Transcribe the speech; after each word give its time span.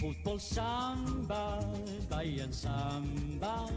Fotbollssamba, 0.00 1.62
Bajen 2.10 2.52
samba. 2.52 3.68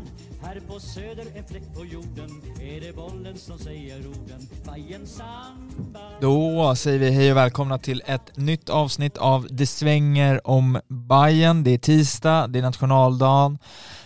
Här 0.44 0.60
på 0.68 0.80
söder 0.80 1.26
en 1.36 1.44
fläck 1.44 1.64
på 1.76 1.86
jorden 1.86 2.42
Är 2.62 2.82
det 2.82 2.96
bollen 2.96 3.38
som 3.38 3.60
säger 3.60 4.08
orden. 4.08 4.48
Bajen 4.66 5.08
samba. 5.08 6.00
Då 6.22 6.76
säger 6.76 7.00
vi 7.00 7.12
hej 7.12 7.32
och 7.32 7.38
välkomna 7.38 7.78
till 7.78 8.02
ett 8.06 8.38
nytt 8.38 8.70
avsnitt 8.70 9.18
av 9.18 9.48
Det 9.50 9.68
svänger 9.68 10.48
om 10.48 10.80
Bayern. 10.88 11.64
Det 11.64 11.72
är 11.72 11.78
tisdag, 11.78 12.48
det 12.48 12.60
är 12.60 12.64
nationaldagen, 12.64 13.58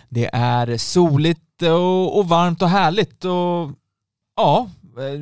det 0.08 0.30
är 0.32 0.76
soligt 0.76 1.62
och, 1.62 2.18
och 2.18 2.28
varmt 2.28 2.62
och 2.62 2.68
härligt 2.68 3.24
och 3.24 3.70
ja, 4.38 4.70
eh, 4.98 5.20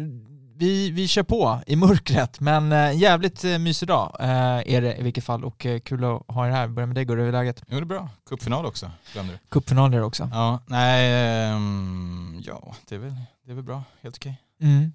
vi, 0.58 0.90
vi 0.90 1.08
kör 1.08 1.22
på 1.22 1.60
i 1.66 1.76
mörkret 1.76 2.40
men 2.40 2.72
eh, 2.72 2.96
jävligt 2.98 3.44
eh, 3.44 3.58
mysig 3.58 3.88
dag 3.88 4.16
är 4.20 4.80
det 4.80 4.96
i 4.96 5.02
vilket 5.02 5.24
fall 5.24 5.44
och 5.44 5.66
kul 5.84 6.04
att 6.04 6.22
ha 6.28 6.46
er 6.46 6.50
här. 6.50 6.68
Börja 6.68 6.86
med 6.86 6.94
dig, 6.94 7.04
går 7.04 7.16
det 7.16 7.22
över 7.22 7.32
läget? 7.32 7.62
Jo 7.68 7.76
det 7.76 7.82
är 7.82 7.84
bra. 7.84 8.08
Cupfinal 8.28 8.66
också, 8.66 8.90
glömde 9.12 9.32
du. 9.32 9.38
Cupfinaler 9.48 10.02
också. 10.02 10.28
Ja, 10.32 10.60
nej, 10.66 11.12
ehm, 11.50 12.42
ja 12.46 12.74
det 12.88 12.94
är, 12.94 12.98
väl, 12.98 13.14
det 13.44 13.50
är 13.50 13.54
väl 13.54 13.64
bra, 13.64 13.82
helt 14.00 14.16
okej. 14.16 14.40
Mm. 14.60 14.92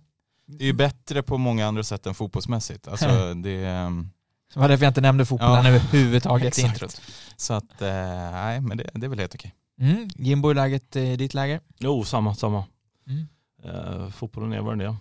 Det 0.47 0.63
är 0.63 0.67
ju 0.67 0.73
bättre 0.73 1.23
på 1.23 1.37
många 1.37 1.67
andra 1.67 1.83
sätt 1.83 2.05
än 2.05 2.13
fotbollsmässigt. 2.13 2.87
Alltså 2.87 3.33
det, 3.43 3.65
ehm, 3.65 4.09
Det 4.53 4.59
var 4.59 4.67
därför 4.69 4.85
jag 4.85 4.89
inte 4.89 5.01
nämnde 5.01 5.25
fotbollen 5.25 5.65
Ja, 5.65 5.69
överhuvudtaget 5.69 6.59
i 6.59 6.61
introt. 6.65 7.01
så 7.35 7.53
att, 7.53 7.79
nej 7.79 8.61
men 8.61 8.77
det, 8.77 8.89
det 8.93 9.05
är 9.05 9.09
väl 9.09 9.19
helt 9.19 9.35
okej. 9.35 9.55
Mm. 9.81 10.09
Jimbo, 10.15 10.47
hur 10.47 10.57
är 10.57 10.61
läget 10.61 10.95
i 10.95 11.15
ditt 11.15 11.33
läger? 11.33 11.59
Jo, 11.79 12.03
samma, 12.03 12.35
samma. 12.35 12.65
Mm. 13.07 13.27
Eh, 13.65 14.09
fotbollen 14.09 14.53
är 14.53 14.61
vad 14.61 14.77
den 14.77 14.87
är. 14.87 14.95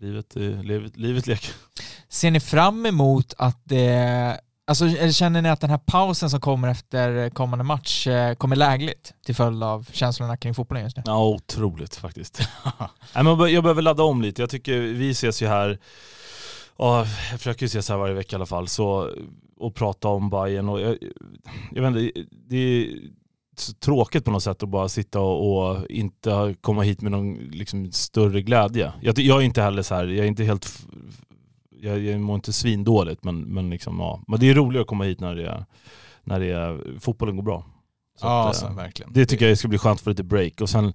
Livet, 0.00 0.36
är- 0.36 0.62
livet, 0.62 0.96
livet 0.96 1.26
leker. 1.26 1.54
Ser 2.08 2.30
ni 2.30 2.40
fram 2.40 2.86
emot 2.86 3.34
att 3.38 3.60
det, 3.64 4.40
alltså 4.66 4.88
känner 5.12 5.42
ni 5.42 5.48
att 5.48 5.60
den 5.60 5.70
här 5.70 5.78
pausen 5.78 6.30
som 6.30 6.40
kommer 6.40 6.68
efter 6.68 7.30
kommande 7.30 7.64
match 7.64 8.06
eh, 8.06 8.34
kommer 8.34 8.56
lägligt 8.56 9.14
till 9.24 9.34
följd 9.34 9.62
av 9.62 9.86
känslorna 9.92 10.36
kring 10.36 10.54
fotbollen 10.54 10.84
just 10.84 10.96
nu? 10.96 11.02
Ja, 11.06 11.24
otroligt 11.28 11.96
faktiskt. 11.96 12.48
Nej, 13.14 13.24
men 13.24 13.52
jag 13.52 13.62
behöver 13.62 13.82
ladda 13.82 14.02
om 14.02 14.22
lite. 14.22 14.42
Jag 14.42 14.50
tycker 14.50 14.78
vi 14.80 15.10
ses 15.10 15.42
ju 15.42 15.46
här, 15.46 15.78
ja, 16.78 16.98
jag 17.30 17.38
försöker 17.38 17.62
ju 17.62 17.66
ses 17.66 17.88
här 17.88 17.96
varje 17.96 18.14
vecka 18.14 18.34
i 18.34 18.36
alla 18.36 18.46
fall, 18.46 18.68
så, 18.68 19.10
och 19.56 19.74
prata 19.74 20.08
om 20.08 20.30
Bayern 20.30 20.68
och 20.68 20.80
jag, 20.80 20.98
jag 21.72 21.82
vet 21.82 21.96
inte, 21.96 22.20
det 22.48 22.88
tråkigt 23.80 24.24
på 24.24 24.30
något 24.30 24.42
sätt 24.42 24.62
att 24.62 24.68
bara 24.68 24.88
sitta 24.88 25.20
och, 25.20 25.70
och 25.70 25.86
inte 25.90 26.54
komma 26.60 26.82
hit 26.82 27.02
med 27.02 27.12
någon 27.12 27.34
liksom, 27.34 27.92
större 27.92 28.42
glädje. 28.42 28.92
Jag, 29.00 29.18
jag 29.18 29.40
är 29.40 29.44
inte 29.44 29.62
heller 29.62 29.82
så 29.82 29.94
här, 29.94 30.06
jag 30.06 30.24
är 30.24 30.28
inte 30.28 30.44
helt, 30.44 30.86
jag, 31.80 31.98
jag 31.98 32.20
mår 32.20 32.34
inte 32.34 32.52
svindåligt 32.52 33.24
men, 33.24 33.40
men, 33.40 33.70
liksom, 33.70 33.98
ja. 33.98 34.20
men 34.26 34.40
det 34.40 34.50
är 34.50 34.54
roligare 34.54 34.82
att 34.82 34.88
komma 34.88 35.04
hit 35.04 35.20
när 35.20 35.34
det 35.34 35.46
är, 35.46 35.64
när 36.24 36.40
det 36.40 36.50
är, 36.50 36.98
fotbollen 37.00 37.36
går 37.36 37.42
bra. 37.42 37.64
Så 38.20 38.26
Ja, 38.26 38.48
att, 38.48 38.62
eh, 38.62 38.74
verkligen. 38.76 39.12
det 39.12 39.26
tycker 39.26 39.48
jag 39.48 39.58
ska 39.58 39.68
bli 39.68 39.78
skönt 39.78 40.00
för 40.00 40.10
lite 40.10 40.24
break. 40.24 40.60
Och 40.60 40.70
sen, 40.70 40.92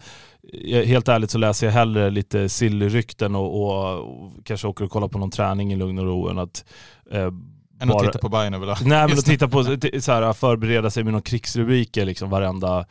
eh, 0.53 0.85
helt 0.85 1.07
ärligt 1.07 1.31
så 1.31 1.37
läser 1.37 1.67
jag 1.67 1.73
hellre 1.73 2.09
lite 2.09 2.49
sillrykten 2.49 3.35
och, 3.35 3.61
och, 3.61 3.99
och 3.99 4.31
kanske 4.43 4.67
åker 4.67 4.85
och 4.85 4.91
kollar 4.91 5.07
på 5.07 5.17
någon 5.17 5.31
träning 5.31 5.73
i 5.73 5.75
lugn 5.75 5.99
och 5.99 6.05
ro 6.05 6.29
än 6.29 6.37
att 6.37 6.65
eh, 7.11 7.31
Än 7.79 7.91
att 7.91 7.99
titta 7.99 8.19
på 8.19 8.29
Bayern 8.29 8.53
överlag. 8.53 8.77
Nej 8.85 9.07
men 9.07 9.17
att 9.17 9.25
titta 9.25 9.47
på, 9.47 9.63
så 9.63 9.71
här, 10.11 10.33
förbereda 10.33 10.89
sig 10.89 11.03
med 11.03 11.13
någon 11.13 11.21
krigsrubriker 11.21 12.05
liksom 12.05 12.29
varenda, 12.29 12.85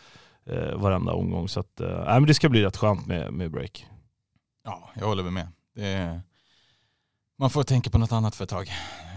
eh, 0.46 0.74
varenda 0.76 1.12
omgång. 1.12 1.48
Så 1.48 1.60
att, 1.60 1.80
eh, 1.80 1.88
nej, 1.88 2.14
men 2.14 2.26
det 2.26 2.34
ska 2.34 2.48
bli 2.48 2.62
rätt 2.62 2.76
skönt 2.76 3.06
med, 3.06 3.32
med 3.32 3.50
break. 3.50 3.86
Ja, 4.64 4.90
jag 5.00 5.06
håller 5.06 5.22
med. 5.22 5.48
Det 5.74 5.86
är, 5.86 6.20
man 7.38 7.50
får 7.50 7.62
tänka 7.62 7.90
på 7.90 7.98
något 7.98 8.12
annat 8.12 8.34
för 8.34 8.44
ett 8.44 8.50
tag. 8.50 8.68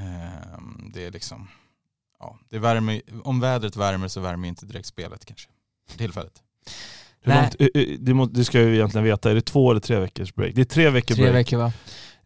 Ehm, 0.02 0.92
Det 0.94 1.06
är 1.06 1.12
liksom, 1.12 1.48
ja, 2.20 2.40
det 2.50 2.60
värmer, 2.60 3.02
om 3.24 3.40
vädret 3.40 3.76
värmer 3.76 4.08
så 4.08 4.20
värmer 4.22 4.48
inte 4.48 4.66
direkt 4.66 4.88
spelet 4.88 5.26
kanske. 5.26 5.50
För 5.90 5.98
tillfället. 5.98 6.42
Hur 7.22 7.34
långt, 7.34 7.56
eh, 7.60 7.68
eh, 8.22 8.28
det, 8.30 8.46
ska 8.46 8.60
jag 8.60 8.68
ju 8.68 8.76
egentligen 8.76 9.06
veta, 9.06 9.32
är 9.32 9.36
det 9.36 9.42
två 9.42 9.72
eller 9.72 9.82
tre 9.82 10.00
veckors 10.00 10.34
break? 10.34 10.56
Det 10.56 10.62
är 10.62 10.66
tre 10.66 10.90
veckor 10.90 11.16
Tre 11.16 11.24
break. 11.24 11.36
veckor 11.36 11.58
va? 11.58 11.74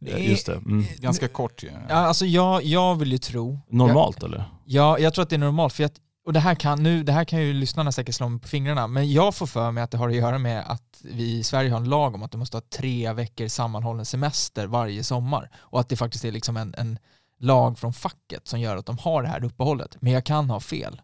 Eh, 0.06 0.30
Just 0.30 0.46
det. 0.46 0.54
Mm. 0.56 0.86
Ganska 0.98 1.28
kort 1.28 1.64
ju. 1.64 1.72
Ja, 1.90 1.96
alltså 1.96 2.26
jag, 2.26 2.64
jag 2.64 2.96
vill 2.96 3.12
ju 3.12 3.18
tro, 3.18 3.60
Normalt 3.70 4.24
eller? 4.24 4.44
Ja, 4.66 5.00
jag 5.00 5.14
tror 5.14 5.24
att 5.24 5.30
det 5.30 5.36
är 5.36 5.38
normalt. 5.38 5.74
För 5.74 5.84
att, 5.84 5.94
och 6.26 6.34
det 6.34 6.40
här, 6.40 6.56
kan, 6.56 6.84
nu, 6.84 7.04
det 7.04 7.12
här 7.12 7.24
kan 7.26 7.42
ju 7.42 7.54
lyssnarna 7.54 7.92
säkert 7.92 8.16
slå 8.16 8.30
mig 8.30 8.40
på 8.42 8.48
fingrarna, 8.48 8.88
men 8.88 9.12
jag 9.12 9.36
får 9.36 9.46
för 9.48 9.72
mig 9.72 9.84
att 9.84 9.92
det 9.92 9.98
har 9.98 10.10
att 10.10 10.16
göra 10.16 10.38
med 10.38 10.64
att 10.72 11.02
vi 11.04 11.38
i 11.38 11.44
Sverige 11.44 11.70
har 11.70 11.78
en 11.78 11.90
lag 11.90 12.16
om 12.16 12.24
att 12.24 12.32
du 12.32 12.38
måste 12.38 12.58
ha 12.58 12.62
tre 12.78 13.14
veckor 13.14 13.48
sammanhållen 13.48 14.06
semester 14.06 14.68
varje 14.68 15.04
sommar. 15.04 15.50
Och 15.58 15.80
att 15.80 15.90
det 15.90 15.96
faktiskt 15.96 16.26
är 16.26 16.32
liksom 16.32 16.58
en, 16.58 16.74
en 16.78 17.00
lag 17.40 17.80
från 17.80 17.94
facket 17.94 18.48
som 18.48 18.60
gör 18.60 18.78
att 18.78 18.86
de 18.86 18.98
har 18.98 19.24
det 19.24 19.30
här 19.30 19.44
uppehållet. 19.46 19.98
Men 20.00 20.14
jag 20.14 20.24
kan 20.26 20.50
ha 20.50 20.60
fel. 20.60 21.02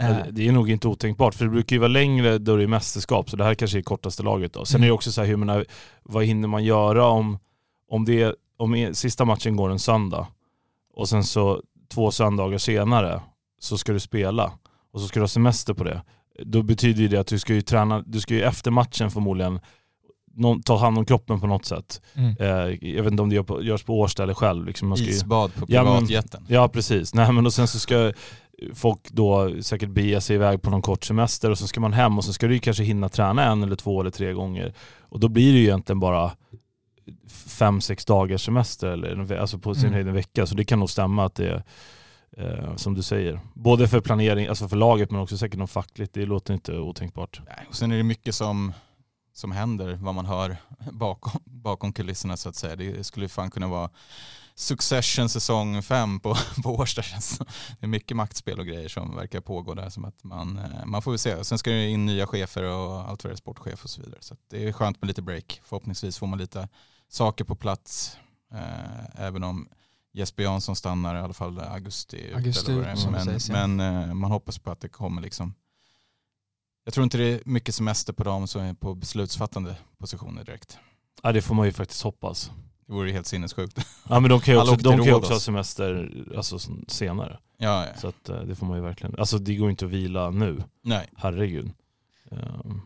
Eh, 0.00 0.16
Det 0.30 0.48
är 0.48 0.52
nog 0.52 0.70
inte 0.70 0.88
otänkbart, 0.88 1.34
för 1.34 1.44
det 1.44 1.50
brukar 1.50 1.76
ju 1.76 1.80
vara 1.80 1.88
längre 1.88 2.38
då 2.38 2.56
det 2.56 2.62
är 2.62 2.66
mästerskap, 2.66 3.30
så 3.30 3.36
det 3.36 3.44
här 3.44 3.54
kanske 3.54 3.78
är 3.78 3.82
kortaste 3.82 4.22
laget 4.22 4.52
då. 4.52 4.64
Sen 4.64 4.76
Mm. 4.78 4.84
är 4.84 4.86
det 4.88 4.92
också 4.92 5.12
så 5.12 5.20
här, 5.20 5.28
hur 5.28 5.36
man, 5.36 5.64
vad 6.02 6.24
hinner 6.24 6.48
man 6.48 6.64
göra 6.64 7.06
om, 7.06 7.38
om, 7.88 8.04
det, 8.04 8.34
om 8.56 8.74
e- 8.74 8.94
sista 8.94 9.24
matchen 9.24 9.56
går 9.56 9.70
en 9.70 9.78
söndag 9.78 10.26
och 10.94 11.08
sen 11.08 11.24
så 11.24 11.62
två 11.94 12.10
söndagar 12.10 12.58
senare 12.58 13.20
så 13.60 13.78
ska 13.78 13.92
du 13.92 14.00
spela 14.00 14.52
och 14.92 15.00
så 15.00 15.06
ska 15.08 15.20
du 15.20 15.22
ha 15.22 15.28
semester 15.28 15.74
på 15.74 15.84
det. 15.84 16.02
Då 16.44 16.62
betyder 16.62 17.02
ju 17.02 17.08
det 17.08 17.16
att 17.16 17.26
du 17.26 17.38
ska 17.38 17.54
ju 17.54 17.62
träna, 17.62 18.02
du 18.06 18.20
ska 18.20 18.34
ju 18.34 18.42
efter 18.42 18.70
matchen 18.70 19.10
förmodligen 19.10 19.60
någon, 20.34 20.62
ta 20.62 20.76
hand 20.76 20.98
om 20.98 21.04
kroppen 21.04 21.40
på 21.40 21.46
något 21.46 21.64
sätt. 21.64 22.02
mm. 22.14 22.36
Eh, 22.40 22.88
jag 22.94 23.02
vet 23.02 23.10
inte 23.12 23.22
om 23.22 23.28
det 23.28 23.34
gör 23.34 23.42
på, 23.42 23.62
görs 23.62 23.82
på 23.84 24.00
Årsta 24.00 24.22
eller 24.22 24.34
själv. 24.34 24.66
Liksom 24.66 24.88
man 24.88 24.96
ska 24.98 25.06
ju, 25.06 25.12
Isbad 25.12 25.54
på 25.54 25.64
Ja, 25.68 25.82
men- 25.84 25.92
privatjeten. 26.06 26.44
Ja 26.48 26.68
precis. 26.68 27.14
Nej, 27.14 27.32
men 27.32 27.46
och 27.46 27.52
sen 27.52 27.68
så 27.68 27.78
ska 27.78 28.12
folk 28.74 28.98
då 29.10 29.62
säkert 29.62 29.88
bege 29.90 30.20
sig 30.20 30.36
iväg 30.36 30.62
på 30.62 30.70
någon 30.70 30.82
kort 30.82 31.04
semester 31.04 31.50
och 31.50 31.58
så 31.58 31.66
ska 31.66 31.80
man 31.80 31.92
hem 31.92 32.18
och 32.18 32.24
så 32.24 32.32
ska 32.32 32.46
du 32.46 32.54
ju 32.54 32.60
kanske 32.60 32.82
hinna 32.84 33.08
träna 33.08 33.44
en 33.44 33.62
eller 33.62 33.76
två 33.76 34.00
eller 34.00 34.10
tre 34.10 34.32
gånger. 34.32 34.74
Och 35.00 35.20
då 35.20 35.28
blir 35.28 35.52
det 35.52 35.58
ju 35.58 35.64
egentligen 35.64 36.00
bara 36.00 36.30
fem, 37.28 37.80
sex 37.80 38.04
dagars 38.04 38.44
semester 38.44 38.86
eller 38.88 39.36
alltså 39.36 39.58
på 39.58 39.74
sin 39.74 39.84
Mm. 39.84 39.94
höjd 39.94 40.08
en 40.08 40.14
vecka. 40.14 40.46
Så 40.46 40.54
det 40.54 40.64
kan 40.64 40.78
nog 40.78 40.90
stämma 40.90 41.24
att 41.24 41.34
det 41.34 41.48
är 41.48 41.64
eh, 42.36 42.76
som 42.76 42.94
du 42.94 43.02
säger. 43.02 43.40
Både 43.54 43.88
för 43.88 44.00
planering, 44.00 44.46
alltså 44.46 44.68
för 44.68 44.76
laget 44.76 45.10
men 45.10 45.20
också 45.20 45.38
säkert 45.38 45.58
något 45.58 45.70
fackligt. 45.70 46.14
Det 46.14 46.26
låter 46.26 46.54
inte 46.54 46.78
otänkbart. 46.78 47.40
Nej, 47.46 47.66
Och 47.68 47.74
sen 47.74 47.92
är 47.92 47.96
det 47.96 48.02
mycket 48.02 48.34
som, 48.34 48.72
som 49.34 49.52
händer, 49.52 49.98
vad 50.02 50.14
man 50.14 50.26
hör 50.26 50.56
bakom, 50.92 51.40
bakom 51.44 51.92
kulisserna 51.92 52.36
så 52.36 52.48
att 52.48 52.56
säga. 52.56 52.76
Det 52.76 53.04
skulle 53.06 53.28
fan 53.28 53.50
kunna 53.50 53.68
vara 53.68 53.90
Succession 54.58 55.28
säsong 55.28 55.82
5 55.82 56.20
på, 56.20 56.36
på 56.62 56.74
Årsta. 56.74 57.02
känns 57.02 57.38
det 57.38 57.86
är 57.86 57.86
mycket 57.86 58.16
maktspel 58.16 58.58
och 58.60 58.66
grejer 58.66 58.88
som 58.88 59.16
verkar 59.16 59.40
pågå 59.40 59.74
där. 59.74 59.88
Som 59.90 60.04
att 60.04 60.24
man, 60.24 60.58
eh, 60.58 60.86
man 60.86 61.02
får 61.02 61.10
väl 61.10 61.18
se. 61.18 61.44
Sen 61.44 61.58
ska 61.58 61.70
det 61.70 61.88
in 61.88 62.06
nya 62.06 62.26
chefer 62.26 62.62
och 62.62 63.08
allt 63.08 63.24
vad 63.24 63.30
det 63.30 63.34
är, 63.34 63.36
sportchef 63.36 63.84
och 63.84 63.90
så 63.90 64.02
vidare. 64.02 64.18
Så 64.20 64.36
det 64.50 64.68
är 64.68 64.72
skönt 64.72 65.00
med 65.02 65.08
lite 65.08 65.22
break. 65.22 65.60
Förhoppningsvis 65.64 66.18
får 66.18 66.26
man 66.26 66.38
lite 66.38 66.68
saker 67.08 67.44
på 67.44 67.54
plats. 67.54 68.18
Eh, 68.52 69.20
även 69.26 69.44
om 69.44 69.68
Jesper 70.12 70.42
Jansson 70.42 70.76
stannar 70.76 71.16
i 71.16 71.18
alla 71.18 71.34
fall 71.34 71.58
augusti. 71.58 72.32
Augusti 72.34 72.72
eller 72.72 72.92
ut, 72.92 73.04
det 73.04 73.10
men 73.10 73.24
sägs, 73.24 73.48
ja. 73.48 73.66
men 73.66 73.80
eh, 73.80 74.14
man 74.14 74.30
hoppas 74.30 74.58
på 74.58 74.70
att 74.70 74.80
det 74.80 74.88
kommer 74.88 75.22
liksom 75.22 75.54
jag 76.86 76.94
tror 76.94 77.04
inte 77.04 77.18
det 77.18 77.24
är 77.24 77.40
mycket 77.44 77.74
semester 77.74 78.12
på 78.12 78.24
dem 78.24 78.48
som 78.48 78.62
är 78.62 78.74
på 78.74 78.94
beslutsfattande 78.94 79.76
positioner 79.98 80.44
direkt. 80.44 80.78
Ja, 81.22 81.32
det 81.32 81.42
får 81.42 81.54
man 81.54 81.66
ju 81.66 81.72
faktiskt 81.72 82.02
hoppas. 82.02 82.50
Det 82.86 82.92
vore 82.92 83.10
helt 83.10 83.26
sinnessjukt. 83.26 83.86
Ja 84.08 84.20
men 84.20 84.30
de 84.30 84.40
kan 84.40 84.54
ju 84.54 84.60
också, 84.60 84.76
de 84.76 84.96
kan 84.96 85.04
ju 85.04 85.14
också 85.14 85.32
ha 85.32 85.40
semester 85.40 86.10
alltså, 86.36 86.58
senare. 86.88 87.38
Ja, 87.58 87.86
ja. 87.86 88.00
Så 88.00 88.08
att, 88.08 88.28
eh, 88.28 88.40
det 88.40 88.54
får 88.54 88.66
man 88.66 88.76
ju 88.76 88.82
verkligen. 88.82 89.18
Alltså 89.18 89.38
det 89.38 89.56
går 89.56 89.70
inte 89.70 89.84
att 89.84 89.90
vila 89.90 90.30
nu. 90.30 90.62
Nej. 90.82 91.08
Herregud. 91.16 91.70
Ehm, 92.30 92.80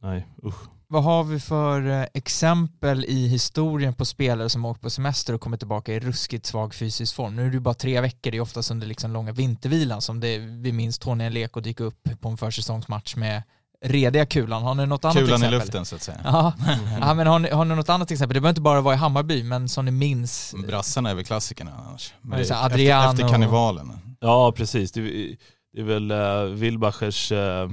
nej, 0.00 0.26
usch. 0.44 0.68
Vad 0.90 1.04
har 1.04 1.24
vi 1.24 1.40
för 1.40 1.90
eh, 1.90 2.06
exempel 2.14 3.04
i 3.04 3.28
historien 3.28 3.94
på 3.94 4.04
spelare 4.04 4.48
som 4.48 4.64
åkt 4.64 4.80
på 4.80 4.90
semester 4.90 5.34
och 5.34 5.40
kommer 5.40 5.56
tillbaka 5.56 5.94
i 5.94 6.00
ruskigt 6.00 6.46
svag 6.46 6.74
fysisk 6.74 7.14
form? 7.14 7.36
Nu 7.36 7.42
är 7.42 7.46
det 7.46 7.54
ju 7.54 7.60
bara 7.60 7.74
tre 7.74 8.00
veckor, 8.00 8.30
det 8.30 8.36
är 8.36 8.40
oftast 8.40 8.70
under 8.70 8.86
liksom 8.86 9.10
långa 9.12 9.32
vintervilan 9.32 10.02
som 10.02 10.20
det, 10.20 10.38
vi 10.38 10.72
minns 10.72 10.98
Tony 10.98 11.26
Aleko 11.26 11.60
dyka 11.60 11.84
upp 11.84 12.08
på 12.20 12.28
en 12.28 12.36
försäsongsmatch 12.36 13.16
med 13.16 13.42
rediga 13.84 14.26
kulan. 14.26 14.62
Har 14.62 14.74
ni 14.74 14.86
något 14.86 15.04
annat 15.04 15.16
Kulan 15.16 15.30
i 15.30 15.34
exempel? 15.34 15.58
luften 15.58 15.84
så 15.84 15.96
att 15.96 16.02
säga. 16.02 16.20
Ja, 16.24 16.52
ja 17.00 17.14
men 17.14 17.26
har 17.26 17.38
ni, 17.38 17.50
har 17.50 17.64
ni 17.64 17.74
något 17.74 17.88
annat 17.88 18.10
exempel? 18.10 18.34
Det 18.34 18.40
behöver 18.40 18.50
inte 18.50 18.60
bara 18.60 18.80
vara 18.80 18.94
i 18.94 18.98
Hammarby, 18.98 19.42
men 19.42 19.68
som 19.68 19.84
ni 19.84 19.90
minns. 19.90 20.54
Brassarna 20.66 21.10
är 21.10 21.14
väl 21.14 21.24
klassikerna 21.24 21.70
annars. 21.78 22.14
Ja, 22.22 22.36
det 22.36 22.42
efter, 22.42 22.64
Adriano 22.64 23.10
efter 23.10 23.24
och- 23.24 23.30
karnevalen. 23.30 23.92
Ja 24.20 24.52
precis, 24.56 24.92
det 24.92 25.00
är, 25.00 25.36
det 25.72 25.80
är 25.80 25.84
väl 25.84 26.12
uh, 26.12 26.54
Wilbachers 26.54 27.32
eh, 27.32 27.68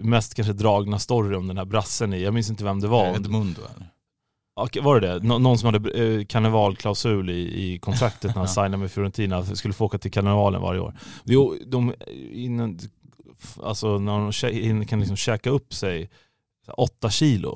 mest 0.00 0.34
kanske 0.34 0.52
dragna 0.52 0.98
story 0.98 1.36
om 1.36 1.46
den 1.46 1.58
här 1.58 1.64
brassen 1.64 2.14
i, 2.14 2.22
jag 2.22 2.34
minns 2.34 2.50
inte 2.50 2.64
vem 2.64 2.80
det 2.80 2.88
var. 2.88 3.14
Edmundo 3.16 3.60
eller? 3.76 3.86
Ja, 4.56 4.68
var 4.82 5.00
det 5.00 5.06
det? 5.08 5.26
Nå- 5.26 5.38
någon 5.38 5.58
som 5.58 5.72
hade 5.74 5.90
eh, 5.90 6.24
karnevalklausul 6.24 7.30
i, 7.30 7.72
i 7.72 7.78
kontraktet 7.78 8.24
när 8.24 8.32
han 8.34 8.42
Ja. 8.44 8.48
signade 8.48 8.76
med 8.76 8.90
Fiorentina, 8.90 9.44
skulle 9.44 9.74
få 9.74 9.84
åka 9.84 9.98
till 9.98 10.10
karnevalen 10.10 10.62
varje 10.62 10.80
år. 10.80 10.94
Jo, 11.24 11.56
de, 11.66 11.94
innan, 12.32 12.78
alltså 13.62 13.98
när 13.98 14.72
de 14.78 14.86
kan 14.86 15.00
liksom 15.00 15.16
käka 15.16 15.50
upp 15.50 15.74
sig 15.74 16.10
åtta 16.76 17.10
kilo 17.10 17.54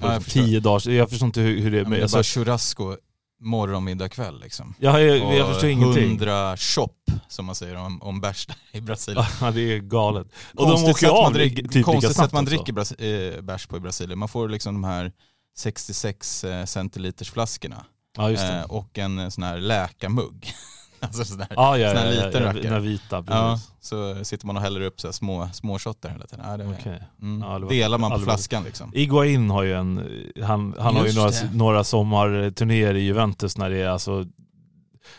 på 0.00 0.06
Ja, 0.06 0.20
tio 0.20 0.60
dagar. 0.60 0.90
Jag 0.90 1.10
förstår 1.10 1.26
inte 1.26 1.40
hur, 1.40 1.60
hur 1.60 1.70
det 1.70 1.76
Ja, 1.76 1.80
är. 1.80 1.84
men 1.84 1.90
det 1.92 1.98
är 1.98 2.02
alltså, 2.02 2.16
bara 2.16 2.22
churrasco 2.22 2.96
morgon, 3.40 3.84
middag, 3.84 4.08
kväll 4.08 4.40
liksom. 4.40 4.74
jag, 4.78 5.02
jag, 5.02 5.18
jag 5.18 5.46
Och 5.46 5.52
förstår 5.52 5.70
ingenting. 5.70 6.08
hundra 6.08 6.56
shop, 6.56 6.94
som 7.28 7.46
man 7.46 7.54
säger 7.54 7.76
om, 7.76 8.02
om 8.02 8.20
bärs 8.20 8.46
i 8.72 8.80
Brasilien. 8.80 9.24
Ja, 9.40 9.50
det 9.50 9.60
är 9.60 9.78
galet. 9.78 10.26
Och 10.54 10.66
de 10.66 10.70
Konstigt 10.70 10.90
åker 10.90 11.00
sätt 11.06 11.10
av 11.10 11.22
man 11.22 11.32
typ 11.70 11.84
konstigt 11.84 12.16
sätt 12.16 12.32
man 12.32 12.44
dricker 12.44 12.72
bras- 12.72 12.92
eh, 13.00 13.40
bärs 13.40 13.66
på 13.66 13.76
i 13.76 13.80
Brasilien. 13.80 14.18
Man 14.18 14.28
får 14.28 14.48
liksom 14.48 14.74
de 14.74 14.84
här 14.84 15.12
66 15.58 16.44
eh, 16.44 16.64
centiliters 16.64 17.30
flaskorna 17.30 17.84
Ja 18.16 18.30
eh, 18.30 18.62
och 18.62 18.98
en 18.98 19.30
sån 19.30 19.44
här 19.44 19.58
läkarmugg. 19.60 20.52
alltså 21.06 21.24
sån 21.24 21.40
här, 21.40 21.48
Ja, 21.56 21.78
ja, 21.78 21.94
sån 21.94 22.02
ja, 22.02 22.10
liten 22.10 22.42
ja, 22.42 22.48
rackare. 22.48 22.70
den 22.74 22.82
vita. 22.82 23.24
ja, 23.26 23.60
så 23.80 24.24
sitter 24.24 24.46
man 24.46 24.56
och 24.56 24.62
häller 24.62 24.80
upp 24.80 25.00
så 25.00 25.12
små, 25.12 25.48
små 25.52 25.78
shot 25.78 26.02
där 26.02 26.10
hela 26.10 26.26
tiden. 26.26 26.44
Ja, 26.48 26.56
det, 26.56 26.66
Okej. 26.66 27.02
mm, 27.22 27.40
Ja, 27.48 27.58
det 27.58 27.64
var- 27.64 27.70
delar 27.72 27.98
man 27.98 28.10
på 28.10 28.18
flaskan 28.18 28.64
liksom. 28.64 28.90
Iguain 28.94 29.50
har 29.50 29.62
ju 29.62 29.74
en, 29.74 30.08
han, 30.42 30.74
han 30.78 30.96
har 30.96 31.06
ju 31.06 31.12
några, 31.14 31.30
det. 31.30 31.50
några 31.54 31.84
sommarturnéer 31.84 32.94
i 32.94 33.00
Juventus 33.00 33.58
när 33.58 33.70
det 33.70 33.76
är 33.82 33.88
alltså 33.88 34.24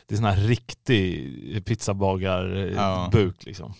det 0.08 0.16
är 0.16 0.18
sån 0.18 0.26
här 0.26 0.36
riktig 0.36 1.66
pizzabagarbuk 1.66 3.36
Ja. 3.40 3.46
liksom. 3.46 3.74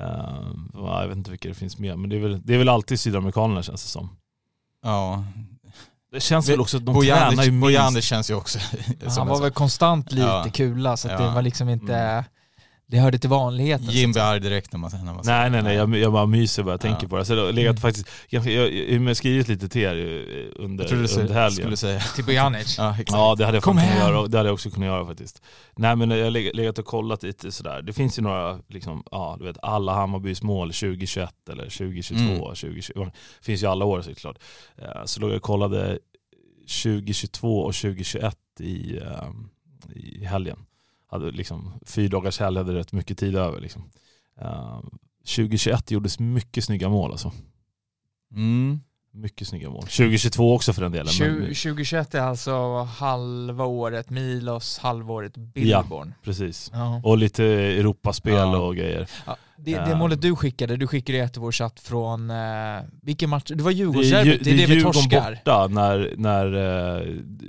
Uh, 0.00 0.54
jag 0.74 1.08
vet 1.08 1.16
inte 1.16 1.30
vilka 1.30 1.48
det 1.48 1.54
finns 1.54 1.78
mer, 1.78 1.96
men 1.96 2.10
det 2.10 2.16
är 2.16 2.20
väl, 2.20 2.40
det 2.44 2.54
är 2.54 2.58
väl 2.58 2.68
alltid 2.68 3.00
sydamerikanerna 3.00 3.62
känns 3.62 3.82
det 3.82 3.88
som. 3.88 4.08
Ja. 4.82 5.24
Det 6.12 6.20
känns 6.20 6.48
väl 6.48 6.60
också 6.60 6.76
att 6.76 6.86
de 6.86 6.94
Bojanic, 6.94 7.28
tränar 7.28 7.44
ju 7.44 7.50
minst. 7.50 7.62
Bojanic 7.62 8.04
känns 8.04 8.30
ju 8.30 8.34
också 8.34 8.58
Han 9.16 9.26
var 9.28 9.40
väl 9.40 9.50
konstant 9.50 10.12
lite 10.12 10.26
Ja. 10.26 10.46
kula 10.54 10.96
så 10.96 11.08
att 11.10 11.18
det 11.18 11.24
Ja. 11.24 11.30
var 11.34 11.42
liksom 11.42 11.68
inte, 11.68 11.94
Mm. 11.96 12.24
Det 12.90 12.98
hörde 12.98 13.18
till 13.18 13.30
vanligheten. 13.30 13.86
Jim 13.90 14.12
blir 14.12 14.22
arg 14.22 14.40
direkt 14.40 14.72
när 14.72 14.78
man, 14.80 14.90
när 15.04 15.04
man 15.14 15.22
Nej 15.24 15.50
nej 15.50 15.62
nej, 15.62 15.74
jag, 15.76 15.96
jag 15.96 16.12
bara 16.12 16.26
myser 16.26 16.62
bara 16.62 16.70
jag 16.72 16.80
tänker 16.80 17.02
Ja. 17.02 17.08
på 17.08 17.16
det. 17.16 17.24
Så 17.24 17.34
jag 17.34 17.44
har 17.44 17.52
legat 17.52 17.70
Mm. 17.70 17.80
faktiskt, 17.80 18.08
jag, 18.28 18.46
jag, 18.46 18.72
jag 18.72 19.00
har 19.00 19.14
skrivit 19.14 19.48
lite 19.48 19.68
till 19.68 19.82
er 19.82 19.96
eh, 19.96 20.64
under, 20.64 20.84
Jag 20.84 20.88
trodde 20.88 20.94
under 20.94 21.08
skulle, 21.08 21.34
helgen. 21.34 21.52
skulle 21.52 21.76
säga. 21.76 22.00
Till 22.00 22.24
Bojanic. 22.24 22.78
Ja, 22.78 22.90
exakt. 22.90 23.10
Ja 23.12 23.34
det 23.38 23.44
hade 23.44 23.56
jag 23.56 23.62
Kom 23.64 23.76
kunnat 23.76 23.96
göra, 23.98 24.26
det 24.26 24.36
hade 24.38 24.48
jag 24.48 24.54
också 24.54 24.70
kunnat 24.70 24.86
göra 24.86 25.06
faktiskt. 25.06 25.42
Nej 25.76 25.96
men 25.96 26.10
jag 26.10 26.24
har 26.24 26.30
leg- 26.30 26.54
legat 26.54 26.78
och 26.78 26.84
kollat 26.84 27.22
lite 27.22 27.52
sådär. 27.52 27.82
Det 27.82 27.92
finns 27.92 28.18
ju 28.18 28.22
några, 28.22 28.58
liksom, 28.68 29.02
ja 29.10 29.36
du 29.38 29.44
vet 29.44 29.56
alla 29.62 29.94
Hammarbys 29.94 30.42
mål 30.42 30.68
2021 30.72 31.30
eller 31.50 31.64
2022, 31.64 32.20
Mm. 32.24 32.38
2020. 32.38 33.04
Det 33.04 33.44
finns 33.44 33.62
ju 33.62 33.66
alla 33.66 33.84
år 33.84 34.02
såklart. 34.02 34.36
Eh, 34.78 35.04
Så 35.04 35.20
låg 35.20 35.30
jag 35.30 35.36
och 35.36 35.42
kollade 35.42 35.98
2022 36.82 37.60
och 37.60 37.74
2021 37.74 38.36
i, 38.60 38.96
eh, 38.98 39.30
i 39.94 40.24
helgen. 40.24 40.58
Hade 41.10 41.30
liksom, 41.30 41.72
fyra 41.86 42.08
dagars 42.08 42.40
helg 42.40 42.58
hade 42.58 42.74
rätt 42.74 42.92
mycket 42.92 43.18
tid 43.18 43.36
över 43.36 43.60
liksom. 43.60 43.90
Eh, 44.40 44.80
2021 45.36 45.90
gjordes 45.90 46.18
mycket 46.18 46.64
snygga 46.64 46.88
mål 46.88 47.10
alltså. 47.10 47.32
Mm. 48.34 48.80
Mycket 49.12 49.48
snygga 49.48 49.70
mål. 49.70 49.82
2022 49.82 50.54
också 50.54 50.72
för 50.72 50.82
den 50.82 50.92
delen. 50.92 51.06
men- 51.20 51.38
20, 51.54 51.54
2021 51.54 52.14
är 52.14 52.20
alltså 52.20 52.82
halva 52.82 53.64
året 53.64 54.10
Milos, 54.10 54.78
halvåret 54.78 55.36
Billborn. 55.36 56.14
Precis. 56.24 56.70
Ja. 56.74 57.00
Och 57.04 57.18
lite 57.18 57.44
Europaspel 57.44 58.32
Ja. 58.34 58.56
och 58.58 58.76
grejer. 58.76 59.08
Ja, 59.26 59.36
det, 59.56 59.74
det 59.74 59.90
Ja. 59.90 59.96
målet 59.96 60.22
du 60.22 60.36
skickade, 60.36 60.76
du 60.76 60.86
skickade 60.86 61.18
ett 61.18 61.36
i 61.36 61.40
vår 61.40 61.52
chatt 61.52 61.80
från, 61.80 62.30
eh, 62.30 62.36
vilken 63.02 63.30
match? 63.30 63.44
Det 63.54 63.62
var 63.62 63.70
Det 63.70 63.74
är, 63.74 63.78
ju, 63.78 63.84
Djurgårdsderbyt, 63.84 64.44
det 64.44 64.50
är 64.50 64.56
det, 64.56 64.74
vi 64.74 64.82
torskar. 64.82 65.30
borta 65.44 65.66
när, 65.66 66.14
när 66.16 66.46
eh, 66.46 67.06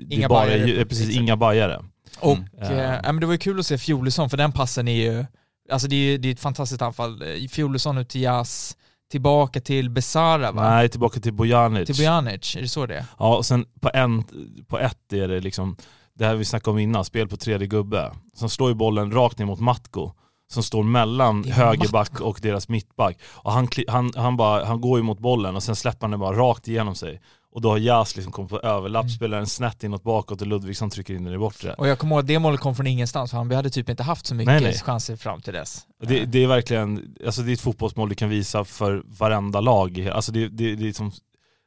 det 0.08 0.16
Inga 0.16 0.30
bara 0.30 0.46
bajare, 0.46 0.82
är, 0.82 0.86
precis, 0.86 1.18
inga 1.18 1.38
bajare. 1.38 1.84
Och 2.22 2.38
Mm. 2.38 2.80
eh, 2.80 3.00
men 3.04 3.20
det 3.20 3.26
var 3.26 3.34
ju 3.34 3.40
kul 3.40 3.60
att 3.60 3.66
se 3.66 3.78
Fjolesson, 3.78 4.30
för 4.30 4.38
den 4.38 4.52
passen 4.52 4.88
är 4.88 5.12
ju, 5.12 5.26
alltså 5.72 5.88
det 5.88 5.96
är, 5.96 6.18
det 6.18 6.28
är 6.28 6.32
ett 6.34 6.40
fantastiskt 6.40 6.82
anfall. 6.82 7.22
Eh, 7.22 7.48
Fjolesson 7.50 7.98
ut 7.98 8.10
till 8.10 8.22
Jas, 8.22 8.78
tillbaka 9.12 9.62
till 9.62 9.90
Besara 9.90 10.52
va? 10.52 10.70
Nej, 10.70 10.90
tillbaka 10.90 11.20
till 11.20 11.34
Bojanic. 11.34 11.86
Till 11.86 11.96
Bojanic, 11.96 12.56
är 12.56 12.62
det 12.62 12.68
så 12.68 12.86
det 12.86 12.96
är? 12.96 13.06
Ja, 13.20 13.38
och 13.38 13.46
sen 13.46 13.66
på, 13.82 13.92
en, 13.94 14.24
på 14.68 14.80
ett 14.80 15.14
är 15.14 15.28
det 15.28 15.40
liksom, 15.40 15.76
det 16.14 16.26
här 16.26 16.36
vi 16.36 16.46
snackade 16.46 16.72
om 16.72 16.80
innan, 16.80 17.06
spel 17.06 17.28
på 17.28 17.38
tredje 17.38 17.68
gubbe. 17.68 18.12
Sen 18.40 18.50
slår 18.50 18.70
ju 18.70 18.76
bollen 18.76 19.12
rakt 19.12 19.38
ner 19.40 19.46
mot 19.46 19.60
Matko 19.60 20.12
som 20.54 20.64
står 20.64 20.84
mellan 20.84 21.44
högerback 21.44 22.22
och 22.22 22.40
deras 22.42 22.70
mittback. 22.70 23.18
Och 23.26 23.52
han, 23.52 23.68
han, 23.88 24.12
han, 24.16 24.38
bara, 24.38 24.66
han 24.66 24.82
går 24.82 25.00
ju 25.00 25.04
mot 25.04 25.20
bollen 25.20 25.56
och 25.56 25.64
sen 25.64 25.76
släpper 25.76 26.02
han 26.02 26.12
den 26.12 26.20
bara 26.20 26.38
rakt 26.38 26.68
igenom 26.68 26.96
sig. 26.96 27.22
Och 27.52 27.62
då 27.62 27.70
har 27.70 27.78
Jas 27.78 28.16
liksom 28.16 28.32
kommit 28.34 28.52
på 28.52 28.60
överlapp, 28.60 29.04
Mm. 29.04 29.10
spelar 29.10 29.38
en 29.40 29.48
snett 29.48 29.84
inåt 29.84 30.04
bakåt 30.04 30.42
och 30.42 30.48
Ludvigsson 30.48 30.90
trycker 30.90 31.14
in 31.14 31.24
den 31.24 31.34
i 31.34 31.38
bortre. 31.38 31.74
Och 31.74 31.88
jag 31.88 32.00
kommer 32.00 32.16
ihåg 32.16 32.20
att 32.20 32.28
det 32.28 32.40
målet 32.40 32.60
kom 32.60 32.76
från 32.76 32.88
ingenstans, 32.88 33.32
för 33.32 33.38
han 33.38 33.50
vi 33.50 33.56
hade 33.56 33.70
typ 33.70 33.90
inte 33.90 34.04
haft 34.04 34.26
så 34.26 34.36
mycket 34.36 34.54
Nej, 34.54 34.62
nej. 34.62 34.74
chanser 34.74 35.16
fram 35.16 35.42
till 35.42 35.54
dess. 35.54 35.86
Det, 36.04 36.26
det 36.26 36.44
är 36.44 36.48
verkligen, 36.48 37.16
alltså 37.26 37.42
det 37.42 37.52
är 37.52 37.54
ett 37.54 37.62
fotbollsmål 37.62 38.10
du 38.10 38.16
kan 38.16 38.30
visa 38.30 38.66
för 38.66 39.04
varenda 39.06 39.62
lag. 39.62 40.08
Alltså 40.14 40.32
det, 40.32 40.48
det, 40.48 40.76
det 40.76 40.88
är 40.90 40.94
som 40.94 41.12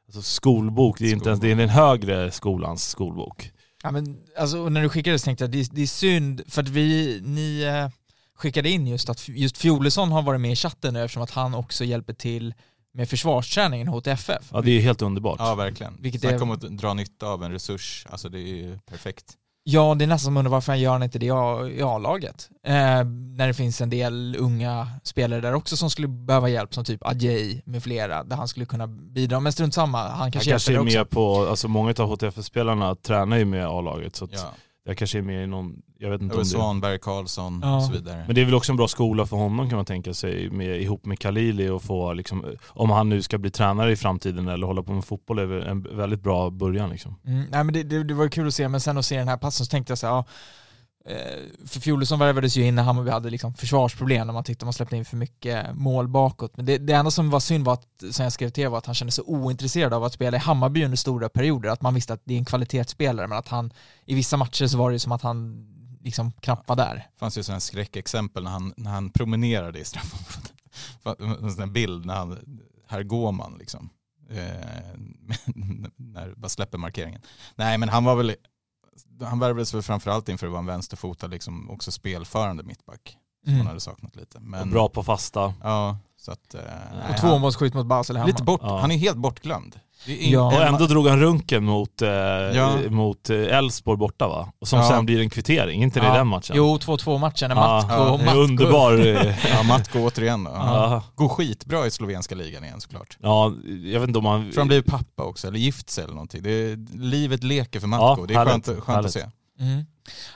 alltså 0.07 0.21
skolbok, 0.21 0.99
det 0.99 1.05
är 1.09 1.13
inte 1.13 1.29
ens, 1.29 1.41
det 1.41 1.51
är 1.51 1.55
den 1.55 1.69
högre 1.69 2.31
skolans 2.31 2.89
skolbok. 2.89 3.51
Ja 3.83 3.91
men 3.91 4.17
alltså 4.39 4.69
när 4.69 4.81
du 4.81 4.89
skickade 4.89 5.19
så 5.19 5.25
tänkte 5.25 5.43
jag 5.43 5.51
det, 5.51 5.69
det 5.71 5.81
är 5.81 5.87
synd 5.87 6.41
för 6.47 6.61
att 6.61 6.69
vi, 6.69 7.19
ni 7.23 7.61
eh, 7.63 7.89
skickade 8.35 8.69
in 8.69 8.87
just 8.87 9.09
att 9.09 9.27
just 9.29 9.57
Fjolesson 9.57 10.11
har 10.11 10.21
varit 10.21 10.41
med 10.41 10.51
i 10.51 10.55
chatten 10.55 10.93
nu 10.93 11.03
eftersom 11.03 11.23
att 11.23 11.31
han 11.31 11.53
också 11.55 11.83
hjälper 11.83 12.13
till 12.13 12.53
med 12.93 13.09
försvarsträningen 13.09 13.87
hos 13.87 14.07
FF. 14.07 14.49
Ja 14.51 14.61
det 14.61 14.71
är 14.71 14.81
helt 14.81 15.01
underbart. 15.01 15.35
Ja 15.39 15.55
verkligen. 15.55 15.97
Vilket 15.99 16.21
Snacka 16.21 16.35
är- 16.35 16.41
om 16.43 16.51
att 16.51 16.61
dra 16.61 16.93
nytta 16.93 17.27
av 17.27 17.43
en 17.43 17.51
resurs, 17.51 18.07
alltså 18.09 18.29
det 18.29 18.39
är 18.39 18.55
ju 18.55 18.79
perfekt. 18.91 19.25
Ja, 19.65 19.95
det 19.95 20.05
är 20.05 20.07
nästan 20.07 20.25
som 20.25 20.37
undrar 20.37 20.51
varför 20.51 20.71
han 20.71 20.79
gör 20.79 21.03
inte 21.03 21.19
det 21.19 21.25
i 21.75 21.81
A-laget. 21.81 22.49
Eh, 22.67 22.73
när 23.37 23.47
det 23.47 23.53
finns 23.53 23.81
en 23.81 23.89
del 23.89 24.35
unga 24.39 24.87
spelare 25.03 25.41
där 25.41 25.53
också 25.53 25.77
som 25.77 25.89
skulle 25.89 26.07
behöva 26.07 26.49
hjälp, 26.49 26.73
som 26.73 26.83
typ 26.85 27.05
Adjei 27.05 27.61
med 27.65 27.83
flera, 27.83 28.23
där 28.23 28.35
han 28.35 28.47
skulle 28.47 28.65
kunna 28.65 28.87
bidra. 28.87 29.39
Men 29.39 29.51
strunt 29.53 29.73
samma, 29.73 29.97
han 30.07 30.09
Han 30.19 30.31
kanske 30.31 30.49
kanske 30.49 30.73
är 30.73 30.83
med 30.83 31.01
också. 31.01 31.05
på, 31.15 31.45
alltså 31.47 31.67
många 31.67 31.93
av 31.97 32.07
HTF-spelarna 32.09 32.95
tränar 32.95 33.37
ju 33.37 33.45
med 33.45 33.67
A-laget 33.67 34.15
så 34.15 34.25
att 34.25 34.31
Ja. 34.33 34.53
Jag 34.85 34.97
kanske 34.97 35.17
är 35.17 35.21
med 35.21 35.43
i 35.43 35.47
någon, 35.47 35.81
jag 35.97 36.09
vet 36.09 36.21
inte 36.21 36.33
Över 36.33 36.41
om 36.41 36.43
det 36.43 36.49
Svanberg, 36.49 36.99
Karlsson 36.99 37.59
Ja. 37.63 37.75
och 37.77 37.83
så 37.83 37.91
vidare. 37.91 38.23
Men 38.25 38.35
det 38.35 38.41
är 38.41 38.45
väl 38.45 38.53
också 38.53 38.71
en 38.71 38.77
bra 38.77 38.87
skola 38.87 39.25
för 39.25 39.37
honom 39.37 39.69
kan 39.69 39.75
man 39.75 39.85
tänka 39.85 40.13
sig, 40.13 40.49
med, 40.49 40.81
ihop 40.81 41.05
med 41.05 41.19
Khalili 41.19 41.69
och 41.69 41.83
få 41.83 42.13
liksom, 42.13 42.45
om 42.67 42.89
han 42.89 43.09
nu 43.09 43.21
ska 43.21 43.37
bli 43.37 43.51
tränare 43.51 43.91
i 43.91 43.95
framtiden 43.95 44.47
eller 44.47 44.67
hålla 44.67 44.83
på 44.83 44.93
med 44.93 45.05
fotboll 45.05 45.39
är 45.39 45.51
en 45.51 45.97
väldigt 45.97 46.23
bra 46.23 46.49
början 46.49 46.89
liksom. 46.89 47.15
Mm, 47.25 47.45
nej 47.51 47.63
men 47.63 47.73
det, 47.73 47.83
det, 47.83 48.03
det 48.03 48.13
var 48.13 48.27
kul 48.27 48.47
att 48.47 48.53
se, 48.53 48.69
men 48.69 48.81
sen 48.81 48.97
att 48.97 49.05
se 49.05 49.17
den 49.17 49.27
här 49.27 49.37
passen 49.37 49.65
så 49.65 49.69
tänkte 49.69 49.91
jag 49.91 49.97
så 49.97 50.07
här, 50.07 50.13
ja, 50.13 50.25
för 51.65 51.79
Fjolesson 51.79 52.19
värvades 52.19 52.57
ju 52.57 52.63
in 52.67 52.75
när 52.75 52.83
Hammarby 52.83 53.11
hade 53.11 53.29
liksom 53.29 53.53
försvarsproblem, 53.53 54.27
när 54.27 54.33
man 54.33 54.43
tyckte 54.43 54.65
man 54.65 54.73
släppte 54.73 54.97
in 54.97 55.05
för 55.05 55.17
mycket 55.17 55.75
mål 55.75 56.07
bakåt. 56.07 56.57
Men 56.57 56.65
det, 56.65 56.77
det 56.77 56.93
enda 56.93 57.11
som 57.11 57.29
var 57.29 57.39
synd 57.39 57.65
var 57.65 57.73
att, 57.73 57.87
som 58.11 58.23
jag 58.23 58.33
skrev 58.33 58.49
till 58.49 58.63
er, 58.63 58.67
var 58.67 58.77
att 58.77 58.85
han 58.85 58.95
kände 58.95 59.11
sig 59.11 59.23
ointresserad 59.27 59.93
av 59.93 60.03
att 60.03 60.13
spela 60.13 60.37
i 60.37 60.39
Hammarby 60.39 60.85
under 60.85 60.97
stora 60.97 61.29
perioder. 61.29 61.69
Att 61.69 61.81
man 61.81 61.93
visste 61.93 62.13
att 62.13 62.21
det 62.23 62.33
är 62.33 62.37
en 62.37 62.45
kvalitetsspelare, 62.45 63.27
men 63.27 63.37
att 63.37 63.47
han 63.47 63.73
i 64.05 64.15
vissa 64.15 64.37
matcher 64.37 64.67
så 64.67 64.77
var 64.77 64.91
det 64.91 64.99
som 64.99 65.11
att 65.11 65.21
han 65.21 65.67
liksom 66.03 66.31
knappt 66.31 66.69
var 66.69 66.75
där. 66.75 66.95
Det 66.95 67.19
fanns 67.19 67.37
ju 67.37 67.43
sådana 67.43 67.59
skräckexempel 67.59 68.43
när 68.43 68.51
han, 68.51 68.73
när 68.77 68.91
han 68.91 69.09
promenerade 69.09 69.79
i 69.79 69.85
straffområdet. 69.85 70.53
En 71.43 71.51
sån 71.51 71.59
där 71.59 71.73
bild 71.73 72.05
när 72.05 72.15
han, 72.15 72.59
här 72.87 73.03
går 73.03 73.31
man 73.31 73.57
liksom. 73.59 73.89
Eh, 74.29 74.99
när 75.95 76.33
bara 76.35 76.49
släpper 76.49 76.77
markeringen. 76.77 77.21
Nej 77.55 77.77
men 77.77 77.89
han 77.89 78.03
var 78.03 78.15
väl, 78.15 78.35
han 79.21 79.39
värvades 79.39 79.73
väl 79.73 79.81
framförallt 79.81 80.29
inför 80.29 80.47
att 80.47 80.51
vara 80.51 80.59
en 80.59 80.65
vänsterfotad, 80.65 81.27
liksom 81.27 81.69
också 81.69 81.91
spelförande 81.91 82.63
mittback. 82.63 83.17
Som 83.43 83.53
Mm. 83.53 83.57
han 83.59 83.67
hade 83.67 83.79
saknat 83.79 84.15
lite. 84.15 84.39
Men, 84.39 84.61
Och 84.61 84.67
bra 84.67 84.89
på 84.89 85.03
fasta. 85.03 85.53
Ja, 85.63 85.97
så 86.21 86.31
att... 86.31 86.55
Eh, 86.55 86.61
Och 87.11 87.17
tvåmålsskytt 87.17 87.73
mot 87.73 87.85
Basel 87.85 88.15
han, 88.15 88.21
hemma. 88.21 88.27
lite 88.27 88.43
bort, 88.43 88.61
Ja. 88.63 88.79
Han 88.79 88.91
är 88.91 88.97
helt 88.97 89.17
bortglömd. 89.17 89.75
Är 90.07 90.31
Ja. 90.31 90.45
Och 90.47 90.61
ändå 90.61 90.85
drog 90.87 91.07
han 91.07 91.19
runken 91.19 91.63
mot 91.63 92.01
eh, 92.01 92.09
Ja. 92.09 92.77
mot 92.89 93.29
eh, 93.29 93.37
Elfsborg 93.57 93.97
borta 93.97 94.27
va? 94.27 94.51
Och 94.59 94.67
som 94.67 94.79
Ja. 94.79 94.89
sen 94.89 95.05
blir 95.05 95.19
en 95.19 95.29
kvittering, 95.29 95.83
inte 95.83 95.99
det 95.99 96.05
Ja. 96.05 96.15
i 96.15 96.17
den 96.17 96.27
matchen? 96.27 96.55
Jo, 96.57 96.77
2-2 96.77 97.17
matchen 97.19 97.49
när 97.49 97.55
Matko, 97.55 97.93
ja, 97.93 98.17
Matko 98.17 98.37
underbar... 98.39 98.93
eh, 99.07 99.55
Ja, 99.55 99.63
Matko 99.63 99.99
återigen 99.99 100.43
då. 100.43 100.51
ja. 100.51 101.03
Går 101.15 101.29
skitbra 101.29 101.87
i 101.87 101.91
slovenska 101.91 102.35
ligan 102.35 102.63
igen 102.63 102.81
såklart. 102.81 103.17
ja, 103.21 103.51
jag 103.83 103.99
vet 103.99 104.07
inte 104.07 104.19
om 104.19 104.25
han... 104.25 104.51
För 104.51 104.61
han 104.61 104.67
blivit 104.67 104.85
pappa 104.85 105.23
också, 105.23 105.47
eller 105.47 105.59
gift 105.59 105.89
sig 105.89 106.03
eller 106.03 106.13
någonting. 106.13 106.43
Det 106.43 106.51
är, 106.51 106.97
livet 106.97 107.43
leker 107.43 107.79
för 107.79 107.87
Matko. 107.87 108.03
Ja, 108.21 108.25
det 108.27 108.33
är 108.33 108.37
härligt, 108.37 108.53
skönt, 108.65 108.65
skönt 108.65 108.87
härligt. 108.87 109.05
att 109.05 109.13
se. 109.13 109.25
Mm. 109.59 109.85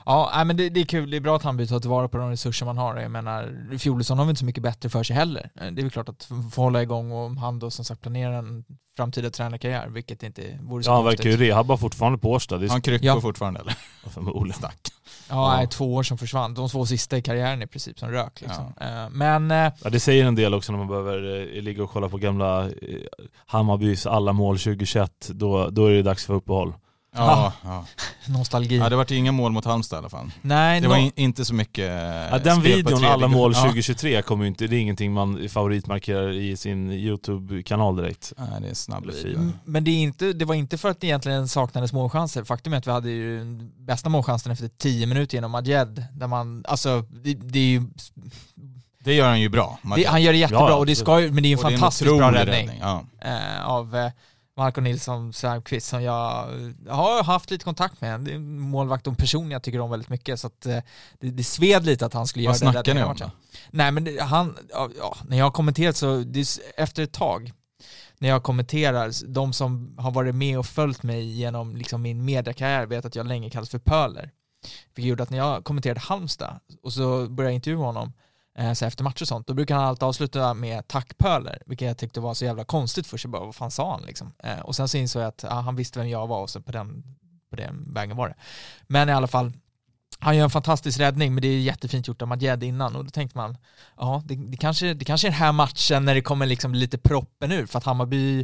Ja, 0.06 0.44
men 0.46 0.58
det, 0.58 0.70
det 0.70 0.80
är 0.80 0.86
kul. 0.86 1.10
Det 1.12 1.18
är 1.18 1.22
bra 1.22 1.36
att 1.36 1.44
Hammarby 1.44 1.68
tar 1.68 1.80
tillvara 1.80 2.08
på 2.08 2.18
de 2.18 2.30
resurser 2.30 2.66
man 2.66 2.78
har. 2.78 2.96
Jag 2.98 3.12
menar, 3.12 3.78
Fjolesson 3.78 4.18
har 4.18 4.26
väl 4.26 4.30
inte 4.30 4.40
så 4.40 4.46
mycket 4.46 4.64
bättre 4.64 4.90
för 4.90 5.04
sig 5.04 5.16
heller. 5.16 5.50
Eh, 5.56 5.68
Det 5.72 5.82
är 5.82 5.84
väl 5.84 5.92
klart 5.92 6.10
att 6.10 6.30
få 6.52 6.62
hålla 6.62 6.82
igång 6.82 7.12
och 7.12 7.18
om 7.26 7.38
han 7.38 7.60
då 7.60 7.72
som 7.72 7.86
sagt 7.86 8.02
planerar 8.02 8.34
en 8.34 8.64
framtida 8.98 9.30
tränarkarriär, 9.30 9.88
vilket 9.88 10.24
inte 10.24 10.60
vore 10.62 10.84
så 10.84 10.90
Ja, 10.90 10.96
han 10.96 11.06
verkar 11.06 11.30
ju 11.30 11.38
rehabba 11.38 11.78
fortfarande 11.78 12.18
på 12.18 12.32
Årsta. 12.32 12.56
Är 12.56 12.70
Han 12.70 12.82
kryckor 12.82 13.06
Ja. 13.08 13.22
fortfarande 13.22 13.60
eller? 13.60 13.76
förmodligen. 14.10 14.60
Ja, 14.62 14.70
Ja. 15.30 15.56
nej, 15.58 15.68
två 15.68 15.94
år 15.96 16.04
som 16.04 16.18
försvann. 16.18 16.54
De 16.54 16.70
två 16.70 16.86
sista 16.86 17.18
i 17.18 17.22
karriären 17.22 17.62
i 17.62 17.68
princip 17.68 18.00
som 18.00 18.10
rök. 18.10 18.42
Liksom. 18.42 18.74
Eh, 18.82 19.10
Men 19.12 19.52
eh, 19.52 19.72
Ja, 19.84 19.90
det 19.90 20.00
säger 20.00 20.26
en 20.26 20.36
del 20.36 20.54
också 20.54 20.72
när 20.72 20.80
man 20.80 20.88
behöver 20.88 21.40
eh, 21.58 21.62
ligga 21.62 21.84
och 21.84 21.90
kolla 21.92 22.10
på 22.10 22.18
gamla 22.18 22.66
eh, 22.66 22.72
Hammarbys 23.46 24.06
alla 24.06 24.34
mål 24.34 24.58
2021. 24.60 25.30
Då, 25.34 25.70
då 25.70 25.86
är 25.86 25.92
det 25.92 26.02
dags 26.04 26.26
för 26.26 26.34
uppehåll. 26.34 26.74
Ja, 27.18 27.54
ja. 27.64 27.86
Nostalgi. 28.28 28.78
ja 28.78 28.90
det 28.90 28.96
vart 28.96 29.12
ju 29.12 29.16
inga 29.16 29.32
mål 29.32 29.52
mot 29.52 29.66
Halmstad 29.66 29.98
i 29.98 30.00
alla 30.00 30.10
fall. 30.10 30.32
Nej, 30.42 30.82
Det 30.82 30.88
var 30.88 30.96
no- 30.96 31.00
in, 31.00 31.12
inte 31.16 31.46
så 31.46 31.54
mycket 31.54 31.86
Ja, 32.32 32.40
den 32.40 32.62
videon, 32.62 33.06
alla 33.06 33.28
mål 33.28 33.54
ja. 33.56 33.62
2023, 33.64 34.22
kommer 34.22 34.44
ju 34.44 34.48
inte, 34.48 34.68
det 34.68 34.76
är 34.76 34.80
ingenting 34.80 35.14
man 35.14 35.50
favoritmarkerar 35.50 36.32
i 36.32 36.58
sin 36.58 36.92
YouTube-kanal 36.92 37.96
direkt. 37.96 38.34
Nej, 38.38 38.48
det 38.60 38.66
är 38.66 38.70
en 38.70 38.76
snabb 38.76 39.06
video. 39.06 39.36
Mm, 39.40 39.54
Men 39.66 39.84
det, 39.84 39.92
är 39.92 39.96
inte, 40.02 40.34
det 40.34 40.46
var 40.46 40.56
inte 40.56 40.78
för 40.78 40.90
att 40.90 41.02
det 41.02 41.08
egentligen 41.08 41.48
saknades 41.48 41.94
målchanser. 41.94 42.44
Faktum 42.44 42.74
är 42.74 42.78
att 42.78 42.88
vi 42.88 42.92
hade 42.92 43.10
ju 43.10 43.46
bästa 43.80 44.10
målchansen 44.10 44.52
efter 44.52 44.68
10 44.68 45.06
minuter 45.06 45.38
genom 45.38 45.56
Adjed. 45.56 46.06
Där 46.14 46.28
man, 46.28 46.64
alltså, 46.68 47.02
det, 47.24 47.34
det 47.34 47.60
är 47.60 47.64
ju, 47.64 47.84
Det 49.04 49.14
gör 49.14 49.28
han 49.28 49.42
ju 49.42 49.50
bra. 49.50 49.80
det, 49.96 50.04
han 50.04 50.22
gör 50.24 50.32
det 50.34 50.38
jättebra 50.40 50.70
Ja, 50.70 50.76
och 50.76 50.86
det 50.86 50.96
ska 50.96 51.20
ju, 51.22 51.32
men 51.32 51.44
det 51.44 51.48
är 51.48 51.50
ju 51.50 51.54
en 51.54 51.60
är 51.66 51.72
fantastiskt 51.72 52.08
bra 52.18 52.28
otrolig 52.28 52.48
räddning. 52.48 52.78
Ja. 52.82 53.04
eh, 53.22 53.66
av 53.68 53.96
eh, 53.96 54.12
Marco 54.58 54.82
Nilsson 54.82 55.34
Särmqvist 55.34 55.88
som 55.88 56.04
jag 56.04 56.48
har 56.90 57.24
haft 57.24 57.52
lite 57.52 57.64
kontakt 57.64 58.02
med. 58.02 58.20
Det 58.20 58.32
är 58.32 58.36
en 58.36 58.60
målvakt 58.60 59.08
och 59.08 59.18
person 59.18 59.52
jag 59.52 59.64
tycker 59.64 59.80
om 59.80 59.90
väldigt 59.90 60.10
mycket 60.10 60.40
så 60.40 60.48
att 60.48 60.66
eh, 60.66 60.80
det, 61.20 61.32
det 61.32 61.44
sved 61.44 61.86
lite 61.86 62.06
att 62.06 62.14
han 62.14 62.28
skulle 62.28 62.48
Vad 62.48 62.56
göra 62.56 62.66
den 62.66 62.74
snackar 62.74 62.94
ni 62.94 63.04
om 63.04 63.08
matchen. 63.08 63.30
Nej 63.70 63.92
men 63.92 64.04
det, 64.04 64.22
han, 64.22 64.58
ja, 64.70 65.18
när 65.28 65.38
jag 65.38 65.46
har 65.46 65.52
kommenterat 65.52 65.96
så, 65.96 66.18
det, 66.18 66.48
efter 66.78 67.04
ett 67.04 67.14
tag, 67.14 67.52
när 68.20 68.30
jag 68.30 68.44
kommenterar, 68.44 69.12
de 69.28 69.54
som 69.54 69.96
har 69.98 70.12
varit 70.12 70.36
med 70.36 70.60
och 70.60 70.66
följt 70.66 71.04
mig 71.04 71.26
genom 71.26 71.76
liksom 71.76 72.02
min 72.02 72.26
mediekarriär 72.26 72.86
vet 72.86 73.06
att 73.06 73.16
jag 73.16 73.28
länge 73.28 73.50
kallas 73.50 73.70
för 73.70 73.80
Pöler. 73.80 74.32
Vilket 74.96 75.10
gjorde 75.10 75.24
att 75.24 75.30
när 75.30 75.38
jag 75.38 75.64
kommenterade 75.64 76.00
Halmstad 76.00 76.60
och 76.84 76.94
så 76.94 77.28
började 77.30 77.52
jag 77.52 77.56
intervjua 77.56 77.86
honom 77.86 78.08
eh, 78.08 78.14
Eh, 78.58 78.74
så 78.74 78.86
efter 78.86 79.04
matcher 79.04 79.22
och 79.22 79.28
sånt, 79.28 79.48
då 79.48 79.54
brukar 79.54 79.76
han 79.76 79.86
alltid 79.86 80.04
avsluta 80.04 80.54
med 80.54 80.88
tack 80.88 81.18
Pöler, 81.18 81.62
vilket 81.66 81.88
jag 81.88 81.98
tyckte 81.98 82.20
var 82.20 82.34
så 82.34 82.46
jävla 82.46 82.64
konstigt 82.64 83.08
först. 83.08 83.24
Jag 83.24 83.32
bara, 83.32 83.46
vad 83.46 83.56
fan 83.56 83.72
sa 83.72 83.92
han 83.92 84.02
liksom? 84.02 84.34
Eh, 84.44 84.60
och 84.60 84.76
sen 84.76 84.88
så 84.88 84.98
insåg 84.98 85.22
jag 85.22 85.28
att 85.28 85.44
ja, 85.44 85.54
han 85.54 85.76
visste 85.76 86.00
vem 86.00 86.10
jag 86.10 86.28
var 86.28 86.42
och 86.42 86.50
så 86.50 86.62
på 86.62 86.72
den, 86.72 87.04
på 87.50 87.56
den 87.56 87.94
vägen 87.94 88.18
var 88.18 88.28
det. 88.28 88.36
Men 88.88 89.10
i 89.10 89.12
alla 89.12 89.28
fall, 89.28 89.52
han 90.20 90.38
gör 90.38 90.44
en 90.44 90.50
fantastisk 90.50 91.00
räddning, 91.00 91.34
men 91.34 91.42
det 91.42 91.48
är 91.48 91.60
jättefint 91.60 92.08
gjort 92.08 92.22
av 92.22 92.28
Madjed 92.28 92.64
innan 92.64 92.96
och 92.96 93.04
då 93.06 93.10
tänkte 93.10 93.38
man, 93.38 93.58
ja, 93.98 94.24
det, 94.26 94.36
det, 94.36 94.58
kanske, 94.58 94.94
det 94.94 95.06
kanske 95.06 95.28
är 95.28 95.32
den 95.32 95.40
här 95.40 95.52
matchen 95.52 96.06
när 96.06 96.16
det 96.16 96.22
kommer 96.22 96.46
liksom 96.46 96.74
lite 96.74 96.98
proppen 96.98 97.52
ur 97.52 97.66
för 97.66 97.78
att 97.78 97.86
Hammarby 97.86 98.40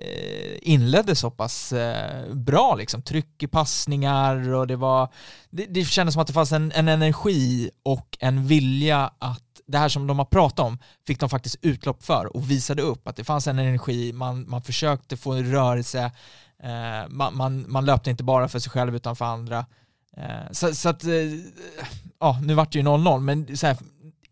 eh, 0.00 0.58
inledde 0.62 1.14
så 1.14 1.30
pass 1.30 1.72
eh, 1.72 2.34
bra 2.34 2.74
liksom, 2.74 3.02
tryck 3.02 3.42
i 3.42 3.46
passningar 3.46 4.54
och 4.54 4.66
det 4.66 4.76
var, 4.76 5.08
det, 5.50 5.66
det 5.66 5.84
kändes 5.84 6.12
som 6.12 6.22
att 6.22 6.26
det 6.26 6.32
fanns 6.32 6.52
en, 6.52 6.72
en 6.72 6.88
energi 6.88 7.70
och 7.82 8.16
en 8.20 8.46
vilja 8.46 9.10
att 9.18 9.43
det 9.66 9.78
här 9.78 9.88
som 9.88 10.06
de 10.06 10.18
har 10.18 10.24
pratat 10.26 10.58
om 10.66 10.78
fick 11.06 11.20
de 11.20 11.28
faktiskt 11.28 11.56
utlopp 11.62 12.02
för 12.04 12.36
och 12.36 12.50
visade 12.50 12.82
upp 12.82 13.08
att 13.08 13.16
det 13.16 13.24
fanns 13.24 13.46
en 13.46 13.58
energi, 13.58 14.12
man, 14.12 14.50
man 14.50 14.62
försökte 14.62 15.16
få 15.16 15.32
en 15.32 15.50
rörelse, 15.52 16.10
eh, 16.62 17.08
man, 17.08 17.36
man, 17.36 17.64
man 17.68 17.84
löpte 17.84 18.10
inte 18.10 18.24
bara 18.24 18.48
för 18.48 18.58
sig 18.58 18.70
själv 18.70 18.96
utan 18.96 19.16
för 19.16 19.24
andra. 19.24 19.66
Eh, 20.16 20.24
så, 20.52 20.74
så 20.74 20.88
att, 20.88 21.04
eh, 21.04 21.10
ja 22.20 22.38
nu 22.42 22.54
vart 22.54 22.72
det 22.72 22.78
ju 22.78 22.84
0-0 22.84 23.20
men 23.20 23.56
så 23.56 23.66
här, 23.66 23.76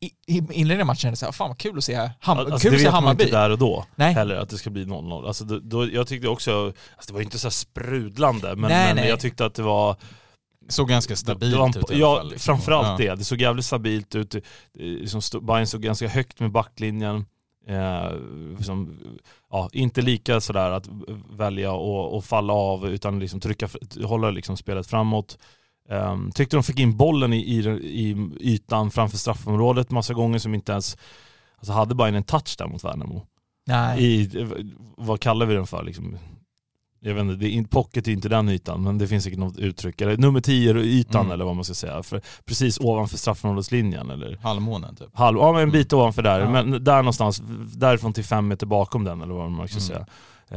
i, 0.01 0.07
i 0.07 0.37
inledningen 0.37 0.81
av 0.81 0.87
matchen 0.87 0.97
kände 1.01 1.13
jag 1.13 1.19
så 1.19 1.25
här, 1.27 1.33
fan 1.33 1.49
vad 1.49 1.59
kul 1.59 1.79
att 1.79 1.85
se, 1.85 1.97
Ham- 1.97 2.11
Alltså, 2.39 2.45
kul 2.45 2.47
det 2.49 2.55
att 2.55 2.63
se 2.63 2.69
vet 2.71 2.85
man 2.85 2.95
Hammarby. 2.95 3.25
inte 3.25 3.37
där 3.37 3.51
och 3.51 3.59
då 3.59 3.85
Nej. 3.95 4.15
heller, 4.15 4.35
att 4.37 4.49
det 4.49 4.59
ska 4.59 4.71
bli 4.71 4.85
0-0. 4.85 5.27
Alltså, 5.27 5.45
då, 5.45 5.59
då, 5.59 5.89
jag 5.93 6.07
tyckte 6.07 6.29
också, 6.29 6.65
alltså, 6.67 7.07
det 7.07 7.13
var 7.13 7.21
ju 7.21 7.25
inte 7.25 7.39
så 7.39 7.47
här 7.47 7.51
sprudlande, 7.51 8.57
men, 8.57 8.71
Nej, 8.71 8.87
men 8.87 8.97
nej. 8.97 9.09
jag 9.09 9.21
tyckte 9.21 9.47
att 9.47 9.55
det 9.55 9.63
var 9.63 9.97
Såg 10.69 10.89
ganska 10.89 11.17
stabilt 11.17 11.53
det 11.53 11.59
var 11.59 11.69
ut 11.69 11.77
i 11.77 11.79
alla 11.95 11.99
Ja, 11.99 12.17
fall, 12.17 12.31
liksom. 12.31 12.55
framförallt 12.57 13.01
Ja. 13.01 13.11
det. 13.11 13.15
Det 13.19 13.25
såg 13.25 13.41
jävligt 13.41 13.65
stabilt 13.65 14.15
ut. 14.15 14.35
Eh, 14.35 14.41
Liksom 14.75 15.21
Bayern 15.47 15.67
stod 15.67 15.83
ganska 15.83 16.09
högt 16.09 16.41
med 16.41 16.53
backlinjen. 16.53 17.25
Eh, 17.69 18.11
som, 18.61 18.97
ja, 19.51 19.69
inte 19.73 20.03
lika 20.03 20.41
sådär 20.41 20.71
att 20.71 20.89
välja 21.31 21.73
och, 21.73 22.17
och 22.17 22.25
falla 22.25 22.53
av 22.53 22.87
utan 22.89 23.19
liksom 23.19 23.41
trycka, 23.41 23.69
hålla 24.05 24.31
liksom 24.31 24.57
spelet 24.57 24.87
framåt. 24.87 25.39
Um, 25.91 26.31
tyckte 26.35 26.57
de 26.57 26.63
fick 26.63 26.79
in 26.79 26.97
bollen 26.97 27.33
i, 27.33 27.37
i, 27.39 27.59
i 27.91 28.17
ytan 28.41 28.91
framför 28.91 29.17
straffområdet 29.19 29.91
massa 29.91 30.15
gånger 30.15 30.39
som 30.39 30.55
inte 30.55 30.73
ens 30.73 30.97
alltså 31.59 31.73
hade 31.73 31.95
Bayern 31.95 32.15
en 32.15 32.23
touch 32.25 32.55
där 32.59 32.67
mot 32.67 32.85
Värnamo. 32.85 33.27
Nej. 33.67 34.05
I, 34.05 34.31
vad 34.97 35.21
kallar 35.21 35.47
vi 35.47 35.55
den 35.55 35.67
för? 35.67 35.83
Liksom, 35.83 36.19
jag 37.05 37.15
vet 37.15 37.21
inte, 37.23 37.35
det 37.37 37.47
är, 37.47 37.51
in- 37.51 37.69
pocket 37.69 38.09
är 38.09 38.13
inte 38.13 38.29
den 38.29 38.49
ytan, 38.49 38.83
men 38.83 38.99
det 38.99 39.09
finns 39.09 39.25
säkert 39.25 39.39
något 39.39 39.57
uttryck. 39.59 40.01
Eller 40.01 40.17
nummer 40.17 40.41
10-ytan 40.41 41.21
Mm. 41.21 41.33
eller 41.33 41.45
vad 41.45 41.55
man 41.57 41.65
ska 41.65 41.75
säga. 41.75 42.03
För, 42.03 42.21
precis 42.45 42.81
ovanför 42.81 43.17
straffområdeslinjen. 43.19 44.11
Eller 44.11 44.37
Halvmånen 44.43 44.97
typ. 44.97 45.17
halv, 45.17 45.39
ja 45.39 45.53
men 45.53 45.63
en 45.63 45.71
bit 45.71 45.93
ovanför 45.93 46.23
där. 46.23 46.41
Ja. 46.41 46.51
Men 46.51 46.85
där 46.85 46.97
någonstans, 46.97 47.43
därifrån 47.77 48.13
till 48.13 48.25
fem 48.25 48.49
meter 48.49 48.67
bakom 48.67 49.05
den 49.05 49.21
eller 49.23 49.35
vad 49.35 49.51
man 49.51 49.69
ska 49.69 49.77
Mm. 49.77 49.87
säga. 49.89 50.07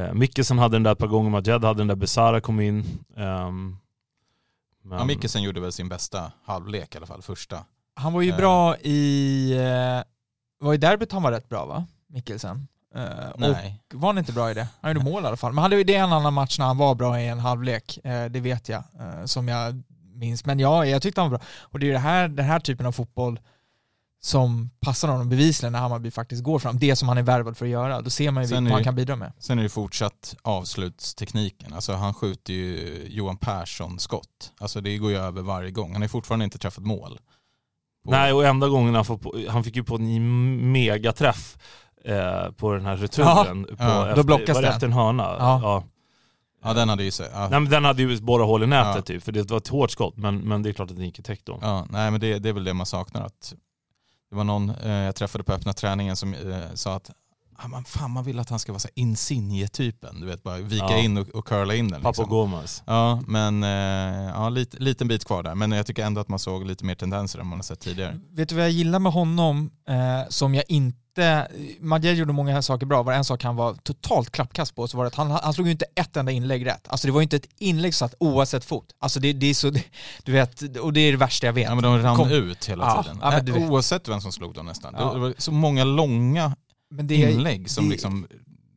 Eh, 0.07 0.13
Mikkelsen 0.13 0.59
hade 0.59 0.75
den 0.75 0.83
där 0.83 0.91
ett 0.91 0.97
par 0.97 1.07
gånger, 1.07 1.29
Majed 1.29 1.63
hade 1.63 1.79
den 1.81 1.87
där, 1.87 1.95
Besara 1.95 2.41
kom 2.41 2.59
in. 2.59 2.79
ehm, 3.17 3.77
men, 4.83 4.97
Ja, 4.99 5.05
Mikkelsen 5.05 5.43
gjorde 5.43 5.59
väl 5.61 5.71
sin 5.71 5.89
bästa 5.89 6.31
halvlek 6.45 6.95
i 6.95 6.97
alla 6.97 7.07
fall, 7.07 7.21
första. 7.21 7.59
Han 7.95 8.13
var 8.13 8.21
ju 8.21 8.29
Eh. 8.29 8.37
bra 8.37 8.77
i, 8.77 9.51
eh, 9.53 10.03
var 10.65 10.73
i 10.73 10.77
derbyt 10.77 11.11
han 11.11 11.23
var 11.23 11.31
rätt 11.31 11.49
bra 11.49 11.65
va? 11.65 11.85
Mikkelsen. 12.07 12.67
Eh, 12.95 13.01
Nej. 13.37 13.81
Och 13.93 13.99
var 14.01 14.09
han 14.09 14.17
inte 14.17 14.33
bra 14.33 14.51
i 14.51 14.53
det? 14.53 14.67
Han 14.81 14.91
gjorde 14.91 15.05
mål 15.05 15.23
i 15.23 15.27
alla 15.27 15.37
fall. 15.37 15.53
Men 15.53 15.61
hade 15.61 15.75
ju 15.75 15.83
det 15.83 15.95
en 15.95 16.13
annan 16.13 16.33
match 16.33 16.59
när 16.59 16.65
han 16.65 16.77
var 16.77 16.95
bra 16.95 17.21
i 17.21 17.27
en 17.27 17.39
halvlek, 17.39 17.97
eh, 18.05 18.25
det 18.25 18.39
vet 18.39 18.69
jag, 18.69 18.83
eh, 18.99 19.25
som 19.25 19.47
jag 19.47 19.83
minns. 20.13 20.45
Men 20.45 20.59
ja, 20.59 20.85
jag 20.85 21.01
tyckte 21.01 21.21
han 21.21 21.31
var 21.31 21.37
bra. 21.37 21.47
Och 21.59 21.79
det 21.79 21.83
är 21.85 21.87
ju 21.87 21.93
det 21.93 21.99
här, 21.99 22.27
den 22.27 22.45
här 22.45 22.59
typen 22.59 22.85
av 22.85 22.91
fotboll 22.91 23.39
som 24.21 24.69
passar 24.79 25.07
honom 25.07 25.29
bevisligen 25.29 25.73
när 25.73 25.79
Hammarby 25.79 26.11
faktiskt 26.11 26.43
går 26.43 26.59
fram. 26.59 26.79
Det 26.79 26.95
som 26.95 27.07
han 27.07 27.17
är 27.17 27.21
värvad 27.23 27.57
för 27.57 27.65
att 27.65 27.71
göra. 27.71 28.01
Då 28.01 28.09
ser 28.09 28.31
man 28.31 28.43
ju 28.45 28.49
vad 28.55 28.71
han 28.71 28.83
kan 28.83 28.95
bidra 28.95 29.15
med. 29.15 29.31
Sen 29.39 29.59
är 29.59 29.63
det 29.63 29.69
fortsatt 29.69 30.35
avslutstekniken. 30.41 31.73
Alltså 31.73 31.93
han 31.93 32.13
skjuter 32.13 32.53
ju 32.53 33.03
Johan 33.09 33.37
Persson 33.37 33.99
skott. 33.99 34.51
Alltså 34.57 34.81
det 34.81 34.97
går 34.97 35.11
ju 35.11 35.17
över 35.17 35.41
varje 35.41 35.71
gång. 35.71 35.93
Han 35.93 36.01
har 36.01 36.09
fortfarande 36.09 36.43
inte 36.45 36.57
träffat 36.57 36.83
mål. 36.85 37.19
Och- 38.05 38.11
Nej, 38.11 38.33
och 38.33 38.45
enda 38.45 38.67
gången 38.67 38.95
han, 38.95 39.05
får 39.05 39.17
på, 39.17 39.33
han 39.49 39.63
fick 39.63 39.75
ju 39.75 39.83
på 39.83 39.95
en 39.95 40.71
megaträff 40.71 41.57
eh, 42.05 42.51
på 42.51 42.73
den 42.73 42.85
här 42.85 42.97
returen. 42.97 43.63
på, 43.63 43.75
Ja, 43.79 44.03
då 44.03 44.09
efter, 44.09 44.23
blockas 44.23 44.55
var 44.55 44.61
det 44.61 44.67
den. 44.67 44.73
efter 44.73 44.87
en 44.87 44.93
hörna? 44.93 45.23
Ja. 45.39 45.83
Ja 46.63 46.73
den 46.73 46.89
hade 46.89 47.03
ju 47.03 47.11
så, 47.11 47.23
ja. 47.33 47.39
Nej 47.49 47.59
men 47.59 47.69
den 47.69 47.85
hade 47.85 48.01
ju 48.03 48.21
båda 48.21 48.43
hål 48.43 48.63
i 48.63 48.67
nätet 48.67 48.95
Ja. 48.95 49.01
typ, 49.01 49.23
för 49.23 49.31
det 49.31 49.49
var 49.51 49.57
ett 49.57 49.67
hårt 49.67 49.91
skott, 49.91 50.17
men, 50.17 50.37
men 50.37 50.63
det 50.63 50.69
är 50.69 50.73
klart 50.73 50.89
att 50.89 50.95
den 50.97 51.05
gick 51.05 51.19
i 51.19 51.23
täck 51.23 51.41
då. 51.43 51.59
Ja, 51.61 51.85
nej 51.89 52.11
men 52.11 52.19
det, 52.19 52.39
det 52.39 52.49
är 52.49 52.53
väl 52.53 52.63
det 52.63 52.73
man 52.73 52.85
saknar. 52.85 53.25
Att 53.25 53.53
det 54.29 54.35
var 54.35 54.43
någon 54.43 54.69
eh, 54.69 54.91
jag 54.91 55.15
träffade 55.15 55.43
på 55.43 55.53
öppna 55.53 55.73
träningen 55.73 56.15
som 56.15 56.33
eh, 56.33 56.39
sa 56.73 56.95
att 56.95 57.11
ah, 57.57 57.67
man, 57.67 57.83
fan, 57.85 58.11
man 58.11 58.23
vill 58.23 58.39
att 58.39 58.49
han 58.49 58.59
ska 58.59 58.71
vara 58.71 58.79
så 58.79 58.87
här 58.87 59.01
Insigne-typen. 59.03 60.19
Du 60.19 60.25
vet, 60.25 60.43
bara 60.43 60.57
vika 60.57 60.85
Ja. 60.85 60.97
in 60.97 61.17
och, 61.17 61.27
och 61.29 61.47
curla 61.47 61.75
in 61.75 61.87
den. 61.87 62.01
Papo 62.01 62.09
Liksom. 62.21 62.29
Gomez. 62.29 62.83
Ja, 62.85 63.21
men 63.27 63.63
eh, 63.63 64.31
ja, 64.35 64.49
lite, 64.49 64.77
liten 64.77 65.07
bit 65.07 65.25
kvar 65.25 65.43
där. 65.43 65.55
Men 65.55 65.71
jag 65.71 65.85
tycker 65.85 66.05
ändå 66.05 66.21
att 66.21 66.29
man 66.29 66.39
såg 66.39 66.65
lite 66.65 66.85
mer 66.85 66.95
tendenser 66.95 67.39
än 67.39 67.47
man 67.47 67.57
har 67.57 67.63
sett 67.63 67.79
tidigare. 67.79 68.19
Vet 68.31 68.49
du 68.49 68.55
vad 68.55 68.63
jag 68.63 68.71
gillar 68.71 68.99
med 68.99 69.11
honom 69.11 69.71
eh, 69.89 70.29
som 70.29 70.55
jag 70.55 70.63
inte 70.67 70.99
Madjed 71.79 72.15
gjorde 72.15 72.33
många 72.33 72.61
saker 72.61 72.85
bra, 72.85 73.03
var 73.03 73.13
en 73.13 73.25
sak 73.25 73.43
han 73.43 73.55
var 73.55 73.73
totalt 73.73 74.31
klappkast 74.31 74.75
på 74.75 74.87
så 74.87 74.97
var 74.97 75.03
det 75.03 75.07
att 75.07 75.15
han, 75.15 75.31
han 75.31 75.53
slog 75.53 75.67
ju 75.67 75.71
inte 75.71 75.85
ett 75.95 76.17
enda 76.17 76.31
inlägg 76.31 76.65
rätt. 76.65 76.87
Alltså 76.87 77.07
det 77.07 77.11
var 77.13 77.19
ju 77.21 77.23
inte 77.23 77.35
ett 77.35 77.47
inlägg 77.59 77.95
satt 77.95 78.13
oavsett 78.19 78.65
fot. 78.65 78.85
Alltså 78.99 79.19
det, 79.19 79.33
det 79.33 79.45
är 79.49 79.53
så, 79.53 79.71
du 80.23 80.31
vet, 80.31 80.77
och 80.79 80.93
det 80.93 80.99
är 80.99 81.11
det 81.11 81.17
värsta 81.17 81.45
jag 81.45 81.53
vet. 81.53 81.63
Ja, 81.67 81.75
men 81.75 81.83
de 81.83 82.01
rann 82.01 82.15
Kom. 82.17 82.31
ut 82.31 82.65
hela 82.69 82.85
Ja, 82.85 83.03
tiden. 83.43 83.61
ja. 83.61 83.67
Oavsett 83.69 84.07
vem 84.07 84.21
som 84.21 84.31
slog 84.31 84.53
dem 84.53 84.65
nästan. 84.65 84.95
Ja. 84.97 85.13
Det 85.13 85.19
var 85.19 85.33
så 85.37 85.51
många 85.51 85.83
långa 85.83 86.55
det, 87.03 87.15
inlägg 87.15 87.69
som 87.69 87.83
det- 87.85 87.91
liksom 87.91 88.27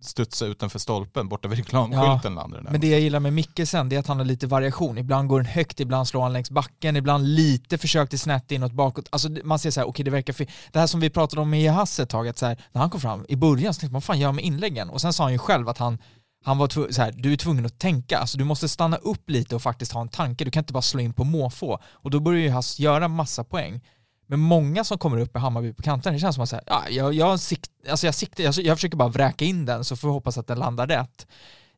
studsade 0.00 0.50
utanför 0.50 0.78
stolpen 0.78 1.28
borta 1.28 1.48
vid 1.48 1.58
reklamskylten 1.58 2.34
landade 2.34 2.62
där. 2.62 2.70
Men 2.70 2.80
det 2.80 2.88
jag 2.88 3.00
gillar 3.00 3.20
med 3.20 3.32
Mikkelsen 3.32 3.88
det 3.88 3.96
är 3.96 4.00
att 4.00 4.06
han 4.06 4.16
har 4.18 4.24
lite 4.24 4.46
variation. 4.46 4.98
Ibland 4.98 5.28
går 5.28 5.40
den 5.40 5.52
högt, 5.52 5.80
ibland 5.80 6.08
slår 6.08 6.22
han 6.22 6.32
längs 6.32 6.50
backen, 6.50 6.96
ibland 6.96 7.28
lite 7.28 7.78
försökte 7.78 8.18
snett 8.18 8.52
inåt 8.52 8.72
bakåt. 8.72 9.08
Alltså 9.10 9.28
man 9.44 9.58
ser 9.58 9.70
så 9.70 9.80
här, 9.80 9.88
okej 9.88 10.04
det 10.04 10.10
verkar 10.10 10.32
fel. 10.32 10.46
Det 10.72 10.78
här 10.78 10.86
som 10.86 11.00
vi 11.00 11.10
pratade 11.10 11.42
om 11.42 11.50
med 11.50 11.72
Hasse 11.72 12.02
ett 12.02 12.08
tag, 12.08 12.28
att 12.28 12.38
så 12.38 12.46
här, 12.46 12.64
när 12.72 12.80
han 12.80 12.90
kom 12.90 13.00
fram 13.00 13.24
i 13.28 13.36
början 13.36 13.74
så 13.74 13.80
tänkte 13.80 13.92
man, 13.92 13.96
vad 13.96 14.04
fan 14.04 14.20
gör 14.20 14.32
med 14.32 14.44
inläggen? 14.44 14.90
Och 14.90 15.00
sen 15.00 15.12
sa 15.12 15.22
han 15.22 15.32
ju 15.32 15.38
själv 15.38 15.68
att 15.68 15.78
han 15.78 15.98
han 16.44 16.58
var 16.58 16.92
så 16.92 17.02
här, 17.02 17.12
du 17.16 17.32
är 17.32 17.36
tvungen 17.36 17.66
att 17.66 17.78
tänka, 17.78 18.18
alltså 18.18 18.38
du 18.38 18.44
måste 18.44 18.68
stanna 18.68 18.96
upp 18.96 19.30
lite 19.30 19.54
och 19.54 19.62
faktiskt 19.62 19.92
ha 19.92 20.00
en 20.00 20.08
tanke, 20.08 20.44
du 20.44 20.50
kan 20.50 20.60
inte 20.60 20.72
bara 20.72 20.82
slå 20.82 21.00
in 21.00 21.12
på 21.12 21.24
måfå. 21.24 21.78
Och 21.92 22.10
då 22.10 22.20
börjar 22.20 22.40
ju 22.40 22.50
Hasse 22.50 22.82
göra 22.82 23.08
massa 23.08 23.44
poäng. 23.44 23.80
Men 24.30 24.40
många 24.40 24.84
som 24.84 24.98
kommer 24.98 25.18
upp 25.18 25.36
i 25.36 25.38
Hammarby 25.38 25.72
på 25.72 25.82
kanten, 25.82 26.12
det 26.12 26.18
känns 26.18 26.34
som 26.34 26.42
att 26.44 26.48
säga, 26.50 26.62
ja, 26.66 26.84
jag, 26.90 27.14
jag, 27.14 27.40
sikt, 27.40 27.70
alltså 27.90 28.06
jag, 28.06 28.14
siktar, 28.14 28.44
jag, 28.44 28.54
jag 28.54 28.76
försöker 28.76 28.96
bara 28.96 29.08
vräka 29.08 29.44
in 29.44 29.66
den 29.66 29.84
så 29.84 29.96
får 29.96 30.08
vi 30.08 30.12
hoppas 30.12 30.38
att 30.38 30.46
den 30.46 30.58
landar 30.58 30.86
rätt. 30.86 31.26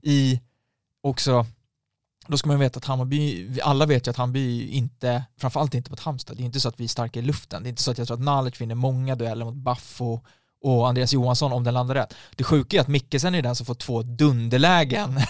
I 0.02 0.40
också, 1.02 1.46
då 2.26 2.36
ska 2.38 2.48
man 2.48 2.58
veta 2.58 2.78
att 2.78 2.84
Hammarby, 2.84 3.48
alla 3.62 3.86
vet 3.86 4.06
ju 4.06 4.10
att 4.10 4.16
Hammarby 4.16 4.68
inte, 4.68 5.24
framförallt 5.40 5.74
inte 5.74 5.90
mot 5.90 6.00
Halmstad, 6.00 6.36
det 6.36 6.42
är 6.42 6.44
inte 6.44 6.60
så 6.60 6.68
att 6.68 6.80
vi 6.80 6.84
är 6.84 6.88
starka 6.88 7.18
i 7.18 7.22
luften. 7.22 7.62
Det 7.62 7.68
är 7.68 7.70
inte 7.70 7.82
så 7.82 7.90
att 7.90 7.98
jag 7.98 8.06
tror 8.06 8.16
att 8.16 8.22
Nalic 8.24 8.60
vinner 8.60 8.74
många 8.74 9.16
dueller 9.16 9.44
mot 9.44 9.54
Baffo 9.54 10.20
och 10.62 10.88
Andreas 10.88 11.12
Johansson 11.12 11.52
om 11.52 11.64
den 11.64 11.74
landar 11.74 11.94
rätt. 11.94 12.14
Det 12.36 12.44
sjuka 12.44 12.76
är 12.76 12.80
att 12.80 12.88
Mickelsen 12.88 13.34
är 13.34 13.42
den 13.42 13.56
som 13.56 13.66
får 13.66 13.74
två 13.74 14.02
dunderlägen 14.02 15.20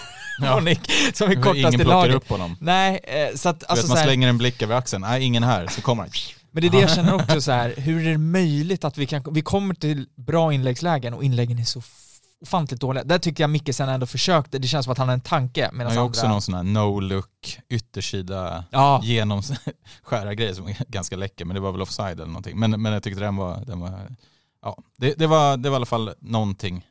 Ja. 0.41 0.59
Nick, 0.63 0.91
som 1.13 1.31
är 1.31 1.35
kortast 1.35 1.55
Ingen 1.57 1.73
i 1.73 1.77
plockar 1.77 1.89
laget. 1.89 2.15
upp 2.15 2.29
honom. 2.29 2.57
Nej, 2.59 2.99
eh, 3.03 3.35
så 3.35 3.49
att 3.49 3.63
alltså 3.63 3.87
vet, 3.87 3.95
man 3.95 4.03
slänger 4.03 4.27
en 4.27 4.37
blick 4.37 4.61
över 4.61 4.75
axeln, 4.75 5.01
nej 5.01 5.23
ingen 5.23 5.43
här, 5.43 5.67
så 5.67 5.81
kommer 5.81 6.03
han. 6.03 6.11
Men 6.51 6.61
det 6.61 6.67
är 6.67 6.71
det 6.71 6.81
jag 6.81 6.91
känner 6.91 7.13
också 7.13 7.41
så 7.41 7.51
här, 7.51 7.73
hur 7.77 8.07
är 8.07 8.11
det 8.11 8.17
möjligt 8.17 8.83
att 8.83 8.97
vi 8.97 9.05
kan, 9.05 9.23
vi 9.31 9.41
kommer 9.41 9.75
till 9.75 10.07
bra 10.15 10.53
inläggslägen 10.53 11.13
och 11.13 11.23
inläggen 11.23 11.59
är 11.59 11.63
så 11.63 11.81
ofantligt 12.41 12.81
dåliga. 12.81 13.03
Där 13.03 13.19
tyckte 13.19 13.43
jag 13.43 13.49
Mikkelsen 13.49 13.89
ändå 13.89 14.05
försökte, 14.05 14.59
det 14.59 14.67
känns 14.67 14.83
som 14.83 14.91
att 14.91 14.97
han 14.97 15.07
har 15.07 15.13
en 15.13 15.21
tanke. 15.21 15.69
Han 15.73 15.81
har 15.81 15.93
ju 15.93 15.99
också 15.99 16.21
andra... 16.21 16.31
någon 16.31 16.41
sån 16.41 16.53
här 16.53 16.63
no-look 16.63 17.59
yttersida 17.69 18.63
Ja, 18.71 19.01
genomskära 19.03 20.33
grej 20.35 20.55
som 20.55 20.67
är 20.67 20.85
ganska 20.87 21.15
läcker, 21.15 21.45
men 21.45 21.55
det 21.55 21.59
var 21.59 21.71
väl 21.71 21.81
offside 21.81 22.19
eller 22.19 22.25
någonting. 22.25 22.59
Men, 22.59 22.81
men 22.81 22.93
jag 22.93 23.03
tyckte 23.03 23.19
den 23.19 23.35
var, 23.35 23.65
den 23.65 23.79
var 23.79 24.15
ja, 24.61 24.77
det, 24.97 25.13
det, 25.17 25.27
var, 25.27 25.57
det 25.57 25.69
var 25.69 25.75
i 25.75 25.77
alla 25.77 25.85
fall 25.85 26.13
någonting, 26.19 26.85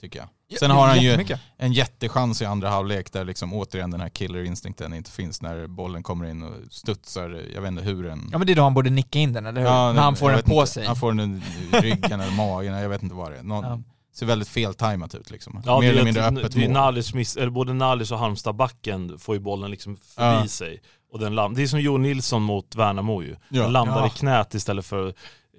tycker 0.00 0.18
jag. 0.18 0.58
Sen 0.58 0.70
har 0.70 0.86
han 0.86 1.00
ju 1.02 1.26
en 1.56 1.72
jättechans 1.72 2.42
i 2.42 2.44
andra 2.44 2.68
halvlek 2.70 3.12
där 3.12 3.24
liksom 3.24 3.54
återigen 3.54 3.90
den 3.90 4.00
här 4.00 4.08
killer-instinkten 4.08 4.94
inte 4.94 5.10
finns 5.10 5.42
när 5.42 5.66
bollen 5.66 6.02
kommer 6.02 6.26
in 6.30 6.42
och 6.42 6.52
studsar, 6.70 7.42
jag 7.54 7.60
vet 7.62 7.68
inte 7.68 7.82
hur 7.82 8.02
den... 8.04 8.28
Ja 8.32 8.38
men 8.38 8.46
det 8.46 8.52
är 8.52 8.56
då 8.56 8.62
han 8.62 8.74
borde 8.74 8.90
nicka 8.90 9.18
in 9.18 9.32
den, 9.32 9.46
eller 9.46 9.60
hur? 9.60 9.68
Ja, 9.68 9.92
När 9.92 10.02
han 10.02 10.16
får 10.16 10.30
den 10.30 10.42
på 10.42 10.52
inte. 10.54 10.66
sig. 10.66 10.86
Han 10.86 10.96
får 10.96 11.12
den 11.12 11.42
i 11.72 11.76
ryggen 11.80 12.20
eller 12.20 12.32
magen, 12.36 12.74
jag 12.74 12.88
vet 12.88 13.02
inte 13.02 13.14
vad 13.14 13.32
det 13.32 13.38
är. 13.38 13.42
Någon, 13.42 13.64
Ja. 13.64 13.80
Ser 14.14 14.26
väldigt 14.26 14.48
feltajmat 14.48 15.14
ut 15.14 15.30
liksom. 15.30 15.62
Ja, 15.66 15.80
Mer 15.80 15.86
det 15.86 15.92
eller 15.92 16.04
mindre 16.04 16.22
öppet 16.24 16.52
det. 16.52 16.68
Nalis 16.68 17.14
miss, 17.14 17.36
eller 17.36 17.50
både 17.50 17.72
Nalis 17.74 18.10
och 18.12 18.18
Halmstadbacken 18.18 19.18
får 19.18 19.34
ju 19.34 19.40
bollen 19.40 19.70
liksom 19.70 19.96
förbi 19.96 20.40
Ja. 20.42 20.46
sig. 20.46 20.80
Och 21.12 21.18
den 21.18 21.32
lam- 21.38 21.54
det 21.54 21.62
är 21.62 21.66
som 21.66 21.80
Johan 21.80 22.02
Nilsson 22.02 22.42
mot 22.42 22.74
Värnamo 22.76 23.22
ju. 23.22 23.36
Ja. 23.48 23.62
Den 23.62 23.72
landar 23.72 23.98
Ja. 24.00 24.06
i 24.06 24.10
knät 24.10 24.54
istället 24.54 24.86
för, 24.86 25.08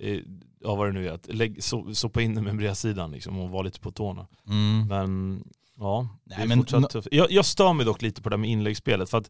eh, 0.02 0.18
ja 0.64 0.76
vad 0.76 0.88
det 0.88 0.92
nu 0.94 1.08
är, 1.08 1.12
att 1.12 1.28
lägg, 1.34 1.64
so, 1.64 1.94
sopa 1.94 2.22
in 2.22 2.36
den 2.36 2.44
med 2.44 2.58
bredsidan 2.58 3.12
liksom 3.12 3.40
och 3.40 3.50
vara 3.50 3.62
lite 3.62 3.80
på 3.80 3.92
tårna. 3.92 4.28
Mm. 4.48 4.88
Men 4.88 5.44
ja, 5.80 6.08
Nej, 6.24 6.38
det 6.38 6.44
är 6.44 6.48
men 6.48 6.58
fortsatt 6.58 6.82
nå- 6.82 6.88
tufft. 6.88 7.08
Jag, 7.12 7.32
jag 7.32 7.46
stör 7.46 7.74
mig 7.74 7.86
dock 7.86 8.02
lite 8.02 8.22
på 8.22 8.30
det 8.30 8.34
här 8.36 8.42
med 8.42 8.50
inläggsspelet 8.50 9.10
för 9.10 9.18
att 9.18 9.30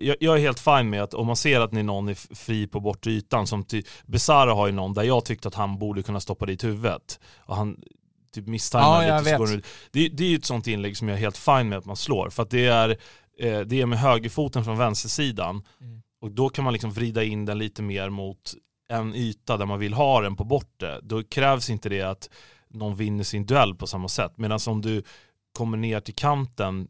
jag, 0.00 0.16
jag 0.20 0.36
är 0.36 0.40
helt 0.40 0.60
fin 0.60 0.90
med 0.90 1.02
att 1.02 1.14
om 1.14 1.26
man 1.26 1.36
ser 1.36 1.60
att 1.60 1.72
ni 1.72 1.82
någon 1.82 2.08
är 2.08 2.34
fri 2.34 2.66
på 2.66 2.80
bortre 2.80 3.10
ytan, 3.10 3.46
som 3.46 3.64
ty, 3.64 3.82
Besara 4.06 4.54
har 4.54 4.66
ju 4.66 4.72
någon 4.72 4.94
där 4.94 5.02
jag 5.02 5.24
tyckte 5.24 5.48
att 5.48 5.54
han 5.54 5.78
borde 5.78 6.02
kunna 6.02 6.20
stoppa 6.20 6.46
dit 6.46 6.64
huvudet. 6.64 7.20
Och 7.38 7.56
han 7.56 7.76
typ 8.34 8.46
misstajmar 8.46 9.02
Ja, 9.04 9.18
lite. 9.18 9.36
så 9.36 9.46
vet. 9.46 9.64
Det, 9.92 10.08
det 10.08 10.24
är 10.24 10.28
ju 10.28 10.36
ett 10.36 10.44
sånt 10.44 10.66
inlägg 10.66 10.96
som 10.96 11.08
jag 11.08 11.16
är 11.16 11.20
helt 11.20 11.36
fin 11.38 11.68
med 11.68 11.78
att 11.78 11.84
man 11.84 11.96
slår. 11.96 12.30
För 12.30 12.42
att 12.42 12.50
det 12.50 12.66
är, 12.66 12.88
eh, 13.40 13.60
det 13.60 13.80
är 13.80 13.86
med 13.86 13.98
högerfoten 13.98 14.64
från 14.64 14.78
vänstersidan. 14.78 15.62
Mm. 15.80 16.02
Och 16.20 16.30
då 16.30 16.48
kan 16.48 16.64
man 16.64 16.72
liksom 16.72 16.92
vrida 16.92 17.24
in 17.24 17.44
den 17.44 17.58
lite 17.58 17.82
mer 17.82 18.10
mot 18.10 18.54
en 18.88 19.14
yta 19.14 19.56
där 19.56 19.66
man 19.66 19.78
vill 19.78 19.92
ha 19.94 20.20
den 20.20 20.36
på 20.36 20.44
bortre. 20.44 21.00
Då 21.02 21.22
krävs 21.22 21.70
inte 21.70 21.88
det 21.88 22.02
att 22.02 22.30
någon 22.68 22.96
vinner 22.96 23.24
sin 23.24 23.46
duell 23.46 23.74
på 23.74 23.86
samma 23.86 24.08
sätt. 24.08 24.32
Medan 24.36 24.58
om 24.66 24.80
du 24.82 25.02
kommer 25.58 25.76
ner 25.78 26.00
till 26.00 26.14
kanten 26.14 26.88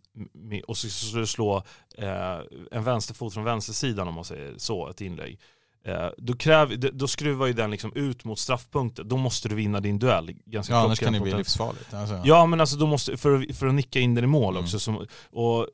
och 0.67 0.76
så 0.76 0.88
ska 0.88 1.19
du 1.19 1.26
slå 1.26 1.57
eh, 1.99 2.38
en 2.71 2.85
vänsterfot 2.85 3.35
från 3.35 3.45
vänstersidan 3.45 4.09
om 4.09 4.15
man 4.15 4.25
säger 4.25 4.55
så, 4.57 4.88
ett 4.88 5.00
inlägg. 5.00 5.41
Eh, 5.85 6.09
då, 6.19 6.37
kräv, 6.37 6.81
då 6.97 7.09
skruvar 7.09 7.47
ju 7.47 7.53
den 7.53 7.71
liksom 7.71 7.93
ut 7.95 8.25
mot 8.25 8.38
straffpunkten. 8.38 9.09
Då 9.09 9.17
måste 9.17 9.49
du 9.49 9.55
vinna 9.55 9.81
din 9.81 9.99
duell. 9.99 10.31
Ganska 10.45 10.73
Ja, 10.73 10.79
annars 10.85 10.99
kan 10.99 11.12
det 11.12 11.21
bli 11.21 11.33
livsfarligt. 11.35 11.95
Alltså. 11.95 12.23
Ja 12.25 12.47
men 12.47 12.61
alltså 12.61 12.76
då 12.76 12.87
måste, 12.87 13.17
för, 13.17 13.43
att- 13.43 13.57
för 13.57 13.67
att 13.67 13.75
nicka 13.75 14.00
in 14.00 14.15
den 14.15 14.25
i 14.25 14.26
mål 14.26 14.55
Mm. 14.55 14.65
också. 14.65 14.79
Som, 14.79 15.07
och 15.31 15.67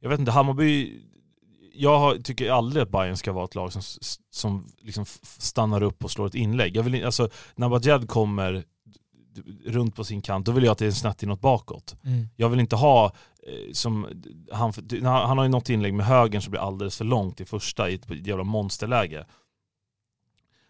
jag 0.00 0.08
vet 0.10 0.20
inte, 0.20 0.32
Hammarby, 0.32 1.00
jag 1.74 2.24
tycker 2.24 2.50
aldrig 2.50 2.82
att 2.82 2.90
Bayern 2.90 3.16
ska 3.16 3.32
vara 3.32 3.44
ett 3.44 3.54
lag 3.54 3.72
som, 3.72 3.82
som 4.30 4.66
liksom 4.82 5.04
stannar 5.22 5.82
upp 5.82 6.04
och 6.04 6.10
slår 6.10 6.26
ett 6.26 6.34
inlägg. 6.34 6.76
Jag 6.76 6.82
vill, 6.82 7.04
alltså, 7.04 7.28
när 7.54 7.68
Bajed 7.68 8.08
kommer 8.08 8.64
runt 9.64 9.96
på 9.96 10.04
sin 10.04 10.22
kant, 10.22 10.46
då 10.46 10.52
vill 10.52 10.64
jag 10.64 10.72
att 10.72 10.78
det 10.78 10.86
är 10.86 10.90
snett 10.90 11.22
inåt 11.22 11.40
bakåt. 11.40 11.96
Mm. 12.04 12.28
Jag 12.36 12.48
vill 12.48 12.60
inte 12.60 12.76
ha, 12.76 13.04
eh, 13.46 13.72
som 13.72 14.06
han, 14.52 14.72
han 15.02 15.38
har 15.38 15.44
ju 15.44 15.50
något 15.50 15.70
inlägg 15.70 15.94
med 15.94 16.06
högern 16.06 16.42
som 16.42 16.50
blir 16.50 16.60
alldeles 16.60 16.98
för 16.98 17.04
långt 17.04 17.40
i 17.40 17.44
första 17.44 17.90
i 17.90 17.94
ett 17.94 18.26
jävla 18.26 18.44
monsterläge. 18.44 19.26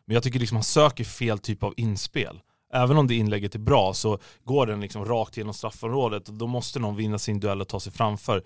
Men 0.05 0.15
jag 0.15 0.23
tycker 0.23 0.41
liksom 0.41 0.57
han 0.57 0.65
söker 0.65 1.05
fel 1.05 1.39
typ 1.39 1.63
av 1.63 1.75
inspel. 1.77 2.41
Även 2.73 2.99
om 2.99 3.07
det 3.07 3.15
inlägget 3.15 3.55
är 3.55 3.59
bra 3.59 3.95
så 3.95 4.19
går 4.45 4.67
den 4.67 4.81
liksom 4.81 5.05
rakt 5.05 5.37
genom 5.37 5.55
straffområdet 5.55 6.29
och 6.29 6.35
då 6.35 6.47
måste 6.47 6.79
någon 6.79 6.97
vinna 6.97 7.19
sin 7.19 7.41
duell 7.41 7.61
och 7.61 7.69
ta 7.69 7.81
sig 7.81 7.93
framför. 7.93 8.43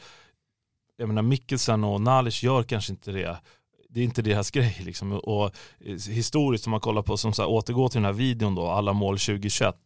Jag 0.99 1.09
menar 1.09 1.23
Mikkelsen 1.23 1.85
och 1.85 2.01
Nalic 2.01 2.43
gör 2.43 2.63
kanske 2.63 2.93
inte 2.93 3.13
det. 3.13 3.37
Det 3.89 4.01
är 4.01 4.05
inte 4.05 4.23
deras 4.23 4.51
grej 4.51 4.77
liksom. 4.79 5.13
Och 5.13 5.45
eh, 5.81 5.97
historiskt 6.11 6.67
om 6.67 6.71
man 6.71 6.81
kollar 6.81 7.03
på, 7.03 7.17
som 7.17 7.33
så 7.33 7.43
här, 7.43 7.49
återgår 7.49 7.89
till 7.89 7.97
den 7.97 8.05
här 8.05 8.13
videon 8.13 8.55
då, 8.55 8.67
alla 8.67 8.93
mål 8.93 9.19
2021. 9.19 9.77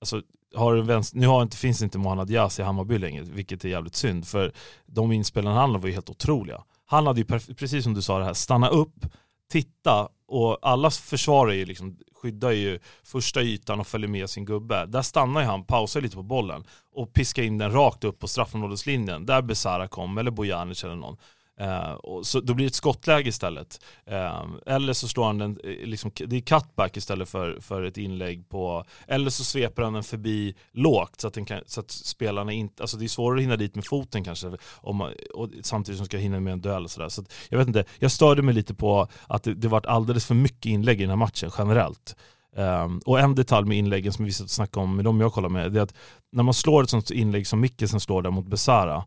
Alltså, 0.00 0.22
har 0.54 0.76
vänster, 0.76 1.18
nu 1.18 1.26
har 1.26 1.42
inte, 1.42 1.56
finns 1.56 1.82
inte 1.82 1.98
Mohanad 1.98 2.30
Yas 2.30 2.58
i 2.58 2.62
Hammarby 2.62 2.98
längre, 2.98 3.24
vilket 3.24 3.64
är 3.64 3.68
jävligt 3.68 3.96
synd. 3.96 4.26
För 4.26 4.52
de 4.86 5.12
inspelarna 5.12 5.56
han 5.60 5.70
hade 5.70 5.82
var 5.82 5.88
ju 5.88 5.94
helt 5.94 6.10
otroliga. 6.10 6.62
Han 6.86 7.06
hade 7.06 7.20
ju, 7.20 7.26
precis 7.54 7.84
som 7.84 7.94
du 7.94 8.02
sa 8.02 8.18
det 8.18 8.24
här, 8.24 8.34
stanna 8.34 8.68
upp, 8.68 9.06
titta 9.50 10.08
och 10.28 10.58
alla 10.62 10.90
försvarar 10.90 11.52
ju 11.52 11.64
liksom, 11.64 11.98
skyddar 12.24 12.50
ju 12.50 12.78
första 13.02 13.42
ytan 13.42 13.80
och 13.80 13.86
följer 13.86 14.08
med 14.08 14.30
sin 14.30 14.44
gubbe. 14.44 14.86
Där 14.86 15.02
stannar 15.02 15.40
ju 15.40 15.46
han, 15.46 15.64
pausar 15.64 16.00
lite 16.00 16.16
på 16.16 16.22
bollen 16.22 16.64
och 16.94 17.12
piskar 17.12 17.42
in 17.42 17.58
den 17.58 17.72
rakt 17.72 18.04
upp 18.04 18.18
på 18.18 18.28
straffområdeslinjen. 18.28 19.26
Där 19.26 19.42
Besara 19.42 19.88
kom, 19.88 20.18
eller 20.18 20.30
Bojanic 20.30 20.84
eller 20.84 20.96
någon. 20.96 21.16
Eh, 21.60 21.92
och 21.92 22.26
så 22.26 22.40
då 22.40 22.54
blir 22.54 22.66
det 22.66 22.70
ett 22.70 22.74
skottläge 22.74 23.28
istället. 23.28 23.84
Eh, 24.06 24.44
eller 24.66 24.92
så 24.92 25.08
slår 25.08 25.24
han 25.24 25.38
den, 25.38 25.58
eh, 25.64 25.86
liksom, 25.86 26.10
det 26.14 26.36
är 26.36 26.40
cutback 26.40 26.96
istället 26.96 27.28
för, 27.28 27.60
för 27.60 27.82
ett 27.82 27.96
inlägg 27.96 28.48
på, 28.48 28.84
eller 29.08 29.30
så 29.30 29.44
sveper 29.44 29.82
han 29.82 29.92
den 29.92 30.02
förbi 30.02 30.54
lågt 30.72 31.20
så 31.20 31.28
att, 31.28 31.34
den 31.34 31.44
kan, 31.44 31.60
så 31.66 31.80
att 31.80 31.90
spelarna 31.90 32.52
inte, 32.52 32.82
alltså 32.82 32.96
det 32.96 33.04
är 33.04 33.08
svårare 33.08 33.38
att 33.38 33.42
hinna 33.42 33.56
dit 33.56 33.74
med 33.74 33.84
foten 33.84 34.24
kanske, 34.24 34.52
om 34.76 34.96
man, 34.96 35.12
och 35.34 35.50
samtidigt 35.62 35.98
som 35.98 36.06
ska 36.06 36.16
hinna 36.16 36.40
med 36.40 36.52
en 36.52 36.60
duell 36.60 36.84
och 36.84 36.90
sådär. 36.90 37.08
Så 37.08 37.20
att, 37.20 37.32
jag 37.48 37.58
vet 37.58 37.68
inte, 37.68 37.84
jag 37.98 38.10
störde 38.10 38.42
mig 38.42 38.54
lite 38.54 38.74
på 38.74 39.08
att 39.26 39.42
det, 39.42 39.54
det 39.54 39.68
varit 39.68 39.86
alldeles 39.86 40.26
för 40.26 40.34
mycket 40.34 40.66
inlägg 40.66 40.98
i 40.98 41.02
den 41.02 41.10
här 41.10 41.16
matchen 41.16 41.50
generellt. 41.58 42.16
Um, 42.56 43.00
och 43.06 43.20
en 43.20 43.34
detalj 43.34 43.68
med 43.68 43.78
inläggen 43.78 44.12
som 44.12 44.24
vi 44.24 44.32
satt 44.32 44.44
och 44.44 44.50
snackade 44.50 44.84
om 44.84 44.96
med 44.96 45.04
dem 45.04 45.20
jag 45.20 45.32
kollar 45.32 45.48
med, 45.48 45.72
det 45.72 45.80
är 45.80 45.82
att 45.82 45.94
när 46.32 46.42
man 46.42 46.54
slår 46.54 46.82
ett 46.82 46.90
sånt 46.90 47.10
inlägg 47.10 47.46
som 47.46 47.60
Mickelsen 47.60 48.00
slår 48.00 48.22
där 48.22 48.30
mot 48.30 48.46
Besara, 48.46 49.04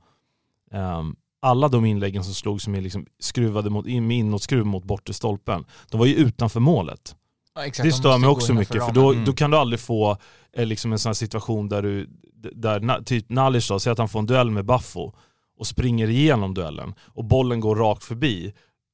um, 0.71 1.15
alla 1.41 1.67
de 1.67 1.85
inläggen 1.85 2.23
som 2.23 2.33
slog 2.33 2.61
som 2.61 2.75
är 2.75 2.81
liksom 2.81 3.05
skruvade 3.19 3.69
mot, 3.69 3.87
in, 3.87 4.07
med 4.07 4.17
inåtskruv 4.17 4.65
mot 4.65 4.83
bortre 4.83 5.13
stolpen, 5.13 5.65
de 5.91 5.97
var 5.99 6.05
ju 6.05 6.13
utanför 6.15 6.59
målet. 6.59 7.15
Ja, 7.55 7.65
exakt, 7.65 7.83
Det 7.83 7.89
de 7.89 7.93
stör 7.97 8.17
mig 8.17 8.29
också 8.29 8.53
mycket, 8.53 8.85
för 8.85 8.91
då, 8.91 9.11
Mm. 9.11 9.25
då 9.25 9.33
kan 9.33 9.51
du 9.51 9.57
aldrig 9.57 9.79
få 9.79 10.17
eh, 10.57 10.65
liksom 10.65 10.91
en 10.93 10.99
sån 10.99 11.09
här 11.09 11.13
situation 11.13 11.69
där 11.69 11.81
du, 11.81 12.09
där 12.55 12.79
na- 12.79 13.03
typ 13.03 13.29
Nalic 13.29 13.67
då, 13.67 13.79
säger 13.79 13.91
att 13.91 13.97
han 13.97 14.09
får 14.09 14.19
en 14.19 14.25
duell 14.25 14.51
med 14.51 14.65
Baffo 14.65 15.13
och 15.59 15.67
springer 15.67 16.09
igenom 16.09 16.53
duellen 16.53 16.93
och 17.01 17.25
bollen 17.25 17.59
går 17.59 17.75
rakt 17.75 18.03
förbi. 18.03 18.53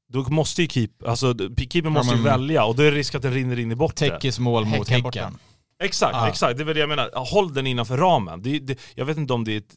Då 0.09 0.21
måste 0.21 0.61
ju 0.61 0.67
keep, 0.67 0.89
alltså, 1.07 1.33
keeper 1.69 1.89
måste 1.89 2.15
ju 2.15 2.21
men- 2.21 2.31
välja 2.31 2.65
och 2.65 2.75
då 2.75 2.83
är 2.83 2.91
det 2.91 2.97
risk 2.97 3.15
att 3.15 3.21
den 3.21 3.33
rinner 3.33 3.59
in 3.59 3.71
i 3.71 3.75
bortre. 3.75 4.09
Täckes 4.09 4.39
mål 4.39 4.65
mot 4.65 4.87
Häcken. 4.89 5.05
Häcken. 5.05 5.37
Exakt, 5.83 6.13
Ja. 6.15 6.27
exakt. 6.27 6.57
Det 6.57 6.63
är 6.63 6.65
väl 6.65 6.73
det 6.75 6.79
jag 6.79 6.89
menar. 6.89 7.09
Håll 7.31 7.53
den 7.53 7.67
innanför 7.67 7.97
ramen. 7.97 8.41
Det, 8.41 8.59
det, 8.59 8.79
jag 8.95 9.05
vet 9.05 9.17
inte 9.17 9.33
om 9.33 9.43
det 9.43 9.53
är 9.53 9.57
ett, 9.57 9.75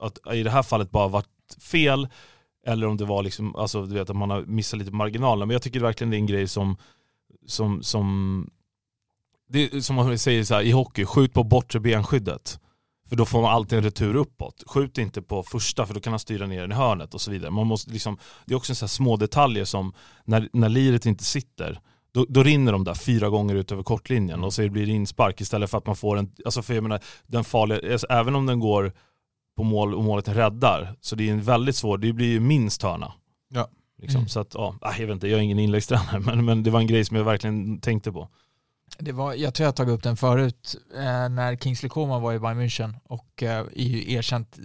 att 0.00 0.34
i 0.34 0.42
det 0.42 0.50
här 0.50 0.62
fallet 0.62 0.90
bara 0.90 1.08
varit 1.08 1.26
fel 1.54 2.08
eller 2.66 2.86
om 2.86 2.96
det 2.96 3.04
var 3.04 3.22
liksom, 3.22 3.56
alltså 3.56 3.86
du 3.86 3.94
vet 3.94 4.10
att 4.10 4.16
man 4.16 4.30
har 4.30 4.42
missat 4.42 4.78
lite 4.78 4.90
på 4.90 4.96
marginalen. 4.96 5.48
Men 5.48 5.54
jag 5.54 5.62
tycker 5.62 5.80
verkligen 5.80 6.10
det 6.10 6.16
är 6.16 6.18
en 6.18 6.26
grej 6.26 6.48
som, 6.48 6.76
som, 7.46 7.82
som, 7.82 8.50
det 9.48 9.84
som 9.84 9.96
man 9.96 10.18
säger 10.18 10.44
så 10.44 10.54
här, 10.54 10.62
i 10.62 10.70
hockey, 10.70 11.04
skjut 11.04 11.32
på 11.32 11.44
bortre 11.44 11.80
benskyddet. 11.80 12.60
För 13.08 13.16
då 13.16 13.24
får 13.24 13.42
man 13.42 13.52
alltid 13.52 13.78
en 13.78 13.84
retur 13.84 14.14
uppåt. 14.14 14.62
Skjut 14.66 14.98
inte 14.98 15.22
på 15.22 15.42
första 15.42 15.86
för 15.86 15.94
då 15.94 16.00
kan 16.00 16.12
han 16.12 16.20
styra 16.20 16.46
ner 16.46 16.60
den 16.60 16.72
i 16.72 16.74
hörnet 16.74 17.14
och 17.14 17.20
så 17.20 17.30
vidare. 17.30 17.50
Man 17.50 17.66
måste 17.66 17.90
liksom, 17.90 18.18
det 18.44 18.54
är 18.54 18.56
också 18.56 18.74
så 18.74 18.84
här 18.84 18.88
små 18.88 19.16
detaljer 19.16 19.64
som 19.64 19.92
när, 20.24 20.48
när 20.52 20.68
liret 20.68 21.06
inte 21.06 21.24
sitter, 21.24 21.80
då, 22.12 22.26
då 22.28 22.42
rinner 22.42 22.72
de 22.72 22.84
där 22.84 22.94
fyra 22.94 23.28
gånger 23.28 23.54
ut 23.54 23.72
över 23.72 23.82
kortlinjen 23.82 24.44
och 24.44 24.52
så 24.52 24.68
blir 24.68 24.86
det 24.86 24.92
inspark 24.92 25.40
istället 25.40 25.70
för 25.70 25.78
att 25.78 25.86
man 25.86 25.96
får 25.96 26.16
en, 26.16 26.30
alltså 26.44 26.62
för 26.62 26.74
jag 26.74 26.82
menar, 26.82 27.00
den 27.26 27.44
farliga, 27.44 27.92
alltså 27.92 28.06
även 28.10 28.34
om 28.34 28.46
den 28.46 28.60
går 28.60 28.92
på 29.56 29.62
mål 29.64 29.94
och 29.94 30.04
målet 30.04 30.28
räddar, 30.28 30.94
så 31.00 31.16
det 31.16 31.28
är 31.28 31.32
en 31.32 31.42
väldigt 31.42 31.76
svår, 31.76 31.98
det 31.98 32.12
blir 32.12 32.26
ju 32.26 32.40
minst 32.40 32.82
hörna. 32.82 33.12
Ja. 33.48 33.68
Liksom. 33.98 34.18
Mm. 34.18 34.28
Så 34.28 34.40
att, 34.40 34.54
ja, 34.54 34.74
nej, 34.82 34.94
jag 34.98 35.06
vet 35.06 35.14
inte, 35.14 35.28
jag 35.28 35.38
är 35.38 35.42
ingen 35.42 35.58
inläggstränare 35.58 36.20
men, 36.26 36.44
men 36.44 36.62
det 36.62 36.70
var 36.70 36.80
en 36.80 36.86
grej 36.86 37.04
som 37.04 37.16
jag 37.16 37.24
verkligen 37.24 37.80
tänkte 37.80 38.12
på. 38.12 38.28
Det 38.98 39.12
var, 39.12 39.34
jag 39.34 39.54
tror 39.54 39.64
jag 39.64 39.76
tagit 39.76 39.94
upp 39.94 40.02
den 40.02 40.16
förut 40.16 40.76
eh, 40.96 41.28
när 41.28 41.56
Kingsley 41.56 41.88
Coman 41.88 42.22
var 42.22 42.32
i 42.32 42.38
Bayern 42.38 42.60
München 42.60 42.94
och 43.04 43.42
eh, 43.42 43.58
är 43.58 43.82
ju 43.82 44.12
erkänt, 44.12 44.58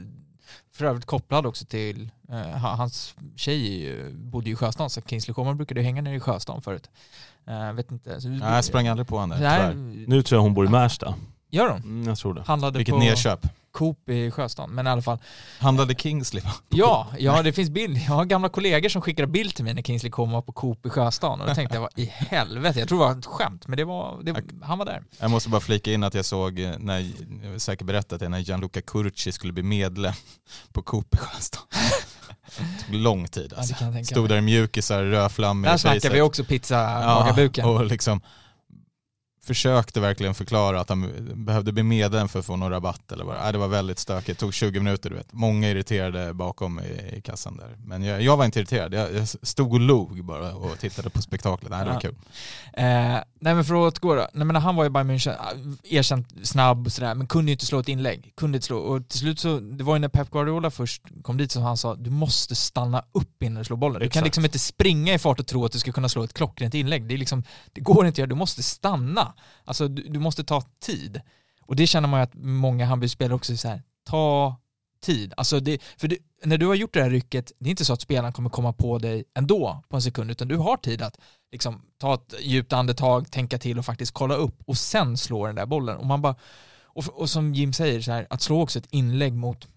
för 0.73 0.85
övrigt 0.85 1.05
kopplad 1.05 1.45
också 1.45 1.65
till, 1.65 2.09
eh, 2.29 2.37
ha- 2.37 2.75
hans 2.75 3.15
tjej 3.35 3.81
ju, 3.81 4.13
bodde 4.13 4.47
ju 4.47 4.53
i 4.53 4.55
Sjöstan 4.55 4.89
så 4.89 5.01
Kingsley 5.01 5.33
Coman 5.33 5.57
brukade 5.57 5.81
hänga 5.81 6.01
nere 6.01 6.15
i 6.15 6.19
Sjöstan 6.19 6.61
förut. 6.61 6.89
Eh, 7.47 7.73
vet 7.73 7.91
inte. 7.91 8.21
Så, 8.21 8.29
Nej, 8.29 8.53
jag 8.55 8.65
sprang 8.65 8.87
aldrig 8.87 9.07
på 9.07 9.19
där, 9.19 9.27
Nej, 9.27 9.37
tyvärr. 9.37 9.73
Nu 10.07 10.23
tror 10.23 10.37
jag 10.37 10.43
hon 10.43 10.53
bor 10.53 10.65
i 10.65 10.69
Märsta. 10.69 11.15
Gör 11.51 11.67
de? 11.69 11.77
Mm, 11.77 12.07
jag 12.07 12.17
tror 12.17 12.33
det. 12.33 12.43
Handlade 12.47 12.77
Vilket 12.77 12.93
på 12.95 12.99
nedköp. 12.99 13.39
Coop 13.71 14.09
i 14.09 14.31
Sjöstan, 14.31 14.69
men 14.69 14.87
i 14.87 14.89
alla 14.89 15.01
fall. 15.01 15.17
Handlade 15.59 15.95
Kingsley 15.95 16.43
va? 16.43 16.51
Ja, 16.69 17.07
ja, 17.19 17.41
det 17.41 17.53
finns 17.53 17.69
bild. 17.69 17.97
Jag 17.97 18.13
har 18.13 18.25
gamla 18.25 18.49
kollegor 18.49 18.89
som 18.89 19.01
skickade 19.01 19.27
bild 19.27 19.55
till 19.55 19.65
mig 19.65 19.73
när 19.73 19.81
Kingsley 19.81 20.11
kom 20.11 20.31
var 20.31 20.41
på 20.41 20.51
Coop 20.51 20.85
i 20.85 20.89
Sjöstan 20.89 21.41
och 21.41 21.47
då 21.47 21.55
tänkte 21.55 21.75
jag, 21.75 21.81
vad 21.81 21.89
i 21.95 22.05
helvete? 22.05 22.79
Jag 22.79 22.87
tror 22.87 22.99
det 22.99 23.05
var 23.05 23.19
ett 23.19 23.25
skämt, 23.25 23.67
men 23.67 23.77
det 23.77 23.83
var, 23.85 24.19
det, 24.23 24.43
han 24.63 24.77
var 24.77 24.85
där. 24.85 25.03
Jag 25.19 25.31
måste 25.31 25.49
bara 25.49 25.61
flika 25.61 25.93
in 25.93 26.03
att 26.03 26.13
jag 26.13 26.25
såg, 26.25 26.59
eh, 26.59 26.71
när, 26.79 26.99
jag 27.43 27.51
har 27.51 27.57
säkert 27.59 27.87
berättat 27.87 28.19
det, 28.19 28.29
när 28.29 28.39
Gianluca 28.39 28.81
Curci 28.81 29.31
skulle 29.31 29.53
bli 29.53 29.63
medlem 29.63 30.13
på 30.73 30.81
Coop 30.81 31.15
i 31.15 31.17
Sjöstan. 31.17 31.61
Det 32.57 32.85
tog 32.85 32.95
lång 32.95 33.27
tid 33.27 33.47
Ja, 33.51 33.57
alltså. 33.57 33.75
tänka 33.75 34.03
Stod 34.03 34.29
där 34.29 34.37
i 34.37 34.41
mjukisar, 34.41 35.03
rödflammor 35.03 35.67
Där 35.69 35.77
snackar 35.77 36.09
vi 36.09 36.21
också 36.21 36.43
pizza, 36.43 36.75
magarbuken. 37.05 37.65
och 37.65 37.85
liksom 37.85 38.21
försökte 39.43 39.99
verkligen 39.99 40.33
förklara 40.33 40.79
att 40.79 40.89
han 40.89 41.11
behövde 41.45 41.71
bli 41.71 41.83
medlem 41.83 42.29
för 42.29 42.39
att 42.39 42.45
få 42.45 42.55
någon 42.55 42.71
rabatt 42.71 43.11
eller 43.11 43.25
vad 43.25 43.45
äh, 43.45 43.51
det 43.51 43.57
var 43.57 43.67
väldigt 43.67 43.99
stökigt, 43.99 44.27
det 44.27 44.35
tog 44.45 44.53
20 44.53 44.79
minuter 44.79 45.09
du 45.09 45.15
vet. 45.15 45.33
Många 45.33 45.69
irriterade 45.69 46.33
bakom 46.33 46.79
i, 46.79 47.17
i 47.17 47.21
kassan 47.21 47.57
där. 47.57 47.75
Men 47.85 48.03
jag, 48.03 48.21
jag 48.21 48.37
var 48.37 48.45
inte 48.45 48.59
irriterad, 48.59 48.93
jag, 48.93 49.13
jag, 49.13 49.27
stod 49.27 49.73
och 49.73 49.79
log 49.79 50.25
bara 50.25 50.55
och 50.55 50.79
tittade 50.79 51.09
på 51.09 51.21
spektaklet. 51.21 51.71
Nej, 51.71 51.85
det 51.85 51.93
var 51.93 51.99
kul. 51.99 52.15
Eh, 52.73 52.83
nej 53.39 53.55
men 53.55 53.65
för 53.65 53.73
att 53.73 53.93
återgå 53.93 54.15
då, 54.15 54.27
nej 54.33 54.45
men 54.45 54.55
han 54.55 54.75
var 54.75 54.83
ju 54.83 54.89
bara 54.89 55.03
München, 55.03 55.31
äh, 55.31 55.97
erkänt 55.97 56.27
snabb 56.43 56.85
och 56.85 56.91
sådär, 56.91 57.15
men 57.15 57.27
kunde 57.27 57.51
ju 57.51 57.53
inte 57.53 57.65
slå 57.65 57.79
ett 57.79 57.89
inlägg. 57.89 58.33
Kunde 58.37 58.55
inte 58.55 58.65
slå, 58.67 58.77
och 58.77 59.09
till 59.09 59.19
slut 59.19 59.39
så, 59.39 59.59
det 59.59 59.83
var 59.83 59.95
ju 59.95 59.99
när 59.99 60.09
Pep 60.09 60.31
Guardiola 60.31 60.71
först 60.71 61.01
kom 61.21 61.37
dit 61.37 61.51
som 61.51 61.63
han 61.63 61.77
sa, 61.77 61.95
du 61.95 62.09
måste 62.09 62.55
stanna 62.55 63.03
upp 63.11 63.43
innan 63.43 63.57
du 63.57 63.63
slår 63.63 63.77
bollen. 63.77 63.99
Du 63.99 64.05
Exakt. 64.05 64.13
kan 64.13 64.23
liksom 64.23 64.45
inte 64.45 64.59
springa 64.59 65.13
i 65.13 65.19
fart 65.19 65.39
och 65.39 65.47
tro 65.47 65.65
att 65.65 65.71
du 65.71 65.79
ska 65.79 65.91
kunna 65.91 66.09
slå 66.09 66.23
ett 66.23 66.33
klockrent 66.33 66.73
inlägg. 66.73 67.07
Det, 67.07 67.13
är 67.13 67.17
liksom, 67.17 67.43
det 67.73 67.81
går 67.81 68.07
inte 68.07 68.13
att 68.13 68.17
göra, 68.17 68.27
du 68.27 68.35
måste 68.35 68.63
stanna. 68.63 69.30
Alltså 69.65 69.87
du, 69.87 70.03
du 70.03 70.19
måste 70.19 70.43
ta 70.43 70.61
tid. 70.61 71.21
Och 71.61 71.75
det 71.75 71.87
känner 71.87 72.07
man 72.07 72.19
ju 72.19 72.23
att 72.23 72.33
många 72.33 72.85
Hammarby-spelare 72.85 73.35
också 73.35 73.53
är 73.53 73.57
så 73.57 73.67
här, 73.67 73.83
ta 74.03 74.55
tid. 75.01 75.33
Alltså 75.37 75.59
det, 75.59 75.81
för 75.97 76.07
det, 76.07 76.17
när 76.43 76.57
du 76.57 76.67
har 76.67 76.75
gjort 76.75 76.93
det 76.93 77.03
här 77.03 77.09
rycket, 77.09 77.51
det 77.59 77.69
är 77.69 77.71
inte 77.71 77.85
så 77.85 77.93
att 77.93 78.01
spelaren 78.01 78.33
kommer 78.33 78.49
komma 78.49 78.73
på 78.73 78.97
dig 78.97 79.23
ändå 79.33 79.83
på 79.89 79.95
en 79.95 80.01
sekund, 80.01 80.31
utan 80.31 80.47
du 80.47 80.57
har 80.57 80.77
tid 80.77 81.01
att 81.01 81.19
liksom, 81.51 81.81
ta 81.97 82.13
ett 82.13 82.33
djupt 82.39 82.73
andetag, 82.73 83.31
tänka 83.31 83.57
till 83.57 83.79
och 83.79 83.85
faktiskt 83.85 84.11
kolla 84.11 84.35
upp 84.35 84.55
och 84.65 84.77
sen 84.77 85.17
slå 85.17 85.45
den 85.45 85.55
där 85.55 85.65
bollen. 85.65 85.97
Och, 85.97 86.05
man 86.05 86.21
bara, 86.21 86.35
och, 86.83 87.19
och 87.19 87.29
som 87.29 87.53
Jim 87.53 87.73
säger, 87.73 88.01
så 88.01 88.11
här, 88.11 88.27
att 88.29 88.41
slå 88.41 88.61
också 88.61 88.79
ett 88.79 88.87
inlägg 88.89 89.33
mot 89.33 89.67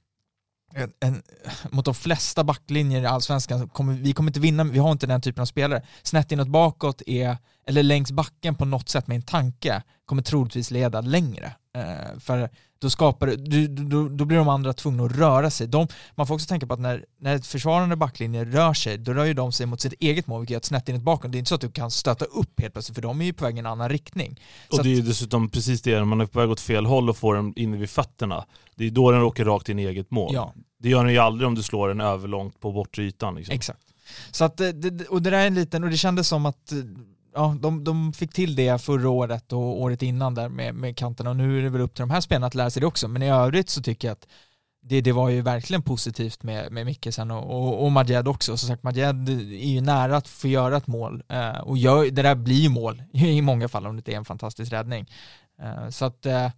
en, 0.75 0.93
en, 1.01 1.23
mot 1.71 1.85
de 1.85 1.95
flesta 1.95 2.45
backlinjer 2.45 3.03
i 3.03 3.07
allsvenskan, 3.07 3.69
kommer, 3.69 3.93
vi 3.93 4.13
kommer 4.13 4.31
inte 4.31 4.41
vinna, 4.41 4.65
vi 4.65 4.79
har 4.79 4.93
inte 4.93 5.07
den 5.07 5.21
typen 5.21 5.43
av 5.43 5.47
spelare. 5.47 5.83
Snett 6.03 6.33
inåt 6.33 6.49
bakåt 6.49 7.03
är, 7.07 7.37
eller 7.67 7.83
längs 7.83 8.13
backen 8.13 8.55
på 8.55 8.65
något 8.65 8.89
sätt 8.89 9.07
med 9.07 9.15
en 9.15 9.23
tanke, 9.23 9.83
kommer 10.07 10.23
troligtvis 10.23 10.71
leda 10.71 11.01
längre. 11.01 11.53
Eh, 11.75 12.19
för 12.21 12.49
då, 12.79 12.91
skapar, 12.91 13.27
du, 13.27 13.69
då, 13.69 14.09
då 14.09 14.25
blir 14.25 14.39
de 14.39 14.49
andra 14.49 14.73
tvungna 14.73 15.05
att 15.05 15.17
röra 15.17 15.51
sig. 15.51 15.67
De, 15.67 15.89
man 16.15 16.27
får 16.27 16.35
också 16.35 16.47
tänka 16.47 16.67
på 16.67 16.75
att 16.75 16.81
när, 16.81 17.05
när 17.19 17.37
ett 17.37 17.47
försvarande 17.47 17.97
backlinje 17.97 18.45
rör 18.45 18.75
sig, 18.75 18.99
då 18.99 19.13
rör 19.13 19.25
ju 19.25 19.35
de 19.35 19.53
sig 19.53 19.67
mot 19.67 19.81
sitt 19.81 19.93
eget 19.93 20.27
mål, 20.27 20.41
vilket 20.41 20.55
är 20.55 20.59
ett 20.59 20.65
snett 20.65 21.03
bakåt. 21.03 21.33
Det 21.33 21.37
är 21.37 21.39
inte 21.39 21.49
så 21.49 21.55
att 21.55 21.61
du 21.61 21.71
kan 21.71 21.91
stöta 21.91 22.25
upp 22.25 22.61
helt 22.61 22.73
plötsligt, 22.73 22.95
för 22.95 23.03
de 23.03 23.21
är 23.21 23.25
ju 23.25 23.33
på 23.33 23.45
väg 23.45 23.57
i 23.57 23.59
en 23.59 23.67
annan 23.67 23.89
riktning. 23.89 24.41
Och 24.69 24.77
så 24.77 24.83
det 24.83 24.89
är 24.89 24.95
ju 24.95 25.03
dessutom 25.03 25.51
precis 25.51 25.83
det, 25.83 25.97
när 25.97 26.05
man 26.05 26.21
är 26.21 26.27
på 26.27 26.39
väg 26.39 26.51
åt 26.51 26.61
fel 26.61 26.87
håll 26.87 27.11
och 27.11 27.17
får 27.17 27.35
den 27.35 27.53
inne 27.57 27.77
vid 27.77 27.91
fötterna, 27.91 28.45
det 28.75 28.87
är 28.87 28.91
då 28.91 29.11
den 29.11 29.23
åker 29.23 29.45
rakt 29.45 29.69
in 29.69 29.79
i 29.79 29.85
eget 29.85 30.11
mål. 30.11 30.35
Ja. 30.35 30.55
Det 30.79 30.89
gör 30.89 31.05
den 31.05 31.13
ju 31.13 31.19
aldrig 31.19 31.49
om 31.49 31.55
du 31.55 31.63
slår 31.63 31.89
den 31.89 32.01
överlångt 32.01 32.61
på 32.61 32.73
bortre 32.73 33.03
ytan. 33.03 33.35
Liksom. 33.35 33.55
Exakt. 33.55 33.81
Så 34.31 34.45
att, 34.45 34.61
och 35.09 35.23
det 35.23 35.31
där 35.31 35.39
är 35.39 35.47
en 35.47 35.55
liten, 35.55 35.85
och 35.85 35.91
det 35.91 35.97
kändes 35.97 36.29
som 36.29 36.47
att 36.47 36.73
ja, 37.35 37.57
de, 37.61 37.85
de 37.85 38.12
fick 38.12 38.33
till 38.33 38.57
det 38.57 38.83
förra 38.83 39.09
året 39.09 39.53
och 39.53 39.83
året 39.83 40.03
innan 40.03 40.35
där 40.35 40.49
med, 40.49 40.75
med 40.75 40.97
kanterna 40.97 41.31
och 41.31 41.37
nu 41.37 41.59
är 41.59 41.62
det 41.62 41.68
väl 41.68 41.81
upp 41.81 41.94
till 41.94 42.03
de 42.03 42.11
här 42.11 42.20
spelarna 42.20 42.47
att 42.47 42.55
lära 42.55 42.70
sig 42.70 42.81
det 42.81 42.87
också. 42.87 43.09
Men 43.09 43.23
i 43.23 43.31
övrigt 43.31 43.70
så 43.70 43.83
tycker 43.83 44.09
jag 44.09 44.12
att 44.12 44.27
det, 44.83 45.01
det 45.01 45.12
var 45.12 45.29
ju 45.29 45.42
verkligen 45.42 45.83
positivt 45.83 46.42
med, 46.42 46.73
med 46.73 46.87
Mickelsen 46.87 47.31
och, 47.31 47.44
och, 47.51 47.85
och 47.85 47.92
Majed 47.92 48.29
också. 48.29 48.57
Som 48.57 48.68
sagt, 48.68 48.83
Majed 48.83 49.29
är 49.29 49.73
ju 49.73 49.81
nära 49.81 50.16
att 50.16 50.29
få 50.29 50.49
göra 50.49 50.77
ett 50.77 50.87
mål 50.87 51.23
eh, 51.29 51.59
och 51.59 51.79
gör, 51.79 52.05
det 52.11 52.23
där 52.23 52.35
blir 52.35 52.61
ju 52.61 52.68
mål 52.68 53.03
i 53.12 53.42
många 53.42 53.68
fall 53.68 53.87
om 53.87 53.97
det 53.97 53.99
inte 54.01 54.12
är 54.12 54.16
en 54.16 54.25
fantastisk 54.25 54.73
räddning. 54.73 55.11
Eh, 55.62 55.88
så 55.88 56.05
att 56.05 56.27
eh, 56.27 56.51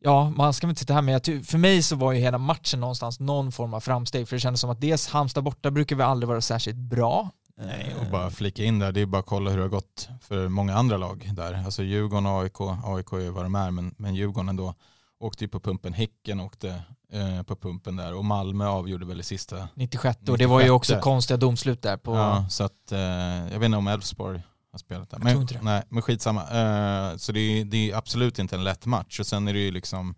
ja, 0.00 0.32
man 0.36 0.52
ska 0.52 0.66
väl 0.66 0.70
inte 0.70 0.80
sitta 0.80 0.94
här 0.94 1.02
med, 1.02 1.46
för 1.46 1.58
mig 1.58 1.82
så 1.82 1.96
var 1.96 2.12
ju 2.12 2.20
hela 2.20 2.38
matchen 2.38 2.80
någonstans 2.80 3.20
någon 3.20 3.52
form 3.52 3.74
av 3.74 3.80
framsteg, 3.80 4.28
för 4.28 4.36
det 4.36 4.40
kändes 4.40 4.60
som 4.60 4.70
att 4.70 4.80
dels 4.80 5.08
Halmstad 5.08 5.44
borta 5.44 5.70
brukar 5.70 5.96
vi 5.96 6.02
aldrig 6.02 6.28
vara 6.28 6.40
särskilt 6.40 6.76
bra. 6.76 7.30
Nej, 7.56 7.94
och 8.00 8.06
bara 8.06 8.30
flika 8.30 8.64
in 8.64 8.78
där, 8.78 8.92
det 8.92 9.00
är 9.00 9.06
bara 9.06 9.20
att 9.20 9.26
kolla 9.26 9.50
hur 9.50 9.56
det 9.56 9.64
har 9.64 9.68
gått 9.68 10.08
för 10.20 10.48
många 10.48 10.74
andra 10.74 10.96
lag 10.96 11.30
där. 11.32 11.64
Alltså 11.64 11.82
Djurgården 11.82 12.26
och 12.26 12.42
AIK, 12.42 12.60
AIK 12.84 13.12
är 13.12 13.30
vad 13.30 13.44
de 13.44 13.54
är, 13.54 13.70
men, 13.70 13.94
men 13.98 14.14
Djurgården 14.14 14.48
ändå 14.48 14.74
åkte 15.18 15.44
ju 15.44 15.48
på 15.48 15.60
pumpen, 15.60 15.92
Häcken 15.92 16.40
åkte 16.40 16.82
eh, 17.12 17.42
på 17.42 17.56
pumpen 17.56 17.96
där 17.96 18.14
och 18.14 18.24
Malmö 18.24 18.66
avgjorde 18.66 19.06
väl 19.06 19.20
i 19.20 19.22
sista 19.22 19.68
96 19.74 20.28
och 20.28 20.38
det 20.38 20.46
var 20.46 20.60
ju 20.60 20.70
också 20.70 21.00
konstiga 21.00 21.36
domslut 21.36 21.82
där 21.82 21.96
på... 21.96 22.14
Ja, 22.14 22.46
så 22.50 22.64
att 22.64 22.92
eh, 22.92 23.00
jag 23.52 23.58
vet 23.58 23.64
inte 23.66 23.78
om 23.78 23.86
Elfsborg 23.86 24.42
har 24.72 24.78
spelat 24.78 25.10
där. 25.10 25.18
Men, 25.18 25.46
nej, 25.62 25.82
men 25.88 26.02
skitsamma. 26.02 26.42
Eh, 26.42 27.16
så 27.16 27.32
det 27.32 27.40
är, 27.40 27.64
det 27.64 27.90
är 27.90 27.96
absolut 27.96 28.38
inte 28.38 28.56
en 28.56 28.64
lätt 28.64 28.86
match 28.86 29.20
och 29.20 29.26
sen 29.26 29.48
är 29.48 29.52
det 29.52 29.58
ju 29.58 29.70
liksom 29.70 30.14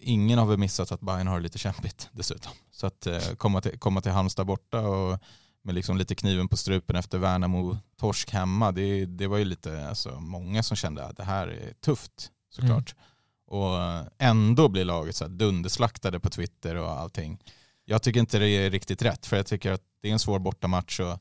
ingen 0.00 0.38
har 0.38 0.46
väl 0.46 0.58
missat 0.58 0.92
att 0.92 1.00
Bayern 1.00 1.26
har 1.26 1.36
det 1.36 1.42
lite 1.42 1.58
kämpigt 1.58 2.08
dessutom. 2.12 2.52
Så 2.72 2.86
att 2.86 3.06
eh, 3.06 3.18
komma, 3.36 3.60
till, 3.60 3.78
komma 3.78 4.00
till 4.00 4.12
Halmstad 4.12 4.46
borta 4.46 4.80
och 4.80 5.20
med 5.66 5.74
liksom 5.74 5.96
lite 5.96 6.14
kniven 6.14 6.48
på 6.48 6.56
strupen 6.56 6.96
efter 6.96 7.18
Värnamo 7.18 7.78
torsk 7.96 8.30
hemma, 8.30 8.72
det, 8.72 9.06
det 9.06 9.26
var 9.26 9.38
ju 9.38 9.44
lite, 9.44 9.88
alltså, 9.88 10.20
många 10.20 10.62
som 10.62 10.76
kände 10.76 11.04
att 11.04 11.16
det 11.16 11.24
här 11.24 11.48
är 11.48 11.72
tufft 11.72 12.30
såklart. 12.50 12.94
Mm. 12.94 13.60
Och 13.60 14.04
ändå 14.18 14.68
blir 14.68 14.84
laget 14.84 15.16
så 15.16 15.24
här 15.24 15.30
dunderslaktade 15.30 16.20
på 16.20 16.30
Twitter 16.30 16.76
och 16.76 16.90
allting. 16.90 17.38
Jag 17.84 18.02
tycker 18.02 18.20
inte 18.20 18.38
det 18.38 18.48
är 18.48 18.70
riktigt 18.70 19.02
rätt, 19.02 19.26
för 19.26 19.36
jag 19.36 19.46
tycker 19.46 19.72
att 19.72 19.82
det 20.02 20.08
är 20.08 20.12
en 20.12 20.18
svår 20.18 20.38
bortamatch 20.38 21.00
och 21.00 21.18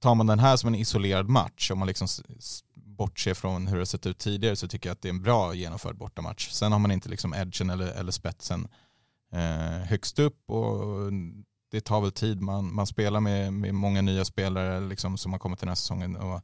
tar 0.00 0.14
man 0.14 0.26
den 0.26 0.38
här 0.38 0.56
som 0.56 0.68
en 0.68 0.74
isolerad 0.74 1.28
match, 1.28 1.70
om 1.70 1.78
man 1.78 1.88
liksom 1.88 2.08
bortser 2.74 3.34
från 3.34 3.66
hur 3.66 3.74
det 3.74 3.80
har 3.80 3.84
sett 3.84 4.06
ut 4.06 4.18
tidigare, 4.18 4.56
så 4.56 4.68
tycker 4.68 4.88
jag 4.88 4.94
att 4.94 5.02
det 5.02 5.08
är 5.08 5.12
en 5.12 5.22
bra 5.22 5.54
genomförd 5.54 5.96
bortamatch. 5.96 6.50
Sen 6.50 6.72
har 6.72 6.78
man 6.78 6.90
inte 6.90 7.08
liksom 7.08 7.34
edgen 7.34 7.70
eller, 7.70 7.86
eller 7.86 8.12
spetsen 8.12 8.68
eh, 9.32 9.86
högst 9.88 10.18
upp 10.18 10.50
och 10.50 11.12
det 11.70 11.80
tar 11.80 12.00
väl 12.00 12.12
tid. 12.12 12.40
Man, 12.40 12.74
man 12.74 12.86
spelar 12.86 13.20
med, 13.20 13.52
med 13.52 13.74
många 13.74 14.02
nya 14.02 14.24
spelare 14.24 14.80
liksom, 14.80 15.18
som 15.18 15.32
har 15.32 15.38
kommit 15.38 15.58
till 15.58 15.66
den 15.66 15.70
här 15.70 15.76
säsongen 15.76 16.16
och 16.16 16.40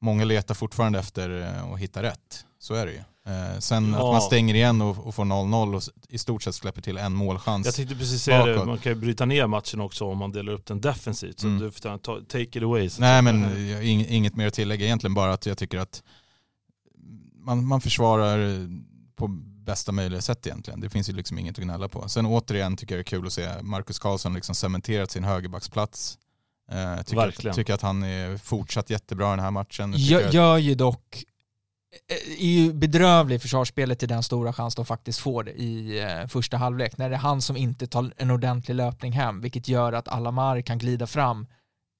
många 0.00 0.24
letar 0.24 0.54
fortfarande 0.54 0.98
efter 0.98 1.40
eh, 1.40 1.72
att 1.72 1.78
hitta 1.78 2.02
rätt. 2.02 2.46
Så 2.58 2.74
är 2.74 2.86
det 2.86 2.92
ju. 2.92 2.98
Eh, 3.26 3.58
sen 3.58 3.92
ja. 3.92 3.96
att 3.96 4.12
man 4.12 4.22
stänger 4.22 4.54
igen 4.54 4.82
och, 4.82 5.06
och 5.06 5.14
får 5.14 5.24
0-0 5.24 5.76
och 5.76 5.82
i 6.08 6.18
stort 6.18 6.42
sett 6.42 6.54
släpper 6.54 6.82
till 6.82 6.98
en 6.98 7.12
målchans. 7.12 7.66
Jag 7.66 7.74
tänkte 7.74 7.94
precis 7.94 8.22
säga 8.22 8.38
bakåt. 8.38 8.60
det, 8.60 8.64
man 8.66 8.78
kan 8.78 8.92
ju 8.92 8.98
bryta 8.98 9.24
ner 9.24 9.46
matchen 9.46 9.80
också 9.80 10.04
om 10.04 10.18
man 10.18 10.32
delar 10.32 10.52
upp 10.52 10.66
den 10.66 10.80
defensivt. 10.80 11.40
Så 11.40 11.46
mm. 11.46 11.60
du 11.60 11.70
får 11.70 11.98
ta, 11.98 12.20
take 12.20 12.42
it 12.42 12.62
away. 12.62 12.90
Nej 12.98 13.22
men 13.22 13.66
inget 13.82 14.36
mer 14.36 14.46
att 14.46 14.54
tillägga, 14.54 14.84
egentligen 14.84 15.14
bara 15.14 15.32
att 15.32 15.46
jag 15.46 15.58
tycker 15.58 15.78
att 15.78 16.02
man, 17.34 17.66
man 17.66 17.80
försvarar 17.80 18.68
på 19.16 19.38
bästa 19.64 19.92
möjliga 19.92 20.20
sätt 20.20 20.46
egentligen. 20.46 20.80
Det 20.80 20.90
finns 20.90 21.08
ju 21.08 21.12
liksom 21.12 21.38
inget 21.38 21.58
att 21.58 21.64
gnälla 21.64 21.88
på. 21.88 22.08
Sen 22.08 22.26
återigen 22.26 22.76
tycker 22.76 22.94
jag 22.94 22.98
det 22.98 23.08
är 23.08 23.18
kul 23.18 23.26
att 23.26 23.32
se 23.32 23.62
Marcus 23.62 23.98
Karlsson 23.98 24.34
liksom 24.34 24.54
cementerat 24.54 25.10
sin 25.10 25.24
högerbacksplats. 25.24 26.18
Eh, 26.70 27.02
tycker, 27.02 27.48
att, 27.48 27.56
tycker 27.56 27.74
att 27.74 27.82
han 27.82 28.02
är 28.02 28.36
fortsatt 28.36 28.90
jättebra 28.90 29.26
i 29.26 29.30
den 29.30 29.44
här 29.44 29.50
matchen. 29.50 29.94
Jag 29.96 30.34
gör 30.34 30.58
ju 30.58 30.74
dock 30.74 31.24
är 32.38 32.46
ju 32.46 32.72
bedrövlig 32.72 33.36
i 33.36 33.38
försvarsspelet 33.38 34.02
i 34.02 34.06
den 34.06 34.22
stora 34.22 34.52
chans 34.52 34.74
de 34.74 34.86
faktiskt 34.86 35.18
får 35.18 35.48
i 35.48 36.00
eh, 36.00 36.26
första 36.26 36.56
halvlek. 36.56 36.98
När 36.98 37.10
det 37.10 37.16
är 37.16 37.18
han 37.18 37.42
som 37.42 37.56
inte 37.56 37.86
tar 37.86 38.12
en 38.16 38.30
ordentlig 38.30 38.74
löpning 38.74 39.12
hem, 39.12 39.40
vilket 39.40 39.68
gör 39.68 39.92
att 39.92 40.08
Alamar 40.08 40.60
kan 40.60 40.78
glida 40.78 41.06
fram 41.06 41.46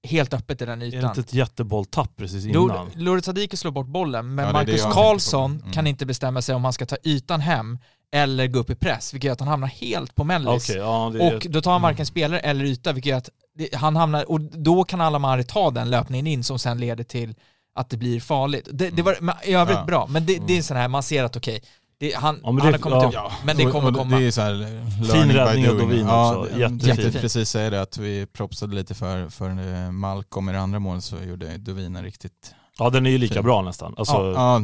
helt 0.08 0.34
öppet 0.34 0.62
i 0.62 0.64
den 0.64 0.82
ytan. 0.82 0.98
Är 0.98 1.02
det 1.02 1.08
inte 1.08 1.20
ett 1.20 1.34
jättebolltapp 1.34 2.16
precis 2.16 2.46
innan? 2.46 2.90
Loret 2.96 3.24
Sadiki 3.24 3.56
slår 3.56 3.70
bort 3.70 3.86
bollen, 3.86 4.34
men 4.34 4.46
ja, 4.46 4.52
Marcus 4.52 4.82
Karlsson 4.82 5.60
mm. 5.60 5.72
kan 5.72 5.86
inte 5.86 6.06
bestämma 6.06 6.42
sig 6.42 6.54
om 6.54 6.64
han 6.64 6.72
ska 6.72 6.86
ta 6.86 6.96
ytan 7.04 7.40
hem 7.40 7.78
eller 8.14 8.46
gå 8.46 8.58
upp 8.58 8.70
i 8.70 8.74
press, 8.74 9.14
vilket 9.14 9.26
gör 9.26 9.32
att 9.32 9.40
han 9.40 9.48
hamnar 9.48 9.68
helt 9.68 10.14
på 10.14 10.24
mellis. 10.24 10.70
Okay, 10.70 10.76
ja, 10.82 11.06
och 11.06 11.46
då 11.50 11.60
tar 11.60 11.72
han 11.72 11.82
varken 11.82 11.96
mm. 11.96 12.06
spelare 12.06 12.40
eller 12.40 12.64
yta, 12.64 12.92
vilket 12.92 13.10
gör 13.10 13.18
att 13.18 13.30
han 13.72 13.96
hamnar, 13.96 14.30
och 14.30 14.40
då 14.40 14.84
kan 14.84 15.00
Alamari 15.00 15.44
ta 15.44 15.70
den 15.70 15.90
löpningen 15.90 16.26
in 16.26 16.44
som 16.44 16.58
sen 16.58 16.78
leder 16.78 17.04
till 17.04 17.34
att 17.74 17.90
det 17.90 17.96
blir 17.96 18.20
farligt. 18.20 18.68
Det, 18.72 18.90
det 18.90 19.02
var 19.02 19.12
i 19.44 19.54
övrigt 19.54 19.76
ja. 19.78 19.84
bra, 19.84 20.06
men 20.06 20.26
det, 20.26 20.32
det 20.32 20.52
är 20.52 20.56
mm. 20.56 20.62
sån 20.62 20.76
här, 20.76 20.88
man 20.88 21.02
ser 21.02 21.24
att 21.24 21.36
okej, 21.36 21.56
okay, 21.56 21.68
det, 22.02 22.14
han, 22.14 22.40
ja, 22.42 22.48
han 22.50 22.60
har 22.60 22.78
kommit 22.78 23.14
ja. 23.14 23.26
upp, 23.26 23.46
men 23.46 23.56
det 23.56 23.64
kommer 23.64 23.92
komma. 23.92 24.18
Det 24.18 24.26
är 24.26 24.30
så 24.30 24.40
här, 24.40 25.12
fin 25.12 25.32
räddning 25.32 25.68
av 25.68 25.78
Dovin 25.78 26.06
ja, 26.06 26.36
också. 26.36 26.58
Jättefint. 26.58 27.20
Precis 27.20 27.48
säga 27.48 27.70
det, 27.70 27.82
att 27.82 27.98
vi 27.98 28.26
propsade 28.26 28.74
lite 28.74 28.94
för, 28.94 29.28
för 29.28 29.48
eh, 29.48 29.90
Malcolm 29.90 30.48
i 30.48 30.52
det 30.52 30.60
andra 30.60 30.78
målet 30.78 31.04
så 31.04 31.16
gjorde 31.16 31.58
Dovin 31.58 31.96
en 31.96 32.04
riktigt 32.04 32.54
Ja 32.78 32.90
den 32.90 33.06
är 33.06 33.10
ju 33.10 33.18
lika 33.18 33.34
fin. 33.34 33.42
bra 33.42 33.62
nästan. 33.62 33.94
Alltså, 33.96 34.32
ja, 34.36 34.60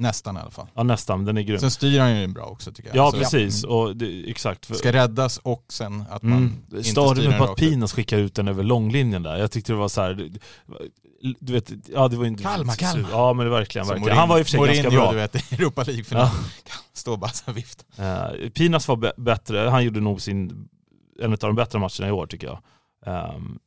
Nästan 0.00 0.36
i 0.36 0.40
alla 0.40 0.50
fall. 0.50 0.66
Ja 0.74 0.82
nästan, 0.82 1.24
den 1.24 1.38
är 1.38 1.42
grym. 1.42 1.60
Sen 1.60 1.70
styr 1.70 2.00
han 2.00 2.20
ju 2.20 2.26
bra 2.26 2.44
också 2.44 2.72
tycker 2.72 2.88
jag. 2.88 2.96
Ja 2.96 3.10
så, 3.10 3.18
precis, 3.18 3.64
mm. 3.64 3.76
och 3.76 3.96
det, 3.96 4.30
exakt. 4.30 4.66
För... 4.66 4.74
Ska 4.74 4.92
räddas 4.92 5.38
och 5.38 5.64
sen 5.68 6.04
att 6.10 6.22
man 6.22 6.38
mm. 6.38 6.84
inte 6.84 7.14
den 7.14 7.38
på 7.38 7.44
att 7.44 7.56
Pinas 7.56 7.92
skickar 7.92 8.18
ut 8.18 8.34
den 8.34 8.48
över 8.48 8.62
långlinjen 8.62 9.22
där. 9.22 9.36
Jag 9.36 9.50
tyckte 9.50 9.72
det 9.72 9.76
var 9.76 9.88
så 9.88 10.00
här, 10.00 10.30
du 11.40 11.52
vet, 11.52 11.72
ja 11.88 12.08
det 12.08 12.16
var 12.16 12.26
inte... 12.26 12.42
Kalmar, 12.42 12.74
Kalmar. 12.74 13.10
Ja 13.10 13.32
men 13.32 13.46
det 13.46 13.50
verkligen, 13.50 13.86
verkligen. 13.86 14.02
Morin, 14.02 14.18
han 14.18 14.28
var 14.28 14.38
ju 14.38 14.44
för 14.44 14.50
sig 14.50 14.60
Morin, 14.60 14.82
ganska 14.82 14.90
bra. 14.90 15.10
du 15.10 15.16
vet, 15.16 15.34
Europa 15.52 15.82
League-final. 15.82 16.28
Ja. 16.66 16.72
Stå 16.92 17.16
bara 17.16 17.30
så 17.30 17.52
vift. 17.52 17.86
Uh, 17.98 18.48
Pinas 18.48 18.88
var 18.88 19.20
bättre, 19.20 19.58
han 19.58 19.84
gjorde 19.84 20.00
nog 20.00 20.20
sin, 20.20 20.68
en 21.22 21.32
av 21.32 21.38
de 21.38 21.54
bättre 21.54 21.78
matcherna 21.78 22.08
i 22.08 22.10
år 22.10 22.26
tycker 22.26 22.46
jag. 22.46 22.58
Um, 23.34 23.58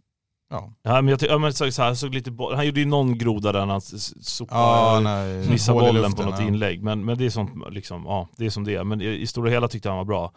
Ja. 0.49 0.73
ja 0.83 1.01
men 1.01 1.07
jag 1.07 1.21
ja, 1.21 1.37
men 1.37 1.53
så, 1.53 1.71
så 1.71 1.81
här, 1.81 1.93
såg 1.93 2.13
lite 2.13 2.31
han 2.55 2.65
gjorde 2.65 2.79
ju 2.79 2.85
någon 2.85 3.17
groda 3.17 3.51
där 3.51 3.65
han 3.65 3.81
sopade, 3.81 4.61
ja, 4.61 5.49
missade 5.49 5.79
bollen 5.79 5.95
luften, 5.95 6.13
på 6.13 6.31
något 6.31 6.39
ja. 6.39 6.47
inlägg. 6.47 6.83
Men, 6.83 7.05
men 7.05 7.17
det 7.17 7.25
är 7.25 7.29
som 7.29 7.67
liksom, 7.71 8.03
ja, 8.05 8.27
det 8.37 8.45
är 8.45 8.49
som 8.49 8.63
det 8.63 8.75
är. 8.75 8.83
Men 8.83 9.01
i, 9.01 9.05
i 9.05 9.27
stora 9.27 9.49
hela 9.49 9.67
tyckte 9.67 9.89
jag 9.89 9.95
han 9.95 10.07
var 10.07 10.29
bra. 10.29 10.31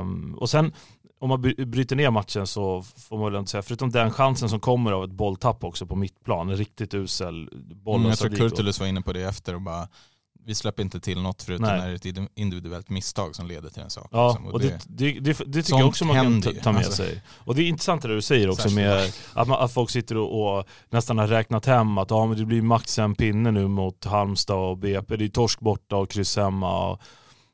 Um, 0.00 0.34
och 0.34 0.50
sen, 0.50 0.72
om 1.20 1.28
man 1.28 1.42
bry- 1.42 1.64
bryter 1.64 1.96
ner 1.96 2.10
matchen 2.10 2.46
så 2.46 2.82
får 2.82 3.18
man 3.18 3.32
väl 3.32 3.38
inte 3.40 3.50
säga, 3.50 3.62
förutom 3.62 3.90
den 3.90 4.10
chansen 4.10 4.48
som 4.48 4.60
kommer 4.60 4.92
av 4.92 5.04
ett 5.04 5.10
bolltapp 5.10 5.64
också 5.64 5.86
på 5.86 5.96
mittplan, 5.96 6.48
en 6.48 6.56
riktigt 6.56 6.94
usel 6.94 7.48
boll 7.84 7.96
Mm, 7.96 8.08
jag 8.08 8.18
tror. 8.18 8.30
Kurtulus 8.30 8.80
var 8.80 8.86
inne 8.86 9.02
på 9.02 9.12
det 9.12 9.22
efter 9.22 9.54
och 9.54 9.60
bara 9.62 9.88
vi 10.46 10.54
släpper 10.54 10.82
inte 10.82 11.00
till 11.00 11.22
något 11.22 11.42
förutom 11.42 11.66
Nej. 11.66 11.78
när 11.78 11.86
det 11.86 12.06
är 12.06 12.22
ett 12.22 12.30
individuellt 12.34 12.88
misstag 12.88 13.36
som 13.36 13.46
leder 13.46 13.68
till 13.70 13.82
en 13.82 13.90
sak. 13.90 14.08
Ja, 14.12 14.28
liksom. 14.28 14.46
och 14.46 14.60
det, 14.60 14.80
det, 14.86 15.20
det, 15.20 15.38
det 15.46 15.62
tycker 15.62 15.78
jag 15.78 15.88
också 15.88 16.04
man 16.04 16.16
kan 16.16 16.42
ta, 16.42 16.52
ta 16.62 16.72
med 16.72 16.78
alltså. 16.78 17.02
sig. 17.02 17.22
Och 17.28 17.54
det 17.54 17.62
är 17.62 17.68
intressant 17.68 18.02
det 18.02 18.08
du 18.08 18.22
säger 18.22 18.48
också 18.48 18.62
Särskilt 18.62 18.76
med 18.76 19.12
att, 19.32 19.48
man, 19.48 19.60
att 19.60 19.72
folk 19.72 19.90
sitter 19.90 20.16
och, 20.16 20.58
och 20.58 20.66
nästan 20.90 21.18
har 21.18 21.26
räknat 21.26 21.66
hem 21.66 21.98
att 21.98 22.10
ja, 22.10 22.26
men 22.26 22.38
det 22.38 22.44
blir 22.44 22.62
max 22.62 22.98
en 22.98 23.14
pinne 23.14 23.50
nu 23.50 23.68
mot 23.68 24.04
Halmstad 24.04 24.56
och 24.56 24.78
BP. 24.78 25.16
Det 25.16 25.24
är 25.24 25.28
torsk 25.28 25.60
borta 25.60 25.96
och 25.96 26.10
kryss 26.10 26.36
hemma. 26.36 26.90
Och, 26.90 27.00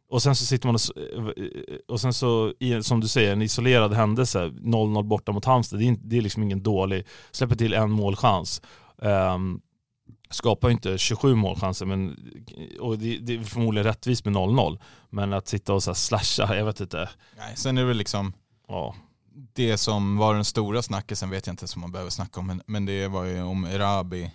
och 0.09 0.23
sen 0.23 0.37
så 0.37 0.45
sitter 0.45 0.67
man 0.67 0.75
och, 0.75 1.33
och 1.89 2.01
sen 2.01 2.13
så, 2.13 2.53
som 2.83 3.01
du 3.01 3.09
säger, 3.09 3.33
en 3.33 3.43
isolerad 3.43 3.93
händelse, 3.95 4.45
0-0 4.45 5.03
borta 5.03 5.33
mot 5.33 5.45
Halmstad, 5.45 5.79
det 5.79 5.89
är, 5.89 5.97
det 6.03 6.19
är 6.19 6.23
liksom 6.23 6.43
ingen 6.43 6.63
dålig, 6.63 7.07
släpper 7.31 7.57
till 7.57 7.75
en 7.75 7.91
målchans. 7.91 8.63
Um, 8.97 9.61
skapar 10.33 10.69
ju 10.69 10.73
inte 10.73 10.99
27 10.99 11.35
målchanser, 11.35 11.87
men, 11.87 12.17
och 12.81 12.99
det, 12.99 13.19
det 13.19 13.35
är 13.35 13.45
förmodligen 13.45 13.85
rättvist 13.85 14.25
med 14.25 14.35
0-0. 14.35 14.79
Men 15.11 15.33
att 15.33 15.49
sitta 15.49 15.75
och 15.75 15.83
så 15.83 15.91
här 15.91 15.95
slasha, 15.95 16.57
jag 16.57 16.65
vet 16.65 16.81
inte. 16.81 17.09
Nej, 17.39 17.57
sen 17.57 17.79
är 17.79 17.83
det 17.83 17.89
väl 17.89 17.97
liksom 17.97 18.33
Ja. 18.69 18.95
det 19.53 19.79
som 19.79 20.17
var 20.17 20.35
den 20.35 20.45
stora 20.45 20.83
snackisen 20.83 21.31
vet 21.31 21.47
jag 21.47 21.53
inte 21.53 21.69
som 21.69 21.81
man 21.81 21.93
behöver 21.93 22.11
snacka 22.11 22.41
om, 22.41 22.47
men, 22.47 22.63
men 22.67 22.87
det 22.87 23.09
var 23.09 23.25
ju 23.25 23.43
om 23.43 23.65
Erabi 23.65 24.31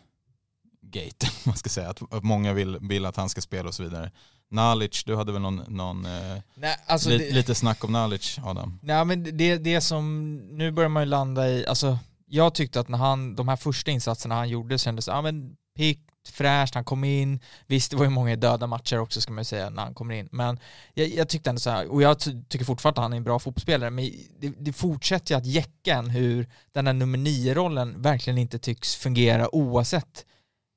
gate, 0.81 1.27
man 1.45 1.55
ska 1.55 1.69
säga. 1.69 1.89
Att, 1.89 2.13
att 2.13 2.23
många 2.23 2.53
vill, 2.53 2.77
vill 2.81 3.05
att 3.05 3.15
han 3.15 3.29
ska 3.29 3.41
spela 3.41 3.67
och 3.67 3.75
så 3.75 3.83
vidare. 3.83 4.11
Nalic, 4.49 5.03
du 5.03 5.15
hade 5.15 5.31
väl 5.31 5.41
någon, 5.41 5.63
någon 5.67 6.05
eh, 6.05 6.37
Nej, 6.55 6.75
alltså 6.87 7.09
li, 7.09 7.17
det, 7.17 7.31
lite 7.31 7.55
snack 7.55 7.83
om 7.83 7.91
Nalic, 7.91 8.39
Adam? 8.43 8.79
nej, 8.81 9.05
men 9.05 9.37
det, 9.37 9.57
det 9.57 9.81
som, 9.81 10.35
nu 10.35 10.71
börjar 10.71 10.89
man 10.89 11.03
ju 11.03 11.09
landa 11.09 11.49
i, 11.49 11.67
alltså 11.67 11.97
jag 12.25 12.53
tyckte 12.53 12.79
att 12.79 12.87
när 12.87 12.97
han, 12.97 13.35
de 13.35 13.47
här 13.47 13.55
första 13.55 13.91
insatserna 13.91 14.35
han 14.35 14.49
gjorde 14.49 14.77
kändes, 14.77 15.07
ja 15.07 15.21
men 15.21 15.55
piggt, 15.77 16.29
fräscht, 16.29 16.75
han 16.75 16.83
kom 16.83 17.03
in, 17.03 17.39
visst 17.67 17.91
det 17.91 17.97
var 17.97 18.03
ju 18.03 18.09
många 18.09 18.35
döda 18.35 18.67
matcher 18.67 18.99
också 18.99 19.21
ska 19.21 19.31
man 19.33 19.41
ju 19.41 19.45
säga 19.45 19.69
när 19.69 19.83
han 19.83 19.93
kommer 19.93 20.15
in, 20.15 20.29
men 20.31 20.59
jag, 20.93 21.07
jag 21.07 21.29
tyckte 21.29 21.49
ändå 21.49 21.59
så 21.59 21.69
här, 21.69 21.91
och 21.91 22.01
jag 22.01 22.19
ty- 22.19 22.43
tycker 22.49 22.65
fortfarande 22.65 22.99
att 22.99 23.03
han 23.03 23.13
är 23.13 23.17
en 23.17 23.23
bra 23.23 23.39
fotbollsspelare, 23.39 23.89
men 23.89 24.11
det, 24.39 24.53
det 24.59 24.73
fortsätter 24.73 25.33
ju 25.33 25.37
att 25.37 25.45
jäcka 25.45 25.95
en 25.95 26.09
hur 26.09 26.49
den 26.71 26.87
här 26.87 26.93
nummer 26.93 27.17
nio-rollen 27.17 28.01
verkligen 28.01 28.37
inte 28.37 28.59
tycks 28.59 28.95
fungera 28.95 29.55
oavsett 29.55 30.25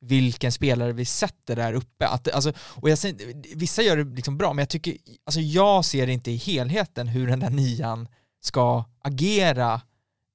vilken 0.01 0.53
spelare 0.53 0.93
vi 0.93 1.05
sätter 1.05 1.57
där 1.57 1.73
uppe. 1.73 2.09
Att, 2.09 2.29
alltså, 2.29 2.53
och 2.59 2.91
jag 2.91 2.99
ser, 2.99 3.15
vissa 3.57 3.83
gör 3.83 3.97
det 3.97 4.17
liksom 4.17 4.39
bra, 4.39 4.53
men 4.53 4.63
jag 4.63 4.69
tycker, 4.69 4.97
alltså 5.25 5.41
jag 5.41 5.85
ser 5.85 6.07
inte 6.07 6.31
i 6.31 6.37
helheten 6.37 7.09
hur 7.09 7.27
den 7.27 7.41
där 7.41 7.51
nian 7.51 8.09
ska 8.41 8.85
agera 9.05 9.81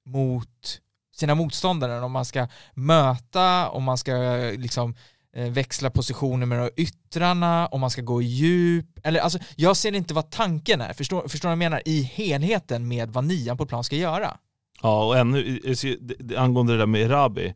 mot 0.06 0.80
sina 1.16 1.34
motståndare, 1.34 2.00
om 2.00 2.12
man 2.12 2.24
ska 2.24 2.48
möta, 2.74 3.68
om 3.68 3.82
man 3.84 3.98
ska 3.98 4.12
liksom 4.56 4.94
eh, 5.36 5.50
växla 5.50 5.90
positioner 5.90 6.46
med 6.46 6.58
de 6.58 6.82
yttrarna, 6.82 7.66
om 7.66 7.80
man 7.80 7.90
ska 7.90 8.02
gå 8.02 8.22
i 8.22 8.24
djup, 8.24 8.86
eller 9.04 9.20
alltså 9.20 9.38
jag 9.56 9.76
ser 9.76 9.94
inte 9.94 10.14
vad 10.14 10.30
tanken 10.30 10.80
är, 10.80 10.92
förstår, 10.92 11.28
förstår 11.28 11.48
du 11.48 11.50
vad 11.50 11.52
jag 11.64 11.70
menar, 11.70 11.82
i 11.84 12.02
helheten 12.02 12.88
med 12.88 13.10
vad 13.10 13.24
nian 13.24 13.56
på 13.56 13.66
plan 13.66 13.84
ska 13.84 13.96
göra. 13.96 14.36
Ja, 14.82 15.04
och 15.06 15.18
ännu, 15.18 15.60
eh, 15.64 16.42
angående 16.42 16.72
det 16.72 16.78
där 16.78 16.86
med 16.86 17.00
Erabi, 17.02 17.54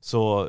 så 0.00 0.42
eh, 0.42 0.48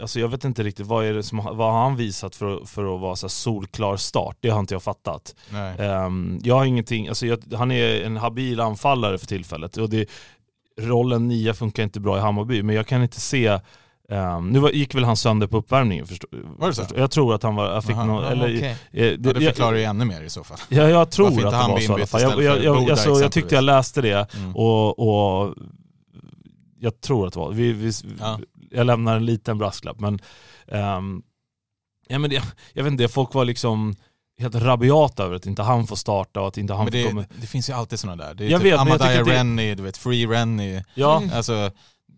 Alltså 0.00 0.20
jag 0.20 0.28
vet 0.28 0.44
inte 0.44 0.62
riktigt, 0.62 0.86
vad, 0.86 1.04
är 1.04 1.12
det 1.14 1.22
som, 1.22 1.38
vad 1.38 1.72
har 1.72 1.82
han 1.82 1.96
visat 1.96 2.36
för, 2.36 2.56
att- 2.56 2.68
för 2.68 2.94
att 2.94 3.00
vara 3.00 3.16
så 3.16 3.26
här 3.26 3.28
solklar 3.28 3.96
start? 3.96 4.36
Det 4.40 4.48
har 4.48 4.60
inte 4.60 4.74
jag 4.74 4.82
fattat. 4.82 5.34
Nej. 5.50 5.76
Ehm, 5.78 6.40
jag 6.42 6.54
har 6.54 6.64
ingenting, 6.64 7.08
alltså 7.08 7.26
jag, 7.26 7.42
han 7.54 7.70
är 7.70 8.02
en 8.02 8.16
habil 8.16 8.60
anfallare 8.60 9.18
för 9.18 9.26
tillfället 9.26 9.76
och 9.76 9.90
det, 9.90 10.08
rollen 10.78 11.28
nia 11.28 11.54
funkar 11.54 11.82
inte 11.82 12.00
bra 12.00 12.16
i 12.18 12.20
Hammarby, 12.20 12.62
men 12.62 12.74
jag 12.76 12.86
kan 12.86 13.02
inte 13.02 13.20
se 13.20 13.58
ehm, 14.08 14.48
nu 14.48 14.58
var, 14.58 14.70
gick 14.70 14.94
väl 14.94 15.04
han 15.04 15.16
sönder 15.16 15.46
på 15.46 15.56
uppvärmningen? 15.56 16.06
Förstå, 16.06 16.26
Var 16.32 16.68
det 16.68 16.74
så? 16.74 16.82
förstå- 16.82 16.98
Jag 16.98 17.10
tror 17.10 17.34
att 17.34 17.42
han 17.42 17.54
var, 17.54 17.72
jag 17.72 17.84
fick 17.84 17.96
Aha. 17.96 18.04
någon, 18.04 18.24
eller, 18.24 18.46
okej. 18.56 18.76
eh, 18.92 19.06
Ja, 19.06 19.16
det 19.16 19.30
jag- 19.30 19.42
förklarar 19.42 19.76
ju 19.76 19.82
ännu 19.82 20.04
mer 20.04 20.22
i 20.22 20.30
så 20.30 20.44
fall. 20.44 20.58
Ja, 20.68 20.88
jag 20.88 21.10
tror 21.10 21.30
Varför 21.30 21.44
att 21.46 21.50
det 21.52 21.56
han 21.56 21.70
var 21.70 21.78
så 21.80 21.92
i 21.92 21.94
alla 21.94 22.06
fall. 22.06 22.20
Jag, 22.22 22.30
jag, 22.42 22.56
för 22.56 22.64
jag, 22.64 22.76
Boda 22.76 22.92
alltså, 22.92 23.10
jag 23.10 23.32
tyckte 23.32 23.54
jag 23.54 23.64
läste 23.64 24.00
det 24.02 24.34
Mm. 24.36 24.56
och, 24.56 24.98
och 24.98 25.54
jag 26.80 27.00
tror 27.00 27.26
att 27.26 27.32
det 27.32 27.38
var, 27.38 27.52
vi, 27.52 27.72
vi, 27.72 27.92
Ja. 28.20 28.38
jag 28.70 28.86
lämnar 28.86 29.16
en 29.16 29.26
liten 29.26 29.58
brasklapp 29.58 30.00
men, 30.00 30.18
ehm, 30.68 31.22
ja, 32.08 32.18
men 32.18 32.30
det, 32.30 32.42
jag 32.72 32.84
vet 32.84 32.92
inte, 32.92 33.08
folk 33.08 33.34
var 33.34 33.44
liksom 33.44 33.94
helt 34.38 34.54
rabiata 34.54 35.24
över 35.24 35.36
att 35.36 35.46
inte 35.46 35.62
han 35.62 35.86
får 35.86 35.96
starta 35.96 36.40
och 36.40 36.48
att 36.48 36.58
inte 36.58 36.74
han 36.74 36.84
Men 36.84 36.92
får 36.92 36.98
det, 36.98 37.04
komma. 37.08 37.24
det 37.40 37.46
finns 37.46 37.68
ju 37.68 37.72
alltid 37.72 37.98
sådana 37.98 38.24
där. 38.24 38.34
Det 38.34 38.44
är 38.46 38.50
Jag 38.50 38.60
typ 38.60 38.72
vet, 38.72 38.80
Amadaya 38.80 39.24
det- 39.24 39.32
Rennie, 39.32 39.74
du 39.74 39.82
vet, 39.82 39.96
Free 39.96 40.26
Rennie. 40.26 40.84
Ja, 40.94 41.16
Mm. 41.18 41.30
Alltså, 41.36 41.70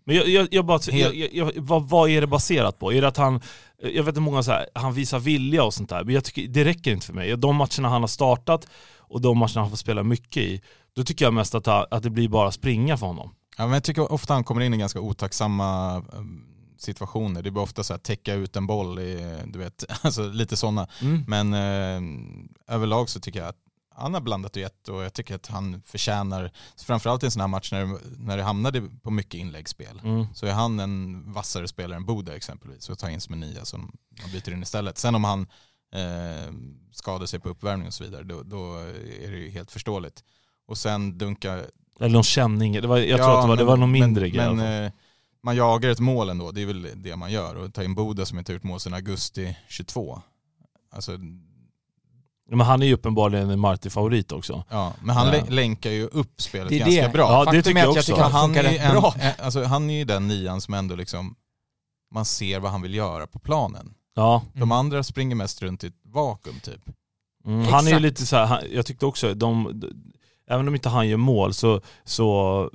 men 0.05 0.15
jag, 0.15 0.27
jag, 0.27 0.47
jag 0.51 0.65
bara, 0.65 0.79
jag, 0.91 1.15
jag, 1.33 1.51
vad, 1.57 1.89
vad 1.89 2.09
är 2.09 2.21
det 2.21 2.27
baserat 2.27 2.79
på? 2.79 2.93
Är 2.93 3.01
det 3.01 3.07
att 3.07 3.17
han, 3.17 3.41
jag 3.83 4.03
vet 4.03 4.07
inte 4.07 4.19
många 4.21 4.43
så 4.43 4.51
här, 4.51 4.65
han 4.75 4.93
visar 4.93 5.19
vilja 5.19 5.63
och 5.63 5.73
sånt 5.73 5.89
där, 5.89 6.03
men 6.03 6.13
jag 6.15 6.23
tycker 6.23 6.47
det 6.47 6.65
räcker 6.65 6.91
inte 6.91 7.05
för 7.05 7.13
mig. 7.13 7.37
De 7.37 7.55
matcherna 7.55 7.89
han 7.89 8.01
har 8.01 8.07
startat 8.07 8.67
och 8.97 9.21
de 9.21 9.37
matcherna 9.37 9.61
han 9.61 9.69
får 9.69 9.77
spela 9.77 10.03
mycket 10.03 10.43
i, 10.43 10.61
då 10.95 11.03
tycker 11.03 11.25
jag 11.25 11.33
mest 11.33 11.55
att, 11.55 11.67
att 11.67 12.03
det 12.03 12.09
blir 12.09 12.29
bara 12.29 12.51
springa 12.51 12.97
för 12.97 13.05
honom. 13.07 13.29
ja, 13.57 13.63
men 13.65 13.73
jag 13.73 13.83
tycker 13.83 14.11
ofta 14.11 14.33
han 14.33 14.43
kommer 14.43 14.61
in 14.61 14.73
i 14.73 14.77
ganska 14.77 14.99
otacksamma 14.99 16.01
situationer. 16.81 17.41
Det 17.41 17.51
blir 17.51 17.61
ofta 17.63 17.83
så 17.83 17.93
här 17.93 17.97
täcka 17.99 18.33
ut 18.33 18.55
en 18.55 18.67
boll, 18.67 18.99
i, 18.99 19.37
du 19.45 19.59
vet, 19.59 19.83
alltså 20.01 20.29
lite 20.29 20.57
sådana. 20.57 20.87
Mm. 21.01 21.23
Men 21.27 21.53
eh, 21.53 22.75
överlag 22.75 23.09
så 23.09 23.19
tycker 23.19 23.39
jag 23.39 23.49
att 23.49 23.57
han 23.95 24.13
har 24.13 24.21
blandat 24.21 24.55
och 24.55 24.61
gett 24.61 24.87
och 24.89 25.03
jag 25.03 25.13
tycker 25.13 25.35
att 25.35 25.47
han 25.47 25.81
förtjänar, 25.85 26.51
framförallt 26.77 27.23
i 27.23 27.25
en 27.25 27.31
sån 27.31 27.39
här 27.39 27.47
match 27.47 27.71
när, 27.71 27.97
när 28.17 28.37
det 28.37 28.43
hamnade 28.43 28.81
på 29.03 29.11
mycket 29.11 29.33
inläggsspel, 29.33 30.01
Mm. 30.03 30.25
så 30.33 30.45
är 30.45 30.51
han 30.51 30.79
en 30.79 31.23
vassare 31.33 31.67
spelare 31.67 31.95
än 31.95 32.05
Boda 32.05 32.35
exempelvis 32.35 32.89
och 32.89 32.97
tar 32.99 33.09
in 33.09 33.21
som 33.21 33.33
en 33.33 33.39
nia 33.39 33.65
som 33.65 33.91
man 34.21 34.31
byter 34.31 34.53
in 34.53 34.63
istället. 34.63 34.97
Sen 34.97 35.15
om 35.15 35.23
han 35.23 35.41
eh, 35.95 36.53
skadar 36.91 37.25
sig 37.25 37.39
på 37.39 37.49
uppvärmning 37.49 37.87
och 37.87 37.93
så 37.93 38.03
vidare, 38.03 38.23
då, 38.23 38.43
då 38.43 38.75
är 39.23 39.31
det 39.31 39.37
ju 39.37 39.49
helt 39.49 39.71
förståeligt. 39.71 40.23
Och 40.67 40.77
sen 40.77 41.17
dunka... 41.17 41.53
Eller 41.99 42.09
någon 42.09 42.23
känning, 42.23 42.73
det 42.73 42.87
var, 42.87 42.97
jag 42.97 43.17
tror 43.19 43.29
Ja, 43.29 43.37
att 43.37 43.43
det 43.43 43.47
var, 43.47 43.55
det 43.57 43.63
men- 43.63 43.67
var 43.67 43.77
någon 43.77 43.91
mindre 43.91 44.21
men, 44.23 44.31
grej. 44.31 44.55
Men 44.55 44.91
man 45.43 45.55
jagar 45.55 45.89
ett 45.89 45.99
mål 45.99 46.29
ändå, 46.29 46.51
det 46.51 46.61
är 46.61 46.65
väl 46.65 46.87
det 46.95 47.15
man 47.15 47.31
gör. 47.31 47.55
Och 47.55 47.73
ta 47.73 47.83
in 47.83 47.95
Boda 47.95 48.25
som 48.25 48.39
inte 48.39 48.51
har 48.51 48.53
gjort 48.53 48.63
mål 48.63 48.79
sedan 48.79 48.93
augusti 48.93 49.57
22. 49.69 50.21
Alltså, 50.91 51.11
Ja, 52.49 52.57
men 52.57 52.67
han 52.67 52.81
är 52.81 52.85
ju 52.85 52.93
uppenbarligen 52.93 53.49
en 53.49 53.59
Marti-favorit 53.59 54.31
också. 54.31 54.63
ja, 54.69 54.93
men 55.03 55.15
han 55.15 55.27
Ja. 55.27 55.31
lä- 55.33 55.49
länkar 55.49 55.89
ju 55.89 56.05
upp 56.07 56.41
spelet 56.41 56.69
Det 56.69 56.75
är 56.75 56.79
ganska 56.79 57.01
det. 57.07 57.09
bra. 57.09 57.31
Ja, 57.31 57.39
det 57.39 57.45
Faktum 57.45 57.63
tycker 57.63 57.79
är 57.79 57.83
jag 57.83 57.89
att 57.89 57.95
jag 57.95 58.01
också. 58.01 58.11
tycker 58.11 58.29
han 58.29 58.55
är 58.55 58.79
en, 58.79 59.01
bra. 59.01 59.13
eh, 59.19 59.45
alltså, 59.45 59.63
han 59.63 59.89
är 59.89 59.93
ju 59.97 60.05
den 60.05 60.27
nian 60.27 60.61
som 60.61 60.73
ändå 60.73 60.95
liksom, 60.95 61.35
man 62.13 62.25
ser 62.25 62.59
vad 62.59 62.71
han 62.71 62.81
vill 62.81 62.93
göra 62.95 63.27
på 63.27 63.39
planen. 63.39 63.93
Ja, 64.15 64.41
De 64.53 64.57
Mm. 64.59 64.71
andra 64.71 65.03
springer 65.03 65.35
mest 65.35 65.61
runt 65.61 65.83
i 65.83 65.87
ett 65.87 65.93
vakuum 66.05 66.59
typ. 66.59 66.81
mm. 67.45 67.65
han 67.65 67.87
är 67.87 67.91
ju 67.91 67.99
lite 67.99 68.25
så 68.25 68.35
här, 68.35 68.45
han, 68.45 68.59
jag 68.71 68.85
tyckte 68.85 69.05
också, 69.05 69.33
de, 69.33 69.79
de, 69.79 70.13
även 70.51 70.67
om 70.67 70.75
inte 70.75 70.89
han 70.89 71.07
gör 71.07 71.17
mål 71.17 71.53
så, 71.53 71.81
så 72.03 72.69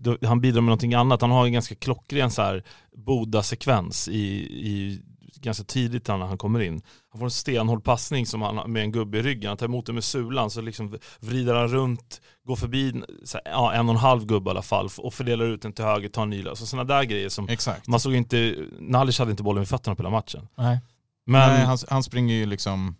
då, 0.00 0.16
han 0.22 0.40
bidrar 0.40 0.60
med 0.60 0.66
någonting 0.66 0.94
annat. 0.94 1.20
Han 1.20 1.30
har 1.30 1.46
en 1.46 1.52
ganska 1.52 1.74
klockren 1.74 2.30
så 2.30 2.42
här 2.42 2.62
Boda-sekvens 2.96 4.08
i, 4.08 4.22
i 4.66 5.02
ganska 5.40 5.64
tidigt 5.64 6.08
när 6.08 6.18
han 6.18 6.38
kommer 6.38 6.60
in. 6.60 6.82
Han 7.10 7.18
får 7.18 7.26
en 7.26 7.30
stenhård 7.30 7.84
passning 7.84 8.26
som 8.26 8.42
han, 8.42 8.72
med 8.72 8.82
en 8.82 8.92
gubbe 8.92 9.18
i 9.18 9.22
ryggen, 9.22 9.48
han 9.48 9.56
tar 9.56 9.66
emot 9.66 9.86
den 9.86 9.94
med 9.94 10.04
sulan 10.04 10.50
så 10.50 10.60
liksom 10.60 10.98
vrider 11.20 11.54
han 11.54 11.68
runt, 11.68 12.20
går 12.44 12.56
förbi 12.56 13.02
här, 13.32 13.42
ja, 13.44 13.72
en 13.72 13.88
och 13.88 13.94
en 13.94 14.00
halv 14.00 14.26
gubbe 14.26 14.50
i 14.50 14.50
alla 14.50 14.62
fall 14.62 14.88
och 14.98 15.14
fördelar 15.14 15.44
ut 15.44 15.62
den 15.62 15.72
till 15.72 15.84
höger, 15.84 16.08
tar 16.08 16.22
en 16.22 16.30
ny 16.30 16.42
lös. 16.42 16.58
Så 16.58 16.66
sådana 16.66 16.94
där 16.94 17.04
grejer 17.04 17.28
som 17.28 17.48
Exakt. 17.48 17.86
man 17.86 18.00
såg 18.00 18.14
inte, 18.14 18.56
Nalic 18.80 19.18
hade 19.18 19.30
inte 19.30 19.42
bollen 19.42 19.60
vid 19.60 19.68
fötterna 19.68 19.96
på 19.96 20.02
hela 20.02 20.10
matchen. 20.10 20.48
Nej. 20.54 20.78
Men, 21.26 21.48
Nej, 21.48 21.64
han, 21.64 21.78
han 21.88 22.02
springer 22.02 22.34
ju 22.34 22.46
liksom, 22.46 22.96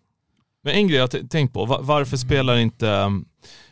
men 0.62 0.74
en 0.74 0.88
grej 0.88 0.98
jag 0.98 1.30
tänkt 1.30 1.52
på, 1.52 1.64
var, 1.64 1.82
varför 1.82 2.16
spelar 2.16 2.56
inte 2.56 3.10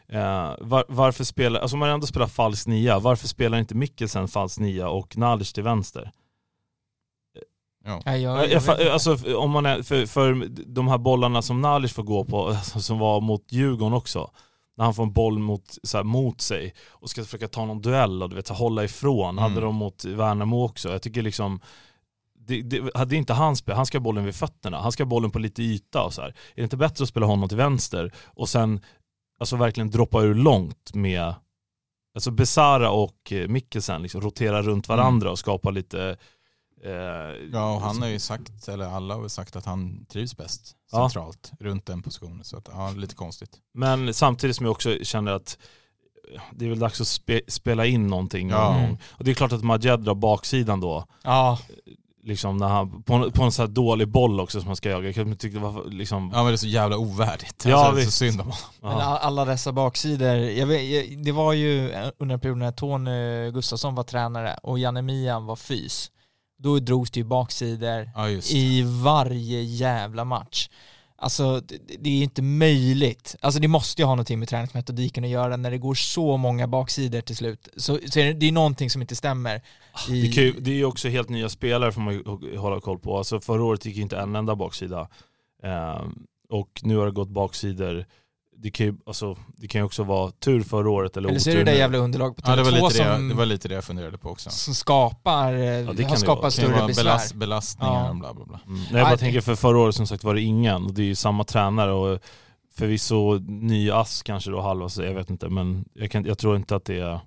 eh, 0.08 0.54
var, 0.60 0.84
varför 0.88 1.24
spelar, 1.24 1.60
alltså 1.60 1.74
om 1.74 1.78
man 1.80 1.88
ändå 1.88 2.06
spelar 2.06 2.26
falsk 2.26 2.66
nia, 2.66 2.98
varför 2.98 3.28
spelar 3.28 3.58
inte 3.58 3.74
Mikkelsen 3.74 4.28
falsk 4.28 4.58
nia 4.58 4.88
och 4.88 5.16
Nalic 5.16 5.52
till 5.52 5.62
vänster? 5.62 6.10
ja. 7.84 8.02
Jag, 8.04 8.20
Jag, 8.20 8.50
jag 8.50 8.62
jag, 8.80 8.88
alltså 8.88 9.36
om 9.36 9.50
man 9.50 9.66
är, 9.66 9.82
för, 9.82 10.06
för 10.06 10.48
de 10.66 10.88
här 10.88 10.98
bollarna 10.98 11.42
som 11.42 11.60
Nalic 11.62 11.92
får 11.92 12.02
gå 12.02 12.24
på, 12.24 12.46
alltså, 12.48 12.80
som 12.80 12.98
var 12.98 13.20
mot 13.20 13.52
Djurgården 13.52 13.92
också, 13.94 14.30
när 14.76 14.84
han 14.84 14.94
får 14.94 15.02
en 15.02 15.12
boll 15.12 15.38
mot, 15.38 15.78
så 15.82 15.96
här, 15.96 16.04
mot 16.04 16.40
sig 16.40 16.74
och 16.88 17.10
ska 17.10 17.24
försöka 17.24 17.48
ta 17.48 17.64
någon 17.64 17.82
duell 17.82 18.22
och 18.22 18.30
du 18.30 18.36
vet, 18.36 18.48
hålla 18.48 18.84
ifrån, 18.84 19.38
Mm. 19.38 19.42
hade 19.42 19.60
de 19.60 19.74
mot 19.74 20.04
Värnamo 20.04 20.64
också. 20.64 20.88
Jag 20.88 21.02
tycker 21.02 21.22
liksom, 21.22 21.60
det, 22.46 22.62
det, 22.62 22.90
hade 22.94 23.16
inte 23.16 23.32
han 23.32 23.56
spel, 23.56 23.76
han 23.76 23.86
ska 23.86 23.98
ha 23.98 24.02
bollen 24.02 24.24
vid 24.24 24.34
fötterna, 24.34 24.80
han 24.80 24.92
ska 24.92 25.02
ha 25.02 25.08
bollen 25.08 25.30
på 25.30 25.38
lite 25.38 25.62
yta 25.62 26.02
och 26.02 26.14
så 26.14 26.22
här. 26.22 26.28
Är 26.28 26.34
det 26.54 26.62
inte 26.62 26.76
bättre 26.76 27.02
att 27.02 27.08
spela 27.08 27.26
honom 27.26 27.48
till 27.48 27.58
vänster 27.58 28.12
och 28.24 28.48
sen 28.48 28.80
alltså 29.38 29.56
verkligen 29.56 29.90
droppa 29.90 30.22
ur 30.22 30.34
långt 30.34 30.94
med 30.94 31.34
Alltså 32.14 32.30
Besara 32.30 32.90
och 32.90 33.32
eh, 33.32 33.48
Mikkelsen 33.48 34.02
liksom 34.02 34.20
rotera 34.20 34.62
runt 34.62 34.88
varandra 34.88 35.30
och 35.30 35.38
skapa 35.38 35.70
lite 35.70 36.16
eh, 36.84 36.92
ja 37.52 37.74
och 37.74 37.80
han 37.80 38.02
har 38.02 38.08
ju 38.08 38.18
sagt, 38.18 38.68
eller 38.68 38.84
alla 38.84 39.14
har 39.14 39.20
väl 39.20 39.30
sagt 39.30 39.56
att 39.56 39.64
han 39.64 40.06
trivs 40.06 40.36
bäst 40.36 40.76
Ja. 40.92 41.08
centralt 41.08 41.52
runt 41.60 41.86
den 41.86 42.02
positionen. 42.02 42.44
Så 42.44 42.56
att, 42.56 42.68
ja, 42.72 42.90
lite 42.90 43.14
konstigt. 43.14 43.50
Men 43.74 44.14
samtidigt 44.14 44.56
som 44.56 44.66
jag 44.66 44.70
också 44.72 44.98
känner 45.02 45.32
att 45.32 45.58
det 46.52 46.64
är 46.64 46.68
väl 46.68 46.78
dags 46.78 47.00
att 47.00 47.06
spe, 47.06 47.40
spela 47.48 47.86
in 47.86 48.06
någonting 48.08 48.50
Ja. 48.50 48.88
Och 49.10 49.24
det 49.24 49.30
är 49.30 49.34
klart 49.34 49.52
att 49.52 49.64
Majed 49.64 50.00
drar 50.00 50.14
baksidan 50.14 50.80
då, 50.80 51.04
Ja, 51.24 51.58
liksom 52.26 52.56
när 52.56 52.68
han, 52.68 53.02
på, 53.02 53.14
en- 53.14 53.32
på 53.32 53.42
en 53.42 53.52
sån 53.52 53.62
här 53.66 53.72
dålig 53.72 54.08
boll 54.08 54.40
också 54.40 54.60
som 54.60 54.66
han 54.66 54.76
ska 54.76 54.90
jaga. 54.90 55.10
Jag 55.10 55.38
tyckte 55.38 55.48
det 55.58 55.64
var 55.64 55.84
liksom, 55.90 56.30
Ja 56.34 56.38
men 56.38 56.46
det 56.46 56.52
är 56.52 56.56
så 56.56 56.66
jävla 56.66 56.96
ovärdigt. 56.96 57.64
Ja, 57.64 57.76
alltså, 57.76 57.94
det 57.94 58.00
är 58.00 58.02
så 58.02 58.06
visst. 58.06 58.16
synd 58.18 58.40
om 58.40 58.46
honom. 58.80 58.98
men 58.98 59.06
alla 59.20 59.44
dessa 59.44 59.72
baksidor. 59.72 60.34
Jag 60.36 60.66
vet, 60.66 60.84
jag, 60.84 61.24
det 61.24 61.32
var 61.32 61.52
ju 61.52 61.92
under 62.18 62.34
en 62.34 62.40
period 62.40 62.58
när 62.58 62.72
Tony 62.72 63.50
Gustafsson 63.50 63.94
var 63.94 64.04
tränare 64.04 64.58
och 64.62 64.78
Janne 64.78 65.02
Mian 65.02 65.46
var 65.46 65.56
fys. 65.56 66.10
Då 66.58 66.78
drogs 66.78 67.10
det 67.10 67.20
ju 67.20 67.24
baksidor 67.26 68.10
Ja 68.14 68.28
i 68.28 68.82
varje 69.02 69.62
jävla 69.62 70.24
match. 70.24 70.68
Alltså 71.18 71.60
det, 71.60 71.78
det 71.98 72.10
är 72.10 72.22
inte 72.22 72.42
möjligt. 72.42 73.36
Alltså 73.40 73.60
det 73.60 73.68
måste 73.68 74.02
ju 74.02 74.06
ha 74.06 74.14
någonting 74.14 74.38
med 74.38 74.48
träningsmetodiken 74.48 75.24
att 75.24 75.30
göra 75.30 75.56
när 75.56 75.70
det 75.70 75.78
går 75.78 75.94
så 75.94 76.36
många 76.36 76.66
baksidor 76.66 77.20
till 77.20 77.36
slut. 77.36 77.68
Så, 77.76 77.98
så 78.06 78.20
är 78.20 78.24
det, 78.24 78.32
det 78.32 78.48
är 78.48 78.52
någonting 78.52 78.90
som 78.90 79.02
inte 79.02 79.16
stämmer. 79.16 79.62
I, 80.08 80.22
Det, 80.22 80.32
kan 80.32 80.44
ju, 80.44 80.52
det 80.52 80.70
är 80.70 80.74
ju 80.74 80.84
också 80.84 81.08
helt 81.08 81.28
nya 81.28 81.48
spelare 81.48 81.92
får 81.92 82.00
man 82.00 82.14
ju 82.14 82.56
hålla 82.56 82.80
koll 82.80 82.98
på. 82.98 83.18
Alltså 83.18 83.40
förra 83.40 83.64
året 83.64 83.84
gick 83.84 83.96
ju 83.96 84.02
inte 84.02 84.18
en 84.18 84.36
enda 84.36 84.56
baksida. 84.56 85.08
Ehm, 85.62 86.26
och 86.48 86.80
nu 86.82 86.96
har 86.96 87.06
det 87.06 87.12
gått 87.12 87.28
baksidor. 87.28 88.06
Det 88.58 88.70
kan, 88.70 88.86
ju, 88.86 88.94
alltså, 89.06 89.36
det 89.56 89.68
kan 89.68 89.82
också 89.82 90.02
vara 90.04 90.30
tur 90.30 90.62
förra 90.62 90.90
året 90.90 91.16
eller, 91.16 91.28
eller 91.28 91.38
så 91.38 91.50
är 91.50 91.54
otur 91.54 91.64
det 91.64 91.70
det 91.72 91.78
jävla 91.78 91.98
underlag 91.98 92.36
på 92.36 92.42
Ja 92.46 92.56
det 92.56 92.62
var, 92.62 92.70
Tele2 92.70 92.74
lite 92.74 92.86
det, 92.88 92.90
som, 92.94 93.06
jag- 93.06 93.28
det 93.28 93.34
var 93.34 93.46
lite 93.46 93.68
det 93.68 93.74
jag 93.74 93.84
funderade 93.84 94.18
på 94.18 94.28
också. 94.30 94.50
som 94.50 94.74
skapar, 94.74 95.52
eh, 95.54 95.90
det 95.94 96.02
har 96.04 96.16
skapat 96.16 96.52
större 96.52 96.86
besvär. 96.86 97.04
belast, 97.04 97.34
belastningar 97.34 97.94
Ja. 98.04 98.10
och 98.10 98.16
bla 98.16 98.34
bla 98.34 98.44
bla. 98.44 98.60
Mm. 98.66 98.78
Nej, 98.78 98.86
jag 99.00 99.08
bara 99.08 99.16
tänker 99.16 99.40
för 99.40 99.54
förra 99.54 99.78
året 99.78 99.94
som 99.94 100.06
sagt 100.06 100.24
var 100.24 100.34
det 100.34 100.40
ingen 100.40 100.84
och 100.84 100.94
det 100.94 101.02
är 101.02 101.06
ju 101.06 101.14
samma 101.14 101.44
tränare 101.44 101.92
och 101.92 102.20
förvisso 102.76 103.38
ny 103.48 103.90
ass 103.90 104.22
kanske 104.22 104.50
då 104.50 104.60
halva 104.60 104.88
så 104.88 105.02
jag 105.02 105.14
vet 105.14 105.30
inte 105.30 105.48
men 105.48 105.84
jag, 105.94 106.10
kan, 106.10 106.24
jag 106.24 106.38
tror 106.38 106.56
inte 106.56 106.76
att 106.76 106.84
det 106.84 106.98
är... 107.00 107.20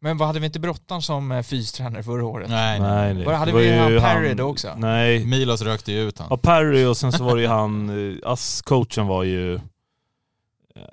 Men 0.00 0.18
vad 0.18 0.28
hade 0.28 0.40
vi 0.40 0.46
inte 0.46 0.60
Brottan 0.60 1.02
som 1.02 1.32
eh, 1.32 1.42
fystränare 1.42 2.02
förra 2.02 2.24
året? 2.26 2.48
Nej, 2.50 2.80
nej. 2.80 3.24
Bara 3.24 3.36
hade 3.36 3.52
var 3.52 3.60
vi 3.60 3.66
ju 3.66 3.98
han 3.98 4.00
Perry 4.00 4.34
då 4.34 4.44
också? 4.44 4.68
Nej, 4.76 5.26
Milos 5.26 5.62
rökte 5.62 5.92
ju 5.92 6.08
ut 6.08 6.18
han. 6.18 6.26
ja, 6.30 6.36
Perry 6.36 6.84
och 6.84 6.96
sen 6.96 7.12
så 7.12 7.24
var 7.24 7.36
det 7.36 7.42
ju 7.42 7.48
han, 7.48 7.88
eh, 7.90 8.30
ass-coachen 8.30 9.06
var 9.06 9.22
ju 9.24 9.60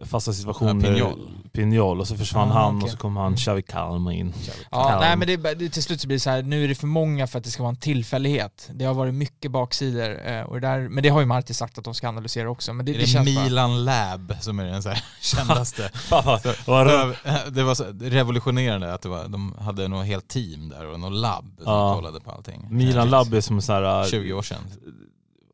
fasta 0.06 0.34
situationer. 0.34 0.96
Ja. 0.98 1.14
Pignol 1.52 2.00
och 2.00 2.08
så 2.08 2.16
försvann 2.18 2.52
Ah, 2.52 2.54
han 2.54 2.76
okej. 2.76 2.84
och 2.86 2.92
så 2.92 2.98
kom 2.98 3.18
han 3.18 3.36
Xavi 3.36 3.62
Kalma 3.62 4.14
in. 4.14 4.34
Ja, 4.72 4.84
Kalm. 4.90 5.00
nej 5.02 5.18
men 5.18 5.28
det, 5.28 5.54
det, 5.54 5.70
till 5.70 5.84
slut 5.84 6.02
så 6.02 6.08
blir 6.08 6.16
det 6.16 6.20
så 6.20 6.30
här, 6.30 6.44
nu 6.44 6.64
är 6.64 6.68
det 6.68 6.76
för 6.76 6.88
många 6.88 7.28
för 7.28 7.38
att 7.38 7.44
det 7.46 7.52
ska 7.52 7.64
vara 7.64 7.70
en 7.70 7.76
tillfällighet. 7.76 8.70
Det 8.74 8.86
har 8.86 8.94
varit 8.94 9.14
mycket 9.14 9.52
baksidor, 9.52 10.28
eh, 10.28 10.42
och 10.42 10.62
det 10.62 10.68
där, 10.68 10.90
men 10.90 11.04
det 11.04 11.10
har 11.10 11.20
ju 11.20 11.26
Marti 11.26 11.56
sagt 11.56 11.78
att 11.78 11.84
de 11.84 11.94
ska 11.94 12.08
analysera 12.10 12.50
också. 12.50 12.74
Men 12.74 12.86
det, 12.86 12.92
Är 12.92 12.94
det, 12.94 13.00
det, 13.00 13.08
känns 13.08 13.36
bara... 13.36 13.44
Milan 13.44 13.84
Lab 13.86 14.36
som 14.42 14.60
är 14.60 14.66
den 14.66 14.84
så 14.84 14.90
här 14.90 15.04
kändaste? 15.22 15.90
Det 17.52 17.64
var 17.64 17.76
så 17.76 17.84
revolutionerande 18.02 18.94
att 18.94 19.02
det 19.02 19.10
var, 19.10 19.28
de 19.28 19.56
hade 19.60 19.88
något 19.88 20.06
helt 20.06 20.28
team 20.28 20.70
där 20.70 20.86
och 20.92 21.00
något 21.00 21.14
labb 21.14 21.46
som 21.58 21.74
Ja. 21.74 21.96
kollade 21.96 22.20
på 22.20 22.32
allting. 22.32 22.68
Milan 22.70 23.10
Lab 23.10 23.34
är 23.34 23.42
som 23.42 23.62
så 23.62 23.74
här... 23.74 24.06
20 24.06 24.34
år 24.34 24.42
sedan. 24.42 24.58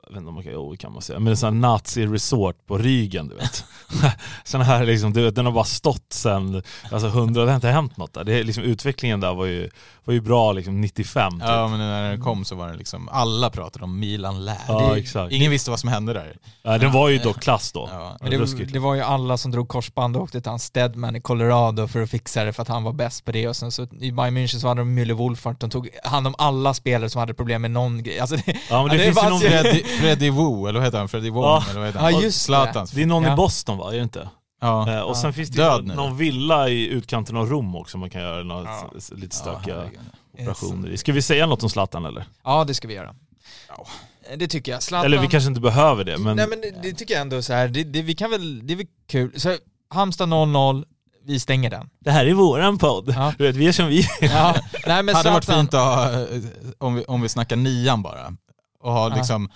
Jag 0.09 0.13
vet 0.13 0.19
inte 0.19 0.29
om 0.29 0.35
man 0.35 0.43
kan, 0.43 0.53
oh, 0.53 0.75
kan 0.75 0.93
man 0.93 1.01
säga, 1.01 1.19
men 1.19 1.31
en 1.31 1.37
sån 1.37 1.53
här 1.53 1.61
nazi-resort 1.61 2.65
på 2.65 2.77
Rygen 2.77 3.27
du 3.27 3.35
vet. 3.35 3.65
Sån 4.43 4.61
här 4.61 4.85
liksom, 4.85 5.13
du 5.13 5.23
vet, 5.23 5.35
den 5.35 5.45
har 5.45 5.53
bara 5.53 5.63
stått 5.63 6.13
sen, 6.13 6.63
alltså 6.91 7.07
hundra, 7.07 7.45
det 7.45 7.51
har 7.51 7.55
inte 7.55 7.67
hänt 7.67 7.97
något 7.97 8.13
där. 8.13 8.23
Det 8.23 8.33
är 8.33 8.43
liksom, 8.43 8.63
utvecklingen 8.63 9.19
där 9.19 9.33
var 9.33 9.45
ju, 9.45 9.69
var 10.09 10.13
ju 10.13 10.21
bra 10.21 10.51
liksom 10.51 10.81
95 10.81 11.31
typ. 11.31 11.41
Ja 11.49 11.67
men 11.67 11.79
när 11.79 12.09
den 12.11 12.21
kom 12.21 12.45
så 12.45 12.55
var 12.55 12.67
det 12.69 12.75
liksom, 12.77 13.09
alla 13.11 13.49
pratade 13.49 13.85
om 13.85 13.99
Milan 13.99 14.45
Lab. 14.45 14.55
Ja, 14.67 14.89
Det- 14.93 14.99
exakt. 14.99 15.33
Ingen 15.33 15.51
visste 15.51 15.69
vad 15.69 15.79
som 15.79 15.89
hände 15.89 16.13
där. 16.13 16.35
Ja, 16.63 16.77
den 16.77 16.91
var 16.91 17.09
ju 17.09 17.17
dock 17.17 17.41
klass 17.41 17.71
då. 17.71 17.89
Ja. 17.91 18.17
Men 18.21 18.31
det, 18.31 18.37
Ruskigt. 18.37 18.73
det 18.73 18.79
var 18.79 18.95
ju 18.95 19.01
alla 19.01 19.37
som 19.37 19.51
drog 19.51 19.67
korsband 19.67 20.15
och 20.17 20.23
åkte 20.23 20.41
till 20.41 20.49
hans 20.49 20.63
Stedman 20.63 21.15
i 21.15 21.21
Colorado 21.21 21.87
för 21.87 22.01
att 22.01 22.09
fixa 22.09 22.43
det 22.43 22.53
för 22.53 22.61
att 22.61 22.67
han 22.67 22.83
var 22.83 22.93
bäst 22.93 23.25
på 23.25 23.31
det 23.31 23.47
och 23.47 23.55
sen 23.55 23.71
så 23.71 23.83
i 23.83 24.11
Bayern 24.11 24.37
München 24.37 24.59
så 24.59 24.67
hade 24.67 24.81
de 24.81 24.99
Müller 24.99 25.13
Wolfart, 25.13 25.59
de 25.59 25.69
tog 25.69 25.89
hand 26.03 26.27
om 26.27 26.35
alla 26.37 26.73
spelare 26.73 27.09
som 27.09 27.19
hade 27.19 27.33
problem 27.33 27.61
med 27.61 27.71
någon 27.71 28.03
grej. 28.03 28.19
Alltså 28.19 28.35
det, 28.35 28.43
Ja 28.69 28.83
men 28.87 28.89
det, 28.97 29.03
Ja, 29.03 29.07
det 29.07 29.13
finns 29.13 29.23
ju 29.25 29.29
någon, 29.29 29.39
Freddie, 29.39 29.83
Freddie 29.83 30.29
Wu, 30.29 30.69
eller 30.69 30.79
vad 30.79 30.83
heter 30.83 30.97
han? 30.97 31.07
Freddie 31.09 31.29
Wong, 31.29 31.43
Ja. 31.43 31.63
eller 31.69 31.79
vad 31.79 31.87
heter 31.87 31.99
Ja, 31.99 32.11
han? 32.11 32.21
just 32.23 32.47
det. 32.47 32.85
Det 32.93 33.01
är 33.01 33.05
någon 33.05 33.23
Ja. 33.23 33.33
i 33.33 33.35
Boston 33.35 33.77
va, 33.77 33.91
är 33.93 33.97
det 33.97 34.03
inte? 34.03 34.29
Ja. 34.59 34.91
Eh, 34.93 35.01
och 35.01 35.17
sen 35.17 35.27
Ja. 35.29 35.33
finns 35.33 35.49
det 35.49 35.61
Död 35.63 35.87
ju 35.87 35.93
någon 35.95 36.17
villa 36.17 36.69
i 36.69 36.87
utkanten 36.87 37.37
av 37.37 37.49
Rom 37.49 37.75
också 37.75 37.97
man 37.97 38.09
kan 38.09 38.21
göra 38.21 38.43
något, 38.43 38.65
Ja. 38.67 38.91
lite 39.15 39.35
Ja, 39.45 39.53
stökiga 39.53 39.83
operationer 40.33 40.89
i. 40.89 40.97
Ska 40.97 41.11
vi 41.13 41.21
säga 41.21 41.45
något 41.45 41.63
om 41.63 41.69
Zlatan 41.69 42.05
eller? 42.05 42.25
ja 42.43 42.63
det 42.63 42.73
ska 42.73 42.87
vi 42.87 42.93
göra. 42.93 43.15
Ja. 43.67 43.87
Det 44.37 44.47
tycker 44.47 44.71
jag. 44.71 44.83
Zlatan, 44.83 45.05
Eller 45.05 45.17
vi 45.21 45.27
kanske 45.27 45.47
inte 45.47 45.61
behöver 45.61 46.03
det 46.03 46.17
men... 46.17 46.35
Nej 46.37 46.47
men 46.49 46.61
det, 46.61 46.71
det 46.83 46.93
tycker 46.93 47.13
jag 47.13 47.21
ändå 47.21 47.41
så 47.41 47.53
här, 47.53 47.67
det, 47.67 47.83
det, 47.83 48.01
vi 48.01 48.15
kan 48.15 48.31
väl, 48.31 48.67
det 48.67 48.73
är 48.73 48.77
väl 48.77 48.85
kul. 49.09 49.39
Så 49.39 49.55
Halmstad 49.89 50.29
0-0, 50.29 50.83
vi 51.25 51.39
stänger 51.39 51.69
den. 51.69 51.89
Det 51.99 52.11
här 52.11 52.25
är 52.25 52.33
våran 52.33 52.77
podd. 52.77 53.13
Ja. 53.17 53.33
Du 53.37 53.43
vet, 53.43 53.55
vi 53.55 53.67
är 53.67 53.71
som 53.71 53.87
vi 53.87 54.07
Ja, 54.21 54.55
nej 54.87 55.03
men 55.03 55.15
hade 55.15 55.29
varit 55.31 55.43
Zlatan, 55.43 55.63
fint 55.65 55.73
att 55.73 55.81
ha, 55.85 56.11
eh, 56.13 56.41
om 56.77 56.95
vi, 56.95 57.03
om 57.05 57.21
vi 57.21 57.29
snackar 57.29 57.55
nian 57.55 58.01
bara, 58.01 58.33
och 58.79 58.91
ha 58.91 59.09
Ja. 59.09 59.15
liksom 59.15 59.47
två 59.47 59.53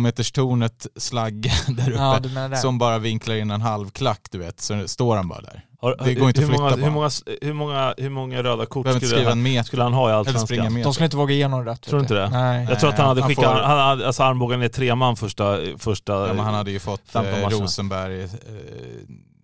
meters 0.00 0.32
tornet 0.32 0.86
slagg 0.96 1.42
där 1.68 1.90
uppe, 1.90 2.00
Ja, 2.02 2.18
du 2.22 2.28
menar 2.28 2.48
det. 2.48 2.56
som 2.56 2.78
bara 2.78 2.98
vinklar 2.98 3.34
in 3.34 3.50
en 3.50 3.60
halv 3.60 3.90
klack 3.90 4.20
du 4.30 4.38
vet, 4.38 4.60
så 4.60 4.88
står 4.88 5.16
han 5.16 5.28
bara 5.28 5.40
där. 5.40 5.62
Har, 5.80 5.96
Det 6.04 6.14
går 6.14 6.28
inte 6.28 6.40
hur 6.40 6.46
att 6.46 6.50
flytta 6.50 6.62
många, 6.62 6.70
på. 6.76 6.76
hur, 6.84 6.90
många, 6.90 7.10
hur, 7.42 7.52
många, 7.52 7.94
hur 7.96 8.10
många 8.10 8.42
röda 8.42 8.66
kort 8.66 8.86
skulle 9.02 9.28
han, 9.56 9.64
skulle 9.64 9.82
han 9.82 9.92
ha 9.92 10.10
i 10.10 10.12
Allsvenskan? 10.12 10.82
De 10.82 10.92
skulle 10.94 11.04
inte 11.04 11.16
våga 11.16 11.34
ge 11.34 11.48
någon 11.48 11.64
rött. 11.64 11.82
Tror 11.82 11.98
du 11.98 12.02
inte 12.02 12.14
det? 12.14 12.30
Nej. 12.30 12.66
Jag 12.70 12.80
tror 12.80 12.90
att 12.90 12.98
han 12.98 13.08
hade 13.08 13.20
Han 13.20 13.28
skickat, 13.30 13.44
får- 13.44 13.52
han 13.62 13.78
hade, 13.78 14.06
alltså 14.06 14.22
armbågen 14.22 14.62
är 14.62 14.68
tre 14.68 14.94
man 14.94 15.16
första, 15.16 15.58
första 15.78 16.12
Ja, 16.26 16.32
men 16.32 16.44
han 16.44 16.54
hade 16.54 16.70
ju 16.70 16.78
fått 16.78 17.02
15 17.08 17.34
eh. 17.34 17.48
Rosenberg, 17.48 18.22
eh, 18.22 18.28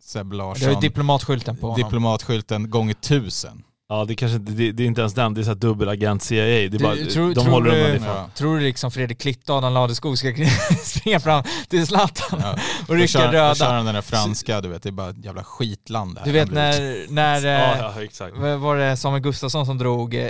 Seb 0.05 0.31
Det 0.31 0.37
har 0.42 0.55
ju 0.57 0.64
Larsson, 0.66 0.81
diplomatskylten 0.81 1.57
på 1.57 1.66
honom. 1.71 1.83
diplomatskylten 1.85 2.71
gånger 2.71 2.95
tusen. 2.95 3.62
Ja 3.92 4.05
det 4.05 4.14
kanske 4.14 4.37
inte, 4.37 4.52
det, 4.52 4.72
det 4.72 4.83
är 4.83 4.87
inte 4.87 5.00
ens 5.00 5.14
den, 5.14 5.35
det 5.35 5.40
är 5.40 5.42
så 5.42 5.50
här 5.50 5.55
dubbelagent 5.55 6.22
CIA. 6.22 6.44
Det 6.44 6.64
är 6.64 6.68
Du- 6.68 6.78
bara, 6.78 6.94
tror- 6.96 7.35
de 7.35 7.44
tror 7.44 7.44
håller 7.52 7.70
du- 7.70 7.94
ifrån. 7.96 8.07
Ja. 8.16 8.26
Tror 8.35 8.57
du 8.57 8.62
liksom 8.62 8.90
Fredrik 8.90 9.20
Klitt 9.20 9.50
och 9.50 9.57
Adam 9.57 9.72
Ladeskog 9.74 10.18
ska 10.18 10.35
springa 10.85 11.20
fram 11.20 11.42
till 11.68 11.87
Zlatan 11.87 12.40
Ja. 12.42 12.52
och 12.52 12.59
Då 12.87 12.94
rycka 12.94 13.07
kör, 13.09 13.26
då 13.26 13.33
röda? 13.33 13.55
kör 13.55 13.74
han 13.74 13.85
den 13.85 13.94
där 13.94 14.02
franska, 14.02 14.61
du 14.61 14.68
vet, 14.68 14.83
det 14.83 14.88
är 14.88 14.92
bara 14.92 15.11
ett 15.11 15.24
jävla 15.24 15.44
skitland 15.44 16.14
det 16.14 16.20
här 16.20 16.26
Du 16.26 16.33
vet 16.33 16.50
när, 16.50 17.07
när 17.12 17.44
Ja, 17.46 17.74
eh, 18.00 18.07
ja 18.18 18.28
vad 18.35 18.59
var 18.59 18.76
det 18.76 18.96
Samuel 18.96 19.22
Gustafsson 19.22 19.66
som 19.66 19.78
drog 19.78 20.14
eh, 20.14 20.28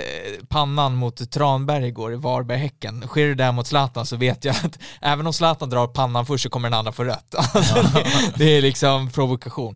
pannan 0.49 0.95
mot 0.95 1.31
Tranberg 1.31 1.87
igår 1.87 2.13
i 2.13 2.15
Varberg-Häcken. 2.15 3.03
Sker 3.07 3.27
det 3.27 3.35
där 3.35 3.51
mot 3.51 3.67
Zlatan 3.67 4.05
så 4.05 4.15
vet 4.15 4.45
jag 4.45 4.55
att 4.55 4.79
även 5.01 5.27
om 5.27 5.33
Zlatan 5.33 5.69
drar 5.69 5.87
pannan 5.87 6.25
först 6.25 6.43
så 6.43 6.49
kommer 6.49 6.69
den 6.69 6.79
andra 6.79 6.91
få 6.91 7.03
rött. 7.03 7.35
Alltså, 7.55 7.75
det, 7.75 8.05
det 8.35 8.57
är 8.57 8.61
liksom 8.61 9.09
provokation. 9.09 9.75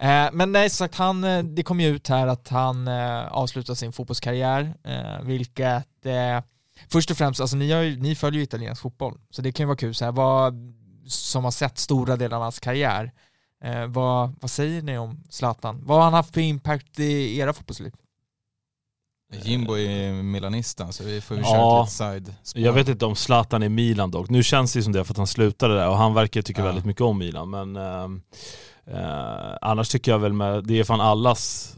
Eh, 0.00 0.28
men 0.32 0.52
nej, 0.52 0.70
som 0.70 0.76
sagt, 0.84 0.94
han, 0.94 1.24
eh, 1.24 1.42
det 1.44 1.62
kom 1.62 1.80
ju 1.80 1.88
ut 1.88 2.08
här 2.08 2.26
att 2.26 2.48
han 2.48 2.88
eh, 2.88 3.26
avslutar 3.26 3.74
sin 3.74 3.92
fotbollskarriär, 3.92 4.74
vilket 5.22 5.86
först 6.88 7.10
och 7.10 7.16
främst, 7.16 7.40
alltså 7.40 7.56
ni, 7.56 7.72
har 7.72 7.82
ju, 7.82 7.96
ni 7.96 8.14
följer 8.14 8.38
ju 8.38 8.44
italiensk 8.44 8.82
fotboll, 8.82 9.18
så 9.30 9.42
det 9.42 9.52
kan 9.52 9.64
ju 9.64 9.66
vara 9.66 9.76
kul 9.76 9.94
så 9.94 10.04
här, 10.04 10.12
vad, 10.12 10.54
som 11.06 11.44
har 11.44 11.50
sett 11.50 11.78
stora 11.78 12.16
delar 12.16 12.36
av 12.36 12.42
hans 12.42 12.58
karriär. 12.60 13.12
Vad, 13.88 14.34
vad 14.40 14.50
säger 14.50 14.82
ni 14.82 14.98
om 14.98 15.22
Zlatan? 15.30 15.80
Vad 15.84 15.96
har 15.96 16.04
han 16.04 16.14
haft 16.14 16.34
för 16.34 16.40
impact 16.40 16.98
i 16.98 17.38
era 17.38 17.52
fotbollsliv? 17.52 17.92
Jimbo 19.42 19.78
är 19.78 20.12
milanisten 20.22 20.92
så 20.92 21.04
vi 21.04 21.20
får 21.20 21.36
ju 21.36 21.42
Ja. 21.42 21.88
köra 21.88 22.16
ett 22.16 22.20
litet 22.22 22.38
side 22.42 22.64
Jag 22.66 22.72
vet 22.72 22.88
inte 22.88 23.06
om 23.06 23.16
Zlatan 23.16 23.62
är 23.62 23.68
Milan 23.68 24.10
dock. 24.10 24.30
Nu 24.30 24.42
känns 24.42 24.72
det 24.72 24.78
ju 24.78 24.82
som 24.82 24.92
det 24.92 25.04
för 25.04 25.12
att 25.12 25.18
han 25.18 25.26
slutade 25.26 25.74
där 25.74 25.88
och 25.88 25.96
han 25.96 26.14
verkar 26.14 26.42
tycka 26.42 26.60
Ja. 26.60 26.66
väldigt 26.66 26.84
mycket 26.84 27.02
om 27.02 27.18
Milan. 27.18 27.50
Men 27.50 27.76
ehm, 27.76 28.22
eh, 28.92 29.56
annars 29.60 29.88
tycker 29.88 30.12
jag 30.12 30.18
väl 30.18 30.32
med, 30.32 30.64
det 30.64 30.78
är 30.80 30.84
fan 30.84 31.00
allas 31.00 31.74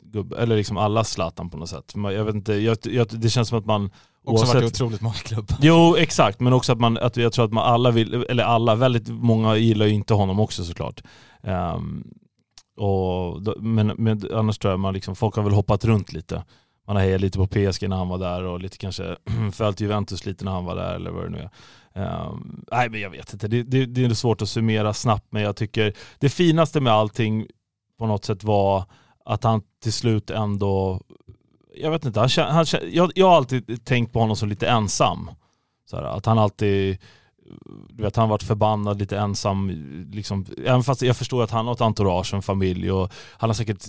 gubbe, 0.00 0.36
eller 0.36 0.56
liksom 0.56 0.76
allas 0.76 1.10
Zlatan 1.10 1.50
på 1.50 1.56
något 1.58 1.68
sätt. 1.68 1.92
Jag 1.94 2.24
vet 2.24 2.34
inte, 2.34 2.52
jag, 2.54 2.78
jag, 2.82 3.06
det 3.10 3.30
känns 3.30 3.48
som 3.48 3.58
att 3.58 3.66
man 3.66 3.90
Också 4.24 4.44
varit 4.46 4.54
i 4.62 4.66
oavsett- 4.66 4.74
otroligt 4.74 5.00
många 5.00 5.14
klubbar. 5.14 5.56
Jo 5.60 5.96
exakt, 5.98 6.40
men 6.40 6.52
också 6.52 6.72
att 6.72 6.80
man, 6.80 6.98
att 6.98 7.16
jag 7.16 7.32
tror 7.32 7.44
att 7.44 7.52
man 7.52 7.64
alla 7.72 7.90
vill, 7.90 8.14
eller 8.14 8.44
alla, 8.44 8.74
väldigt 8.74 9.08
många 9.08 9.56
gillar 9.56 9.86
ju 9.86 9.92
inte 9.92 10.14
honom 10.14 10.40
också 10.40 10.64
såklart. 10.64 11.02
Ehm, 11.42 12.04
och, 12.76 13.42
men, 13.62 13.86
men 13.86 14.22
annars 14.34 14.58
tror 14.58 14.72
jag 14.72 14.80
man 14.80 14.94
liksom, 14.94 15.16
folk 15.16 15.36
har 15.36 15.42
väl 15.42 15.52
hoppat 15.52 15.84
runt 15.84 16.12
lite. 16.12 16.44
Man 16.86 16.96
har 16.96 17.02
hejat 17.02 17.20
lite 17.20 17.38
på 17.38 17.46
PSG 17.46 17.88
när 17.88 17.96
han 17.96 18.08
var 18.08 18.18
där 18.18 18.42
och 18.44 18.60
lite 18.60 18.78
kanske 18.78 19.16
följt 19.52 19.80
Juventus 19.80 20.26
lite 20.26 20.44
när 20.44 20.52
han 20.52 20.64
var 20.64 20.76
där 20.76 20.94
eller 20.94 21.10
vad 21.10 21.24
det 21.24 21.30
nu 21.30 21.38
är. 21.38 21.50
Um, 21.96 22.64
nej 22.72 22.88
men 22.90 23.00
jag 23.00 23.10
vet 23.10 23.32
inte, 23.32 23.48
det, 23.48 23.62
det, 23.62 23.86
det 23.86 24.04
är 24.04 24.14
svårt 24.14 24.42
att 24.42 24.48
summera 24.48 24.94
snabbt 24.94 25.26
men 25.30 25.42
jag 25.42 25.56
tycker 25.56 25.92
det 26.18 26.28
finaste 26.28 26.80
med 26.80 26.92
allting 26.92 27.46
på 27.98 28.06
något 28.06 28.24
sätt 28.24 28.44
var 28.44 28.84
att 29.24 29.44
han 29.44 29.62
till 29.82 29.92
slut 29.92 30.30
ändå, 30.30 31.00
jag 31.76 31.90
vet 31.90 32.04
inte, 32.04 32.20
han, 32.20 32.28
han, 32.36 32.66
jag, 32.90 33.12
jag 33.14 33.28
har 33.28 33.36
alltid 33.36 33.84
tänkt 33.84 34.12
på 34.12 34.20
honom 34.20 34.36
som 34.36 34.48
lite 34.48 34.68
ensam. 34.68 35.30
Så 35.90 35.96
här, 35.96 36.02
att 36.02 36.26
han 36.26 36.38
alltid, 36.38 36.98
du 37.88 38.02
vet 38.02 38.16
han 38.16 38.22
har 38.22 38.30
varit 38.30 38.42
förbannad, 38.42 38.98
lite 38.98 39.18
ensam. 39.18 39.70
Liksom, 40.12 40.46
även 40.64 40.82
fast 40.82 41.02
jag 41.02 41.16
förstår 41.16 41.42
att 41.42 41.50
han 41.50 41.66
har 41.66 41.74
ett 41.74 41.80
entourage, 41.80 42.32
och 42.32 42.36
en 42.36 42.42
familj 42.42 42.90
och 42.90 43.12
han 43.32 43.50
har 43.50 43.54
säkert 43.54 43.84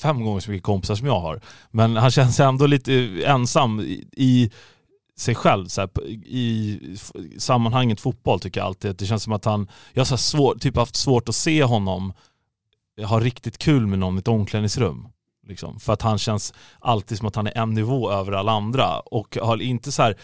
fem 0.00 0.24
gånger 0.24 0.40
så 0.40 0.50
mycket 0.50 0.64
kompisar 0.64 0.94
som 0.94 1.06
jag 1.06 1.20
har. 1.20 1.40
Men 1.70 1.96
han 1.96 2.10
känns 2.10 2.40
ändå 2.40 2.66
lite 2.66 3.22
ensam 3.26 3.80
i, 3.80 4.08
i 4.12 4.50
sig 5.18 5.34
själv 5.34 5.66
så 5.66 5.80
här, 5.80 5.90
i 6.26 6.80
sammanhanget 7.38 8.00
fotboll 8.00 8.40
tycker 8.40 8.60
jag 8.60 8.66
alltid. 8.66 8.90
att 8.90 8.98
Det 8.98 9.06
känns 9.06 9.22
som 9.22 9.32
att 9.32 9.44
han, 9.44 9.68
jag 9.92 10.00
har 10.00 10.06
så 10.06 10.14
här 10.14 10.16
svår, 10.16 10.54
typ 10.54 10.76
haft 10.76 10.96
svårt 10.96 11.28
att 11.28 11.34
se 11.34 11.64
honom 11.64 12.12
ha 13.04 13.20
riktigt 13.20 13.58
kul 13.58 13.86
med 13.86 13.98
någon 13.98 14.16
i 14.16 14.18
ett 14.18 14.28
omklädningsrum. 14.28 15.08
Liksom. 15.46 15.80
För 15.80 15.92
att 15.92 16.02
han 16.02 16.18
känns 16.18 16.54
alltid 16.78 17.18
som 17.18 17.28
att 17.28 17.36
han 17.36 17.46
är 17.46 17.58
en 17.58 17.74
nivå 17.74 18.10
över 18.10 18.32
alla 18.32 18.52
andra 18.52 19.00
och 19.00 19.38
har 19.42 19.62
inte 19.62 19.92
så 19.92 20.02
här 20.02 20.16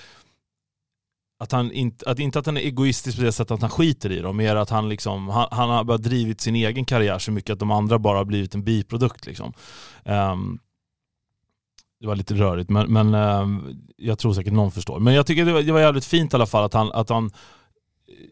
att 1.38 1.52
han 1.52 1.72
inte, 1.72 2.10
att 2.10 2.18
inte 2.18 2.38
att 2.38 2.46
han 2.46 2.56
är 2.56 2.60
egoistisk 2.60 3.18
på 3.18 3.24
det 3.24 3.32
sättet 3.32 3.50
att 3.50 3.60
han 3.60 3.70
skiter 3.70 4.12
i 4.12 4.20
dem, 4.20 4.36
mer 4.36 4.56
att 4.56 4.70
han, 4.70 4.88
liksom, 4.88 5.28
han, 5.28 5.48
han 5.50 5.70
har 5.70 5.84
bara 5.84 5.98
drivit 5.98 6.40
sin 6.40 6.56
egen 6.56 6.84
karriär 6.84 7.18
så 7.18 7.32
mycket 7.32 7.52
att 7.52 7.58
de 7.58 7.70
andra 7.70 7.98
bara 7.98 8.18
har 8.18 8.24
blivit 8.24 8.54
en 8.54 8.64
biprodukt. 8.64 9.26
Liksom. 9.26 9.52
Um, 10.04 10.58
det 12.02 12.08
var 12.08 12.16
lite 12.16 12.34
rörigt 12.34 12.70
men, 12.70 12.92
men 12.92 13.14
um, 13.14 13.76
jag 13.96 14.18
tror 14.18 14.32
säkert 14.32 14.52
någon 14.52 14.70
förstår. 14.70 15.00
Men 15.00 15.14
jag 15.14 15.26
tycker 15.26 15.44
det 15.44 15.52
var, 15.52 15.62
det 15.62 15.72
var 15.72 15.80
jävligt 15.80 16.04
fint 16.04 16.32
i 16.32 16.36
alla 16.36 16.46
fall 16.46 16.64
att 16.64 16.74
han, 16.74 16.92
att 16.92 17.08
han 17.08 17.30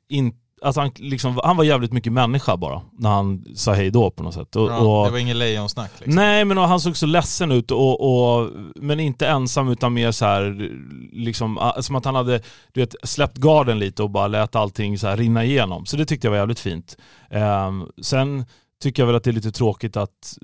inte 0.08 0.38
Alltså 0.62 0.80
han, 0.80 0.90
liksom, 0.96 1.40
han 1.44 1.56
var 1.56 1.64
jävligt 1.64 1.92
mycket 1.92 2.12
människa 2.12 2.56
bara 2.56 2.82
när 2.98 3.10
han 3.10 3.44
sa 3.54 3.72
hej 3.72 3.90
då 3.90 4.10
på 4.10 4.22
något 4.22 4.34
sätt. 4.34 4.56
Och, 4.56 4.70
Ja, 4.70 4.78
och, 4.78 5.06
det 5.06 5.12
var 5.12 5.18
ingen 5.18 5.38
lejonsnack 5.38 5.90
liksom. 5.98 6.14
Nej 6.14 6.44
men 6.44 6.56
han 6.56 6.80
såg 6.80 6.96
så 6.96 7.06
ledsen 7.06 7.52
ut 7.52 7.70
och, 7.70 8.00
och, 8.00 8.50
men 8.76 9.00
inte 9.00 9.28
ensam 9.28 9.68
utan 9.68 9.94
mer 9.94 10.10
så 10.10 10.24
här, 10.24 10.70
liksom, 11.12 11.58
ah, 11.58 11.82
som 11.82 11.96
att 11.96 12.04
han 12.04 12.14
hade 12.14 12.40
du 12.72 12.80
vet, 12.80 12.94
släppt 13.02 13.36
garden 13.36 13.78
lite 13.78 14.02
och 14.02 14.10
bara 14.10 14.28
lät 14.28 14.56
allting 14.56 14.98
så 14.98 15.06
här 15.06 15.16
rinna 15.16 15.44
igenom. 15.44 15.86
Så 15.86 15.96
det 15.96 16.04
tyckte 16.04 16.26
jag 16.26 16.30
var 16.30 16.38
jävligt 16.38 16.60
fint. 16.60 16.96
Um, 17.30 17.88
sen 18.02 18.44
tycker 18.82 19.02
jag 19.02 19.06
väl 19.06 19.16
att 19.16 19.24
det 19.24 19.30
är 19.30 19.32
lite 19.32 19.52
tråkigt 19.52 19.96
att 19.96 20.38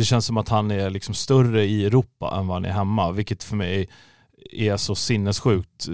det 0.00 0.04
känns 0.04 0.26
som 0.26 0.36
att 0.36 0.48
han 0.48 0.70
är 0.70 0.90
liksom 0.90 1.14
större 1.14 1.64
i 1.64 1.86
Europa 1.86 2.36
än 2.38 2.46
vad 2.46 2.56
han 2.56 2.64
är 2.64 2.72
hemma, 2.72 3.10
vilket 3.10 3.44
för 3.44 3.56
mig 3.56 3.88
är 4.52 4.76
så 4.76 4.94
sinnessjukt 4.94 5.88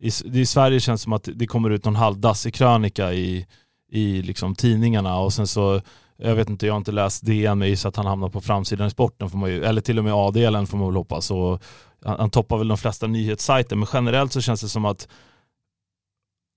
i, 0.00 0.12
i 0.40 0.46
Sverige 0.46 0.80
känns 0.80 1.00
det 1.00 1.02
som 1.02 1.12
att 1.12 1.28
det 1.34 1.46
kommer 1.46 1.70
ut 1.70 1.84
någon 1.84 1.96
halvdassig 1.96 2.54
krönika 2.54 3.12
i, 3.12 3.46
i 3.90 4.22
liksom 4.22 4.54
tidningarna 4.54 5.18
och 5.18 5.32
sen 5.32 5.46
så 5.46 5.80
jag 6.16 6.34
vet 6.34 6.48
inte, 6.48 6.66
jag 6.66 6.72
har 6.74 6.78
inte 6.78 6.92
läst 6.92 7.26
DN 7.26 7.58
men 7.58 7.76
så 7.76 7.88
att 7.88 7.96
han 7.96 8.06
hamnar 8.06 8.28
på 8.28 8.40
framsidan 8.40 8.86
i 8.86 8.90
sporten 8.90 9.30
får 9.30 9.38
man 9.38 9.50
ju, 9.50 9.64
eller 9.64 9.80
till 9.80 9.98
och 9.98 10.04
med 10.04 10.12
A-delen 10.14 10.66
får 10.66 10.78
man 10.78 10.86
väl 10.86 10.96
hoppas. 10.96 11.30
Och 11.30 11.62
han, 12.04 12.20
han 12.20 12.30
toppar 12.30 12.58
väl 12.58 12.68
de 12.68 12.78
flesta 12.78 13.06
nyhetssajter 13.06 13.76
men 13.76 13.88
generellt 13.92 14.32
så 14.32 14.40
känns 14.40 14.60
det 14.60 14.68
som 14.68 14.84
att, 14.84 15.08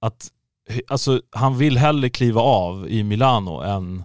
att 0.02 0.28
alltså, 0.88 1.22
han 1.32 1.58
vill 1.58 1.78
hellre 1.78 2.10
kliva 2.10 2.42
av 2.42 2.88
i 2.90 3.04
Milano 3.04 3.62
än 3.62 4.04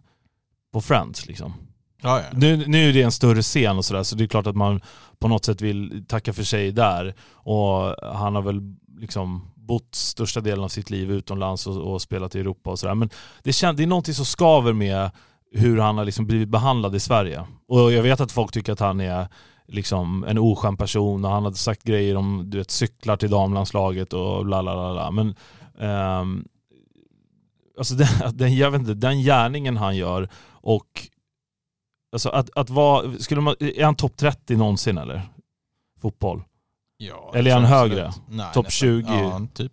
på 0.72 0.80
Friends. 0.80 1.26
Liksom. 1.26 1.54
Ja, 2.02 2.20
ja. 2.20 2.24
Nu, 2.32 2.64
nu 2.66 2.88
är 2.88 2.92
det 2.92 3.02
en 3.02 3.12
större 3.12 3.42
scen 3.42 3.78
och 3.78 3.84
sådär 3.84 4.02
så 4.02 4.16
det 4.16 4.24
är 4.24 4.28
klart 4.28 4.46
att 4.46 4.56
man 4.56 4.80
på 5.18 5.28
något 5.28 5.44
sätt 5.44 5.60
vill 5.60 6.04
tacka 6.08 6.32
för 6.32 6.42
sig 6.42 6.72
där. 6.72 7.14
Och 7.32 7.94
han 8.14 8.34
har 8.34 8.42
väl 8.42 8.60
liksom 8.98 9.50
bott 9.54 9.94
största 9.94 10.40
delen 10.40 10.64
av 10.64 10.68
sitt 10.68 10.90
liv 10.90 11.10
utomlands 11.10 11.66
och, 11.66 11.92
och 11.92 12.02
spelat 12.02 12.34
i 12.34 12.40
Europa 12.40 12.70
och 12.70 12.78
sådär. 12.78 12.94
Men 12.94 13.10
det, 13.42 13.52
känd, 13.52 13.76
det 13.76 13.82
är 13.82 13.86
någonting 13.86 14.14
som 14.14 14.24
skaver 14.24 14.72
med 14.72 15.10
hur 15.52 15.78
han 15.78 15.98
har 15.98 16.04
liksom 16.04 16.26
blivit 16.26 16.48
behandlad 16.48 16.94
i 16.94 17.00
Sverige. 17.00 17.44
Och 17.68 17.92
jag 17.92 18.02
vet 18.02 18.20
att 18.20 18.32
folk 18.32 18.52
tycker 18.52 18.72
att 18.72 18.80
han 18.80 19.00
är 19.00 19.28
liksom 19.66 20.24
en 20.24 20.38
oskön 20.38 20.76
person 20.76 21.24
och 21.24 21.30
han 21.30 21.44
hade 21.44 21.56
sagt 21.56 21.82
grejer 21.82 22.16
om 22.16 22.50
du 22.50 22.58
vet, 22.58 22.70
cyklar 22.70 23.16
till 23.16 23.30
damlandslaget 23.30 24.12
och 24.12 24.46
bla 24.46 24.62
bla 24.62 24.74
bla. 24.74 24.92
bla. 24.92 25.10
Men 25.10 25.34
um, 26.20 26.48
alltså 27.78 27.94
den, 27.94 28.08
den, 28.36 28.56
jag 28.56 28.70
vet 28.70 28.80
inte, 28.80 28.94
den 28.94 29.22
gärningen 29.22 29.76
han 29.76 29.96
gör 29.96 30.28
och 30.50 31.08
alltså 32.12 32.28
att, 32.28 32.50
att 32.56 32.70
vara, 32.70 33.18
skulle 33.18 33.40
man, 33.40 33.54
är 33.60 33.84
han 33.84 33.94
topp 33.94 34.16
30 34.16 34.56
någonsin 34.56 34.98
eller? 34.98 35.28
Fotboll? 36.00 36.42
Ja, 36.96 37.32
Eller 37.34 37.50
är 37.50 37.54
han 37.54 37.64
högre? 37.64 38.12
Topp 38.12 38.22
nästan. 38.28 38.64
20? 38.70 39.12
Ja, 39.14 39.46
typ. 39.54 39.72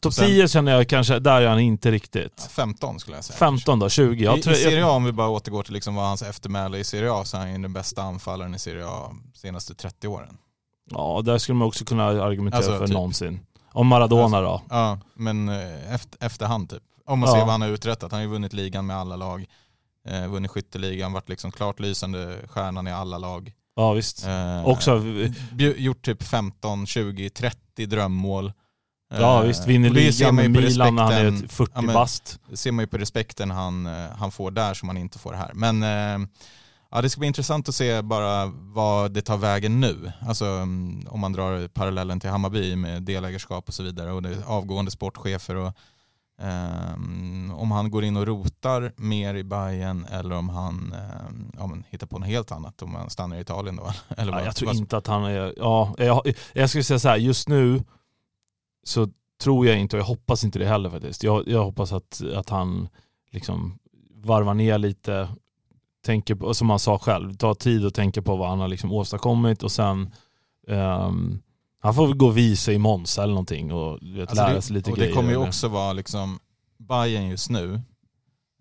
Topp 0.00 0.12
Sen- 0.14 0.26
10 0.26 0.48
känner 0.48 0.72
jag 0.72 0.88
kanske, 0.88 1.18
där 1.18 1.42
är 1.42 1.48
han 1.48 1.58
inte 1.60 1.90
riktigt. 1.90 2.48
15 2.50 3.00
skulle 3.00 3.16
jag 3.16 3.24
säga. 3.24 3.36
15 3.36 3.78
då, 3.78 3.88
20? 3.88 4.24
Jag 4.24 4.38
I, 4.38 4.42
tror, 4.42 4.54
I 4.54 4.56
Serie 4.56 4.86
A, 4.86 4.90
om 4.90 5.04
vi 5.04 5.12
bara 5.12 5.28
återgår 5.28 5.62
till 5.62 5.74
liksom 5.74 5.94
vad 5.94 6.04
hans 6.06 6.22
eftermäle 6.22 6.78
i 6.78 6.84
Serie 6.84 7.12
A, 7.12 7.24
så 7.24 7.36
är 7.36 7.40
han 7.40 7.52
ju 7.52 7.58
den 7.58 7.72
bästa 7.72 8.02
anfallaren 8.02 8.54
i 8.54 8.58
Serie 8.58 8.86
A 8.86 9.08
de 9.08 9.38
senaste 9.38 9.74
30 9.74 10.08
åren. 10.08 10.36
ja, 10.90 11.22
där 11.24 11.38
skulle 11.38 11.56
man 11.56 11.68
också 11.68 11.84
kunna 11.84 12.04
argumentera 12.04 12.56
Alltså, 12.58 12.78
för 12.78 12.86
typ. 12.86 12.94
någonsin. 12.94 13.40
Om 13.72 13.86
Maradona 13.86 14.40
då? 14.40 14.62
Ja, 14.70 14.98
men 15.14 15.48
eh, 15.48 15.94
efter, 15.94 16.26
efterhand 16.26 16.70
typ. 16.70 16.82
Om 17.06 17.18
man 17.18 17.28
Ja. 17.28 17.34
ser 17.34 17.40
vad 17.40 17.50
han 17.50 17.60
har 17.62 17.68
uträttat. 17.68 18.12
Han 18.12 18.18
har 18.18 18.24
ju 18.24 18.30
vunnit 18.30 18.52
ligan 18.52 18.86
med 18.86 18.96
alla 18.96 19.16
lag. 19.16 19.46
Eh, 20.10 20.26
vunnit 20.28 20.50
skytteligan, 20.50 21.12
varit 21.12 21.28
liksom 21.28 21.50
klart 21.52 21.80
lysande 21.80 22.36
stjärnan 22.48 22.86
i 22.86 22.92
alla 22.92 23.18
lag. 23.18 23.52
Ja 23.76 23.92
visst. 23.92 24.26
Eh, 24.26 24.66
Också, 24.68 25.02
gjort 25.76 26.02
typ 26.04 26.22
15, 26.22 26.86
20, 26.86 27.30
30 27.30 27.86
drömmål. 27.86 28.52
ja 29.10 29.40
Eh, 29.42 29.46
visst, 29.48 29.66
vinner 29.66 29.90
ligan 29.90 30.34
med 30.34 30.50
Milan 30.50 30.94
när 30.94 31.02
han 31.02 31.12
är 31.12 31.24
respekten- 31.24 31.48
40 31.48 31.72
ja, 31.74 31.80
men- 31.82 31.94
bast. 31.94 32.38
Det 32.50 32.56
ser 32.56 32.72
man 32.72 32.82
ju 32.82 32.86
på 32.86 32.98
respekten 32.98 33.50
han, 33.50 33.86
eh, 33.86 33.92
han 34.18 34.30
får 34.30 34.50
där 34.50 34.74
som 34.74 34.88
han 34.88 34.98
inte 34.98 35.18
får 35.18 35.32
här. 35.32 35.50
Men 35.54 35.82
eh, 35.82 36.28
ja, 36.90 37.02
det 37.02 37.10
ska 37.10 37.18
bli 37.18 37.26
intressant 37.28 37.68
att 37.68 37.74
se 37.74 38.02
bara 38.02 38.46
vad 38.54 39.10
det 39.12 39.22
tar 39.22 39.36
vägen 39.36 39.80
nu. 39.80 40.12
Alltså 40.28 40.44
mm, 40.46 41.06
om 41.10 41.20
man 41.20 41.32
drar 41.32 41.68
parallellen 41.68 42.20
till 42.20 42.30
Hammarby 42.30 42.76
med 42.76 43.02
delägarskap 43.02 43.68
och 43.68 43.74
så 43.74 43.82
vidare 43.82 44.12
och 44.12 44.22
det 44.22 44.44
avgående 44.46 44.90
sportchefer 44.90 45.54
och 45.56 45.72
ehm, 46.38 47.52
om 47.54 47.70
han 47.70 47.90
går 47.90 48.04
in 48.04 48.16
och 48.16 48.26
rotar 48.26 48.92
mer 48.96 49.34
i 49.34 49.44
Bayern 49.44 50.04
eller 50.04 50.34
om 50.34 50.48
han 50.48 50.94
ehm, 50.94 51.52
ja, 51.58 51.76
hittar 51.88 52.06
på 52.06 52.18
något 52.18 52.28
helt 52.28 52.52
annat, 52.52 52.82
om 52.82 52.94
han 52.94 53.10
stannar 53.10 53.36
i 53.36 53.40
Italien 53.40 53.76
då. 53.76 53.92
Eller 54.16 54.32
Ja, 54.32 54.44
jag 54.44 54.56
tror 54.56 54.74
inte 54.74 54.96
att 54.96 55.06
han 55.06 55.24
är, 55.24 55.54
ja, 55.56 55.94
jag, 55.98 56.34
jag 56.52 56.68
skulle 56.68 56.84
säga 56.84 56.98
så 56.98 57.08
här, 57.08 57.16
just 57.16 57.48
nu 57.48 57.84
så 58.84 59.08
tror 59.42 59.66
jag 59.66 59.78
inte, 59.78 59.96
och 59.96 60.00
jag 60.00 60.06
hoppas 60.06 60.44
inte 60.44 60.58
det 60.58 60.66
heller 60.66 60.90
faktiskt. 60.90 61.22
Jag, 61.22 61.48
jag 61.48 61.64
hoppas 61.64 61.92
att, 61.92 62.22
att 62.34 62.48
han 62.48 62.88
liksom 63.30 63.78
varvar 64.14 64.54
ner 64.54 64.78
lite, 64.78 65.28
tänker 66.04 66.34
på, 66.34 66.54
som 66.54 66.70
han 66.70 66.78
sa 66.78 66.98
själv, 66.98 67.36
ta 67.36 67.54
tid 67.54 67.86
och 67.86 67.94
tänka 67.94 68.22
på 68.22 68.36
vad 68.36 68.48
han 68.48 68.60
har 68.60 68.68
liksom 68.68 68.92
åstadkommit 68.92 69.62
och 69.62 69.72
sen 69.72 70.10
ehm, 70.68 71.42
han 71.80 71.94
får 71.94 72.06
väl 72.06 72.16
gå 72.16 72.26
och 72.26 72.36
visa 72.36 72.72
i 72.72 72.78
Monza 72.78 73.22
eller 73.22 73.34
någonting 73.34 73.72
och 73.72 73.98
vet, 74.02 74.28
Alltså 74.28 74.44
lära 74.44 74.54
det, 74.54 74.62
sig 74.62 74.74
lite 74.74 74.90
och 74.90 74.96
grejer. 74.96 75.10
det 75.10 75.16
kommer 75.16 75.30
ju 75.30 75.36
också 75.36 75.68
vara 75.68 75.92
liksom 75.92 76.38
Bayern 76.78 77.28
just 77.28 77.50
nu. 77.50 77.74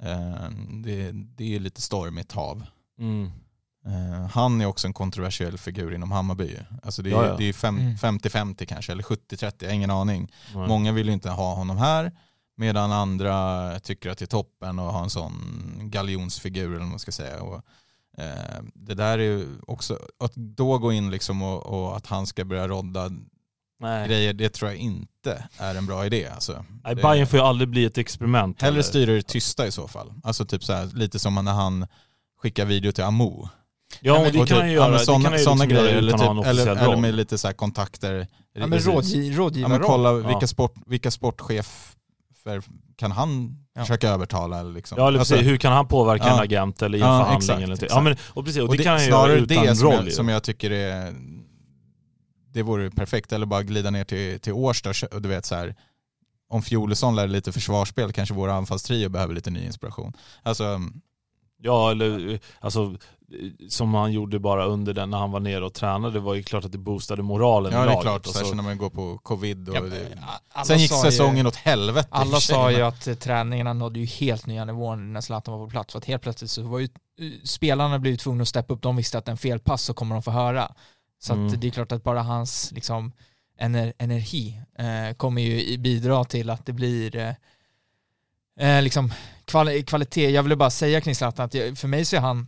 Eh, 0.03 0.49
det, 0.83 1.11
det 1.11 1.43
är 1.43 1.47
ju 1.47 1.59
lite 1.59 1.81
stormigt 1.81 2.31
hav. 2.31 2.63
Mm. 2.99 3.31
Eh, 3.85 4.27
han 4.31 4.61
är 4.61 4.65
också 4.65 4.87
en 4.87 4.93
kontroversiell 4.93 5.57
figur 5.57 5.93
inom 5.93 6.11
Hammarby. 6.11 6.57
Alltså 6.83 7.01
det 7.01 7.09
är, 7.09 7.11
Ja, 7.11 7.27
ja. 7.27 7.37
Det 7.37 7.43
är 7.49 7.53
fem- 7.53 7.77
Mm. 7.79 7.95
50-50 7.95 8.65
kanske, 8.65 8.91
eller 8.91 9.03
70-30, 9.03 9.53
jag 9.59 9.67
har 9.69 9.73
ingen 9.75 9.91
aning. 9.91 10.31
Nej. 10.55 10.67
Många 10.67 10.91
vill 10.91 11.07
ju 11.07 11.13
inte 11.13 11.29
ha 11.29 11.53
honom 11.55 11.77
här, 11.77 12.11
medan 12.57 12.91
andra 12.91 13.79
tycker 13.79 14.09
att 14.09 14.17
det 14.17 14.25
är 14.25 14.27
toppen 14.27 14.79
att 14.79 14.93
ha 14.93 15.03
en 15.03 15.09
sån 15.09 15.33
galjonsfigur 15.83 16.67
eller 16.69 16.79
vad 16.79 16.87
man 16.87 16.99
ska 16.99 17.11
säga. 17.11 17.41
Och, 17.41 17.61
det 18.73 18.93
där 18.93 19.17
är 19.19 19.23
ju 19.23 19.45
också, 19.67 19.99
att 20.19 20.35
då 20.35 20.77
gå 20.77 20.93
in 20.93 21.11
liksom 21.11 21.41
och, 21.41 21.65
och 21.65 21.97
att 21.97 22.07
han 22.07 22.27
ska 22.27 22.45
börja 22.45 22.67
rodda 22.67 23.11
Nej. 23.79 24.07
grejer, 24.07 24.33
det 24.33 24.49
tror 24.49 24.71
jag 24.71 24.79
inte 24.79 25.47
är 25.57 25.75
en 25.75 25.85
bra 25.85 26.05
idé. 26.05 26.27
Alltså. 26.27 26.65
Nej, 26.83 26.95
Det- 26.95 27.01
Bayern 27.01 27.27
får 27.27 27.39
ju 27.39 27.45
aldrig 27.45 27.69
bli 27.69 27.85
ett 27.85 27.97
experiment. 27.97 28.61
Hellre 28.61 28.73
eller? 28.73 28.81
styra 28.83 29.11
det 29.13 29.21
tysta 29.27 29.67
i 29.67 29.71
så 29.71 29.87
fall. 29.87 30.13
Alltså 30.23 30.45
typ 30.45 30.63
så 30.63 30.73
här, 30.73 30.85
lite 30.93 31.19
som 31.19 31.35
när 31.45 31.53
han 31.53 31.87
skickar 32.41 32.65
video 32.65 32.91
till 32.91 33.03
Amo. 33.03 33.49
Ja, 34.01 34.13
och 34.17 34.19
det 34.23 34.27
Och 34.29 34.33
kan 34.35 34.45
typ, 34.47 34.57
han 34.57 34.67
ja, 34.67 34.73
göra. 34.73 34.89
men 34.89 34.97
det 34.99 35.05
såna, 35.05 35.23
kan 35.23 35.31
han 35.31 35.39
ju 35.39 35.45
såna 35.45 35.63
liksom 35.63 35.69
grejer, 35.83 35.97
eller, 35.97 36.11
typ, 36.11 36.45
eller, 36.47 36.67
eller 36.67 36.97
med 36.97 37.13
lite 37.15 37.37
så 37.37 37.47
här 37.47 37.53
kontakter. 37.53 38.27
Ja, 38.53 38.59
men 38.59 38.71
Precis. 38.71 38.87
rådgiv, 38.87 39.31
Ja, 39.33 39.37
rådgivarroll. 39.39 39.79
men 39.79 39.87
kolla 39.87 40.09
Ja. 40.09 40.27
vilka, 40.27 40.47
sport, 40.47 40.73
vilka 40.85 41.11
sportchefer 41.11 42.61
kan 42.97 43.11
han 43.11 43.57
Ja. 43.73 43.81
försöka 43.81 44.09
övertala? 44.09 44.59
Eller 44.59 44.71
liksom. 44.73 44.97
Ja, 44.97 45.07
eller 45.07 45.19
Alltså, 45.19 45.33
precis, 45.33 45.49
hur 45.51 45.57
kan 45.57 45.73
han 45.73 45.87
påverka 45.87 46.23
en 46.23 46.29
Ja. 46.37 46.43
agent 46.43 46.81
eller 46.81 46.97
i 46.97 47.01
en 47.01 47.07
Ja, 47.07 47.13
förhandling 47.19 47.37
exakt, 47.37 47.61
eller 47.63 47.73
exakt. 47.73 47.91
Ja, 47.91 48.01
men, 48.01 48.15
och 48.29 48.45
precis, 48.45 48.61
och 48.61 48.69
och 48.69 48.77
det, 48.77 48.83
kan 48.83 48.93
han 48.93 49.03
ju 49.03 49.09
göra 49.09 49.31
utan 49.33 49.65
det 49.65 49.75
som 49.75 49.87
roll 49.87 50.03
jag, 50.05 50.13
som 50.13 50.29
jag 50.29 50.43
tycker 50.43 50.71
är 50.71 51.15
det 52.53 52.63
vore 52.63 52.89
perfekt, 52.91 53.31
eller 53.33 53.45
bara 53.45 53.63
glida 53.63 53.89
ner 53.89 54.03
till, 54.03 54.39
till 54.39 54.53
Årsta 54.53 54.93
och 55.11 55.21
du 55.21 55.29
vet 55.29 55.45
så 55.45 55.55
här 55.55 55.75
om 56.49 56.61
Fjolesson 56.61 57.15
lär 57.15 57.27
lite 57.27 57.51
försvarsspel 57.51 58.11
kanske 58.13 58.35
vår 58.35 58.47
anfallstrio 58.49 59.09
behöver 59.09 59.33
lite 59.33 59.49
ny 59.49 59.65
inspiration. 59.65 60.13
Alltså, 60.43 60.79
Ja, 61.59 61.91
eller 61.91 62.33
eh, 62.33 62.39
alltså 62.59 62.95
som 63.69 63.93
han 63.93 64.11
gjorde 64.11 64.39
bara 64.39 64.65
under 64.65 64.93
den 64.93 65.09
när 65.09 65.17
han 65.17 65.31
var 65.31 65.39
nere 65.39 65.65
och 65.65 65.73
tränade, 65.73 66.13
det 66.13 66.19
var 66.19 66.33
ju 66.35 66.43
klart 66.43 66.65
att 66.65 66.71
det 66.71 66.77
boostade 66.77 67.23
moralen 67.23 67.73
ja 67.73 67.85
det 67.85 67.91
är 67.91 68.01
klart, 68.01 68.27
och 68.27 68.33
särskilt 68.33 68.55
när 68.55 68.63
man 68.63 68.77
går 68.77 68.89
på 68.89 69.17
covid. 69.17 69.69
Och 69.69 69.75
Ja, 69.75 69.81
det, 69.81 70.07
alla 70.51 70.65
sen 70.65 70.77
gick 70.79 70.91
säsongen 70.91 71.37
ju, 71.37 71.47
åt 71.47 71.55
helvete. 71.55 72.07
Alla 72.11 72.39
sa 72.39 72.71
ju 72.71 72.81
att 72.81 73.07
eh, 73.07 73.15
träningarna 73.15 73.73
nådde 73.73 73.99
ju 73.99 74.05
helt 74.05 74.45
nya 74.45 74.65
nivåer 74.65 74.95
när 74.95 75.21
Zlatan 75.21 75.59
var 75.59 75.65
på 75.65 75.69
plats. 75.71 75.91
För 75.91 75.97
att 75.97 76.05
helt 76.05 76.21
plötsligt 76.21 76.51
så 76.51 76.61
var 76.61 76.79
ju 76.79 76.85
eh, 76.85 77.31
spelarna 77.43 77.99
blivit 77.99 78.19
tvungna 78.19 78.41
att 78.41 78.47
steppa 78.47 78.73
upp. 78.73 78.81
De 78.81 78.95
visste 78.95 79.17
att 79.17 79.27
en 79.27 79.37
felpass 79.37 79.81
så 79.83 79.93
kommer 79.93 80.15
de 80.15 80.23
få 80.23 80.31
höra. 80.31 80.71
Så 81.19 81.33
Mm. 81.33 81.47
att 81.47 81.61
det 81.61 81.67
är 81.67 81.71
klart 81.71 81.91
att 81.91 82.03
bara 82.03 82.21
hans 82.21 82.71
liksom, 82.71 83.11
ener 83.59 83.93
energi 83.97 84.61
eh, 84.79 85.15
kommer 85.15 85.41
ju 85.41 85.77
bidra 85.77 86.23
till 86.23 86.49
att 86.49 86.65
det 86.65 86.73
blir 86.73 87.15
eh, 87.15 87.33
eh, 88.69 88.81
liksom 88.83 89.13
kvali 89.45 89.83
kvalitet. 89.83 90.29
Jag 90.31 90.43
ville 90.43 90.55
bara 90.55 90.69
säga 90.69 91.01
kring 91.01 91.15
Zlatan 91.15 91.45
att 91.45 91.53
jag, 91.53 91.77
för 91.77 91.87
mig 91.87 92.05
så 92.05 92.15
är 92.15 92.19
han, 92.19 92.39
eh, 92.39 92.45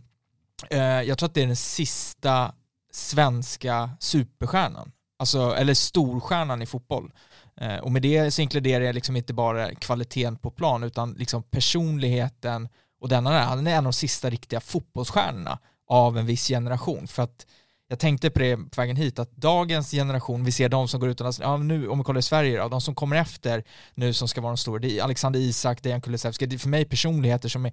Eh, 0.70 0.80
jag 0.80 1.18
tror 1.18 1.26
att 1.28 1.34
det 1.34 1.42
är 1.42 1.46
den 1.46 1.56
sista 1.56 2.52
svenska 2.92 3.90
superstjärnan. 4.00 4.92
Alltså, 5.18 5.54
eller 5.56 5.74
storstjärnan 5.74 6.62
i 6.62 6.66
fotboll. 6.66 7.12
Eh, 7.60 7.76
och 7.76 7.92
med 7.92 8.02
det 8.02 8.30
så 8.30 8.42
inkluderar 8.42 8.84
jag 8.84 8.94
liksom 8.94 9.16
inte 9.16 9.34
bara 9.34 9.74
kvaliteten 9.74 10.36
på 10.36 10.50
plan 10.50 10.82
utan 10.82 11.12
liksom 11.12 11.42
personligheten 11.42 12.68
Och 13.00 13.08
denna 13.08 13.40
är, 13.40 13.44
han 13.44 13.66
är 13.66 13.70
en 13.70 13.78
av 13.78 13.84
de 13.84 13.92
sista 13.92 14.30
riktiga 14.30 14.60
fotbollsstjärnorna 14.60 15.58
av 15.86 16.18
en 16.18 16.26
viss 16.26 16.48
generation. 16.48 17.06
För 17.06 17.22
att 17.22 17.46
jag 17.88 17.98
tänkte 17.98 18.30
på 18.30 18.38
det 18.38 18.56
på 18.56 18.80
vägen 18.80 18.96
hit, 18.96 19.18
att 19.18 19.36
dagens 19.36 19.90
generation, 19.90 20.44
vi 20.44 20.52
ser 20.52 20.68
de 20.68 20.88
som 20.88 21.00
går 21.00 21.08
utomlands, 21.08 21.40
ja, 21.40 21.56
nu, 21.56 21.88
om 21.88 21.98
vi 21.98 22.04
kollar 22.04 22.18
i 22.18 22.22
Sverige 22.22 22.58
då, 22.58 22.68
de 22.68 22.80
som 22.80 22.94
kommer 22.94 23.16
efter 23.16 23.64
nu 23.94 24.12
som 24.12 24.28
ska 24.28 24.40
vara 24.40 24.50
de 24.50 24.56
stora, 24.56 24.78
det 24.78 24.98
är 24.98 25.02
Alexander 25.02 25.40
Isak, 25.40 25.82
Dejan 25.82 26.00
Kulusevski, 26.00 26.46
det 26.46 26.56
är 26.56 26.58
för 26.58 26.68
mig 26.68 26.84
personligheter 26.84 27.48
som 27.48 27.66
är 27.66 27.72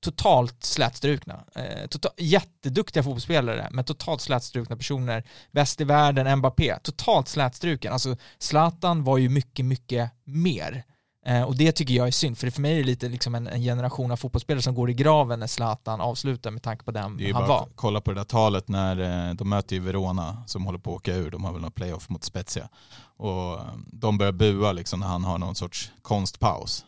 totalt 0.00 0.64
slätstrukna. 0.64 1.44
Eh, 1.54 1.86
total, 1.86 2.12
jätteduktiga 2.16 3.02
fotbollsspelare, 3.02 3.68
men 3.70 3.84
totalt 3.84 4.20
slätstrukna 4.20 4.76
personer. 4.76 5.24
Bäst 5.52 5.80
i 5.80 5.84
världen, 5.84 6.38
Mbappé, 6.38 6.78
totalt 6.82 7.28
slätstruken. 7.28 7.92
Alltså 7.92 8.16
Zlatan 8.38 9.04
var 9.04 9.18
ju 9.18 9.28
mycket, 9.28 9.64
mycket 9.64 10.10
mer. 10.24 10.84
Eh, 11.26 11.42
och 11.42 11.56
det 11.56 11.72
tycker 11.72 11.94
jag 11.94 12.06
är 12.06 12.10
synd, 12.10 12.38
för 12.38 12.50
för 12.50 12.60
mig 12.60 12.72
är 12.72 12.76
det 12.76 12.84
lite 12.84 13.08
liksom 13.08 13.34
en, 13.34 13.46
en 13.46 13.62
generation 13.62 14.10
av 14.10 14.16
fotbollsspelare 14.16 14.62
som 14.62 14.74
går 14.74 14.90
i 14.90 14.94
graven 14.94 15.40
när 15.40 15.46
Zlatan 15.46 16.00
avslutar 16.00 16.50
med 16.50 16.62
tanke 16.62 16.84
på 16.84 16.90
den 16.90 17.16
Det 17.16 17.28
är 17.28 17.32
han 17.32 17.42
bara 17.42 17.60
var. 17.60 17.68
kolla 17.74 18.00
på 18.00 18.10
det 18.10 18.20
där 18.20 18.24
talet 18.24 18.68
när 18.68 19.28
eh, 19.28 19.34
de 19.34 19.48
möter 19.48 19.76
ju 19.76 19.80
Verona 19.82 20.42
som 20.46 20.66
håller 20.66 20.78
på 20.78 20.90
att 20.90 20.96
åka 20.96 21.14
ur. 21.14 21.30
De 21.30 21.44
har 21.44 21.52
väl 21.52 21.62
någon 21.62 21.72
playoff 21.72 22.08
mot 22.08 22.24
Spezia. 22.24 22.68
Och 23.16 23.52
eh, 23.52 23.60
de 23.86 24.18
börjar 24.18 24.32
bua 24.32 24.72
liksom 24.72 25.00
när 25.00 25.06
han 25.06 25.24
har 25.24 25.38
någon 25.38 25.54
sorts 25.54 25.92
konstpaus. 26.02 26.84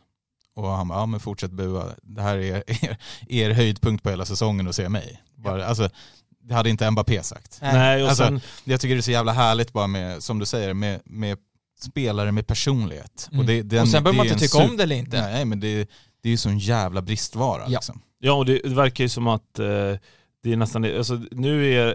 Och 0.65 0.71
han 0.71 0.89
bara, 0.89 0.99
ja 0.99 1.07
men 1.07 1.21
fortsätt 1.21 1.51
bua. 1.51 1.85
Det 2.03 2.23
här 2.23 2.39
är 2.39 2.63
er, 2.67 2.97
er 3.29 3.51
höjdpunkt 3.51 4.03
på 4.03 4.11
hela 4.11 4.25
säsongen 4.25 4.69
att 4.69 4.75
se 4.75 4.89
mig. 4.89 5.23
Bara, 5.37 5.67
alltså, 5.67 5.89
det 6.43 6.55
hade 6.55 6.71
inte 6.71 6.91
Mbappé 6.91 7.23
sagt. 7.23 7.59
Nej. 7.63 8.03
Och 8.03 8.09
Alltså, 8.09 8.25
sen, 8.25 8.41
Jag 8.65 8.81
tycker 8.81 8.95
det 8.95 9.01
är 9.01 9.03
så 9.03 9.11
jävla 9.11 9.33
härligt 9.33 9.73
bara 9.73 9.87
med, 9.87 10.23
som 10.23 10.39
du 10.39 10.47
säger, 10.47 10.75
med, 10.75 11.01
med 11.05 11.39
spelare 11.83 12.33
med 12.33 12.47
personlighet. 12.47 13.29
Mm. 13.33 13.47
det, 13.47 13.63
den, 13.63 13.83
och 13.83 13.89
sen 13.89 14.03
behöver 14.03 14.17
man 14.17 14.27
inte 14.27 14.39
tycka 14.39 14.59
super- 14.59 14.71
om 14.71 14.77
det 14.77 14.83
eller 14.83 14.97
inte. 14.97 15.21
Nej 15.23 15.45
men 15.45 15.61
det, 15.61 15.89
det 16.23 16.29
är 16.29 16.31
ju 16.31 16.37
sån 16.37 16.59
jävla 16.59 17.03
bristvara 17.03 17.63
Ja. 17.63 17.69
liksom. 17.69 18.01
ja 18.19 18.33
och 18.33 18.47
det, 18.47 18.61
det 18.65 18.75
verkar 18.75 19.05
ju 19.05 19.09
som 19.09 19.27
att 19.27 19.59
eh, 19.59 19.67
det 20.43 20.53
är 20.53 20.57
nästan, 20.57 20.85
alltså 20.99 21.21
nu 21.31 21.75
är 21.75 21.95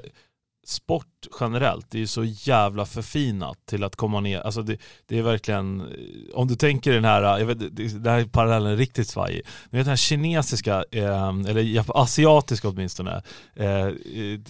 sport 0.68 1.06
generellt, 1.40 1.92
det 1.92 1.98
är 1.98 2.00
ju 2.00 2.08
så 2.08 2.24
jävla 2.24 2.86
förfinat 2.86 3.66
till 3.66 3.84
att 3.84 3.96
komma 3.96 4.20
ner, 4.20 4.40
alltså 4.42 4.62
det, 4.62 4.78
det 5.06 5.18
är 5.18 5.22
verkligen, 5.22 5.82
eh, 5.82 5.88
om 6.36 6.48
du 6.48 6.56
tänker 6.56 6.94
den 6.94 7.06
här, 7.06 7.40
jag 7.40 7.46
vet, 7.46 7.76
det 8.04 8.10
här 8.10 8.20
är 8.20 8.26
parallellen 8.26 8.78
riktigt 8.78 9.08
svajig, 9.10 9.42
men 9.70 9.78
den 9.80 9.88
här 9.88 9.96
kinesiska, 9.96 10.84
eh, 10.92 11.28
eller 11.30 11.86
asiatiska 12.02 12.70
åtminstone, 12.70 13.22
eh, 13.56 13.68
eh, 13.68 13.92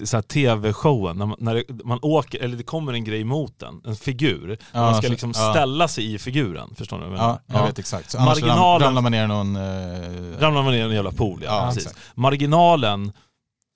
så 0.04 0.18
här 0.18 0.22
tv-showen, 0.22 1.18
när, 1.18 1.26
man, 1.26 1.38
när 1.40 1.56
det, 1.56 1.84
man 1.86 2.00
åker, 2.02 2.40
eller 2.40 2.58
det 2.58 2.64
kommer 2.64 2.94
en 2.94 3.04
grej 3.04 3.24
mot 3.24 3.62
en, 3.64 3.82
en 3.86 3.96
figur, 3.96 4.58
Ja, 4.72 4.82
man 4.82 4.96
ska 4.96 5.08
liksom 5.08 5.32
ja. 5.36 5.52
ställa 5.52 5.88
sig 5.88 6.14
i 6.14 6.20
figuren, 6.20 6.76
förstår 6.76 6.98
du 6.98 7.04
jag 7.04 7.12
menar? 7.12 7.40
Ja, 7.48 7.60
jag 7.60 7.68
vet 7.68 7.80
exakt. 7.80 8.12
Så 8.12 8.18
Marginalen- 8.18 8.80
ramlar 8.86 9.02
man 9.02 9.12
ner 9.12 9.28
någon... 9.28 9.56
Eh, 9.56 10.40
Ramlar 10.40 10.64
man 10.64 10.72
ner 10.74 10.80
i 10.80 10.82
en 10.82 10.92
jävla 10.92 11.12
pool, 11.12 11.42
ja, 11.46 11.56
ja, 11.60 11.68
precis. 11.68 11.86
exakt. 11.86 12.18
marginalen 12.18 13.12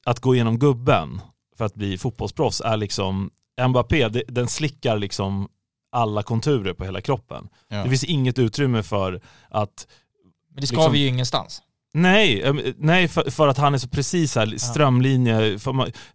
att 0.05 0.19
gå 0.19 0.35
igenom 0.35 0.59
gubben 0.59 1.21
för 1.59 1.65
att 1.65 1.75
bli 1.75 1.97
fotbollsproffs 1.97 2.61
är 2.61 2.77
liksom, 2.77 3.29
Mbappé, 3.67 4.07
det- 4.09 4.23
den 4.27 4.47
slickar 4.47 4.97
liksom 4.97 5.47
alla 5.91 6.23
konturer 6.23 6.73
på 6.73 6.85
hela 6.85 7.01
kroppen. 7.01 7.47
Ja. 7.67 7.83
Det 7.83 7.89
finns 7.89 8.03
inget 8.03 8.39
utrymme 8.39 8.83
för 8.83 9.21
att, 9.49 9.87
Men 10.53 10.61
det 10.61 10.67
ska 10.67 10.75
liksom- 10.75 10.93
vi 10.93 10.99
ju 10.99 11.07
ingenstans. 11.07 11.61
nej, 11.93 12.41
eh, 12.41 12.53
nej 12.77 13.07
för, 13.07 13.31
för 13.31 13.47
att 13.47 13.57
han 13.57 13.73
är 13.73 13.77
så 13.77 13.87
precis 13.87 14.35
här 14.35 14.57
strömlinje, 14.57 15.59
för 15.59 15.71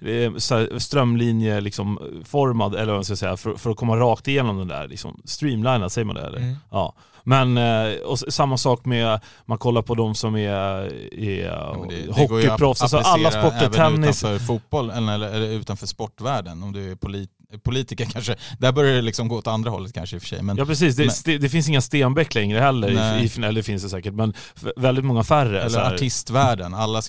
eh, 0.09 0.37
så 0.37 0.55
här 0.55 0.79
strömlinje 0.79 1.61
liksom 1.61 1.99
formad, 2.25 2.75
eller 2.75 2.87
vad 2.87 2.95
man 2.97 3.05
ska 3.05 3.17
säga, 3.17 3.37
för, 3.37 3.55
för 3.57 3.71
att 3.71 3.77
komma 3.77 3.97
rakt 3.97 4.29
igenom 4.29 4.59
den 4.59 4.69
där, 4.69 4.89
liksom 4.89 5.21
streamlinad, 5.25 5.93
säger 5.93 6.05
man 6.05 6.17
det 6.17 6.23
eller? 6.27 6.39
Mm. 6.39 6.57
Ja, 6.71 6.95
men 7.25 7.59
eh, 7.59 7.95
och 7.99 8.19
samma 8.19 8.57
sak 8.59 8.85
med, 8.85 9.21
man 9.47 9.59
kollar 9.59 9.83
på 9.83 9.95
de 9.95 10.15
som 10.15 10.35
är, 10.37 10.49
är 11.21 11.45
Ja, 11.47 11.87
det- 11.89 12.07
det 12.07 12.13
hockeyproffs, 12.13 12.83
alltså 12.83 12.97
alla 12.99 13.31
sporter, 13.31 13.57
även 13.59 13.73
tennis, 13.73 14.25
utanför 14.25 14.47
fotboll 14.47 14.91
eller, 14.91 15.15
eller 15.15 15.49
utanför 15.49 15.87
sportvärlden. 15.87 16.63
Om 16.63 16.73
du 16.73 16.91
är 16.91 16.95
polit, 16.97 17.31
politiker 17.63 18.05
kanske. 18.05 18.37
Där 18.59 18.73
börjar 18.73 18.95
det 18.95 19.03
liksom 19.03 19.29
gå 19.29 19.37
åt 19.37 19.47
andra 19.47 19.71
hållet 19.71 19.93
kanske 19.95 20.17
i 20.17 20.19
och 20.19 20.23
för 20.23 20.29
sig. 20.29 20.43
Men 20.43 20.57
Ja 20.57 20.65
precis, 20.67 20.97
det, 20.97 21.05
Men- 21.07 21.15
det, 21.25 21.39
det 21.39 21.49
finns 21.49 21.69
inga 21.69 21.81
Stenbeck 21.81 22.35
längre 22.35 22.59
heller, 22.61 22.89
i, 22.91 23.25
i, 23.25 23.31
eller 23.37 23.53
det 23.53 23.63
finns 23.63 23.83
det 23.83 23.89
säkert, 23.89 24.15
men 24.15 24.35
väldigt 24.77 25.05
många 25.05 25.25
färre. 25.25 25.61
eller 25.61 25.71
så 25.71 25.79
här. 25.79 25.95
artistvärlden. 25.95 26.75
Alla, 26.75 27.03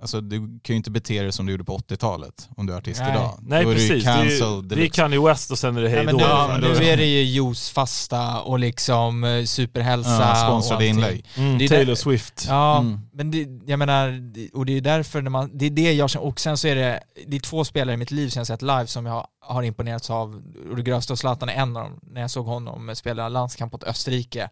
alltså, 0.00 0.20
du 0.20 0.38
kan 0.38 0.74
ju 0.74 0.76
inte 0.76 0.90
bete 0.90 1.22
dig 1.22 1.32
som 1.32 1.46
du 1.46 1.52
gjorde 1.52 1.64
på 1.64 1.78
80-talet 1.78 2.48
om 2.56 2.66
du 2.66 2.72
är 2.72 2.76
artist 2.78 3.00
Nej. 3.00 3.10
idag. 3.10 3.38
Nej 3.42 3.64
Då 3.64 3.72
precis, 3.72 4.04
det 4.04 4.10
är, 4.10 4.14
cancelled 4.16 4.72
ju- 4.72 4.76
det 4.76 4.86
är. 4.86 4.88
Kanye 4.88 5.20
West 5.20 5.50
och 5.50 5.58
sen 5.58 5.76
är 5.76 5.82
det 5.82 5.88
hej 5.88 6.06
då. 6.06 6.12
nu, 6.12 6.22
Ja, 6.22 6.58
är 6.82 6.96
det 6.96 7.06
ju 7.06 7.22
juicefasta 7.22 8.40
och 8.40 8.58
liksom 8.58 9.24
eh, 9.24 9.44
superhälsa 9.44 10.10
Ja, 10.20 10.34
sponsrade 10.46 10.86
inlägg. 10.86 11.24
Mm, 11.36 11.58
det 11.58 11.64
är 11.64 11.68
Taylor 11.68 11.84
där- 11.86 11.94
Swift. 11.94 12.44
Ja, 12.48 12.78
Mm. 12.78 13.00
men 13.12 13.30
det, 13.30 13.46
jag 13.66 13.78
menar, 13.78 14.08
det- 14.34 14.48
och 14.54 14.66
det 14.66 14.76
är 14.76 14.80
därför 14.80 15.22
när 15.22 15.30
man, 15.30 15.50
det 15.54 15.66
är 15.66 15.70
det 15.70 15.92
jag 15.92 16.10
känner, 16.10 16.26
och 16.26 16.40
sen 16.40 16.56
så 16.56 16.68
är 16.68 16.74
det, 16.74 17.00
det 17.26 17.36
är 17.36 17.40
två 17.40 17.64
spelare 17.64 17.94
i 17.94 17.96
mitt 17.96 18.10
liv 18.10 18.28
som 18.28 18.40
jag 18.40 18.46
sett 18.46 18.62
live 18.62 18.86
som 18.86 19.06
jag 19.06 19.26
har 19.42 19.62
imponerats 19.62 20.10
av, 20.10 20.42
det 20.76 20.82
grövsta 20.82 21.12
och 21.12 21.18
Zlatan 21.18 21.48
är 21.48 21.54
en 21.54 21.76
av 21.76 21.82
dem, 21.84 22.00
när 22.02 22.20
jag 22.20 22.30
såg 22.30 22.46
honom 22.46 22.96
spela 22.96 23.28
landskamp 23.28 23.72
mot 23.72 23.84
Österrike. 23.84 24.50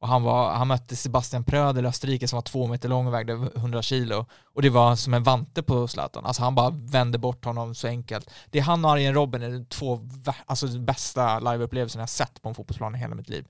Och 0.00 0.08
han, 0.08 0.22
var, 0.22 0.52
han 0.52 0.68
mötte 0.68 0.96
Sebastian 0.96 1.44
Prödel 1.44 1.84
i 1.84 1.88
Österrike 1.88 2.28
som 2.28 2.36
var 2.36 2.42
två 2.42 2.66
meter 2.66 2.88
lång 2.88 3.06
och 3.06 3.14
vägde 3.14 3.32
100 3.32 3.82
kilo. 3.82 4.26
Och 4.44 4.62
det 4.62 4.70
var 4.70 4.96
som 4.96 5.14
en 5.14 5.22
vante 5.22 5.62
på 5.62 5.88
Zlatan. 5.88 6.26
Alltså 6.26 6.42
han 6.42 6.54
bara 6.54 6.70
vände 6.70 7.18
bort 7.18 7.44
honom 7.44 7.74
så 7.74 7.88
enkelt. 7.88 8.30
Det 8.50 8.58
är 8.58 8.62
han 8.62 8.84
och 8.84 8.90
Arjen 8.90 9.14
Robben 9.14 9.42
är 9.42 9.50
de 9.50 9.64
två 9.64 10.08
alltså, 10.46 10.66
bästa 10.66 11.38
liveupplevelserna 11.38 12.02
jag 12.02 12.08
sett 12.08 12.42
på 12.42 12.48
en 12.48 12.54
fotbollsplan 12.54 12.94
i 12.94 12.98
hela 12.98 13.14
mitt 13.14 13.28
liv. 13.28 13.46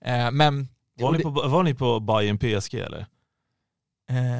Eh, 0.00 0.30
men... 0.30 0.68
Var, 1.00 1.12
ni 1.12 1.22
på, 1.22 1.30
var 1.30 1.62
ni 1.62 1.74
på 1.74 2.00
Bayern 2.00 2.38
PSG 2.38 2.74
eller? 2.74 3.06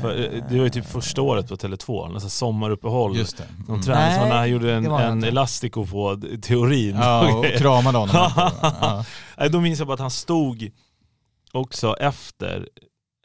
För, 0.02 0.34
eh, 0.34 0.44
det 0.50 0.56
var 0.58 0.64
ju 0.64 0.70
typ 0.70 0.86
första 0.86 1.22
året 1.22 1.48
på 1.48 1.56
Tele2, 1.56 2.12
nästan 2.12 2.30
sommaruppehåll. 2.30 3.16
Just 3.16 3.36
det. 3.36 3.44
De 3.66 3.72
Mm. 3.72 3.82
tränade 3.82 4.06
Nej, 4.16 4.28
när 4.28 4.36
han 4.36 4.50
gjorde 4.50 4.74
en, 4.74 4.86
en 4.86 5.24
elastico 5.24 5.86
på 5.86 6.20
teorin. 6.42 6.96
Ja, 6.96 7.34
och 7.38 7.44
kramade 7.58 7.98
honom. 7.98 8.14
ja. 8.62 9.04
Nej, 9.38 9.50
Då 9.50 9.60
minns 9.60 9.78
jag 9.78 9.88
bara 9.88 9.94
att 9.94 10.00
han 10.00 10.10
stod 10.10 10.70
också 11.52 11.94
efter, 12.00 12.68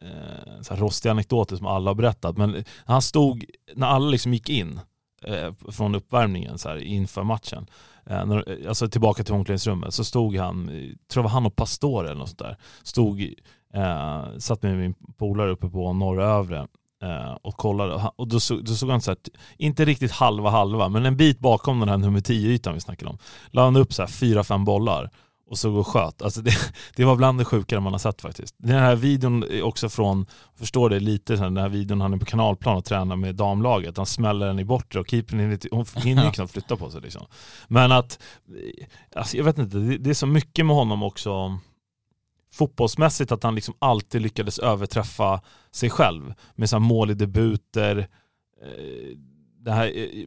eh, 0.01 0.61
så 0.61 0.73
här 0.73 0.81
rostiga 0.81 1.11
anekdoter 1.11 1.55
som 1.55 1.67
alla 1.67 1.89
har 1.89 1.95
berättat, 1.95 2.37
men 2.37 2.63
han 2.85 3.01
stod, 3.01 3.45
när 3.75 3.87
alla 3.87 4.09
liksom 4.09 4.33
gick 4.33 4.49
in 4.49 4.79
eh, 5.25 5.51
från 5.71 5.95
uppvärmningen 5.95 6.57
så 6.57 6.69
här, 6.69 6.77
inför 6.77 7.23
matchen, 7.23 7.65
eh, 8.05 8.25
när, 8.25 8.67
alltså 8.67 8.87
tillbaka 8.89 9.23
till 9.23 9.33
omklädningsrummet, 9.33 9.93
så 9.93 10.03
stod 10.03 10.35
han, 10.37 10.69
eh, 10.69 10.75
tror 10.75 10.95
jag 11.15 11.23
var 11.23 11.29
han 11.29 11.45
och 11.45 11.55
Pastor 11.55 12.05
eller 12.05 12.15
något 12.15 12.27
sånt 12.29 12.39
där, 12.39 12.57
stod, 12.83 13.33
eh, 13.76 14.38
satt 14.38 14.63
med 14.63 14.78
min 14.78 14.93
polare 15.17 15.51
uppe 15.51 15.69
på 15.69 15.93
norra 15.93 16.26
övre 16.26 16.67
eh, 17.03 17.38
och 17.41 17.57
kollade 17.57 18.09
och, 18.15 18.28
då, 18.28 18.39
så, 18.39 18.55
då 18.55 18.73
såg 18.73 18.89
han 18.89 19.01
så 19.01 19.11
här, 19.11 19.17
inte 19.57 19.86
riktigt 19.86 20.11
halva 20.11 20.49
halva, 20.49 20.89
men 20.89 21.05
en 21.05 21.17
bit 21.17 21.39
bakom 21.39 21.80
den 21.80 21.89
här 21.89 21.97
nummer 21.97 22.19
10-ytan 22.19 22.73
vi 22.73 22.82
snackade 22.82 23.09
om, 23.11 23.17
la 23.51 23.63
han 23.63 23.76
upp 23.76 23.93
så 23.93 24.01
här 24.01 24.09
fyra, 24.09 24.43
fem 24.43 24.65
bollar 24.65 25.09
och 25.47 25.57
så 25.57 25.76
och 25.76 25.88
sköt. 25.88 26.21
Alltså 26.21 26.41
det, 26.41 26.51
det 26.95 27.05
var 27.05 27.15
bland 27.15 27.39
det 27.39 27.45
sjukare 27.45 27.80
man 27.80 27.93
har 27.93 27.99
sett 27.99 28.21
faktiskt. 28.21 28.55
Den 28.57 28.80
här 28.80 28.95
videon 28.95 29.43
är 29.43 29.61
också 29.61 29.89
från, 29.89 30.26
förstår 30.55 30.89
det 30.89 30.99
lite, 30.99 31.36
den 31.36 31.57
här 31.57 31.69
videon 31.69 32.01
han 32.01 32.13
är 32.13 32.17
på 32.17 32.26
kanalplan 32.26 32.78
och 32.78 32.86
tränar 32.86 33.15
med 33.15 33.36
damlaget. 33.36 33.97
Han 33.97 34.05
smäller 34.05 34.47
den 34.47 34.59
i 34.59 34.65
bortre 34.65 34.99
och 34.99 35.09
keepern 35.09 35.39
hinner, 35.39 35.59
hon 35.71 35.86
hinner 35.95 36.26
ju 36.26 36.32
knappt 36.34 36.51
flytta 36.51 36.76
på 36.76 36.89
sig. 36.89 37.01
Liksom. 37.01 37.26
Men 37.67 37.91
att, 37.91 38.19
alltså 39.15 39.38
jag 39.38 39.43
vet 39.43 39.57
inte, 39.57 39.78
det, 39.78 39.97
det 39.97 40.09
är 40.09 40.13
så 40.13 40.28
mycket 40.28 40.65
med 40.65 40.76
honom 40.76 41.03
också 41.03 41.59
fotbollsmässigt 42.55 43.31
att 43.31 43.43
han 43.43 43.55
liksom 43.55 43.73
alltid 43.79 44.21
lyckades 44.21 44.59
överträffa 44.59 45.41
sig 45.71 45.89
själv 45.89 46.33
med 46.55 46.69
så 46.69 46.79
mål 46.79 47.11
i 47.11 47.13
debuter, 47.13 47.97
eh, 48.61 49.17
det 49.59 49.71
här 49.71 49.97
eh, 49.97 50.25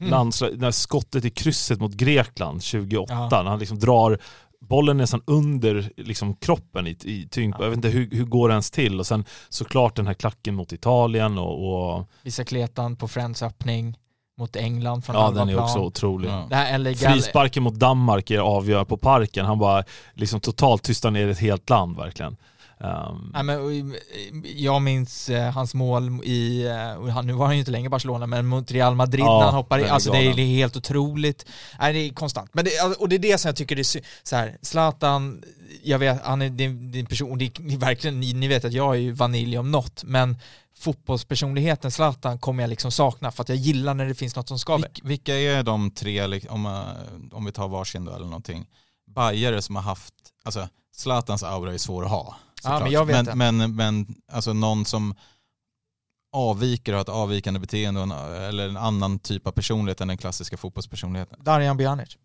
Mm. 0.00 0.10
landslag, 0.10 0.58
det 0.58 0.64
här 0.64 0.70
skottet 0.72 1.24
i 1.24 1.30
krysset 1.30 1.80
mot 1.80 1.92
Grekland 1.92 2.62
2008, 2.62 3.14
Ja. 3.30 3.42
när 3.42 3.50
han 3.50 3.58
liksom 3.58 3.78
drar 3.78 4.18
bollen 4.60 4.96
nästan 4.96 5.22
under 5.26 5.90
liksom 5.96 6.34
kroppen 6.36 6.86
i, 6.86 6.90
i 7.04 7.28
tyngd. 7.30 7.54
Ja. 7.58 7.62
Jag 7.64 7.70
vet 7.70 7.76
inte 7.76 7.88
hur, 7.88 8.10
hur 8.10 8.24
går 8.24 8.48
det 8.48 8.52
ens 8.52 8.70
till? 8.70 8.98
Och 8.98 9.06
sen 9.06 9.24
såklart 9.48 9.96
den 9.96 10.06
här 10.06 10.14
klacken 10.14 10.54
mot 10.54 10.72
Italien 10.72 11.38
och, 11.38 11.96
och 11.98 12.08
Bicicletan 12.24 12.96
på 12.96 13.08
Friends 13.08 13.42
öppning 13.42 13.96
mot 14.42 14.56
England 14.56 15.04
från 15.04 15.16
ja 15.16 15.22
halva 15.22 15.40
den 15.40 15.48
är 15.48 15.52
plan. 15.52 15.64
också 15.64 15.78
otrolig. 15.78 16.28
Ja. 16.28 16.46
Det 16.50 16.56
här 16.56 16.78
LA 16.78 16.90
Gal- 16.90 17.12
Frisparken 17.12 17.62
mot 17.62 17.74
Danmark 17.74 18.30
är 18.30 18.38
avgör 18.38 18.84
på 18.84 18.96
parken. 18.96 19.46
Han 19.46 19.58
bara 19.58 19.84
liksom 20.14 20.40
totalt 20.40 20.82
tystar 20.82 21.10
ner 21.10 21.28
ett 21.28 21.38
helt 21.38 21.70
land 21.70 21.96
verkligen. 21.96 22.36
Um, 22.78 23.30
Nej, 23.34 23.42
men, 23.42 23.60
och, 23.60 23.70
jag 24.56 24.82
minns 24.82 25.28
eh, 25.28 25.50
hans 25.52 25.74
mål 25.74 26.20
i, 26.24 26.66
eh, 26.66 27.22
nu 27.22 27.32
var 27.32 27.46
han 27.46 27.54
ju 27.54 27.58
inte 27.58 27.70
längre 27.70 27.86
i 27.86 27.88
Barcelona, 27.88 28.26
men 28.26 28.46
mot 28.46 28.70
Real 28.70 28.94
Madrid 28.94 29.24
Ja, 29.24 29.38
när 29.38 29.44
han 29.44 29.54
hoppar 29.54 29.78
i, 29.78 29.88
alltså 29.88 30.12
det 30.12 30.18
är, 30.18 30.22
galen. 30.22 30.36
det 30.36 30.42
är 30.42 30.54
helt 30.56 30.76
otroligt. 30.76 31.46
Nej, 31.80 31.92
det 31.92 31.98
är 31.98 32.10
konstant. 32.10 32.50
Men 32.52 32.64
det, 32.64 32.70
och 32.98 33.08
det 33.08 33.16
är 33.16 33.18
det 33.18 33.38
som 33.38 33.48
jag 33.48 33.56
tycker 33.56 33.76
det 33.76 33.82
är 33.82 34.02
så 34.22 34.36
här, 34.36 34.56
Zlatan, 34.62 35.42
jag 35.82 35.98
vet, 35.98 36.24
han 36.24 36.42
är, 36.42 36.46
en 36.98 37.06
person, 37.06 37.38
det 37.38 37.44
är 37.44 37.76
verkligen, 37.76 38.20
ni, 38.20 38.32
ni 38.32 38.48
vet 38.48 38.64
att 38.64 38.72
jag 38.72 38.94
är 38.94 39.00
ju 39.00 39.12
vanilj 39.12 39.58
om 39.58 39.70
något, 39.70 40.04
men 40.04 40.36
fotbollspersonligheten 40.82 41.90
Zlatan 41.90 42.38
kommer 42.38 42.62
jag 42.62 42.70
liksom 42.70 42.90
sakna 42.90 43.32
för 43.32 43.42
att 43.42 43.48
jag 43.48 43.58
gillar 43.58 43.94
när 43.94 44.06
det 44.06 44.14
finns 44.14 44.36
något 44.36 44.48
som 44.48 44.58
skaver. 44.58 44.82
Vilk, 44.82 45.00
vilka 45.04 45.34
är 45.34 45.62
de 45.62 45.90
tre, 45.90 46.40
om, 46.48 46.66
eh, 46.66 47.36
om 47.36 47.44
vi 47.44 47.52
tar 47.52 47.68
varsin 47.68 48.04
då 48.04 48.12
eller 48.12 48.26
någonting, 48.26 48.66
bajare 49.06 49.62
som 49.62 49.76
har 49.76 49.82
haft, 49.82 50.14
alltså 50.44 50.68
Zlatans 50.92 51.42
aura 51.42 51.74
är 51.74 51.78
svår 51.78 52.04
att 52.04 52.10
ha. 52.10 52.36
Ja, 52.64 52.80
men 52.80 52.90
jag 52.90 53.04
vet 53.04 53.34
men, 53.34 53.56
men, 53.56 53.76
men 53.76 54.14
alltså 54.32 54.52
någon 54.52 54.84
som 54.84 55.14
avviker 56.32 56.92
och 56.92 56.96
har 56.96 57.02
ett 57.02 57.08
avvikande 57.08 57.60
beteende 57.60 58.00
en, 58.00 58.10
eller 58.10 58.68
en 58.68 58.76
annan 58.76 59.18
typ 59.18 59.46
av 59.46 59.52
personlighet 59.52 60.00
än 60.00 60.08
den 60.08 60.18
klassiska 60.18 60.56
fotbollspersonligheten. 60.56 61.44
Darjan 61.44 61.76
Bjanic. 61.76 62.16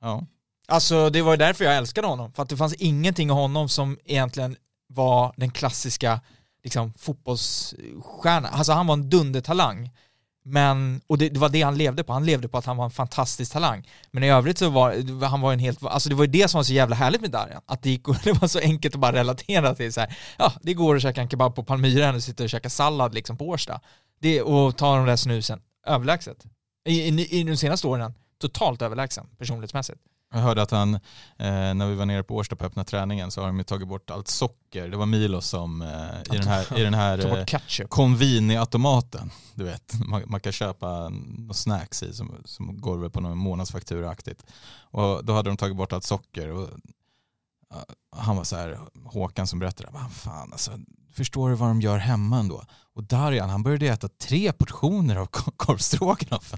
Ja. 0.00 0.26
Alltså 0.68 1.10
det 1.10 1.22
var 1.22 1.32
ju 1.32 1.36
därför 1.36 1.64
jag 1.64 1.76
älskade 1.76 2.06
honom. 2.06 2.32
För 2.32 2.42
att 2.42 2.48
det 2.48 2.56
fanns 2.56 2.74
ingenting 2.74 3.28
i 3.28 3.32
honom 3.32 3.68
som 3.68 3.98
egentligen 4.04 4.56
var 4.88 5.34
den 5.36 5.50
klassiska 5.50 6.20
liksom, 6.66 6.92
fotbollsstjärna, 6.98 8.48
Alltså 8.48 8.72
han 8.72 8.86
var 8.86 8.92
en 8.92 9.10
dundertalang. 9.10 9.90
Men, 10.48 11.00
och 11.06 11.18
det, 11.18 11.28
det, 11.28 11.40
var 11.40 11.48
det 11.48 11.62
han 11.62 11.78
levde 11.78 12.04
på, 12.04 12.12
han 12.12 12.26
levde 12.26 12.48
på 12.48 12.58
att 12.58 12.64
han 12.64 12.76
var 12.76 12.84
en 12.84 12.90
fantastisk 12.90 13.52
talang. 13.52 13.88
Men 14.10 14.22
i 14.22 14.30
övrigt 14.30 14.58
så 14.58 14.70
var 14.70 15.24
han 15.24 15.40
var 15.40 15.52
en 15.52 15.58
helt, 15.58 15.82
alltså 15.82 16.08
det 16.08 16.14
var 16.14 16.24
ju 16.24 16.30
det 16.30 16.48
som 16.48 16.58
var 16.58 16.62
så 16.62 16.72
jävla 16.72 16.96
härligt 16.96 17.20
med 17.20 17.30
Darjan, 17.30 17.62
att 17.66 17.82
det, 17.82 17.90
gick, 17.90 18.04
det 18.24 18.32
var 18.32 18.48
så 18.48 18.58
enkelt 18.58 18.94
att 18.94 19.00
bara 19.00 19.12
relatera 19.12 19.74
till 19.74 19.92
så 19.92 20.00
här, 20.00 20.16
ja 20.38 20.52
det 20.62 20.74
går 20.74 20.96
att 20.96 21.02
käka 21.02 21.20
en 21.20 21.28
kebab 21.28 21.54
på 21.54 21.64
Palmyra 21.64 22.14
och 22.14 22.22
sitta 22.22 22.44
och 22.44 22.50
käka 22.50 22.70
sallad 22.70 23.14
liksom 23.14 23.36
på 23.36 23.48
Årsta. 23.48 23.80
Det, 24.20 24.42
och 24.42 24.76
ta 24.76 24.96
de 24.96 25.06
där 25.06 25.16
snusen, 25.16 25.60
överlägset. 25.86 26.46
I, 26.88 27.00
i, 27.00 27.40
i 27.40 27.42
de 27.42 27.56
senaste 27.56 27.86
åren, 27.86 28.14
totalt 28.40 28.82
överlägsen 28.82 29.26
personlighetsmässigt. 29.38 30.00
Jag 30.32 30.38
hörde 30.38 30.62
att 30.62 30.70
han, 30.70 30.94
eh, 30.94 31.00
när 31.74 31.88
vi 31.88 31.94
var 31.94 32.06
nere 32.06 32.22
på 32.22 32.36
Årsta 32.36 32.56
på 32.56 32.64
öppna 32.64 32.84
träningen 32.84 33.30
så 33.30 33.40
har 33.40 33.46
de 33.46 33.58
ju 33.58 33.64
tagit 33.64 33.88
bort 33.88 34.10
allt 34.10 34.28
socker. 34.28 34.88
Det 34.88 34.96
var 34.96 35.06
Milos 35.06 35.48
som 35.48 35.82
eh, 35.82 36.34
i 36.34 36.38
den 36.38 36.46
här, 36.46 36.78
i 36.78 36.82
den 36.82 36.94
här 36.94 37.38
eh, 37.38 37.86
Convini-automaten, 37.88 39.30
du 39.54 39.64
vet, 39.64 39.94
man, 40.06 40.22
man, 40.26 40.40
kan 40.40 40.52
köpa 40.52 41.12
snacks 41.52 42.02
i 42.02 42.12
som, 42.12 42.42
som 42.44 42.80
går 42.80 43.08
på 43.08 43.20
någon 43.20 43.38
månadsfaktura-aktigt. 43.38 44.46
Och 44.80 45.24
då 45.24 45.32
hade 45.32 45.50
de 45.50 45.56
tagit 45.56 45.76
bort 45.76 45.92
allt 45.92 46.04
socker. 46.04 46.50
Och, 46.50 46.68
han 48.16 48.36
var 48.36 48.44
så 48.44 48.56
här, 48.56 48.78
Håkan 49.04 49.46
som 49.46 49.58
berättade, 49.58 49.88
vad 49.92 50.12
fan 50.12 50.52
alltså, 50.52 50.70
förstår 51.16 51.48
du 51.48 51.54
vad 51.54 51.68
de 51.68 51.80
gör 51.80 51.98
hemma 51.98 52.38
ändå? 52.38 52.64
Och 52.96 53.04
Darjan, 53.04 53.50
han 53.50 53.62
började 53.62 53.86
äta 53.86 54.08
tre 54.08 54.52
portioner 54.52 55.16
av 55.16 55.26
korvstroganoff. 55.56 56.54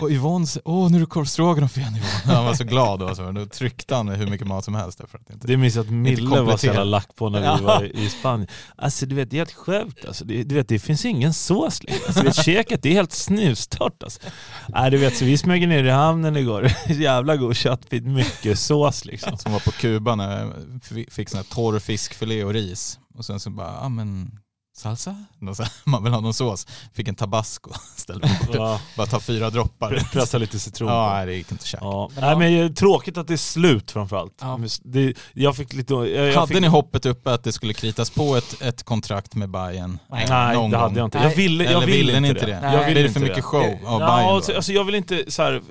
Och 0.00 0.10
Yvonne 0.10 0.46
sa, 0.46 0.60
åh 0.64 0.90
nu 0.90 0.96
är 0.96 1.00
det 1.00 1.06
korvstroganoff 1.06 1.78
igen 1.78 1.96
Yvonne. 1.96 2.36
Han 2.36 2.44
var 2.44 2.54
så 2.54 2.64
glad 2.64 3.02
och 3.02 3.16
så. 3.16 3.32
Då 3.32 3.46
tryckte 3.46 3.94
han 3.94 4.08
hur 4.08 4.26
mycket 4.26 4.46
mat 4.46 4.64
som 4.64 4.74
helst. 4.74 5.00
För 5.08 5.18
att 5.18 5.30
inte, 5.30 5.46
det 5.46 5.56
minns 5.56 5.76
jag 5.76 5.84
att 5.84 5.90
Mille 5.90 6.40
var 6.40 6.56
så 6.56 6.66
jävla 6.66 6.84
lack 6.84 7.14
på 7.14 7.28
när 7.28 7.56
vi 7.56 7.64
var 7.64 7.96
i 7.96 8.08
Spanien. 8.08 8.48
Alltså 8.76 9.06
du 9.06 9.14
vet, 9.14 9.30
det 9.30 9.36
är 9.36 9.38
helt 9.38 9.52
sjukt 9.52 10.04
alltså. 10.06 10.24
Det, 10.24 10.42
du 10.42 10.54
vet, 10.54 10.68
det 10.68 10.78
finns 10.78 11.04
ingen 11.04 11.34
sås 11.34 11.82
längre. 11.82 12.00
Alltså, 12.06 12.22
vet, 12.22 12.44
käket, 12.44 12.82
det 12.82 12.88
är 12.88 12.94
helt 12.94 13.12
snustort 13.12 14.02
alltså. 14.02 14.20
Nej 14.68 14.90
du 14.90 14.96
vet, 14.96 15.16
så 15.16 15.24
vi 15.24 15.38
smög 15.38 15.68
ner 15.68 15.84
i 15.84 15.90
hamnen 15.90 16.36
igår. 16.36 16.72
Jävla 16.88 17.36
god 17.36 17.56
köttbit, 17.56 18.04
mycket 18.04 18.58
sås 18.58 19.04
liksom. 19.04 19.38
Som 19.38 19.52
var 19.52 19.60
på 19.60 19.70
Kuba 19.70 20.14
när 20.14 20.52
vi 20.90 21.06
fick 21.10 21.28
sån 21.28 21.36
här 21.36 21.54
torr 21.54 21.78
fiskfilé 21.78 22.44
och 22.44 22.52
ris. 22.52 22.98
Och 23.14 23.24
sen 23.24 23.40
så 23.40 23.50
bara, 23.50 23.74
ja 23.82 23.88
men 23.88 24.38
salsa? 24.76 25.16
Man 25.84 26.04
vill 26.04 26.12
ha 26.12 26.20
någon 26.20 26.34
sås. 26.34 26.66
Fick 26.94 27.08
en 27.08 27.14
tabasco 27.14 27.70
istället. 27.96 28.30
Ja. 28.52 28.80
Bara 28.96 29.06
ta 29.06 29.20
fyra 29.20 29.50
droppar. 29.50 30.08
Pressa 30.12 30.38
lite 30.38 30.58
citron. 30.58 30.88
Ja, 30.88 31.24
det 31.24 31.34
gick 31.34 31.50
inte 31.50 31.62
att 31.62 31.66
käka. 31.66 31.84
Ja. 31.84 32.10
Nej, 32.20 32.36
men 32.36 32.74
tråkigt 32.74 33.18
att 33.18 33.28
det 33.28 33.34
är 33.34 33.36
slut 33.36 33.90
framförallt. 33.90 34.38
Ja. 34.40 34.60
Det, 34.82 35.14
jag 35.32 35.56
fick 35.56 35.72
lite, 35.72 35.94
jag, 35.94 36.08
jag 36.08 36.34
hade 36.34 36.46
fick... 36.46 36.60
ni 36.60 36.66
hoppet 36.66 37.06
uppe 37.06 37.32
att 37.32 37.44
det 37.44 37.52
skulle 37.52 37.74
kritas 37.74 38.10
på 38.10 38.36
ett, 38.36 38.62
ett 38.62 38.82
kontrakt 38.82 39.34
med 39.34 39.50
Bayern? 39.50 39.98
Nej, 40.10 40.26
Nej 40.28 40.70
det 40.70 40.78
hade 40.78 40.98
jag 40.98 41.06
inte. 41.06 41.18
Jag 41.18 41.36
ville, 41.36 41.64
jag 41.64 41.80
ville, 41.80 42.12
ville 42.12 42.28
inte 42.28 42.46
det. 42.46 42.46
det. 42.46 42.72
Jag 42.72 42.86
vill 42.86 42.94
det 42.94 43.00
är 43.00 43.08
för 43.08 43.20
mycket 43.20 43.44
show 43.44 43.78
det. 43.80 43.88
av 43.88 43.98
Bayern 43.98 44.34
alltså, 44.34 44.54
alltså, 44.54 44.72
jag 44.72 44.84
vill 44.84 44.94
inte 44.94 45.24
så 45.28 45.42
här, 45.42 45.62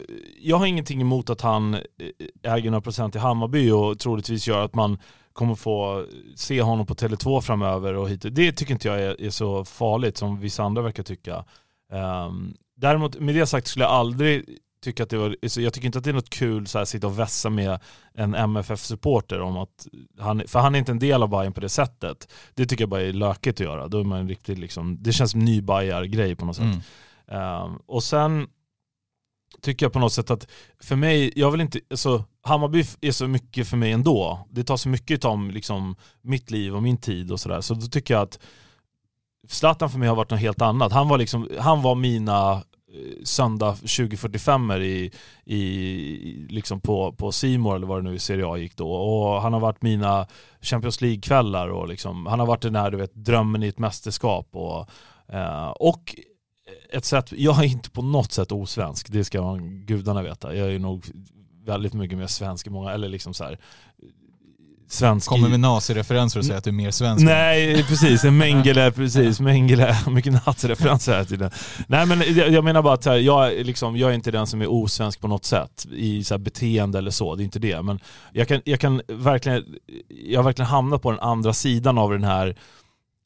jag 0.42 0.58
har 0.58 0.66
ingenting 0.66 1.02
emot 1.02 1.30
att 1.30 1.42
han 1.42 1.78
äger 2.44 2.72
några 2.72 2.82
procent 2.82 3.16
i 3.16 3.20
Hammarby 3.20 3.72
och 3.72 4.00
troligtvis 4.00 4.48
gör 4.48 4.66
att 4.66 4.76
man 4.76 4.98
kommer 5.34 5.56
få 5.56 6.06
se 6.36 6.62
honom 6.62 6.86
på 6.86 6.94
Tele2 6.94 7.42
framöver 7.42 7.94
och 7.94 8.10
hit. 8.10 8.26
Det 8.32 8.52
tycker 8.52 8.74
inte 8.74 8.88
jag 8.88 9.02
är, 9.02 9.22
är 9.22 9.30
så 9.30 9.66
farligt 9.66 10.18
som 10.18 10.40
vissa 10.40 10.64
andra 10.64 10.82
verkar 10.82 11.04
tycka. 11.04 11.46
Um, 11.92 12.56
däremot 12.76 13.20
med 13.20 13.36
det 13.36 13.46
sagt 13.46 13.68
skulle 13.68 13.86
jag 13.86 13.92
aldrig 13.92 14.46
tycka 14.84 15.04
att 15.04 15.10
det 15.10 15.18
var, 15.18 15.36
jag 15.42 15.74
tycker 15.74 15.86
inte 15.86 15.98
att 15.98 16.04
det 16.04 16.10
är 16.10 16.14
något 16.14 16.30
kul 16.30 16.66
att 16.74 16.90
sitta 16.90 17.08
och 17.08 17.20
vässa 17.20 17.50
med 17.50 17.80
en 18.14 18.36
MFF-supporter 18.36 19.40
om 19.40 19.58
att 19.58 19.88
han, 20.20 20.44
för 20.48 20.60
han 20.60 20.76
är 20.76 20.80
inte 20.80 20.92
en 20.92 21.00
del 21.00 21.24
av 21.24 21.30
Bayern 21.30 21.54
på 21.54 21.62
det 21.62 21.70
sättet. 21.70 22.34
Det 22.54 22.66
tycker 22.66 22.82
jag 22.82 22.90
bara 22.90 23.02
är 23.02 23.14
lökigt 23.14 23.62
att 23.62 23.66
göra. 23.66 23.88
Då 23.88 24.00
är 24.00 24.04
man 24.04 24.30
riktigt 24.30 24.58
liksom, 24.58 24.98
det 25.04 25.12
känns 25.12 25.32
som 25.32 25.40
ny 25.40 25.62
grej 26.08 26.36
på 26.36 26.46
något 26.46 26.56
sätt. 26.56 26.66
Mm. 27.28 27.64
Um, 27.64 27.82
och 27.86 28.04
sen 28.04 28.48
tycker 29.62 29.86
jag 29.86 29.94
på 29.94 30.00
något 30.00 30.14
sätt 30.14 30.32
att 30.32 30.48
för 30.80 30.96
mig, 30.96 31.34
jag 31.36 31.52
vill 31.52 31.62
inte, 31.62 31.80
alltså 31.90 32.26
Hammarby 32.44 32.84
är 33.02 33.12
så 33.12 33.28
mycket 33.28 33.68
för 33.68 33.78
mig 33.78 33.92
ändå. 33.92 34.48
Det 34.50 34.64
tar 34.64 34.78
så 34.78 34.90
mycket 34.90 35.26
av 35.26 35.52
liksom, 35.52 35.96
mitt 36.22 36.52
liv 36.52 36.76
och 36.76 36.84
min 36.84 36.98
tid 36.98 37.32
och 37.32 37.40
sådär. 37.40 37.62
Så 37.62 37.74
då 37.74 37.88
tycker 37.88 38.14
jag 38.14 38.24
att 38.24 38.40
Zlatan 39.48 39.90
för 39.90 40.00
mig 40.00 40.08
har 40.08 40.16
varit 40.16 40.32
något 40.32 40.40
helt 40.40 40.62
annat. 40.62 40.92
Han 40.92 41.08
var, 41.08 41.18
liksom, 41.18 41.50
han 41.60 41.82
var 41.82 41.96
mina 41.96 42.54
eh, 42.54 43.24
söndag 43.24 43.74
2045 43.76 44.72
i, 44.72 45.12
i, 45.46 46.48
liksom 46.50 46.82
på, 46.82 47.14
på 47.14 47.32
Simor 47.32 47.76
eller 47.76 47.88
vad 47.88 48.04
det 48.04 48.10
nu 48.10 48.16
i 48.16 48.20
Serie 48.20 48.48
A 48.48 48.58
gick 48.58 48.78
då. 48.78 48.92
Och 48.92 49.42
han 49.42 49.54
har 49.54 49.60
varit 49.60 49.82
mina 49.82 50.28
Champions 50.62 51.02
League-kvällar 51.02 51.68
och 51.68 51.88
liksom, 51.88 52.26
han 52.26 52.40
har 52.40 52.48
varit 52.48 52.62
den 52.62 52.76
här 52.76 52.92
du 52.92 52.98
vet, 52.98 53.16
drömmen 53.16 53.64
i 53.64 53.68
ett 53.68 53.80
mästerskap. 53.80 54.50
Och, 54.52 54.90
eh, 55.34 55.70
och 55.70 56.16
ett 56.90 57.06
sätt, 57.06 57.32
jag 57.32 57.60
är 57.60 57.64
inte 57.64 57.90
på 57.90 58.02
något 58.02 58.32
sätt 58.32 58.52
osvensk, 58.52 59.12
det 59.12 59.24
ska 59.24 59.42
man 59.42 59.86
gudarna 59.86 60.22
veta. 60.22 60.56
Jag 60.56 60.74
är 60.74 60.80
nog 60.80 61.06
väldigt 61.66 61.94
mycket 61.94 62.18
mer 62.18 62.28
svensk 62.28 62.68
än 62.68 62.74
många, 62.74 62.92
eller 62.92 63.10
liksom 63.10 63.34
så 63.34 63.44
här, 63.44 63.58
svensk 64.92 65.30
Kommer 65.30 65.50
med 65.50 65.60
nazireferenser 65.60 66.40
och 66.40 66.46
säger 66.46 66.58
att 66.58 66.64
du 66.64 66.70
är 66.70 66.74
mer 66.74 66.92
svensk? 66.92 67.26
Nej, 67.26 67.84
precis. 67.84 68.24
Mengele, 68.24 68.92
precis. 68.96 69.40
Mengele, 69.40 69.98
mycket 70.08 70.46
nazireferenser 70.46 71.14
här 71.14 71.24
tiden. 71.24 71.52
Nej 71.88 72.06
men 72.06 72.24
jag, 72.54 72.64
menar 72.64 72.82
bara 72.82 72.94
att 72.94 73.06
här, 73.06 73.16
jag, 73.16 73.66
liksom, 73.66 73.98
jag 73.98 74.10
är 74.10 74.16
inte 74.16 74.32
den 74.32 74.48
som 74.48 74.62
är 74.62 74.72
osvensk 74.72 75.20
på 75.20 75.28
något 75.28 75.46
sätt 75.46 75.88
i 75.92 76.24
så 76.24 76.38
beteende 76.38 76.98
eller 76.98 77.12
så, 77.12 77.36
det 77.36 77.44
är 77.44 77.46
inte 77.46 77.60
det. 77.60 77.82
Men 77.82 78.00
jag 78.34 78.48
kan, 78.48 78.62
jag 78.66 78.80
kan 78.80 79.02
verkligen, 79.08 79.66
jag 80.08 80.40
har 80.40 80.44
verkligen 80.44 80.70
hamnat 80.70 81.02
på 81.02 81.12
den 81.12 81.20
andra 81.20 81.54
sidan 81.54 81.98
av 81.98 82.12
den 82.12 82.24
här 82.24 82.56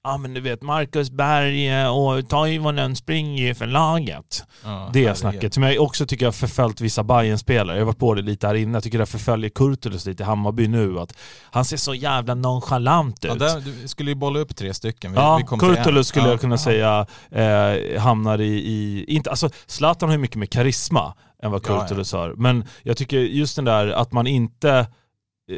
ja 0.05 0.17
men 0.17 0.33
du 0.33 0.41
vet 0.41 0.61
Marcus 0.61 1.11
Berg 1.11 1.87
och 1.87 2.29
Toivonen 2.29 2.95
springer 2.95 3.53
för 3.53 3.65
laget. 3.65 4.43
Ja, 4.63 4.89
det 4.93 4.99
herregud. 4.99 5.17
snacket 5.17 5.53
som 5.53 5.63
jag 5.63 5.83
också 5.83 6.05
tycker 6.05 6.25
har 6.25 6.31
förföljt 6.31 6.81
vissa 6.81 7.03
bayern 7.03 7.37
spelare 7.37 7.77
Jag 7.77 7.85
varit 7.85 7.97
på 7.97 8.13
det 8.13 8.21
lite 8.21 8.47
här 8.47 8.55
inne. 8.55 8.73
Jag 8.73 8.83
tycker 8.83 8.99
det 8.99 9.05
förföljer 9.05 9.49
Kurtulus 9.49 10.05
lite 10.05 10.23
i 10.23 10.25
Hammarby 10.25 10.67
nu. 10.67 10.99
Att 10.99 11.17
han 11.51 11.65
ser 11.65 11.77
så 11.77 11.93
jävla 11.93 12.35
nonchalant 12.35 13.25
ut. 13.25 13.31
Ja, 13.31 13.35
där, 13.35 13.59
du 13.81 13.87
skulle 13.87 14.11
ju 14.11 14.15
bolla 14.15 14.39
upp 14.39 14.55
tre 14.55 14.73
stycken. 14.73 15.11
Vi, 15.11 15.17
ja, 15.17 15.37
vi 15.37 15.57
Kurtulus 15.57 16.07
skulle 16.07 16.25
ja, 16.25 16.31
jag 16.31 16.41
kunna 16.41 16.57
säga 16.57 17.05
eh, 17.31 18.01
hamnar 18.01 18.41
i, 18.41 18.53
i, 18.53 19.05
inte, 19.07 19.29
alltså 19.29 19.49
Zlatan 19.65 20.09
har 20.09 20.15
ju 20.15 20.21
mycket 20.21 20.37
mer 20.37 20.47
karisma 20.47 21.13
än 21.43 21.51
vad 21.51 21.63
Kurtulus 21.63 22.13
har. 22.13 22.33
Men 22.37 22.63
jag 22.83 22.97
tycker 22.97 23.17
just 23.17 23.55
den 23.55 23.65
där 23.65 23.87
att 23.87 24.11
man 24.11 24.27
inte, 24.27 24.87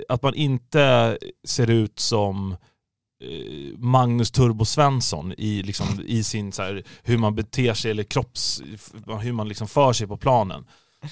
att 0.09 0.21
man 0.21 0.35
inte 0.35 1.17
ser 1.47 1.69
ut 1.69 1.99
som 1.99 2.55
Magnus 3.77 4.31
Turbo 4.31 4.65
Svensson 4.65 5.33
i, 5.37 5.63
liksom, 5.63 5.87
i 6.05 6.23
sin, 6.23 6.51
så 6.51 6.61
här, 6.61 6.83
hur 7.03 7.17
man 7.17 7.35
beter 7.35 7.73
sig 7.73 7.91
eller 7.91 8.03
kropps, 8.03 8.61
hur 9.21 9.31
man 9.31 9.47
liksom 9.47 9.67
för 9.67 9.93
sig 9.93 10.07
på 10.07 10.17
planen. 10.17 10.65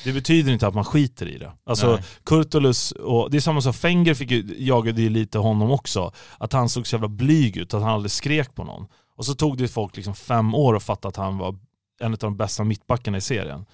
Det 0.04 0.14
betyder 0.14 0.54
inte 0.54 0.68
att 0.68 0.76
man 0.76 0.86
skiter 0.86 1.28
i 1.28 1.38
det. 1.38 1.52
Alltså 1.66 2.00
Kurtulus, 2.24 2.92
och 2.92 3.32
det 3.32 3.38
är 3.38 3.42
samma 3.42 3.62
sak, 3.62 3.76
Fenger 3.76 4.14
fick 4.14 4.32
ju, 4.32 4.56
jagade 4.58 5.02
ju 5.02 5.10
lite 5.10 5.38
honom 5.38 5.72
också, 5.72 6.12
att 6.38 6.54
han 6.54 6.70
såg 6.70 6.88
så 6.88 6.96
jävla 6.96 7.08
blyg 7.08 7.58
ut, 7.58 7.74
att 7.74 7.82
han 7.82 7.92
aldrig 7.92 8.12
skrek 8.12 8.56
på 8.56 8.64
någon. 8.64 8.88
Och 9.18 9.26
så 9.26 9.34
tog 9.34 9.58
det 9.58 9.68
folk 9.68 9.96
liksom 9.96 10.16
fem 10.16 10.56
år 10.56 10.76
att 10.76 10.84
fatta 10.84 11.08
att 11.08 11.16
han 11.16 11.38
var 11.38 11.58
en 12.00 12.12
av 12.12 12.18
de 12.18 12.38
bästa 12.38 12.64
mittbackarna 12.64 13.18
i 13.18 13.22
serien. 13.22 13.66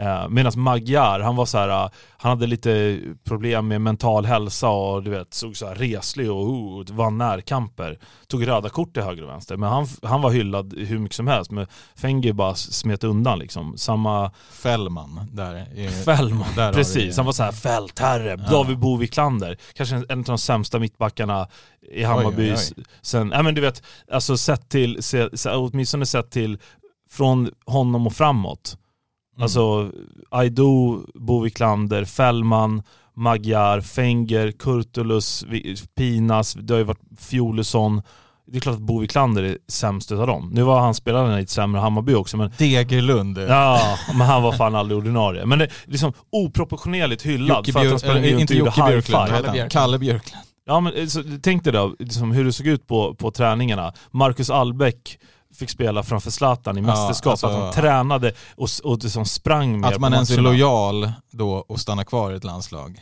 Eh, 0.00 0.28
Medan 0.28 0.52
Magyar, 0.56 1.20
han 1.20 1.36
var 1.36 1.46
så 1.46 1.58
här, 1.58 1.68
eh, 1.68 1.90
han 2.16 2.30
hade 2.30 2.46
lite 2.46 2.98
problem 3.24 3.68
med 3.68 3.80
mental 3.80 4.26
hälsa 4.26 4.68
och 4.68 5.02
du 5.02 5.10
vet, 5.10 5.34
såg 5.34 5.56
så 5.56 5.66
här 5.66 5.74
reslig 5.74 6.30
och 6.30 6.88
uh, 6.88 6.96
vann 6.96 7.18
närkamper. 7.18 7.98
Tog 8.26 8.48
röda 8.48 8.68
kort 8.68 8.92
till 8.94 9.02
höger 9.02 9.22
och 9.22 9.28
vänster. 9.28 9.56
Men 9.56 9.68
han, 9.68 9.86
han 10.02 10.22
var 10.22 10.30
hyllad 10.30 10.74
hur 10.78 10.98
mycket 10.98 11.16
som 11.16 11.26
helst. 11.26 11.50
Men 11.50 11.66
Fenger 11.96 12.32
bara 12.32 12.54
smet 12.54 13.04
undan 13.04 13.38
liksom. 13.38 13.78
Samma... 13.78 14.30
Fällman 14.50 15.20
där. 15.32 15.54
Är... 15.54 16.04
Fällman, 16.04 16.48
där 16.56 16.72
precis. 16.72 17.16
Han 17.16 17.26
var 17.26 17.32
så 17.32 17.42
här 17.42 17.52
fältherre, 17.52 18.30
ja. 18.30 18.50
David 18.50 18.78
Bo 18.78 18.96
Wiklander. 18.96 19.56
Kanske 19.74 19.96
en 19.96 20.18
av 20.18 20.24
de 20.24 20.38
sämsta 20.38 20.78
mittbackarna 20.78 21.48
i 21.92 22.04
Hammarby. 22.04 22.54
Sen, 23.02 23.30
ja 23.34 23.42
men 23.42 23.54
du 23.54 23.60
vet, 23.60 23.82
alltså 24.12 24.36
sett 24.36 24.68
till, 24.68 25.02
se, 25.02 25.28
åtminstone 25.46 26.06
sett 26.06 26.30
till 26.30 26.58
från 27.10 27.50
honom 27.66 28.06
och 28.06 28.12
framåt 28.12 28.76
Mm. 29.40 29.44
Alltså 29.44 29.90
Aido, 30.30 31.00
Bo 31.14 31.40
Wiklander, 31.40 32.04
Fällman, 32.04 32.82
Magyar, 33.14 33.80
Fenger, 33.80 34.52
Kurtulus, 34.52 35.44
Pinas, 35.96 36.54
det 36.54 36.74
har 36.74 36.78
ju 36.78 36.84
varit 36.84 37.02
Fjolesson. 37.18 38.02
Det 38.46 38.56
är 38.56 38.60
klart 38.60 38.74
att 38.74 38.80
Bo 38.80 39.00
Wiklander 39.00 39.42
är 39.42 39.58
sämst 39.68 40.12
utav 40.12 40.26
dem. 40.26 40.50
Nu 40.54 40.62
var 40.62 40.80
han 40.80 40.94
spelaren 40.94 41.38
i 41.38 41.42
ett 41.42 41.50
sämre 41.50 41.80
Hammarby 41.80 42.14
också 42.14 42.36
men... 42.36 42.52
Degerlund. 42.58 43.38
Ja, 43.38 43.98
men 44.14 44.26
han 44.26 44.42
var 44.42 44.52
fan 44.52 44.74
aldrig 44.74 44.98
ordinarie. 44.98 45.46
Men 45.46 45.58
det 45.58 45.64
är 45.64 45.72
liksom 45.84 46.12
oproportionerligt 46.30 47.22
hyllad 47.22 47.56
Jocke 47.56 47.72
för 47.72 47.80
att 47.80 47.90
han 47.90 47.98
spelade 47.98 48.28
äh, 48.28 48.40
inte 48.40 48.54
Jocke 48.54 48.82
Björklund, 48.86 49.70
Kalle 49.70 49.98
Björklund. 49.98 50.44
Ja 50.66 50.80
men 50.80 51.10
så, 51.10 51.22
tänk 51.42 51.64
dig 51.64 51.72
då 51.72 51.94
liksom, 51.98 52.32
hur 52.32 52.44
det 52.44 52.52
såg 52.52 52.66
ut 52.66 52.86
på, 52.86 53.14
på 53.14 53.30
träningarna. 53.30 53.92
Marcus 54.10 54.50
Albeck 54.50 55.18
fick 55.54 55.70
spela 55.70 56.02
framför 56.02 56.30
Zlatan 56.30 56.78
i 56.78 56.80
Ja, 56.80 56.86
mästerskap, 56.86 57.30
alltså- 57.30 57.46
att 57.46 57.54
han 57.54 57.72
tränade 57.72 58.32
och, 58.56 58.68
och 58.84 59.02
liksom 59.02 59.24
sprang 59.24 59.80
mer 59.80 59.88
Att 59.88 60.00
man 60.00 60.12
ens 60.14 60.30
är 60.30 60.40
lojal 60.40 61.12
då 61.30 61.52
och 61.52 61.80
stannar 61.80 62.04
kvar 62.04 62.32
i 62.32 62.36
ett 62.36 62.44
landslag. 62.44 63.00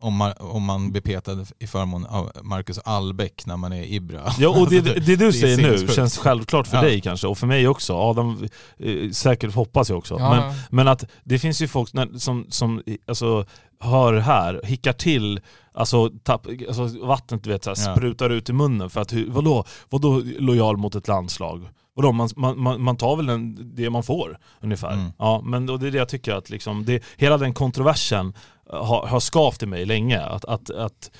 Om 0.00 0.14
man, 0.16 0.32
om 0.38 0.62
man 0.62 0.92
blir 0.92 1.02
petad 1.02 1.46
i 1.58 1.66
förmån 1.66 2.06
av 2.06 2.32
Marcus 2.42 2.78
Albeck 2.78 3.46
när 3.46 3.56
man 3.56 3.72
är 3.72 3.82
Ibra. 3.82 4.32
Ja 4.38 4.48
och 4.48 4.70
det, 4.70 4.80
det 5.06 5.16
du 5.16 5.32
säger 5.32 5.56
nu 5.56 5.62
sinnessjukt. 5.62 5.94
känns 5.94 6.18
självklart 6.18 6.66
för 6.66 6.76
Ja. 6.76 6.82
dig 6.82 7.00
kanske, 7.00 7.26
och 7.26 7.38
för 7.38 7.46
mig 7.46 7.68
också. 7.68 7.94
Adam, 7.96 8.48
eh, 8.78 9.10
säkert 9.10 9.54
hoppas 9.54 9.88
jag 9.88 9.98
också. 9.98 10.16
Ja, 10.18 10.30
Men, 10.30 10.54
men 10.70 10.88
att 10.88 11.04
det 11.24 11.38
finns 11.38 11.62
ju 11.62 11.68
folk 11.68 11.92
när, 11.92 12.18
som, 12.18 12.46
som 12.48 12.82
alltså, 13.08 13.44
hör 13.80 14.14
här, 14.14 14.60
hickar 14.64 14.92
till, 14.92 15.40
alltså, 15.74 16.10
tapp, 16.22 16.46
alltså 16.68 17.06
vattnet 17.06 17.44
du 17.44 17.50
vet, 17.50 17.64
så 17.64 17.70
här, 17.74 17.88
Ja. 17.88 17.96
sprutar 17.96 18.30
ut 18.30 18.48
i 18.48 18.52
munnen 18.52 18.90
för 18.90 19.00
att, 19.00 19.12
vadå, 19.12 19.64
vadå 19.88 20.22
lojal 20.38 20.76
mot 20.76 20.94
ett 20.94 21.08
landslag? 21.08 21.68
Vadå, 21.94 22.12
man, 22.12 22.28
man, 22.36 22.82
man, 22.82 22.96
tar 22.96 23.16
väl 23.16 23.26
den, 23.26 23.72
det 23.74 23.90
man 23.90 24.02
får 24.02 24.38
ungefär. 24.60 24.92
Mm. 24.92 25.10
Ja, 25.18 25.40
men 25.44 25.70
och 25.70 25.78
det 25.78 25.86
är 25.86 25.90
det 25.90 25.98
jag 25.98 26.08
tycker 26.08 26.32
att 26.34 26.50
liksom, 26.50 26.84
det, 26.84 27.02
hela 27.16 27.38
den 27.38 27.54
kontroversen 27.54 28.32
eh, 28.72 28.84
har, 28.84 29.06
har 29.06 29.20
skavt 29.20 29.62
i 29.62 29.66
mig 29.66 29.84
länge. 29.86 30.20
Att, 30.22 30.44
att, 30.44 30.70
att, 30.70 31.10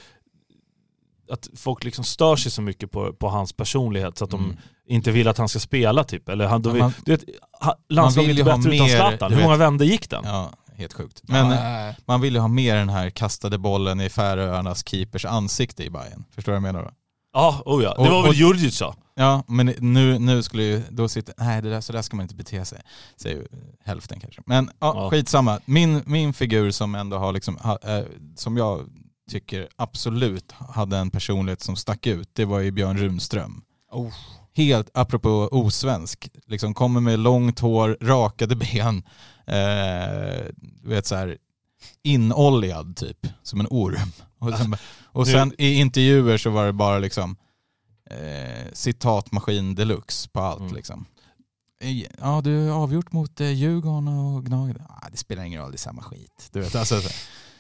att 1.31 1.49
folk 1.57 1.85
liksom 1.85 2.05
stör 2.05 2.37
sig 2.37 2.53
så 2.53 2.63
mycket 2.63 2.91
på, 2.91 3.13
på 3.13 3.29
hans 3.29 3.53
personlighet 3.53 4.19
så 4.19 4.25
att 4.25 4.31
de 4.31 4.45
Mm. 4.45 4.57
inte 4.89 5.11
vill 5.11 5.29
att 5.29 5.39
han 5.39 5.49
ska 5.49 5.59
spela 5.59 6.05
typ. 6.05 6.29
Eller 6.29 6.47
han, 6.47 6.63
de 6.63 6.79
man- 6.79 6.93
vet, 7.07 7.25
landslaget 7.89 8.39
är 8.39 8.45
bättre 8.45 8.75
utan 8.75 8.89
Zlatan. 8.89 9.33
Hur 9.33 9.43
många 9.43 9.57
vändor 9.57 9.87
gick 9.87 10.11
den? 10.11 10.23
Ja, 10.25 10.51
helt 10.79 10.93
sjukt. 10.93 11.21
Men 11.23 11.51
Ja, 11.51 11.95
man 12.07 12.21
vill 12.21 12.35
ju 12.35 12.41
ha 12.41 12.49
mer 12.49 12.77
den 12.77 12.89
här 12.89 13.11
kastade 13.11 13.59
bollen 13.59 14.01
i 14.01 14.09
Färöarnas 14.09 14.89
keepers 14.89 15.25
ansikte 15.25 15.85
i 15.85 15.91
Bayern. 15.91 16.25
Förstår 16.35 16.53
du 16.53 16.59
vad 16.61 16.69
jag 16.69 16.75
menar 16.75 16.85
då? 16.87 16.91
Ja, 17.33 17.63
oh 17.67 17.83
ja. 17.83 17.95
Det 17.95 18.01
Och- 18.01 18.07
var 18.11 18.23
väl 18.23 18.35
Djurdjic 18.35 18.77
sa. 18.77 18.95
Ja, 19.15 19.45
men 19.49 19.67
nu, 19.79 20.19
nu 20.19 20.43
skulle 20.43 20.63
ju, 20.63 20.83
då 20.91 21.09
sitter, 21.09 21.35
nej 21.39 21.63
det 21.63 21.71
där, 21.71 21.81
så 21.81 21.93
där 21.93 22.03
ska 22.03 22.17
man 22.17 22.23
inte 22.25 22.35
bete 22.35 22.65
sig. 22.65 22.81
Säger 23.17 23.37
ju 23.37 23.47
hälften 23.85 24.21
kanske. 24.21 24.43
Men 24.47 24.71
ja, 24.81 24.93
Ja. 24.97 25.11
skitsamma. 25.11 25.61
Min, 25.65 26.03
min 26.07 26.33
figur 26.33 26.71
som 26.71 26.95
ändå 26.95 27.17
har 27.19 27.33
liksom, 27.33 27.57
ha, 27.57 27.79
eh, 27.83 28.05
som 28.37 28.57
jag 28.57 28.81
tycker 29.31 29.69
absolut 29.77 30.53
hade 30.53 30.97
en 30.97 31.11
personlighet 31.11 31.61
som 31.63 31.77
stack 31.77 32.07
ut, 32.07 32.31
det 32.33 32.45
var 32.45 32.59
ju 32.59 32.71
Björn 32.71 32.99
Runström. 32.99 33.63
Oh. 33.93 34.13
Helt, 34.57 34.91
apropå 34.95 35.49
osvensk, 35.53 36.29
liksom 36.47 36.75
kommer 36.75 37.01
med 37.01 37.19
långt 37.19 37.59
hår, 37.61 37.99
rakade 38.01 38.57
ben, 38.57 39.03
eh, 39.49 40.47
vet 40.83 41.07
så 41.07 41.15
här 41.15 41.39
inoljad 42.03 42.97
typ, 42.97 43.27
som 43.43 43.61
en 43.61 43.67
orm. 43.71 44.13
Och 44.39 44.59
sen, 44.59 44.77
och 45.05 45.27
sen 45.27 45.53
i 45.59 45.73
intervjuer 45.75 46.39
så 46.39 46.51
var 46.51 46.67
det 46.67 46.73
bara 46.73 46.99
liksom 46.99 47.37
eh, 48.11 48.73
citatmaskin 48.73 49.75
deluxe 49.75 50.29
på 50.29 50.41
allt 50.41 50.61
Mm. 50.61 50.75
liksom. 50.75 51.07
Ja, 52.21 52.41
du 52.45 52.69
har 52.69 52.83
avgjort 52.83 53.13
mot 53.13 53.41
eh, 53.41 53.51
Djurgården 53.51 54.09
och 54.09 54.45
Gnaget. 54.47 54.77
Ah, 54.89 55.09
det 55.11 55.17
spelar 55.17 55.45
ingen 55.45 55.61
roll, 55.63 55.71
det 55.71 55.77
är 55.77 55.79
samma 55.79 56.03
skit. 56.03 56.49
Du 56.53 56.61
vet, 56.61 56.75
alltså, 56.75 57.01
så- 57.01 57.09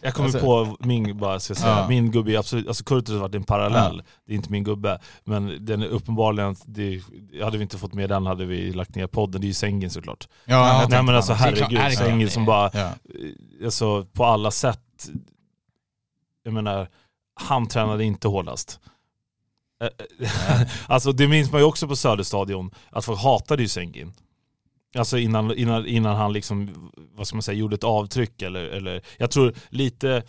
Jag 0.00 0.14
kommer 0.14 0.28
Alltså- 0.28 0.40
på 0.40 0.76
min, 0.80 1.18
bara 1.18 1.40
ska 1.40 1.54
säga, 1.54 1.78
Ja. 1.78 1.88
min 1.88 2.10
gubbe 2.10 2.32
är 2.32 2.38
absolut, 2.38 2.68
alltså 2.68 2.84
Kurtus 2.84 3.14
har 3.14 3.20
varit 3.20 3.34
en 3.34 3.44
parallell, 3.44 4.02
det 4.26 4.32
är 4.32 4.36
inte 4.36 4.52
min 4.52 4.64
gubbe. 4.64 4.98
Men 5.24 5.64
den 5.64 5.82
är 5.82 5.86
uppenbarligen, 5.86 6.56
det, 6.64 7.02
hade 7.42 7.58
vi 7.58 7.62
inte 7.62 7.78
fått 7.78 7.94
med 7.94 8.08
den 8.08 8.26
hade 8.26 8.44
vi 8.44 8.72
lagt 8.72 8.94
ner 8.94 9.06
podden, 9.06 9.40
det 9.40 9.44
är 9.44 9.48
ju 9.48 9.54
Sängen 9.54 9.90
såklart. 9.90 10.28
ja, 10.44 10.86
Nej 10.90 11.02
men 11.02 11.14
alltså 11.14 11.32
herregud, 11.32 11.68
klart? 11.68 11.94
Sängen 11.94 12.30
som 12.30 12.44
bara, 12.44 12.70
Ja. 12.74 12.80
eh, 12.80 13.64
alltså 13.64 14.04
på 14.04 14.24
alla 14.24 14.50
sätt, 14.50 15.08
jag 16.42 16.54
menar, 16.54 16.88
han 17.40 17.66
tränade 17.68 18.04
inte 18.04 18.28
hårdast. 18.28 18.80
Eh, 19.82 19.88
alltså 20.86 21.12
det 21.12 21.28
minns 21.28 21.52
man 21.52 21.60
ju 21.60 21.64
också 21.66 21.88
på 21.88 21.96
Söderstadion, 21.96 22.70
att 22.90 23.04
folk 23.04 23.20
hatade 23.20 23.62
ju 23.62 23.68
Sengin. 23.68 24.12
Alltså 24.96 25.18
innan, 25.18 25.54
innan, 25.54 25.86
innan 25.86 26.16
han 26.16 26.32
liksom, 26.32 26.90
vad 27.16 27.26
ska 27.26 27.36
man 27.36 27.42
säga, 27.42 27.58
gjorde 27.58 27.74
ett 27.74 27.84
avtryck 27.84 28.42
eller, 28.42 28.64
eller 28.64 29.02
jag 29.18 29.30
tror 29.30 29.54
lite, 29.68 30.22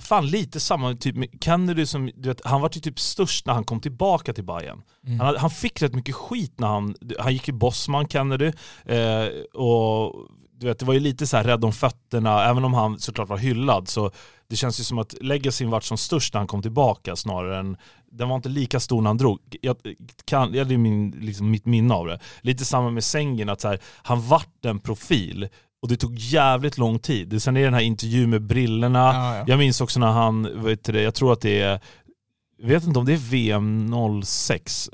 fan 0.00 0.26
lite 0.26 0.60
samma 0.60 0.94
typ 0.94 1.16
med 1.16 1.28
Kennedy 1.40 1.86
som, 1.86 2.10
du 2.14 2.28
vet, 2.28 2.44
han 2.44 2.60
var 2.60 2.70
ju 2.72 2.80
typ 2.80 3.00
störst 3.00 3.46
när 3.46 3.54
han 3.54 3.64
kom 3.64 3.80
tillbaka 3.80 4.32
till 4.32 4.44
Bayern. 4.44 4.82
Mm. 5.06 5.20
Han, 5.20 5.36
han 5.36 5.50
fick 5.50 5.82
rätt 5.82 5.94
mycket 5.94 6.14
skit 6.14 6.60
när 6.60 6.68
han, 6.68 6.94
han 7.18 7.32
gick 7.32 7.48
i 7.48 7.52
Bosman 7.52 8.08
Kennedy, 8.08 8.52
eh, 8.84 9.26
och 9.54 10.28
du 10.52 10.66
vet, 10.66 10.78
det 10.78 10.84
var 10.84 10.94
ju 10.94 11.00
lite 11.00 11.26
så 11.26 11.36
här 11.36 11.44
rädd 11.44 11.64
om 11.64 11.72
fötterna, 11.72 12.44
även 12.44 12.64
om 12.64 12.74
han 12.74 12.98
såklart 12.98 13.28
var 13.28 13.38
hyllad 13.38 13.88
så 13.88 14.10
det 14.48 14.56
känns 14.56 14.80
ju 14.80 14.84
som 14.84 14.98
att 14.98 15.14
legacyn 15.20 15.70
vart 15.70 15.84
som 15.84 15.98
störst 15.98 16.34
när 16.34 16.40
han 16.40 16.46
kom 16.46 16.62
tillbaka 16.62 17.16
snarare 17.16 17.58
än 17.58 17.76
den 18.10 18.28
var 18.28 18.36
inte 18.36 18.48
lika 18.48 18.80
stor 18.80 19.02
när 19.02 19.10
han 19.10 19.16
drog. 19.16 19.38
Jag, 19.60 19.76
kan, 20.24 20.54
ja, 20.54 20.64
det 20.64 20.74
är 20.74 20.78
min, 20.78 21.10
liksom 21.10 21.50
mitt 21.50 21.66
minne 21.66 21.94
av 21.94 22.06
det. 22.06 22.18
Lite 22.40 22.64
samma 22.64 22.90
med 22.90 23.04
Sängen, 23.04 23.48
att 23.48 23.60
så 23.60 23.68
här, 23.68 23.78
han 24.02 24.28
vart 24.28 24.64
en 24.64 24.78
profil 24.80 25.48
och 25.82 25.88
det 25.88 25.96
tog 25.96 26.14
jävligt 26.18 26.78
lång 26.78 26.98
tid. 26.98 27.42
Sen 27.42 27.56
är 27.56 27.60
det 27.60 27.66
den 27.66 27.74
här 27.74 27.80
intervjun 27.80 28.30
med 28.30 28.42
brillorna, 28.42 28.98
Ja, 28.98 29.36
ja. 29.36 29.44
jag 29.46 29.58
minns 29.58 29.80
också 29.80 30.00
när 30.00 30.06
han, 30.10 30.64
vet 30.64 30.84
du 30.84 31.00
jag 31.00 31.14
tror 31.14 31.32
att 31.32 31.40
det 31.40 31.60
är, 31.60 31.80
jag 32.58 32.68
vet 32.68 32.84
inte 32.84 32.98
om 32.98 33.04
det 33.04 33.12
är 33.12 33.16
VM 33.30 33.94
06 34.24 34.90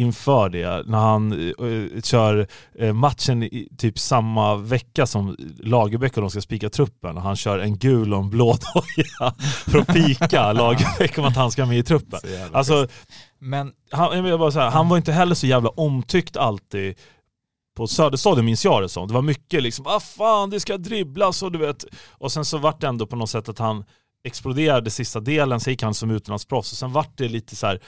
inför 0.00 0.48
det, 0.48 0.82
när 0.86 0.98
han 0.98 1.32
eh, 1.32 2.00
kör 2.02 2.46
eh, 2.78 2.92
matchen 2.92 3.42
i 3.42 3.68
typ 3.78 3.98
samma 3.98 4.56
vecka 4.56 5.06
som 5.06 5.36
Lagerbäck 5.58 6.16
och 6.16 6.20
de 6.20 6.30
ska 6.30 6.40
spika 6.40 6.70
truppen 6.70 7.16
och 7.16 7.22
han 7.22 7.36
kör 7.36 7.58
en 7.58 7.78
gul 7.78 8.14
och 8.14 8.20
en 8.20 8.30
blå 8.30 8.56
doja 8.74 9.34
för 9.66 9.78
att 9.78 9.86
pika 9.86 10.52
Lagerbäck 10.52 11.18
om 11.18 11.24
att 11.24 11.36
han 11.36 11.50
ska 11.50 11.66
med 11.66 11.78
i 11.78 11.82
truppen. 11.82 12.20
Så 12.20 12.56
Alltså, 12.56 12.86
Men 13.38 13.72
han, 13.90 14.26
jag 14.26 14.40
bara 14.40 14.52
säga, 14.52 14.70
han 14.70 14.88
var 14.88 14.96
inte 14.96 15.12
heller 15.12 15.34
så 15.34 15.46
jävla 15.46 15.68
omtyckt 15.68 16.36
alltid 16.36 16.94
på 17.76 17.86
Söderstadion 17.86 18.44
minns 18.44 18.64
jag 18.64 18.82
det 18.82 18.88
som. 18.88 19.08
Det 19.08 19.14
var 19.14 19.22
mycket 19.22 19.62
liksom, 19.62 19.84
vad 19.84 20.02
fan 20.02 20.50
det 20.50 20.60
ska 20.60 20.76
dribblas 20.76 21.42
och 21.42 21.52
du 21.52 21.58
vet. 21.58 21.84
Och 22.10 22.32
sen 22.32 22.44
så 22.44 22.58
vart 22.58 22.80
det 22.80 22.86
ändå 22.86 23.06
på 23.06 23.16
något 23.16 23.30
sätt 23.30 23.48
att 23.48 23.58
han 23.58 23.84
exploderade 24.24 24.90
sista 24.90 25.20
delen, 25.20 25.60
så 25.60 25.70
gick 25.70 25.82
han 25.82 25.94
som 25.94 26.10
utlandsproffs 26.10 26.72
och 26.72 26.78
sen 26.78 26.92
vart 26.92 27.18
det 27.18 27.28
lite 27.28 27.56
så 27.56 27.66
här 27.66 27.80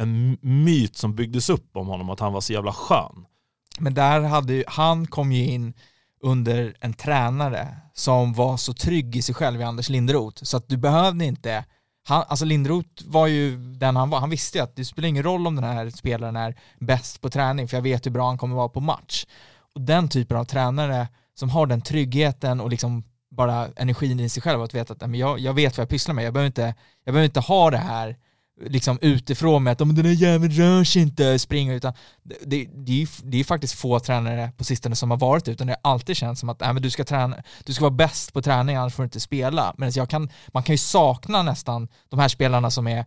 en 0.00 0.38
myt 0.40 0.96
som 0.96 1.14
byggdes 1.14 1.50
upp 1.50 1.76
om 1.76 1.86
honom 1.86 2.10
att 2.10 2.20
han 2.20 2.32
var 2.32 2.40
så 2.40 2.52
jävla 2.52 2.72
skön. 2.72 3.26
Men 3.78 3.94
där 3.94 4.20
hade 4.20 4.52
ju, 4.52 4.64
han 4.66 5.06
kom 5.06 5.32
ju 5.32 5.44
in 5.44 5.74
under 6.22 6.76
en 6.80 6.92
tränare 6.92 7.76
som 7.94 8.32
var 8.32 8.56
så 8.56 8.74
trygg 8.74 9.16
i 9.16 9.22
sig 9.22 9.34
själv 9.34 9.60
i 9.60 9.64
Anders 9.64 9.88
Linderoth 9.88 10.44
så 10.44 10.56
att 10.56 10.68
du 10.68 10.76
behövde 10.76 11.24
inte 11.24 11.64
han, 12.04 12.24
alltså 12.28 12.44
Linderoth 12.44 13.04
var 13.06 13.26
ju 13.26 13.56
den 13.56 13.96
han 13.96 14.10
var, 14.10 14.20
han 14.20 14.30
visste 14.30 14.58
ju 14.58 14.64
att 14.64 14.76
det 14.76 14.84
spelar 14.84 15.08
ingen 15.08 15.22
roll 15.22 15.46
om 15.46 15.56
den 15.56 15.64
här 15.64 15.90
spelaren 15.90 16.36
är 16.36 16.56
bäst 16.78 17.20
på 17.20 17.30
träning 17.30 17.68
för 17.68 17.76
jag 17.76 17.82
vet 17.82 18.06
hur 18.06 18.10
bra 18.10 18.26
han 18.26 18.38
kommer 18.38 18.56
vara 18.56 18.68
på 18.68 18.80
match. 18.80 19.26
Och 19.74 19.80
den 19.80 20.08
typen 20.08 20.36
av 20.36 20.44
tränare 20.44 21.08
som 21.34 21.50
har 21.50 21.66
den 21.66 21.82
tryggheten 21.82 22.60
och 22.60 22.70
liksom 22.70 23.04
bara 23.30 23.68
energin 23.76 24.20
i 24.20 24.28
sig 24.28 24.42
själv 24.42 24.62
att 24.62 24.74
veta 24.74 24.92
att 24.92 25.16
jag, 25.16 25.38
jag 25.38 25.54
vet 25.54 25.76
vad 25.76 25.82
jag 25.82 25.88
pysslar 25.88 26.14
med, 26.14 26.24
jag 26.24 26.32
behöver 26.32 26.46
inte, 26.46 26.74
jag 27.04 27.14
behöver 27.14 27.24
inte 27.24 27.40
ha 27.40 27.70
det 27.70 27.78
här 27.78 28.16
liksom 28.66 28.98
utifrån 29.02 29.62
med 29.62 29.72
att 29.72 29.78
"Men 29.86 29.94
den 29.94 30.04
där 30.04 30.12
jäveln 30.12 30.52
rör 30.52 30.84
sig 30.84 31.02
inte, 31.02 31.38
springer 31.38 31.74
utan 31.74 31.92
det, 32.22 32.36
det, 32.46 32.68
det, 32.74 32.92
är, 32.92 32.96
ju- 32.96 33.06
det 33.24 33.40
är 33.40 33.44
faktiskt 33.44 33.74
få 33.74 34.00
tränare 34.00 34.52
på 34.56 34.64
sistone 34.64 34.96
som 34.96 35.10
har 35.10 35.18
varit 35.18 35.48
utan 35.48 35.66
det 35.66 35.76
har 35.82 35.90
alltid 35.92 36.16
känts 36.16 36.40
som 36.40 36.48
att 36.48 36.60
nej, 36.60 36.72
men 36.72 36.82
du, 36.82 36.90
ska 36.90 37.04
träna, 37.04 37.36
du 37.64 37.72
ska 37.72 37.84
vara 37.84 37.90
bäst 37.94 38.32
på 38.32 38.42
träning 38.42 38.76
annars 38.76 38.94
får 38.94 39.02
du 39.02 39.04
inte 39.04 39.20
spela. 39.20 39.74
Men 39.78 39.90
jag 39.94 40.08
kan, 40.10 40.30
man 40.52 40.62
kan 40.62 40.72
ju 40.74 40.78
sakna 40.78 41.42
nästan 41.42 41.88
de 42.08 42.18
här 42.20 42.28
spelarna 42.28 42.70
som 42.70 42.86
är, 42.86 43.04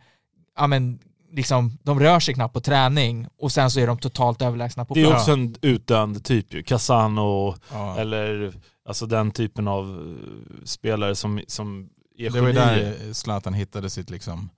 ja 0.58 0.68
men 0.68 1.00
liksom, 1.32 1.78
de 1.84 2.00
rör 2.00 2.20
sig 2.20 2.34
knappt 2.34 2.54
på 2.54 2.62
träning 2.62 3.28
och 3.40 3.52
sen 3.52 3.72
så 3.72 3.80
är 3.80 3.88
de 3.88 3.98
totalt 3.98 4.42
överlägsna 4.42 4.86
på 4.86 4.94
Det 4.94 5.02
är 5.02 5.06
plan. 5.06 5.16
också 5.20 5.32
en 5.32 5.56
utdöende 5.62 6.20
typ 6.20 6.54
ju. 6.54 6.64
Casano 6.64 7.56
Ja. 7.72 7.98
eller 8.00 8.54
alltså 8.88 9.06
den 9.06 9.32
typen 9.32 9.68
av 9.68 9.84
eh, 10.20 10.66
spelare 10.66 11.16
som, 11.16 11.42
som 11.48 11.90
är 12.18 12.30
Det 12.30 12.42
var 12.42 12.48
ju 12.48 12.54
där 12.54 13.14
Zlatan 13.14 13.54
hittade 13.54 13.90
sitt 13.90 14.10
liksom, 14.10 14.50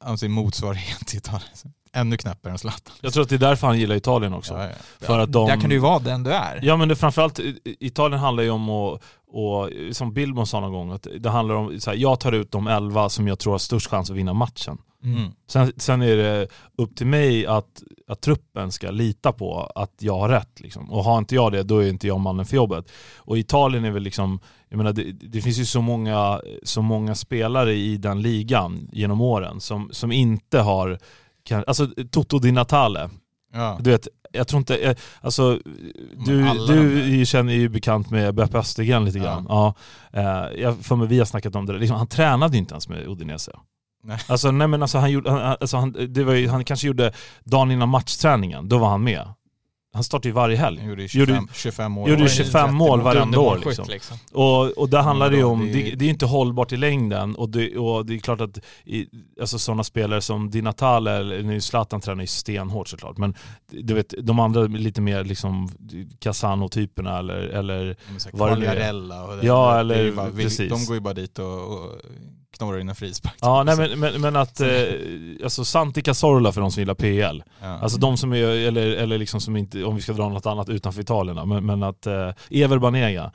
Alltså 0.00 0.12
av 0.12 0.16
sin 0.16 0.32
motsvarighet 0.32 1.06
till 1.06 1.18
Italien. 1.18 1.48
Ännu 1.92 2.16
knappare 2.16 2.52
än 2.52 2.58
Zlatan. 2.58 2.94
Jag 3.00 3.12
tror 3.12 3.22
att 3.22 3.28
det 3.28 3.34
är 3.34 3.38
därför 3.38 3.66
han 3.66 3.78
gillar 3.78 3.96
Italien 3.96 4.34
också. 4.34 4.54
Ja, 4.54 4.64
ja. 4.64 5.06
För 5.06 5.18
att 5.18 5.32
de... 5.32 5.46
Där 5.46 5.60
kan 5.60 5.70
du 5.70 5.76
ju 5.76 5.80
vara 5.80 5.98
den 5.98 6.22
du 6.22 6.32
är. 6.32 6.60
Ja 6.62 6.76
men 6.76 6.88
det, 6.88 6.96
framförallt, 6.96 7.40
Italien 7.64 8.20
handlar 8.20 8.42
ju 8.42 8.50
om 8.50 8.70
att, 8.70 9.02
och, 9.32 9.70
som 9.92 10.12
Billborn 10.12 10.46
sa 10.46 10.60
någon 10.60 10.72
gång, 10.72 10.92
att 10.92 11.06
det 11.20 11.30
handlar 11.30 11.54
om, 11.54 11.80
så 11.80 11.90
här, 11.90 11.96
jag 11.96 12.20
tar 12.20 12.32
ut 12.32 12.52
de 12.52 12.66
elva 12.66 13.08
som 13.08 13.28
jag 13.28 13.38
tror 13.38 13.52
har 13.52 13.58
störst 13.58 13.90
chans 13.90 14.10
att 14.10 14.16
vinna 14.16 14.32
matchen. 14.32 14.78
Mm. 15.04 15.30
Sen, 15.48 15.72
sen 15.76 16.02
är 16.02 16.16
det 16.16 16.48
upp 16.78 16.96
till 16.96 17.06
mig 17.06 17.46
att, 17.46 17.82
att 18.08 18.20
truppen 18.20 18.72
ska 18.72 18.90
lita 18.90 19.32
på 19.32 19.70
att 19.74 19.94
jag 19.98 20.18
har 20.18 20.28
rätt. 20.28 20.60
Liksom. 20.60 20.90
Och 20.90 21.04
har 21.04 21.18
inte 21.18 21.34
jag 21.34 21.52
det, 21.52 21.62
då 21.62 21.78
är 21.78 21.88
inte 21.88 22.06
jag 22.06 22.20
mannen 22.20 22.46
för 22.46 22.56
jobbet. 22.56 22.90
Och 23.16 23.38
Italien 23.38 23.84
är 23.84 23.90
väl 23.90 24.02
liksom, 24.02 24.40
jag 24.68 24.76
menar 24.76 24.92
det, 24.92 25.12
det 25.12 25.40
finns 25.40 25.58
ju 25.58 25.64
så 25.64 25.80
många, 25.80 26.40
så 26.62 26.82
många 26.82 27.14
spelare 27.14 27.74
i 27.74 27.96
den 27.96 28.22
ligan 28.22 28.88
genom 28.92 29.20
åren 29.20 29.60
som, 29.60 29.88
som 29.92 30.12
inte 30.12 30.58
har, 30.58 30.98
alltså 31.66 31.86
Toto 32.10 32.38
Di 32.38 32.52
Natale, 32.52 33.10
Ja. 33.52 33.78
du 33.80 33.90
vet, 33.90 34.08
jag 34.32 34.48
tror 34.48 34.58
inte, 34.58 34.76
eh, 34.76 34.96
alltså 35.20 35.58
du, 36.26 36.42
du 36.66 37.26
känner 37.26 37.52
ju 37.52 37.68
bekant 37.68 38.10
med 38.10 38.34
Beppe 38.34 38.58
Östergren 38.58 39.04
lite 39.04 39.18
Ja. 39.18 39.24
grann. 39.24 39.46
Ja. 39.48 39.74
Eh, 40.12 40.60
jag 40.60 40.76
för 40.78 40.96
mig 40.96 41.08
vi 41.08 41.18
har 41.18 41.26
snackat 41.26 41.56
om 41.56 41.66
det, 41.66 41.72
liksom, 41.72 41.96
han 41.96 42.06
tränade 42.06 42.52
ju 42.52 42.58
inte 42.58 42.74
ens 42.74 42.88
med 42.88 43.08
Udinese. 43.08 43.52
Nej. 44.04 44.18
Alltså, 44.28 44.50
nej 44.50 44.66
men 44.68 44.82
alltså, 44.82 44.98
han, 44.98 45.10
gjorde, 45.10 45.30
han, 45.30 45.40
alltså, 45.60 45.76
han, 45.76 45.96
det 46.08 46.24
var 46.24 46.34
ju, 46.34 46.48
han 46.48 46.64
kanske 46.64 46.86
gjorde 46.86 47.12
dagen 47.44 47.70
innan 47.70 47.88
matchträningen, 47.88 48.68
då 48.68 48.78
var 48.78 48.88
han 48.90 49.04
med. 49.04 49.28
Han 49.92 50.04
startade 50.04 50.28
ju 50.28 50.32
varje 50.32 50.56
helg. 50.56 50.86
Gjorde 50.86 51.02
ju 51.02 51.08
25, 51.08 51.48
25 51.54 51.98
år. 51.98 52.08
gjorde 52.08 52.20
ju 52.22 52.26
Oj, 52.28 52.34
25 52.34 52.74
mål 52.74 53.00
varenda 53.00 53.38
år 53.38 53.60
liksom. 53.66 53.86
liksom. 53.88 54.16
Och, 54.32 54.66
och 54.78 54.88
där 54.88 55.02
handlar 55.02 55.30
det 55.30 55.36
ju 55.36 55.44
om, 55.44 55.66
det- 55.66 55.72
det, 55.72 56.02
är 56.02 56.04
ju 56.04 56.10
inte 56.10 56.26
hållbart 56.26 56.72
i 56.72 56.76
längden 56.76 57.36
och 57.36 57.48
det, 57.50 57.76
och 57.78 58.06
det 58.06 58.14
är 58.14 58.18
klart 58.18 58.40
att 58.40 58.58
i, 58.84 59.06
alltså 59.40 59.58
sådana 59.58 59.84
spelare 59.84 60.20
som 60.20 60.50
Di 60.50 60.62
Natale, 60.62 61.10
eller 61.12 61.42
nu 61.42 61.60
Zlatan 61.60 62.00
tränar 62.00 62.20
ju 62.22 62.26
stenhårt 62.26 62.88
såklart, 62.88 63.18
men 63.18 63.34
du 63.70 63.94
vet 63.94 64.14
de 64.22 64.38
andra 64.40 64.62
lite 64.62 65.00
mer 65.00 65.24
liksom 65.24 65.68
Casano-typerna 66.18 67.18
eller, 67.18 67.34
eller 67.36 67.96
Vad 68.32 68.48
det 68.50 68.56
nu 68.60 68.66
är. 68.66 68.76
Ja, 69.46 69.80
eller 69.80 70.30
vi- 70.30 70.42
precis. 70.44 70.70
De 70.70 70.84
går 70.86 70.94
ju 70.94 71.00
bara 71.00 71.14
dit 71.14 71.38
och, 71.38 71.72
och 71.72 71.90
knorrar 72.60 72.78
in 72.78 72.88
en 72.88 72.94
frispark. 72.94 73.34
Ja, 73.40 73.62
nej 73.62 73.76
men, 73.76 74.00
men, 74.00 74.20
men 74.20 74.36
att, 74.36 74.60
eh, 74.60 74.68
alltså 75.44 75.64
Santi 75.64 76.02
Cazorla 76.02 76.52
för 76.52 76.60
de 76.60 76.70
som 76.70 76.80
gillar 76.80 76.94
PL, 76.94 77.42
Ja. 77.62 77.66
Alltså 77.66 77.98
de 77.98 78.16
som 78.16 78.32
är, 78.32 78.36
eller, 78.36 78.86
eller 78.86 79.18
liksom 79.18 79.40
som 79.40 79.56
inte, 79.56 79.84
om 79.84 79.96
vi 79.96 80.02
ska 80.02 80.12
dra 80.12 80.28
något 80.28 80.46
annat 80.46 80.68
utanför 80.68 81.00
Italien 81.00 81.36
då, 81.36 81.46
men, 81.46 81.66
men 81.66 81.82
att 81.82 82.06
eh, 82.06 82.30
Ever 82.50 82.78
Banega, 82.78 83.32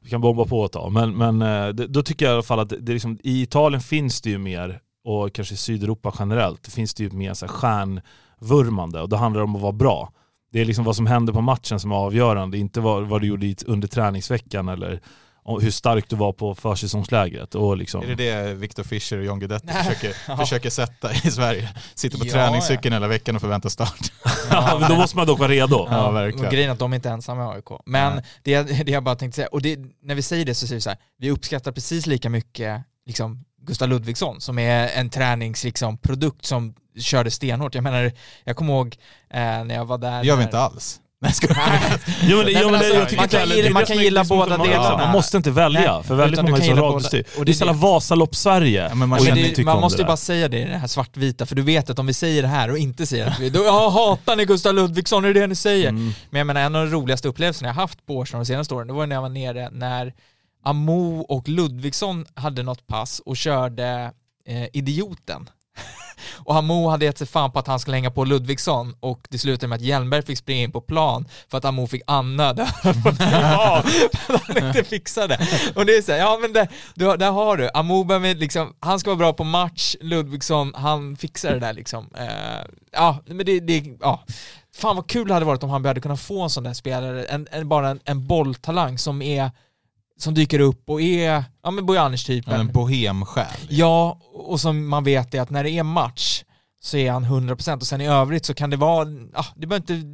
vi 0.00 0.10
kan 0.10 0.20
bomba 0.20 0.44
på 0.44 0.64
ett 0.64 0.72
tag, 0.72 0.92
men, 0.92 1.16
men 1.16 1.42
eh, 1.42 1.68
det, 1.68 1.86
då 1.86 2.02
tycker 2.02 2.24
jag 2.24 2.32
i 2.32 2.34
alla 2.34 2.42
fall 2.42 2.60
att 2.60 2.68
det, 2.68 2.92
är 2.92 2.94
liksom, 2.94 3.18
i 3.22 3.42
Italien 3.42 3.80
finns 3.80 4.20
det 4.20 4.30
ju 4.30 4.38
mer, 4.38 4.80
och 5.04 5.32
kanske 5.32 5.54
i 5.54 5.56
Sydeuropa 5.56 6.14
generellt, 6.18 6.62
det 6.62 6.70
finns 6.70 6.94
det 6.94 7.02
ju 7.02 7.10
mer 7.10 7.34
så 7.34 7.46
här, 7.46 7.52
stjärnvurmande 7.52 9.00
och 9.00 9.08
då 9.08 9.16
handlar 9.16 9.40
det 9.40 9.44
om 9.44 9.56
att 9.56 9.62
vara 9.62 9.72
bra. 9.72 10.12
Det 10.52 10.60
är 10.60 10.64
liksom 10.64 10.84
vad 10.84 10.96
som 10.96 11.06
händer 11.06 11.32
på 11.32 11.40
matchen 11.40 11.80
som 11.80 11.92
är 11.92 11.96
avgörande, 11.96 12.58
inte 12.58 12.80
vad, 12.80 13.02
vad 13.02 13.20
du 13.20 13.26
gjorde 13.26 13.54
under 13.66 13.88
träningsveckan 13.88 14.68
eller 14.68 15.00
om 15.46 15.62
hur 15.62 15.70
stark 15.70 16.08
du 16.08 16.16
var 16.16 16.32
på 16.32 16.54
försäsongslägret. 16.54 17.54
Och 17.54 17.76
liksom, 17.76 18.02
Är 18.02 18.06
det 18.06 18.14
det 18.14 18.54
Victor 18.54 18.82
Fischer 18.82 19.18
och 19.18 19.24
John 19.24 19.38
Guidetti 19.38 19.68
försöker, 19.68 20.16
Ja. 20.28 20.36
försöker 20.36 20.70
sätta 20.70 21.12
i 21.12 21.16
Sverige? 21.30 21.68
Sitter 21.94 22.18
på 22.18 22.26
Ja, 22.26 22.32
träningscykeln 22.32 22.92
hela 22.92 23.08
veckan 23.08 23.34
och 23.36 23.40
förväntar 23.40 23.68
start. 23.68 24.12
ja, 24.50 24.76
men 24.80 24.90
då 24.90 24.96
måste 24.96 25.16
man 25.16 25.26
dock 25.26 25.38
vara 25.38 25.48
redo. 25.50 25.86
Ja, 25.90 26.10
verkligen. 26.10 26.46
Och 26.46 26.52
grejen 26.52 26.68
är 26.68 26.72
att 26.72 26.78
de 26.78 26.92
är 26.92 26.96
inte 26.96 27.10
ensamma 27.10 27.52
i 27.52 27.56
AIK. 27.56 27.80
Men 27.86 28.14
Nej. 28.14 28.24
det, 28.42 28.62
det 28.86 28.92
jag 28.92 29.02
bara 29.04 29.16
tänkte 29.16 29.36
säga, 29.36 29.48
och 29.48 29.62
det, 29.62 29.78
när 30.02 30.14
vi 30.14 30.22
säger 30.22 30.44
det 30.44 30.54
så 30.54 30.66
säger 30.66 30.76
vi 30.76 30.80
så 30.80 30.90
här, 30.90 30.98
vi 31.18 31.30
uppskattar 31.30 31.72
precis 31.72 32.06
lika 32.06 32.28
mycket 32.30 32.82
liksom, 33.06 33.44
Gustav 33.62 33.88
Ludvigsson 33.88 34.40
som 34.40 34.58
är 34.58 34.88
en 34.88 35.10
träningsprodukt 35.10 35.64
liksom, 35.64 35.98
produkt 35.98 36.44
som 36.44 36.74
körde 36.98 37.30
stenhårt. 37.30 37.74
Jag 37.74 37.84
menar, 37.84 38.12
jag 38.44 38.56
kommer 38.56 38.72
ihåg 38.72 38.96
eh, 39.30 39.40
när 39.40 39.74
jag 39.74 39.84
var 39.84 39.98
där. 39.98 40.20
Det 40.20 40.26
gör 40.26 40.34
vi 40.36 40.38
när- 40.42 40.48
inte 40.48 40.58
alls. 40.58 41.00
Nej, 41.20 41.32
Jo, 42.22 42.36
men, 42.36 42.46
jo, 42.48 42.70
men 42.70 42.74
alltså, 42.74 42.94
jag 42.94 43.08
tycker 43.08 43.16
man 43.16 43.24
inte 43.24 43.36
kan 43.36 43.40
heller- 43.40 43.54
gilla- 43.56 43.68
det 43.68 43.72
man 43.74 43.80
det 43.82 43.86
kan 43.86 43.96
gilla 43.98 44.20
det 44.20 44.24
är 44.24 44.28
som 44.28 44.38
båda 44.38 44.56
delarna. 44.56 44.96
Man 44.96 45.12
måste 45.12 45.36
inte 45.36 45.50
välja, 45.50 45.94
Nej, 45.96 46.04
för 46.04 46.14
väldigt 46.14 46.42
många 46.42 46.56
är 46.56 46.60
så. 46.62 46.86
Och 46.86 47.00
Det 47.02 47.18
är 47.18 47.44
det- 47.44 47.54
så 47.54 47.64
jävla 47.64 47.72
Vasalopp-Sverige. 47.72 48.88
Ja, 48.88 48.94
man 48.94 49.12
Och 49.18 49.24
Men 49.24 49.34
det, 49.34 49.64
man 49.64 49.80
måste 49.80 49.98
det 49.98 50.02
ju 50.02 50.06
bara 50.06 50.16
säga 50.16 50.48
det 50.48 50.58
i 50.58 50.64
det 50.64 50.76
här 50.76 50.86
svartvita, 50.86 51.46
för 51.46 51.54
du 51.54 51.62
vet 51.62 51.90
att 51.90 51.98
om 51.98 52.06
vi 52.06 52.14
säger 52.14 52.42
det 52.42 52.48
här 52.48 52.70
och 52.70 52.78
inte 52.78 53.06
säger 53.06 53.26
att 53.26 53.38
vi, 53.40 53.50
då 53.56 53.64
ja, 53.64 53.88
hatar 53.88 54.36
ni 54.36 54.44
Gustav 54.44 54.74
Ludvigsson, 54.74 55.24
är 55.24 55.34
det 55.34 55.40
det 55.40 55.46
ni 55.46 55.54
säger? 55.54 55.88
Mm. 55.88 56.12
Men 56.30 56.38
jag 56.38 56.46
menar, 56.46 56.60
en 56.60 56.74
av 56.76 56.84
de 56.86 56.90
roligaste 56.92 57.28
upplevelserna 57.28 57.68
jag 57.68 57.74
haft 57.74 58.06
på 58.06 58.16
Årsson 58.16 58.40
de 58.40 58.46
senaste 58.46 58.74
åren, 58.74 58.86
det 58.86 58.92
var 58.92 59.06
när 59.06 59.16
jag 59.16 59.22
var 59.22 59.28
nere 59.28 59.68
när 59.72 60.12
Amo 60.64 61.20
och 61.20 61.48
Ludvigsson 61.48 62.26
hade 62.34 62.62
något 62.62 62.86
pass 62.86 63.20
och 63.26 63.36
körde 63.36 64.12
eh, 64.48 64.66
Idioten. 64.72 65.48
Och 66.34 66.56
Amo 66.56 66.88
hade 66.88 67.04
gett 67.04 67.18
sig 67.18 67.26
fan 67.26 67.52
på 67.52 67.58
att 67.58 67.66
han 67.66 67.80
skulle 67.80 67.96
hänga 67.96 68.10
på 68.10 68.24
Ludvigsson 68.24 68.94
och 69.00 69.26
det 69.30 69.38
slutade 69.38 69.68
med 69.68 69.76
att 69.76 69.82
Hjelmberg 69.82 70.22
fick 70.22 70.38
springa 70.38 70.62
in 70.62 70.72
på 70.72 70.80
plan 70.80 71.28
för 71.50 71.58
att 71.58 71.64
Amo 71.64 71.86
fick 71.86 72.02
annöd 72.06 72.68
för 72.82 73.08
att 73.08 73.22
han 74.48 74.66
inte 74.66 74.84
fixade. 74.84 75.38
Och 75.74 75.86
det 75.86 75.96
är 75.96 76.02
så 76.02 76.12
här, 76.12 76.18
ja 76.18 76.38
men 76.42 76.52
det, 76.52 76.68
du, 76.94 77.16
där 77.16 77.30
har 77.30 77.56
du, 77.56 77.70
Amo 77.74 78.04
behöver 78.04 78.34
liksom, 78.34 78.74
han 78.80 79.00
ska 79.00 79.10
vara 79.10 79.18
bra 79.18 79.32
på 79.32 79.44
match, 79.44 79.96
Ludvigsson, 80.00 80.72
han 80.74 81.16
fixar 81.16 81.52
det 81.52 81.60
där 81.60 81.72
liksom. 81.72 82.04
Uh, 82.04 82.66
ja, 82.92 83.18
men 83.26 83.46
det, 83.46 83.60
det, 83.60 83.84
ja. 84.00 84.24
Fan 84.76 84.96
vad 84.96 85.06
kul 85.06 85.28
det 85.28 85.34
hade 85.34 85.46
varit 85.46 85.62
om 85.62 85.70
han 85.70 85.84
hade 85.84 86.00
kunnat 86.00 86.20
få 86.20 86.42
en 86.42 86.50
sån 86.50 86.64
där 86.64 86.72
spelare, 86.72 87.24
en, 87.24 87.48
en, 87.50 87.68
bara 87.68 87.88
en, 87.88 88.00
en 88.04 88.26
bolltalang 88.26 88.98
som 88.98 89.22
är 89.22 89.50
som 90.18 90.34
dyker 90.34 90.60
upp 90.60 90.90
och 90.90 91.00
är, 91.02 91.44
ja 91.62 91.70
men 91.70 91.86
Bojanic-typen. 91.86 92.54
Ja, 92.54 92.60
en 92.60 92.72
bohemsjäl. 92.72 93.46
Ja, 93.68 94.20
och 94.32 94.60
som 94.60 94.88
man 94.88 95.04
vet 95.04 95.34
är 95.34 95.40
att 95.40 95.50
när 95.50 95.64
det 95.64 95.70
är 95.70 95.82
match 95.82 96.42
så 96.86 96.96
är 96.96 97.12
han 97.12 97.24
100% 97.24 97.76
och 97.80 97.86
sen 97.86 98.00
i 98.00 98.06
övrigt 98.06 98.46
så 98.46 98.54
kan 98.54 98.70
det 98.70 98.76
vara, 98.76 99.08
ah, 99.34 99.44
det 99.56 99.66
behöver 99.66 99.92
inte, 99.92 100.06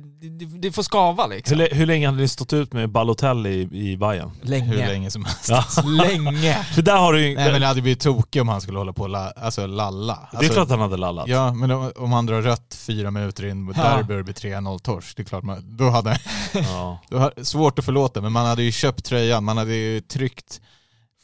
det, 0.45 0.59
det, 0.59 0.73
får 0.73 0.83
skava 0.83 1.23
Hur, 1.23 1.31
liksom. 1.31 1.59
lä- 1.59 1.69
hur 1.73 1.87
länge 1.87 2.07
hade 2.07 2.19
ni 2.19 2.29
stått 2.29 2.53
ut 2.53 2.73
med 2.73 2.91
Balotelli 2.91 3.51
i, 3.73 3.91
i 3.91 3.97
Bayern? 3.97 4.31
Länge. 4.43 4.65
Hur 4.67 4.77
länge 4.77 5.11
som 5.11 5.25
helst. 5.25 5.49
Ja. 5.49 5.65
Länge. 5.85 6.55
För 6.55 6.83
där 6.83 6.97
har 6.97 7.13
du 7.13 7.29
ju... 7.29 7.35
Nej 7.37 7.53
men 7.53 7.61
det 7.61 7.67
hade 7.67 7.83
blivit 7.83 8.01
tokig 8.01 8.43
om 8.43 8.49
han 8.49 8.61
skulle 8.61 8.79
hålla 8.79 8.93
på 8.93 9.03
och 9.03 9.09
la, 9.09 9.31
alltså, 9.31 9.67
lalla. 9.67 10.29
det 10.31 10.37
är 10.37 10.39
Alltså, 10.39 10.53
klart 10.55 10.71
han 10.71 10.81
hade 10.81 10.97
lallat. 10.97 11.29
Ja, 11.29 11.53
men 11.55 11.71
om, 11.71 11.93
om 11.97 12.13
han 12.13 12.27
drar 12.27 12.43
rött 12.43 12.75
fyra 12.87 13.11
minuter 13.11 13.45
in 13.45 13.63
mot 13.63 13.77
Ja. 13.77 13.83
derby 13.83 14.15
och 14.15 14.19
det 14.19 14.25
blir 14.25 14.35
3-0 14.35 14.79
torsk, 14.79 15.17
det 15.17 15.23
är 15.23 15.25
klart 15.25 15.45
man, 15.45 15.77
då 15.77 15.91
hade 15.91 16.19
Ja. 16.55 16.99
då 17.09 17.19
har, 17.19 17.33
svårt 17.43 17.79
att 17.79 17.85
förlåta, 17.85 18.21
men 18.21 18.33
man 18.33 18.47
hade 18.47 18.63
ju 18.63 18.73
köpt 18.73 19.05
tröjan, 19.05 19.45
man 19.45 19.57
hade 19.59 19.75
ju 19.75 20.01
tryckt 20.01 20.61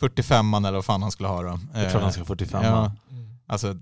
45an 0.00 0.58
eller 0.66 0.78
vad 0.78 0.84
fan 0.84 1.02
han 1.02 1.10
skulle 1.10 1.28
ha 1.28 1.42
då. 1.42 1.60
Det 1.74 1.80
är 1.80 1.90
klart 1.90 2.02
han 2.02 2.12
ska 2.12 2.20
ha 2.20 2.26
45 2.26 2.64
Ja, 2.64 2.92
Mm. 3.10 3.28
alltså 3.48 3.74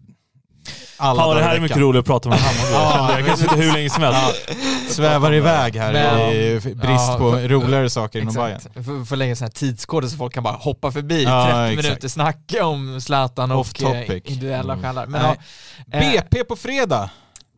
alla 0.97 1.27
vad 1.27 1.37
det 1.37 1.43
här 1.43 1.57
är 1.57 1.61
mycket 1.61 1.77
roligt 1.77 2.01
att 2.01 2.07
prata 2.07 2.29
med 2.29 2.39
Hammarby. 2.39 2.73
Ja, 2.73 3.19
jag 3.19 3.27
kan 3.27 3.37
sitta 3.37 3.55
hur 3.55 3.73
länge 3.73 3.91
som 3.91 4.03
helst. 4.03 4.49
Svävar 4.89 5.35
iväg 5.35 5.77
här 5.77 5.93
Men- 5.93 6.31
i 6.33 6.61
brist 6.75 6.85
Ja, 7.09 7.17
på 7.19 7.31
roligare 7.31 7.91
saker 7.91 8.19
inom 8.21 8.35
Bayern. 8.35 8.61
För, 8.61 9.05
för 9.05 9.17
länge 9.17 9.37
sedan 9.37 9.51
tidskoder 9.51 10.09
så 10.09 10.17
folk 10.17 10.35
kan 10.35 10.43
bara 10.43 10.55
hoppa 10.55 10.93
förbi 10.93 11.23
Ja, 11.25 11.45
30 11.47 11.59
exakt. 11.73 11.87
minuter, 11.89 12.09
snacka 12.09 12.67
om 12.67 13.01
Zlatan 13.01 13.51
och 13.51 13.61
Off 13.61 13.73
topic. 13.73 14.09
eh, 14.11 14.17
individuella 14.33 14.73
Mm. 14.73 14.85
stjärnor. 14.85 15.07
Men 15.07 15.21
ja, 15.25 15.37
eh, 15.99 16.11
BP 16.11 16.45
på 16.45 16.57
fredag! 16.57 17.11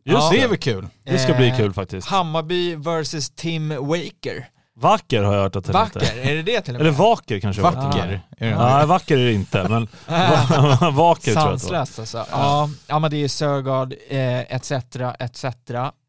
Just 0.05 0.31
det 0.31 0.37
det. 0.37 0.43
är 0.43 0.47
väl 0.47 0.57
kul? 0.57 0.87
Det 1.05 1.19
ska 1.19 1.33
bli 1.33 1.47
eh, 1.49 1.57
kul 1.57 1.73
faktiskt. 1.73 2.07
Hammarby 2.07 2.75
versus 2.75 3.29
Tim 3.29 3.69
Waker. 3.69 4.47
Vacker 4.79 5.23
har 5.23 5.33
jag 5.35 5.41
hört 5.41 5.55
att 5.55 5.65
det 5.65 5.71
Vacker, 5.71 5.99
heter. 5.99 6.29
är 6.31 6.35
det 6.35 6.41
det 6.41 6.61
till 6.61 6.75
och 6.75 6.81
med? 6.81 6.87
Eller 6.87 6.97
Vacker 6.97 7.39
kanske. 7.39 7.61
Vacker? 7.61 8.21
Är 8.37 8.47
det 8.49 8.55
Nej, 8.57 8.85
vacker 8.85 9.17
är 9.17 9.25
det 9.25 9.33
inte, 9.33 9.69
men 9.69 9.87
vacker 10.95 11.33
tror 11.33 11.49
jag. 11.51 11.59
Sanslöst 11.61 11.99
alltså. 11.99 12.25
Ja, 12.31 12.69
ja 12.87 12.99
men 12.99 13.11
det 13.11 13.17
är 13.23 13.27
Sögaard 13.27 13.93
eh, 14.09 14.39
etc. 14.55 14.71
etc. 15.19 15.45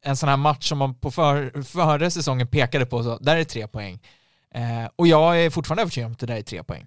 En 0.05 0.17
sån 0.17 0.29
här 0.29 0.37
match 0.37 0.69
som 0.69 0.79
man 0.79 0.95
på 0.95 1.11
för, 1.11 1.63
före 1.63 2.11
säsongen 2.11 2.47
pekade 2.47 2.87
på, 2.87 3.03
så 3.03 3.19
där 3.19 3.37
är 3.37 3.45
tre 3.45 3.67
poäng. 3.67 3.99
Eh, 4.55 4.91
och 4.97 5.07
jag 5.07 5.45
är 5.45 5.51
fortfarande 5.51 5.83
övertygad 5.83 6.07
om 6.07 6.13
att 6.13 6.19
det 6.19 6.27
där 6.27 6.37
är 6.37 6.43
tre 6.43 6.63
poäng. 6.63 6.87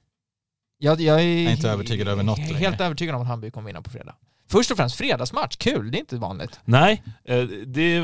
Jag, 0.78 1.02
jag 1.02 1.22
är, 1.22 1.24
Jag 1.24 1.52
är 1.52 1.56
inte 1.56 1.70
övertygad 1.70 2.08
över 2.08 2.24
något 2.24 2.40
Helt 2.40 2.62
längre. 2.62 2.86
övertygad 2.86 3.16
om 3.16 3.22
att 3.22 3.28
Hammarby 3.28 3.52
kommer 3.52 3.68
vinna 3.68 3.82
på 3.82 3.90
fredag. 3.90 4.16
Först 4.50 4.72
och 4.72 4.78
främst 4.78 4.96
fredagsmatch, 4.96 5.56
kul, 5.56 5.92
det 5.92 5.98
är 5.98 6.00
inte 6.00 6.16
vanligt. 6.16 6.60
Nej, 6.66 7.04
eh, 7.26 7.42
det 7.66 7.82
är... 7.82 8.04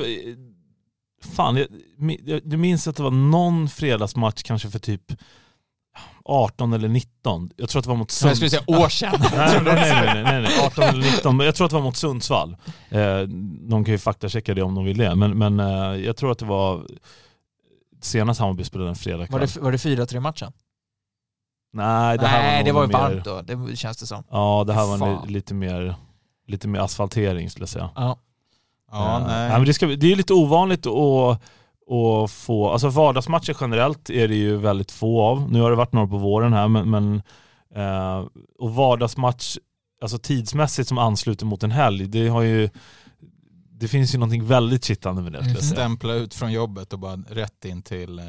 Fan, 1.22 1.58
jag, 1.58 1.68
jag, 2.26 2.42
du 2.44 2.58
minns 2.58 2.88
att 2.88 2.96
det 2.96 3.04
var 3.04 3.12
någon 3.12 3.70
fredagsmatch 3.70 4.44
kanske 4.44 4.70
för 4.70 4.80
typ 4.80 5.02
18 6.26 6.74
eller 6.74 6.88
19. 6.88 7.50
Jag 7.58 7.70
tror 7.70 7.80
att 7.80 7.84
det 7.84 7.90
var 7.90 7.98
mot 7.98 8.12
Så 8.12 8.28
jag 8.28 8.36
skulle 8.36 8.50
Sundsvall. 8.50 8.76
säga 8.76 8.86
år 8.86 8.90
sedan. 8.90 9.20
Nej, 9.38 9.62
nej, 9.64 9.74
nej, 9.76 10.14
nej, 10.14 10.24
nej, 10.24 10.42
nej, 10.42 10.66
18 10.66 10.84
eller 10.84 11.12
19. 11.12 11.38
Men 11.38 11.46
jag 11.46 11.56
tror 11.56 11.66
att 11.66 11.72
det 11.72 11.76
var 11.78 11.84
mot 11.84 11.98
Sundsvall. 11.98 12.58
Eh, 12.90 13.20
de 13.70 13.86
kan 13.86 13.92
ju 13.92 13.98
faktachecka 13.98 14.54
det 14.54 14.62
om 14.62 14.76
de 14.76 14.86
vill 14.86 14.98
det. 14.98 15.16
Men, 15.16 15.38
men 15.38 15.60
eh, 15.60 16.06
jag 16.06 16.18
tror 16.18 16.32
att 16.32 16.40
det 16.40 16.46
var 16.46 16.86
senast 18.02 18.40
Hammarby 18.40 18.64
spelade 18.64 18.90
en 18.90 18.96
fredagkväll. 18.96 19.40
Var 19.40 19.48
det, 19.48 19.58
var 19.60 19.72
det 19.72 19.78
4-3 19.78 20.20
matchen? 20.20 20.52
Nej, 21.74 22.18
det 22.18 22.28
här 22.28 22.42
Nej, 22.42 22.58
var 22.58 22.66
det 22.66 22.72
var 22.72 22.82
ju 22.82 22.88
mer, 22.88 22.94
varmt 22.94 23.26
då, 23.26 23.42
det 23.68 23.76
känns 23.76 23.98
det 23.98 24.06
som. 24.08 24.24
Ja, 24.30 24.64
det 24.68 24.74
här 24.74 24.98
var 24.98 25.28
lite 25.28 25.54
mer, 25.54 25.96
lite 26.48 26.68
mer 26.68 26.80
asfaltering 26.80 27.50
skulle 27.50 27.64
jag 27.64 27.70
säga. 27.70 27.90
Ja. 27.96 28.18
Ja, 28.92 29.20
Eh, 29.20 29.28
nej. 29.28 29.50
men 29.50 29.66
det, 29.66 29.74
ska, 29.74 29.88
det 29.88 30.12
är 30.12 30.16
lite 30.16 30.34
ovanligt 30.34 30.86
att, 30.86 31.42
att 31.92 32.32
få, 32.32 32.70
alltså 32.70 32.90
vardagsmatcher 32.90 33.58
generellt 33.62 34.10
är 34.10 34.28
det 34.28 34.36
ju 34.36 34.58
väldigt 34.58 34.92
få 34.92 35.22
av. 35.22 35.52
Nu 35.52 35.62
har 35.62 35.70
det 35.70 35.76
varit 35.76 35.94
några 35.94 36.08
på 36.08 36.18
våren 36.18 36.54
här 36.54 36.68
men, 36.68 36.90
men 36.90 37.22
eh, 37.76 38.26
och 38.60 38.76
vardagsmatch, 38.76 39.58
alltså 40.02 40.18
tidsmässigt 40.18 40.88
som 40.90 40.98
ansluter 40.98 41.46
mot 41.46 41.64
en 41.64 41.72
helg, 41.72 42.08
det 42.08 42.28
har 42.28 42.42
ju 42.42 42.70
det 43.72 43.88
finns 43.88 44.16
ju 44.16 44.18
någonting 44.18 44.46
väldigt 44.46 44.86
kittande 44.86 45.22
med 45.22 45.32
det 45.32 45.44
säga. 45.44 45.56
Stämpla 45.56 46.14
ut 46.14 46.34
från 46.34 46.52
jobbet 46.52 46.94
och 46.94 47.00
bara 47.00 47.16
rätt 47.16 47.66
in 47.66 47.82
till, 47.82 48.20
eh, 48.20 48.26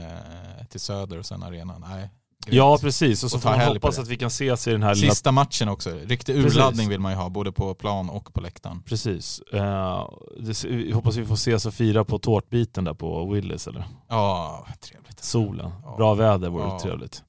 till 0.69 0.81
Söder 0.81 1.19
och 1.19 1.27
sen 1.27 1.43
arenan. 1.43 1.85
Nej. 1.89 2.11
Ja 2.47 2.79
precis, 2.81 3.25
och 3.25 3.31
så 3.31 3.37
Och 3.37 3.43
får 3.43 3.51
man 3.51 3.61
hoppas 3.61 3.99
att 3.99 4.09
vi 4.09 4.17
kan 4.17 4.27
ses 4.27 4.69
i 4.69 4.71
den 4.71 4.83
här 4.83 4.95
lilla 4.95 5.11
Sista 5.13 5.33
matchen 5.33 5.69
också. 5.69 5.91
Riktig 6.05 6.35
Precis. 6.37 6.53
urladdning 6.55 6.89
vill 6.89 7.01
man 7.01 7.13
ju 7.13 7.19
ha, 7.19 7.29
både 7.29 7.53
på 7.53 7.75
plan 7.75 8.11
och 8.11 8.35
på 8.35 8.41
läktaren. 8.41 8.83
Precis. 8.83 9.41
Eh, 9.53 10.09
det, 10.41 10.65
jag 10.65 10.95
hoppas 10.97 11.17
vi 11.17 11.27
får 11.27 11.35
ses 11.35 11.67
och 11.67 11.75
fira 11.75 12.05
på 12.05 12.19
tårtbiten 12.19 12.85
där 12.85 12.95
på 12.95 13.31
Willys 13.31 13.67
eller 13.67 13.85
Ja, 14.09 14.67
trevligt. 14.81 15.25
solen. 15.25 15.71
Ja. 15.85 15.95
Bra 15.97 16.15
väder 16.15 16.49
vore 16.51 16.63
Ja. 16.65 16.81
trevligt. 16.83 17.23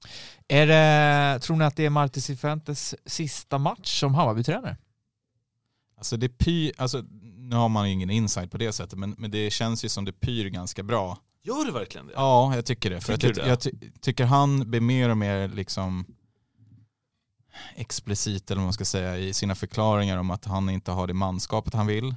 Är 0.47 0.67
det, 0.67 1.39
tror 1.39 1.57
ni 1.57 1.65
att 1.65 1.75
det 1.75 1.85
är 1.85 1.89
Marti 1.89 2.21
Cifuentes 2.21 2.95
sista 3.05 3.57
match 3.57 3.99
som 3.99 4.15
Hammarby-tränare? 4.15 4.77
Alltså 5.97 6.17
det 6.17 6.29
pyr, 6.29 6.71
alltså 6.77 7.03
nu 7.37 7.55
har 7.55 7.69
man 7.69 7.87
ju 7.87 7.93
ingen 7.93 8.09
insight 8.09 8.51
på 8.51 8.57
det 8.57 8.71
sättet, 8.73 8.99
men, 8.99 9.15
men 9.17 9.31
det 9.31 9.49
känns 9.53 9.85
ju 9.85 9.89
som 9.89 10.05
det 10.05 10.11
pyr 10.11 10.45
ganska 10.49 10.83
bra. 10.83 11.17
Gör 11.43 11.65
det 11.65 11.71
verkligen 11.71 12.07
det? 12.07 12.13
Ja, 12.15 12.55
jag 12.55 12.65
tycker 12.65 12.89
det. 12.89 13.01
För 13.01 13.17
Tycker 13.17 13.29
att 13.29 13.35
du 13.35 13.41
jag, 13.41 13.49
jag 13.49 13.59
ty, 13.59 13.71
tycker 14.01 14.25
han 14.25 14.69
blir 14.71 14.81
mer 14.81 15.09
och 15.09 15.17
mer 15.17 15.47
liksom 15.47 16.05
explicit 17.75 18.51
eller 18.51 18.59
vad 18.59 18.65
man 18.65 18.73
ska 18.73 18.85
säga 18.85 19.17
i 19.17 19.33
sina 19.33 19.55
förklaringar 19.55 20.17
om 20.17 20.31
att 20.31 20.45
han 20.45 20.69
inte 20.69 20.91
har 20.91 21.07
det 21.07 21.13
manskapet 21.13 21.73
han 21.73 21.87
vill. 21.87 22.15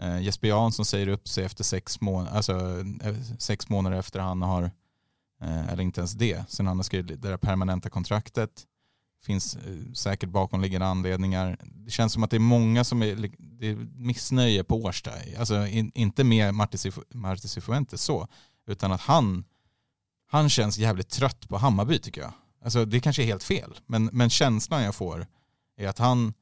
Eh, 0.00 0.20
Jesper 0.22 0.48
Jansson 0.48 0.84
säger 0.84 1.08
upp 1.08 1.28
sig 1.28 1.44
efter 1.44 1.64
sex, 1.64 2.00
mån 2.00 2.26
alltså, 2.28 2.84
eh, 3.02 3.14
sex 3.38 3.68
månader 3.68 3.96
efter 3.96 4.20
han 4.20 4.42
har, 4.42 4.62
eh, 5.42 5.68
eller 5.68 5.82
inte 5.82 6.00
ens 6.00 6.12
det, 6.12 6.50
sen 6.50 6.66
han 6.66 6.76
har 6.76 6.84
skrivit 6.84 7.22
det 7.22 7.28
där 7.28 7.36
permanenta 7.36 7.90
kontraktet. 7.90 8.66
Finns 9.24 9.56
eh, 9.56 9.92
säkert 9.94 10.28
bakomliggande 10.28 10.86
anledningar. 10.86 11.58
Det 11.62 11.90
känns 11.90 12.12
som 12.12 12.22
att 12.22 12.30
det 12.30 12.36
är 12.36 12.40
många 12.40 12.84
som 12.84 13.02
är, 13.02 13.30
det 13.38 13.66
är 13.66 13.76
missnöje 13.96 14.64
på 14.64 14.82
Årsta. 14.82 15.10
Alltså 15.38 15.66
in, 15.66 15.92
inte 15.94 16.24
med 16.24 16.54
Marti 16.54 17.48
Cifuentes 17.48 18.02
så, 18.02 18.28
utan 18.66 18.92
att 18.92 19.00
han, 19.00 19.44
han 20.26 20.48
känns 20.48 20.78
jävligt 20.78 21.08
trött 21.08 21.48
på 21.48 21.58
Hammarby 21.58 21.98
tycker 21.98 22.20
jag. 22.20 22.32
Alltså 22.64 22.84
det 22.84 23.00
kanske 23.00 23.22
är 23.22 23.26
helt 23.26 23.44
fel, 23.44 23.80
men, 23.86 24.10
men 24.12 24.30
känslan 24.30 24.82
jag 24.82 24.94
får 24.94 25.26
är 25.76 25.88
att 25.88 25.98
han, 25.98 26.34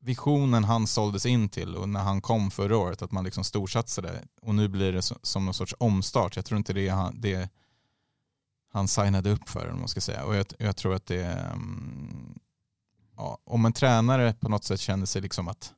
visionen 0.00 0.64
han 0.64 0.86
såldes 0.86 1.26
in 1.26 1.48
till 1.48 1.76
och 1.76 1.88
när 1.88 2.00
han 2.00 2.20
kom 2.20 2.50
förra 2.50 2.76
året, 2.76 3.02
att 3.02 3.12
man 3.12 3.24
liksom 3.24 3.44
storsatsade 3.44 4.24
och 4.42 4.54
nu 4.54 4.68
blir 4.68 4.92
det 4.92 5.02
som 5.22 5.44
någon 5.44 5.54
sorts 5.54 5.74
omstart. 5.78 6.36
Jag 6.36 6.44
tror 6.44 6.58
inte 6.58 6.72
det 6.72 6.88
är 6.88 6.92
han, 6.92 7.20
det 7.20 7.50
han 8.72 8.88
signade 8.88 9.30
upp 9.30 9.48
för, 9.48 9.70
om 9.70 9.78
man 9.78 9.88
ska 9.88 10.00
säga. 10.00 10.24
Och 10.24 10.36
jag, 10.36 10.46
jag 10.58 10.76
tror 10.76 10.94
att 10.94 11.06
det 11.06 11.22
är, 11.22 11.58
ja, 13.16 13.38
om 13.44 13.64
en 13.64 13.72
tränare 13.72 14.34
på 14.34 14.48
något 14.48 14.64
sätt 14.64 14.80
känner 14.80 15.06
sig 15.06 15.22
liksom 15.22 15.48
att 15.48 15.72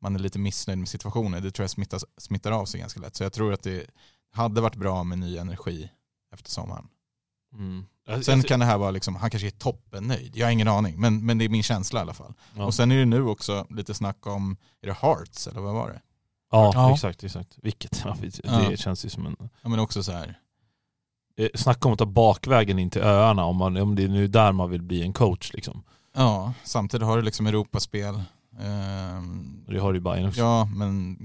man 0.00 0.14
är 0.14 0.18
lite 0.18 0.38
missnöjd 0.38 0.78
med 0.78 0.88
situationen, 0.88 1.42
det 1.42 1.50
tror 1.50 1.64
jag 1.64 1.70
smittas, 1.70 2.04
smittar 2.16 2.52
av 2.52 2.64
sig 2.64 2.80
ganska 2.80 3.00
lätt. 3.00 3.16
Så 3.16 3.22
jag 3.22 3.32
tror 3.32 3.52
att 3.52 3.62
det 3.62 3.86
hade 4.38 4.60
varit 4.60 4.76
bra 4.76 5.04
med 5.04 5.18
ny 5.18 5.36
energi 5.36 5.90
efter 6.32 6.50
sommaren. 6.50 6.88
Mm. 7.52 7.84
Sen 8.22 8.42
kan 8.42 8.60
det 8.60 8.66
här 8.66 8.78
vara 8.78 8.90
liksom, 8.90 9.16
han 9.16 9.30
kanske 9.30 9.46
är 9.46 9.50
toppennöjd. 9.50 10.36
Jag 10.36 10.46
har 10.46 10.52
ingen 10.52 10.68
aning, 10.68 11.00
men, 11.00 11.26
men 11.26 11.38
det 11.38 11.44
är 11.44 11.48
min 11.48 11.62
känsla 11.62 12.00
i 12.00 12.02
alla 12.02 12.14
fall. 12.14 12.34
Ja. 12.56 12.64
Och 12.64 12.74
sen 12.74 12.90
är 12.90 12.96
det 12.96 13.04
nu 13.04 13.22
också 13.22 13.66
lite 13.70 13.94
snack 13.94 14.26
om, 14.26 14.56
är 14.82 14.86
det 14.86 14.92
Hearts 14.92 15.46
eller 15.46 15.60
vad 15.60 15.74
var 15.74 15.88
det? 15.88 16.00
Ja, 16.50 16.72
ja. 16.74 16.94
exakt, 16.94 17.24
exakt. 17.24 17.58
Vilket, 17.62 18.04
det 18.20 18.38
ja. 18.42 18.76
känns 18.76 19.04
ju 19.04 19.08
som 19.08 19.26
en... 19.26 19.36
Ja 19.62 19.68
men 19.68 19.78
också 19.78 20.02
så 20.02 20.12
här. 20.12 20.38
Eh, 21.36 21.48
snacka 21.54 21.88
om 21.88 21.92
att 21.92 21.98
ta 21.98 22.06
bakvägen 22.06 22.78
in 22.78 22.90
till 22.90 23.02
öarna 23.02 23.44
om, 23.44 23.56
man, 23.56 23.76
om 23.76 23.94
det 23.94 24.04
är 24.04 24.08
nu 24.08 24.26
där 24.26 24.52
man 24.52 24.70
vill 24.70 24.82
bli 24.82 25.02
en 25.02 25.12
coach 25.12 25.52
liksom. 25.52 25.82
Ja, 26.14 26.52
samtidigt 26.64 27.06
har 27.06 27.16
du 27.16 27.22
liksom 27.22 27.46
Europaspel. 27.46 28.22
Ehm, 28.60 29.64
det 29.68 29.78
har 29.78 29.92
du 29.92 29.98
ju 29.98 30.02
Bayern 30.02 30.28
också. 30.28 30.40
Ja, 30.40 30.64
men 30.64 31.18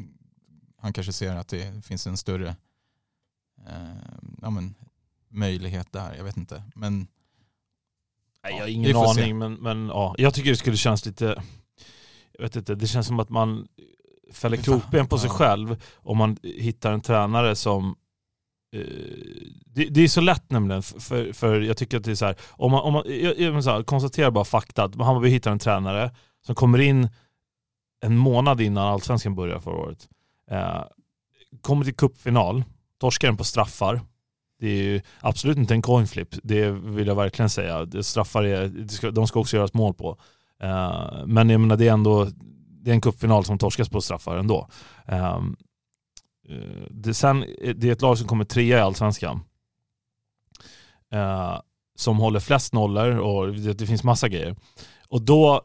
han 0.77 0.93
kanske 0.93 1.13
ser 1.13 1.35
att 1.35 1.47
det 1.47 1.85
finns 1.85 2.07
en 2.07 2.17
större 2.17 2.55
ja, 4.41 4.49
men, 4.49 4.75
möjlighet 5.29 5.91
där. 5.91 6.15
Jag 6.17 6.23
vet 6.23 6.37
inte. 6.37 6.63
Men, 6.75 7.07
Nej, 8.43 8.53
jag 8.53 8.59
har 8.59 8.67
ingen 8.67 8.95
aning, 8.95 9.37
men, 9.37 9.53
men 9.53 9.87
ja, 9.87 10.15
jag 10.17 10.33
tycker 10.33 10.49
det 10.49 10.55
skulle 10.55 10.77
kännas 10.77 11.05
lite... 11.05 11.43
Jag 12.31 12.43
vet 12.43 12.55
inte, 12.55 12.75
det 12.75 12.87
känns 12.87 13.07
som 13.07 13.19
att 13.19 13.29
man 13.29 13.67
fäller 14.31 14.57
krokben 14.57 15.07
på 15.07 15.17
sig 15.17 15.29
själv 15.29 15.83
om 15.95 16.17
man 16.17 16.37
hittar 16.43 16.93
en 16.93 17.01
tränare 17.01 17.55
som 17.55 17.95
eh, 18.75 18.81
det, 19.65 19.85
det, 19.85 20.01
är 20.01 20.07
så 20.07 20.21
lätt 20.21 20.51
nämligen, 20.51 20.83
för, 20.83 21.33
för 21.33 21.61
jag 21.61 21.77
tycker 21.77 21.97
att 21.97 22.03
det 22.03 22.11
är 22.11 22.15
så 22.15 22.25
här, 22.25 22.35
om 22.49 22.71
man, 22.71 22.81
om 22.81 22.93
man, 22.93 23.03
jag, 23.07 23.39
jag 23.39 23.63
så 23.63 23.71
här, 23.71 23.83
konstaterar 23.83 24.31
bara 24.31 24.45
fakta, 24.45 24.83
att 24.83 24.95
Hammarby 24.95 25.29
hittar 25.29 25.51
en 25.51 25.59
tränare 25.59 26.15
som 26.45 26.55
kommer 26.55 26.79
in 26.79 27.09
en 28.01 28.17
månad 28.17 28.61
innan 28.61 28.87
allsvenskan 28.87 29.35
börjar 29.35 29.59
förra 29.59 29.75
året. 29.75 30.09
Eh, 30.51 30.83
kommer 31.61 31.85
till 31.85 31.95
cupfinal, 31.95 32.63
torskar 33.03 33.27
den 33.27 33.37
på 33.37 33.43
straffar, 33.43 34.01
det 34.59 34.67
är 34.67 34.83
ju 34.83 35.01
absolut 35.19 35.57
inte 35.57 35.73
en 35.73 35.81
coin 35.81 36.07
flip, 36.07 36.35
det 36.43 36.71
vill 36.71 37.07
jag 37.07 37.15
verkligen 37.15 37.49
säga. 37.49 37.85
Det 37.85 38.03
straffar 38.03 38.43
är, 38.43 39.11
de 39.11 39.27
ska 39.27 39.39
också 39.39 39.57
göras 39.57 39.73
mål 39.73 39.93
på. 39.93 40.17
Uh, 40.63 41.25
men 41.25 41.49
jag 41.49 41.61
menar 41.61 41.77
det 41.77 41.87
är 41.87 41.93
ändå 41.93 42.27
det 42.81 42.91
är 42.91 42.93
en 42.93 43.01
cupfinal 43.01 43.45
som 43.45 43.57
torskas 43.57 43.89
på 43.89 44.01
straffar 44.01 44.37
ändå. 44.37 44.67
Uh, 45.11 45.41
det, 46.89 47.13
sen, 47.13 47.39
det 47.75 47.87
är 47.87 47.91
ett 47.91 48.01
lag 48.01 48.17
som 48.17 48.27
kommer 48.27 48.45
trea 48.45 48.77
i 48.77 48.81
allsvenskan. 48.81 49.39
Uh, 51.13 51.59
som 51.95 52.17
håller 52.17 52.39
flest 52.39 52.73
nollor 52.73 53.17
och 53.17 53.53
det, 53.53 53.73
det, 53.73 53.87
finns 53.87 54.03
massa 54.03 54.29
grejer. 54.29 54.55
Och 55.09 55.21
då, 55.21 55.61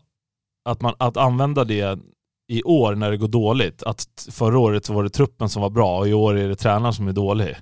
att, 0.64 0.80
man, 0.80 0.95
att 0.99 1.16
använda 1.16 1.64
det 1.64 1.99
i 2.49 2.62
år 2.62 2.94
när 2.94 3.11
det 3.11 3.16
går 3.16 3.28
dåligt, 3.28 3.82
att 3.82 4.28
förra 4.30 4.59
året 4.59 4.84
så 4.84 4.92
var 4.92 5.03
det 5.03 5.11
truppen 5.11 5.49
som 5.49 5.62
var 5.62 5.70
bra 5.70 5.99
och 5.99 6.09
i 6.09 6.12
år 6.12 6.38
är 6.38 6.49
det 6.49 6.57
tränaren 6.57 6.94
som 6.94 7.09
är 7.09 7.12
dålig. 7.12 7.57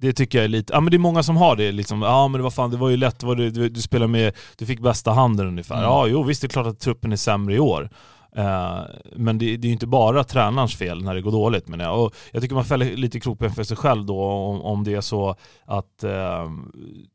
Det 0.00 0.12
tycker 0.12 0.38
jag 0.38 0.44
är 0.44 0.48
lite, 0.48 0.72
ja 0.72 0.80
men 0.80 0.90
det 0.90 0.96
är 0.96 0.98
många 0.98 1.22
som 1.22 1.36
har 1.36 1.56
det 1.56 1.72
liksom, 1.72 2.02
ja 2.02 2.28
men 2.28 2.42
var 2.42 2.50
fan, 2.50 2.70
det 2.70 2.76
var 2.76 2.88
ju 2.88 2.96
lätt, 2.96 3.22
var 3.22 3.36
det, 3.36 3.50
du, 3.50 3.68
du 3.68 3.80
spelade 3.82 4.12
med, 4.12 4.36
du 4.58 4.66
fick 4.66 4.80
bästa 4.80 5.12
handen 5.12 5.46
ungefär. 5.46 5.74
Mm. 5.74 5.86
Ja 5.86 6.06
jo 6.06 6.22
visst 6.22 6.42
det 6.42 6.46
är 6.46 6.48
klart 6.48 6.66
att 6.66 6.80
truppen 6.80 7.12
är 7.12 7.16
sämre 7.16 7.54
i 7.54 7.60
år. 7.60 7.90
Uh, 8.38 8.82
men 9.16 9.38
det, 9.38 9.56
det 9.56 9.66
är 9.66 9.68
ju 9.68 9.72
inte 9.72 9.86
bara 9.86 10.24
tränarens 10.24 10.76
fel 10.76 11.04
när 11.04 11.14
det 11.14 11.20
går 11.20 11.32
dåligt 11.32 11.68
men 11.68 11.80
jag. 11.80 12.04
Och 12.04 12.14
jag 12.32 12.42
tycker 12.42 12.54
man 12.54 12.64
fäller 12.64 12.96
lite 12.96 13.20
kroppen 13.20 13.50
för 13.50 13.62
sig 13.62 13.76
själv 13.76 14.06
då 14.06 14.22
om, 14.24 14.62
om 14.62 14.84
det 14.84 14.94
är 14.94 15.00
så 15.00 15.36
att 15.64 16.04
uh, 16.04 16.50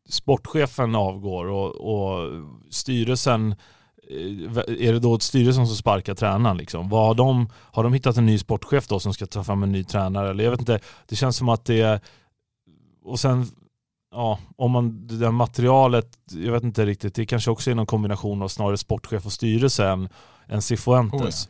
sportchefen 0.09 0.95
avgår 0.95 1.45
och, 1.45 1.75
och 1.75 2.31
styrelsen 2.69 3.55
är 4.09 4.93
det 4.93 4.99
då 4.99 5.19
styrelsen 5.19 5.67
som 5.67 5.75
sparkar 5.75 6.15
tränaren 6.15 6.57
liksom? 6.57 6.89
Vad 6.89 7.07
har, 7.07 7.13
de, 7.15 7.49
har 7.53 7.83
de 7.83 7.93
hittat 7.93 8.17
en 8.17 8.25
ny 8.25 8.37
sportchef 8.37 8.87
då 8.87 8.99
som 8.99 9.13
ska 9.13 9.25
ta 9.25 9.43
fram 9.43 9.63
en 9.63 9.71
ny 9.71 9.83
tränare? 9.83 10.29
Eller 10.29 10.43
jag 10.43 10.51
vet 10.51 10.59
inte, 10.59 10.79
det 11.07 11.15
känns 11.15 11.37
som 11.37 11.49
att 11.49 11.65
det 11.65 12.01
och 13.05 13.19
sen, 13.19 13.45
ja, 14.11 14.39
om 14.55 14.71
man, 14.71 15.07
det 15.07 15.17
där 15.17 15.31
materialet, 15.31 16.07
jag 16.31 16.51
vet 16.51 16.63
inte 16.63 16.85
riktigt, 16.85 17.15
det 17.15 17.25
kanske 17.25 17.51
också 17.51 17.71
är 17.71 17.75
någon 17.75 17.85
kombination 17.85 18.41
av 18.41 18.47
snarare 18.47 18.77
sportchef 18.77 19.25
och 19.25 19.33
styrelse 19.33 19.87
än, 19.87 20.09
än 20.47 20.61
Cifuentes. 20.61 21.49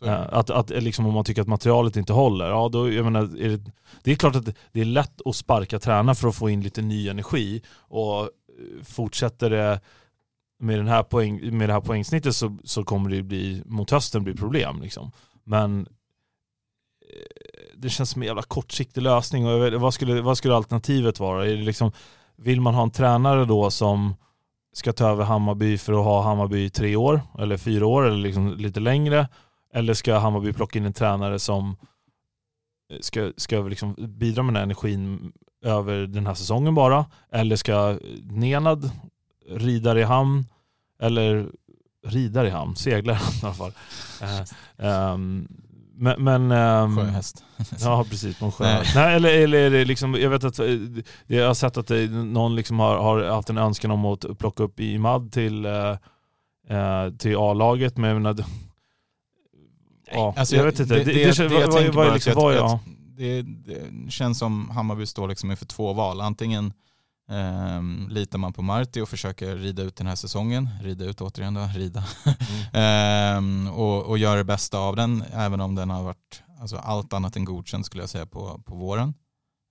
Oh 0.00 0.08
ja. 0.08 0.14
Att, 0.14 0.50
att 0.50 0.70
liksom 0.70 1.06
om 1.06 1.14
man 1.14 1.24
tycker 1.24 1.42
att 1.42 1.48
materialet 1.48 1.96
inte 1.96 2.12
håller, 2.12 2.48
ja 2.48 2.68
då, 2.68 2.92
jag 2.92 3.04
menar, 3.04 3.22
är 3.22 3.48
det, 3.48 3.70
det 4.02 4.12
är 4.12 4.16
klart 4.16 4.36
att 4.36 4.44
det 4.72 4.80
är 4.80 4.84
lätt 4.84 5.26
att 5.26 5.36
sparka 5.36 5.78
tränare 5.78 6.14
för 6.14 6.28
att 6.28 6.36
få 6.36 6.50
in 6.50 6.60
lite 6.60 6.82
ny 6.82 7.08
energi 7.08 7.62
och 7.76 8.30
fortsätter 8.84 9.50
det 9.50 9.80
med, 10.60 10.78
den 10.78 10.88
här 10.88 11.02
poäng, 11.02 11.56
med 11.58 11.68
det 11.68 11.72
här 11.72 11.80
poängsnittet 11.80 12.36
så, 12.36 12.58
så 12.64 12.84
kommer 12.84 13.10
det 13.10 13.22
bli, 13.22 13.62
mot 13.66 13.90
hösten 13.90 14.24
bli 14.24 14.34
problem. 14.34 14.82
Liksom. 14.82 15.12
Men 15.44 15.80
eh, 15.80 17.76
det 17.76 17.90
känns 17.90 18.10
som 18.10 18.22
en 18.22 18.26
jävla 18.26 18.42
kortsiktig 18.42 19.02
lösning. 19.02 19.46
Och 19.46 19.72
vad, 19.72 19.94
skulle, 19.94 20.20
vad 20.20 20.38
skulle 20.38 20.54
alternativet 20.54 21.20
vara? 21.20 21.46
Är 21.46 21.56
det 21.56 21.62
liksom, 21.62 21.92
vill 22.36 22.60
man 22.60 22.74
ha 22.74 22.82
en 22.82 22.90
tränare 22.90 23.44
då 23.44 23.70
som 23.70 24.14
ska 24.72 24.92
ta 24.92 25.08
över 25.08 25.24
Hammarby 25.24 25.78
för 25.78 25.92
att 25.92 26.04
ha 26.04 26.22
Hammarby 26.22 26.64
i 26.64 26.70
tre 26.70 26.96
år 26.96 27.20
eller 27.38 27.56
fyra 27.56 27.86
år 27.86 28.06
eller 28.06 28.18
liksom 28.18 28.54
lite 28.56 28.80
längre? 28.80 29.28
Eller 29.74 29.94
ska 29.94 30.18
Hammarby 30.18 30.52
plocka 30.52 30.78
in 30.78 30.86
en 30.86 30.92
tränare 30.92 31.38
som 31.38 31.76
eh, 32.92 32.98
ska, 33.00 33.32
ska 33.36 33.60
liksom 33.60 33.94
bidra 33.98 34.42
med 34.42 34.54
den 34.54 34.56
här 34.56 34.62
energin 34.62 35.32
över 35.64 35.96
den 35.96 36.26
här 36.26 36.34
säsongen 36.34 36.74
bara? 36.74 37.06
Eller 37.32 37.56
ska 37.56 37.98
Nenad 38.22 38.90
rida 39.50 39.98
i 40.00 40.02
hamn? 40.02 40.46
Eller 41.02 41.46
ridar 42.06 42.44
i 42.44 42.50
hamn, 42.50 42.76
seglar 42.76 43.14
i 43.14 43.16
hamn 43.16 43.36
i 43.42 43.46
alla 43.46 43.54
fall. 43.54 43.72
Uh, 44.22 45.12
um, 45.14 45.48
men, 45.94 46.24
men 46.24 46.52
um, 46.52 46.96
Sjöhäst. 46.96 47.44
Ja 47.80 48.04
precis, 48.10 48.38
på 48.38 48.44
en 48.44 48.52
sjöhäst. 48.52 48.94
Nej. 48.94 49.04
Nej, 49.04 49.16
eller, 49.16 49.42
eller 49.42 49.58
är 49.58 49.70
det 49.70 49.84
liksom, 49.84 50.14
jag 50.14 50.30
vet 50.30 50.44
att 50.44 50.58
eh, 50.58 50.66
jag 51.26 51.46
har 51.46 51.54
sett 51.54 51.76
att 51.76 51.86
det, 51.86 52.10
någon 52.10 52.56
liksom 52.56 52.78
har, 52.78 52.96
har, 52.96 53.22
haft 53.24 53.50
en 53.50 53.58
önskan 53.58 53.90
om 53.90 54.04
att 54.04 54.38
plocka 54.38 54.62
upp 54.62 54.80
Imad 54.80 55.32
till, 55.32 55.66
uh, 55.66 57.10
till 57.18 57.36
A-laget 57.36 57.96
men 57.96 58.10
jag 58.10 58.22
menar, 58.22 58.44
ja, 60.12 60.34
alltså, 60.36 60.56
jag, 60.56 60.64
vet 60.64 60.80
inte. 60.80 60.94
Det, 60.94 61.04
det, 61.04 61.12
det, 61.12 61.38
det, 61.38 61.48
det 61.48 61.60
jag 61.60 61.72
tänker 61.72 61.92
bara 61.92 62.14
liksom, 62.14 62.32
att, 62.32 62.54
ja. 62.54 62.80
det, 63.16 63.42
det 63.42 64.10
känns 64.10 64.38
som 64.38 64.70
Hammarby 64.70 65.06
står 65.06 65.28
liksom 65.28 65.50
inför 65.50 65.66
två 65.66 65.92
val. 65.92 66.20
Antingen 66.20 66.72
Um, 67.30 68.08
litar 68.08 68.38
man 68.38 68.52
på 68.52 68.62
Marti 68.62 69.00
och 69.00 69.08
försöker 69.08 69.56
rida 69.56 69.82
ut 69.82 69.96
den 69.96 70.06
här 70.06 70.14
säsongen, 70.14 70.68
rida 70.82 71.04
ut 71.04 71.20
återigen 71.20 71.54
då, 71.54 71.60
rida, 71.74 72.04
mm. 72.72 73.38
um, 73.38 73.68
och, 73.74 74.06
och 74.06 74.18
göra 74.18 74.36
det 74.36 74.44
bästa 74.44 74.78
av 74.78 74.96
den, 74.96 75.24
även 75.32 75.60
om 75.60 75.74
den 75.74 75.90
har 75.90 76.02
varit 76.02 76.42
alltså, 76.60 76.76
allt 76.76 77.12
annat 77.12 77.36
än 77.36 77.44
godkänd 77.44 77.86
skulle 77.86 78.02
jag 78.02 78.10
säga 78.10 78.26
på, 78.26 78.62
på 78.64 78.74
våren. 78.74 79.14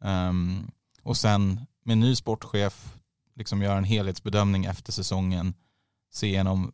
Um, 0.03 0.71
och 1.03 1.17
sen 1.17 1.65
med 1.85 1.97
ny 1.97 2.15
sportchef, 2.15 2.97
liksom 3.35 3.61
göra 3.61 3.77
en 3.77 3.83
helhetsbedömning 3.83 4.65
efter 4.65 4.91
säsongen, 4.91 5.53
se 6.11 6.27
igenom 6.27 6.71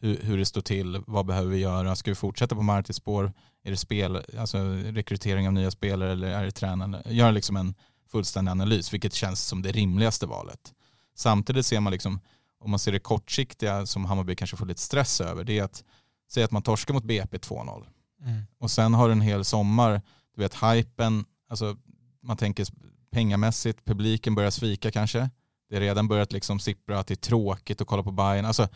hur, 0.00 0.20
hur 0.22 0.38
det 0.38 0.46
står 0.46 0.60
till, 0.60 1.02
vad 1.06 1.26
behöver 1.26 1.50
vi 1.50 1.58
göra, 1.58 1.96
ska 1.96 2.10
vi 2.10 2.14
fortsätta 2.14 2.54
på 2.54 2.62
Martis 2.62 2.96
spår, 2.96 3.32
är 3.62 3.70
det 3.70 3.76
spel, 3.76 4.24
alltså 4.38 4.58
rekrytering 4.72 5.46
av 5.46 5.52
nya 5.52 5.70
spelare 5.70 6.12
eller 6.12 6.28
är 6.28 6.44
det 6.44 6.50
tränande, 6.50 7.02
göra 7.06 7.30
liksom 7.30 7.56
en 7.56 7.74
fullständig 8.10 8.50
analys, 8.50 8.92
vilket 8.92 9.14
känns 9.14 9.40
som 9.40 9.62
det 9.62 9.72
rimligaste 9.72 10.26
valet. 10.26 10.74
Samtidigt 11.14 11.66
ser 11.66 11.80
man, 11.80 11.92
liksom, 11.92 12.20
om 12.58 12.70
man 12.70 12.78
ser 12.78 12.92
det 12.92 12.98
kortsiktiga 12.98 13.86
som 13.86 14.04
Hammarby 14.04 14.36
kanske 14.36 14.56
får 14.56 14.66
lite 14.66 14.80
stress 14.80 15.20
över, 15.20 15.44
det 15.44 15.58
är 15.58 15.64
att 15.64 15.84
säga 16.30 16.44
att 16.44 16.52
man 16.52 16.62
torskar 16.62 16.94
mot 16.94 17.04
BP 17.04 17.36
2-0. 17.36 17.86
Mm. 18.22 18.42
Och 18.58 18.70
sen 18.70 18.94
har 18.94 19.08
du 19.08 19.12
en 19.12 19.20
hel 19.20 19.44
sommar, 19.44 20.02
du 20.36 20.42
vet 20.42 20.54
hypen, 20.54 21.24
alltså 21.48 21.76
man 22.22 22.36
tänker 22.36 22.66
pengamässigt, 23.10 23.84
publiken 23.84 24.34
börjar 24.34 24.50
svika 24.50 24.90
kanske. 24.90 25.30
det 25.68 25.76
har 25.76 25.80
redan 25.80 26.08
börjat 26.08 26.32
liksom 26.32 26.60
sippra 26.60 26.98
att 26.98 27.06
det 27.06 27.14
är 27.14 27.16
tråkigt 27.16 27.80
att 27.80 27.86
kolla 27.86 28.02
på 28.02 28.12
Bayern. 28.12 28.44
Alltså, 28.44 28.68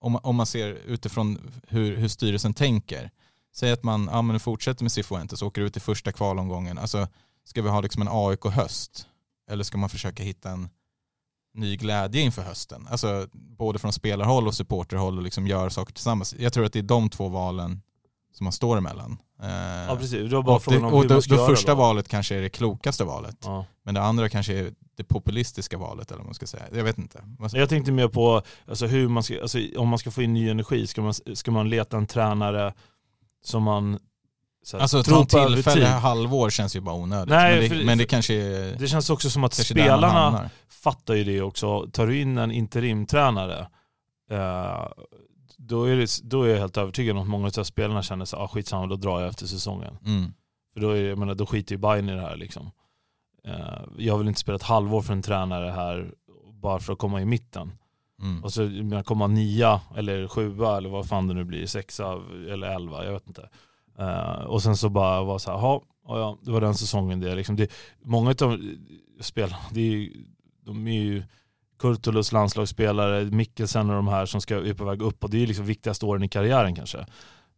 om, 0.00 0.16
om 0.16 0.36
man 0.36 0.46
ser 0.46 0.68
utifrån 0.68 1.50
hur, 1.68 1.96
hur 1.96 2.08
styrelsen 2.08 2.54
tänker. 2.54 3.10
Säg 3.54 3.72
att 3.72 3.82
man 3.82 4.08
ja, 4.12 4.22
men 4.22 4.40
fortsätter 4.40 4.84
med 4.84 4.92
Cifuentes 4.92 5.42
och 5.42 5.48
åker 5.48 5.60
ut 5.60 5.76
i 5.76 5.80
första 5.80 6.12
kvalomgången. 6.12 6.78
Alltså, 6.78 7.08
ska 7.48 7.62
vi 7.62 7.68
ha 7.68 7.80
liksom 7.80 8.02
en 8.02 8.08
AIK-höst? 8.10 9.06
Eller 9.50 9.64
ska 9.64 9.78
man 9.78 9.88
försöka 9.88 10.22
hitta 10.22 10.50
en 10.50 10.68
ny 11.54 11.76
glädje 11.76 12.20
inför 12.20 12.42
hösten? 12.42 12.86
Alltså 12.90 13.26
både 13.32 13.78
från 13.78 13.92
spelarhåll 13.92 14.46
och 14.46 14.54
supporterhåll 14.54 15.16
och 15.16 15.22
liksom 15.22 15.46
göra 15.46 15.70
saker 15.70 15.92
tillsammans. 15.92 16.34
Jag 16.38 16.52
tror 16.52 16.64
att 16.64 16.72
det 16.72 16.78
är 16.78 16.82
de 16.82 17.10
två 17.10 17.28
valen 17.28 17.82
som 18.32 18.44
man 18.44 18.52
står 18.52 18.78
emellan. 18.78 19.18
Eh, 19.42 19.48
Ja 19.88 19.96
precis, 19.96 20.30
det 20.30 20.36
var 20.36 20.42
bara 20.42 20.56
och 20.56 20.62
frågan 20.62 20.84
om 20.84 20.94
och 20.94 21.02
hur 21.02 21.08
man 21.08 21.22
ska 21.22 21.34
det 21.34 21.40
göra 21.40 21.48
första 21.48 21.74
då. 21.74 21.78
valet 21.78 22.08
kanske 22.08 22.36
är 22.36 22.40
det 22.40 22.48
klokaste 22.48 23.04
valet. 23.04 23.36
Ja. 23.44 23.66
Men 23.84 23.94
det 23.94 24.02
andra 24.02 24.28
kanske 24.28 24.54
är 24.54 24.72
det 24.96 25.04
populistiska 25.04 25.78
valet 25.78 26.10
eller 26.10 26.18
vad 26.18 26.26
man 26.26 26.34
ska 26.34 26.46
säga. 26.46 26.64
Jag 26.72 26.84
vet 26.84 26.98
inte. 26.98 27.24
Jag 27.52 27.68
tänkte 27.68 27.92
mer 27.92 28.08
på 28.08 28.42
alltså, 28.68 28.86
hur 28.86 29.08
man 29.08 29.22
ska, 29.22 29.40
alltså, 29.42 29.58
om 29.76 29.88
man 29.88 29.98
ska 29.98 30.10
få 30.10 30.22
in 30.22 30.34
ny 30.34 30.48
energi, 30.48 30.86
ska 30.86 31.02
man, 31.02 31.14
ska 31.34 31.50
man 31.50 31.70
leta 31.70 31.96
en 31.96 32.06
tränare 32.06 32.74
som 33.44 33.62
man 33.62 33.98
här, 34.76 34.82
Alltså 34.82 35.02
ta 35.02 35.20
en 35.20 35.26
tillfälle 35.26 35.86
halvår 35.86 36.50
känns 36.50 36.76
ju 36.76 36.80
bara 36.80 36.94
onödigt. 36.94 37.28
Nej, 37.28 37.60
men, 37.60 37.68
för- 37.68 37.76
det, 37.76 37.84
men 37.84 37.98
det 37.98 38.04
kanske 38.04 38.34
är 38.34 38.78
Det 38.78 38.88
känns 38.88 39.10
också 39.10 39.30
som 39.30 39.44
att 39.44 39.54
spelarna 39.54 40.50
fattar 40.70 41.14
ju 41.14 41.24
det 41.24 41.42
också. 41.42 41.86
Tar 41.92 42.06
du 42.06 42.20
in 42.20 42.38
en 42.38 42.50
interimtränare, 42.50 43.68
eh, 44.30 44.88
då, 45.56 45.84
är 45.84 45.96
det, 45.96 46.20
då 46.22 46.42
är 46.42 46.48
jag 46.48 46.58
helt 46.58 46.76
övertygad 46.76 47.16
om 47.16 47.22
att 47.22 47.28
många 47.28 47.50
av 47.58 47.64
spelarna 47.64 48.02
känner 48.02 48.24
sig 48.24 48.38
ah, 48.38 48.48
skitsamma, 48.48 48.86
då 48.86 48.96
drar 48.96 49.20
jag 49.20 49.28
efter 49.28 49.46
säsongen. 49.46 49.98
Mm. 50.04 50.32
För 50.74 50.80
då, 50.80 50.90
är, 50.90 51.04
jag 51.04 51.18
menar, 51.18 51.34
då 51.34 51.46
skiter 51.46 51.74
ju 51.74 51.78
Bayern 51.78 52.08
i 52.08 52.14
det 52.14 52.20
här 52.20 52.36
liksom. 52.36 52.70
Eh, 53.44 53.82
jag 53.98 54.18
vill 54.18 54.28
inte 54.28 54.40
spela 54.40 54.56
ett 54.56 54.62
halvår 54.62 55.02
för 55.02 55.12
en 55.12 55.22
tränare 55.22 55.70
här 55.70 56.14
bara 56.52 56.80
för 56.80 56.92
att 56.92 56.98
komma 56.98 57.20
i 57.20 57.24
mitten. 57.24 57.72
Mm. 58.22 58.44
Och 58.44 58.52
så 58.52 58.70
komma 59.04 59.26
nia 59.26 59.80
eller 59.96 60.28
sjua 60.28 60.76
eller 60.76 60.88
vad 60.88 61.08
fan 61.08 61.28
det 61.28 61.34
nu 61.34 61.44
blir, 61.44 61.66
sexa 61.66 62.20
eller 62.50 62.74
elva, 62.74 63.04
jag 63.04 63.12
vet 63.12 63.26
inte. 63.26 63.48
Uh, 64.00 64.44
och 64.44 64.62
sen 64.62 64.76
så 64.76 64.88
bara 64.88 65.24
var 65.24 65.38
så 65.38 65.50
här, 65.50 65.58
"Jaha, 65.58 65.80
ja, 66.08 66.38
det 66.42 66.50
var 66.50 66.60
den 66.60 66.74
säsongen 66.74 67.20
det. 67.20 67.34
Liksom, 67.34 67.56
det 67.56 67.72
många 68.04 68.30
av 68.30 68.60
spelarna, 69.20 69.62
det 69.70 69.80
är 69.80 69.90
ju, 69.90 70.24
de 70.64 70.88
är 70.88 71.02
ju 71.02 71.22
Kurtulus 71.78 72.32
landslagsspelare, 72.32 73.24
Mikkelsen 73.24 73.90
och 73.90 73.96
de 73.96 74.08
här 74.08 74.26
som 74.26 74.40
ska, 74.40 74.56
är 74.56 74.74
på 74.74 74.84
väg 74.84 75.02
upp 75.02 75.24
och 75.24 75.30
det 75.30 75.36
är 75.36 75.40
ju 75.40 75.46
liksom 75.46 75.66
viktigaste 75.66 76.06
åren 76.06 76.22
i 76.22 76.28
karriären 76.28 76.74
kanske. 76.74 77.06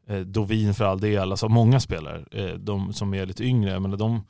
Eh, 0.07 0.19
Dovin 0.21 0.75
för 0.75 0.85
all 0.85 1.01
del, 1.01 1.31
alltså 1.31 1.49
många 1.49 1.81
spelare, 1.81 2.25
eh, 2.33 2.55
de 2.55 2.93
som 2.93 3.15
är 3.15 3.27
lite 3.27 3.45
yngre, 3.45 3.81
men 3.81 3.99
de 3.99 4.23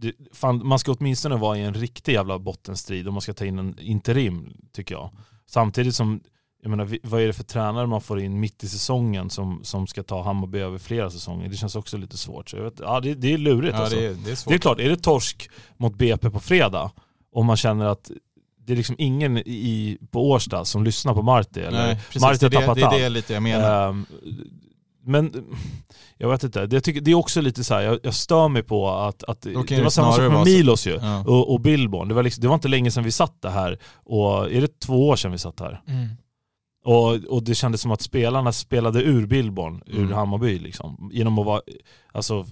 det, 0.00 0.12
fan, 0.32 0.66
man 0.66 0.78
ska 0.78 0.92
åtminstone 0.92 1.36
vara 1.36 1.58
i 1.58 1.62
en 1.62 1.74
riktig 1.74 2.12
jävla 2.12 2.38
bottenstrid 2.38 3.08
om 3.08 3.14
man 3.14 3.20
ska 3.20 3.34
ta 3.34 3.44
in 3.44 3.58
en 3.58 3.78
interim 3.78 4.54
tycker 4.72 4.94
jag. 4.94 5.10
Samtidigt 5.46 5.94
som, 5.94 6.20
jag 6.62 6.70
menar, 6.70 6.98
vad 7.02 7.20
är 7.22 7.26
det 7.26 7.32
för 7.32 7.44
tränare 7.44 7.86
man 7.86 8.00
får 8.00 8.20
in 8.20 8.40
mitt 8.40 8.64
i 8.64 8.68
säsongen 8.68 9.30
som, 9.30 9.60
som 9.64 9.86
ska 9.86 10.02
ta 10.02 10.22
Hammarby 10.22 10.58
över 10.58 10.78
flera 10.78 11.10
säsonger? 11.10 11.48
Det 11.48 11.56
känns 11.56 11.76
också 11.76 11.96
lite 11.96 12.18
svårt. 12.18 12.48
Så 12.50 12.56
jag 12.56 12.64
vet, 12.64 12.80
ja, 12.80 13.00
det, 13.00 13.14
det 13.14 13.32
är 13.34 13.38
lurigt 13.38 13.74
Ja, 13.76 13.80
alltså. 13.82 13.96
det, 13.96 14.06
är, 14.06 14.14
det 14.24 14.30
är 14.30 14.34
svårt. 14.34 14.50
Det 14.50 14.54
är 14.56 14.58
klart, 14.58 14.80
är 14.80 14.88
det 14.88 14.96
torsk 14.96 15.50
mot 15.76 15.94
BP 15.94 16.30
på 16.30 16.40
fredag 16.40 16.90
och 17.32 17.44
man 17.44 17.56
känner 17.56 17.86
att 17.86 18.10
det 18.66 18.72
är 18.72 18.76
liksom 18.76 18.96
ingen 18.98 19.38
i, 19.38 19.98
på 20.10 20.30
Årsta 20.30 20.64
som 20.64 20.84
lyssnar 20.84 21.14
på 21.14 21.22
Marti 21.22 21.60
eller 21.60 21.86
Nej, 21.86 21.96
precis. 22.06 22.22
Marti 22.22 22.42
har 22.42 22.50
det, 22.50 22.56
tappat 22.60 22.74
det 22.76 22.82
är 22.82 22.86
allt. 22.86 22.96
det 22.98 23.08
lite 23.08 23.32
jag 23.32 23.42
menar. 23.42 23.88
Ehm, 23.88 24.06
men 25.04 25.32
jag 26.16 26.28
vet 26.30 26.42
inte, 26.44 26.66
det, 26.66 26.76
jag 26.76 26.84
tycker, 26.84 27.00
det 27.00 27.10
är 27.10 27.14
också 27.14 27.40
lite 27.40 27.64
så 27.64 27.74
här, 27.74 27.80
jag, 27.82 27.98
jag 28.02 28.14
stör 28.14 28.48
mig 28.48 28.62
på 28.62 28.90
att, 28.90 29.24
att 29.24 29.42
det 29.42 29.82
var 29.82 29.90
samma 29.90 30.12
sak 30.12 30.32
med 30.32 30.44
Milos 30.44 30.86
ju. 30.86 30.98
ja. 31.02 31.20
Och, 31.26 31.52
och 31.52 31.60
Billborn, 31.60 32.08
det 32.08 32.14
var, 32.14 32.22
liksom, 32.22 32.42
det 32.42 32.48
var 32.48 32.54
inte 32.54 32.68
länge 32.68 32.90
sedan 32.90 33.04
vi 33.04 33.12
satt 33.12 33.42
det 33.42 33.50
här. 33.50 33.78
Och 33.94 34.52
är 34.52 34.60
det 34.60 34.80
två 34.80 35.08
år 35.08 35.16
sedan 35.16 35.32
vi 35.32 35.38
satt 35.38 35.60
här? 35.60 35.82
Mm. 35.86 36.08
Och, 36.88 37.14
och 37.14 37.42
det 37.42 37.54
kändes 37.54 37.80
som 37.80 37.90
att 37.90 38.02
spelarna 38.02 38.52
spelade 38.52 39.02
ur 39.02 39.26
Billborn, 39.26 39.82
ur 39.86 39.98
Mm. 39.98 40.12
Hammarby 40.12 40.58
liksom. 40.58 41.10
Genom 41.12 41.38
att 41.38 41.46
vara, 41.46 41.60
alltså, 42.12 42.46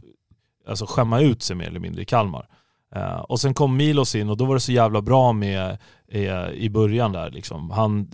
alltså 0.68 0.87
skämma 0.89 1.20
ut 1.20 1.43
sig 1.43 1.57
mer 1.57 1.66
eller 1.66 1.80
mindre 1.80 2.03
i 2.03 2.05
Kalmar. 2.05 2.49
Eh, 2.95 3.18
och 3.18 3.41
sen 3.41 3.55
kom 3.55 3.76
Milos 3.76 4.14
in 4.14 4.30
och 4.30 4.37
då 4.37 4.45
var 4.45 4.55
det 4.55 4.61
så 4.61 4.72
jävla 4.72 5.03
bra 5.03 5.32
med 5.32 5.78
eh, 6.09 6.49
i 6.49 6.70
början 6.70 7.12
där 7.12 7.30
liksom. 7.30 7.70
Han 7.70 8.11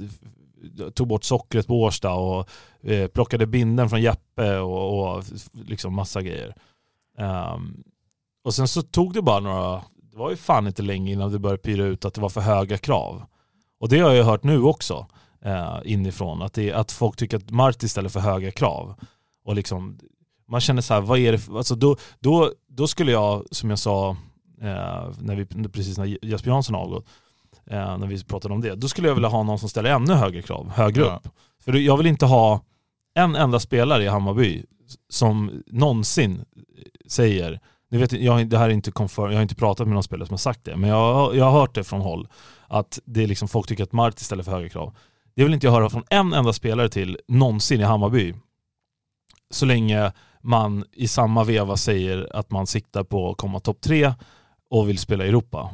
tog 0.95 1.09
bort 1.09 1.25
sockret 1.25 1.67
på 1.67 1.83
Årsta 1.83 2.13
och 2.13 2.49
eh, 2.83 3.07
plockade 3.07 3.47
binden 3.47 3.89
från 3.89 4.03
Jeppe 4.03 4.59
och, 4.59 5.17
och 5.17 5.25
liksom 5.53 5.95
massa 5.95 6.23
grejer. 6.23 6.55
Ehm, 7.19 7.83
och 8.45 8.55
sen 8.55 8.69
så 8.69 8.83
tog 8.83 9.15
det 9.15 9.23
bara 9.23 9.41
några, 9.41 9.83
det 10.11 10.17
var 10.17 10.31
ju 10.31 10.37
fan 10.37 10.67
inte 10.67 10.83
länge 10.83 11.13
innan 11.13 11.33
det 11.33 11.39
började 11.39 11.63
pyra 11.63 11.85
ut 11.85 12.05
att 12.05 12.15
det 12.15 12.21
var 12.21 12.29
för 12.29 12.41
höga 12.41 12.79
krav. 12.79 13.23
Och 13.81 13.89
det 13.89 13.99
har 13.99 14.13
jag 14.13 14.25
hört 14.25 14.43
nu 14.43 14.63
också 14.63 15.07
eh, 15.45 15.79
inifrån, 15.85 16.43
att, 16.43 16.53
det, 16.53 16.73
att 16.73 16.93
folk 16.93 17.17
tycker 17.17 17.37
att 17.37 17.51
Marti 17.51 17.89
ställer 17.91 18.09
för 18.09 18.21
höga 18.21 18.51
krav. 18.51 18.95
Och 19.45 19.55
liksom, 19.55 19.99
man 20.49 20.61
känner 20.61 20.83
så 20.83 20.95
här, 20.95 21.01
vad 21.01 21.19
är 21.19 21.33
det 21.33 21.39
för, 21.39 21.57
alltså 21.59 21.75
då, 21.75 21.97
då, 22.21 22.53
då 22.69 22.87
skulle 22.87 23.13
jag, 23.13 23.45
som 23.51 23.71
jag 23.71 23.79
sa 23.79 24.11
eh, 24.61 25.11
när 25.21 25.35
vi, 25.35 25.69
precis 25.69 25.99
när 25.99 26.25
Jesper 26.27 26.51
Jansson 26.51 26.75
avgått, 26.75 27.07
eh, 27.67 27.99
när 27.99 28.07
vi 28.07 28.25
pratade 28.25 28.55
om 28.55 28.61
det, 28.61 28.75
då 28.75 28.89
skulle 28.89 29.09
jag 29.09 29.15
vilja 29.15 29.29
ha 29.29 29.43
någon 29.43 29.59
som 29.59 29.69
ställer 29.69 29.91
ännu 29.91 30.15
högre 30.15 30.43
krav, 30.43 30.71
högre 30.71 31.03
Ja. 31.05 31.17
upp. 31.25 31.29
För 31.65 31.73
jag 31.73 31.97
vill 31.97 32.07
inte 32.07 32.27
ha 32.27 32.61
en 33.15 33.37
enda 33.37 33.61
spelare 33.61 34.05
i 34.05 34.09
Hammarby 34.09 34.65
som 35.09 35.63
någonsin 35.67 36.45
säger, 37.07 37.61
ni 37.91 37.99
vet, 37.99 38.13
jag, 38.13 38.49
det 38.49 38.59
här 38.59 38.69
är 38.69 38.73
inte 38.73 38.91
confirm, 38.91 39.31
jag 39.31 39.35
har 39.39 39.43
inte 39.43 39.55
pratat 39.55 39.87
med 39.87 39.95
någon 39.95 40.03
spelare 40.03 40.27
som 40.27 40.33
har 40.33 40.39
sagt 40.39 40.65
det, 40.65 40.77
men 40.77 40.91
jag, 40.91 41.37
jag 41.37 41.45
har 41.45 41.61
hört 41.61 41.75
det 41.75 41.85
från 41.85 42.01
håll, 42.01 42.29
att 42.69 43.01
det 43.05 43.23
är 43.23 43.27
liksom, 43.27 43.49
folk 43.49 43.69
tycker 43.69 43.85
att 43.85 43.93
Marti 43.93 44.21
ställer 44.21 44.43
för 44.43 44.53
höga 44.53 44.69
krav. 44.69 44.97
Det 45.35 45.45
vill 45.45 45.55
inte 45.55 45.67
jag 45.67 45.73
höra 45.73 45.91
från 45.91 46.05
en 46.11 46.33
enda 46.33 46.53
spelare 46.53 46.89
till 46.89 47.19
någonsin 47.29 47.81
i 47.81 47.85
Hammarby. 47.85 48.35
Så 49.51 49.67
länge 49.67 50.13
man 50.41 50.85
i 50.93 51.09
samma 51.09 51.45
veva 51.45 51.77
säger 51.77 52.37
att 52.37 52.51
man 52.51 52.67
siktar 52.67 53.05
på 53.05 53.31
att 53.31 53.37
komma 53.37 53.61
topp 53.61 53.81
tre 53.81 54.15
och 54.71 54.89
vill 54.89 54.99
spela 54.99 55.25
i 55.25 55.29
Europa. 55.29 55.71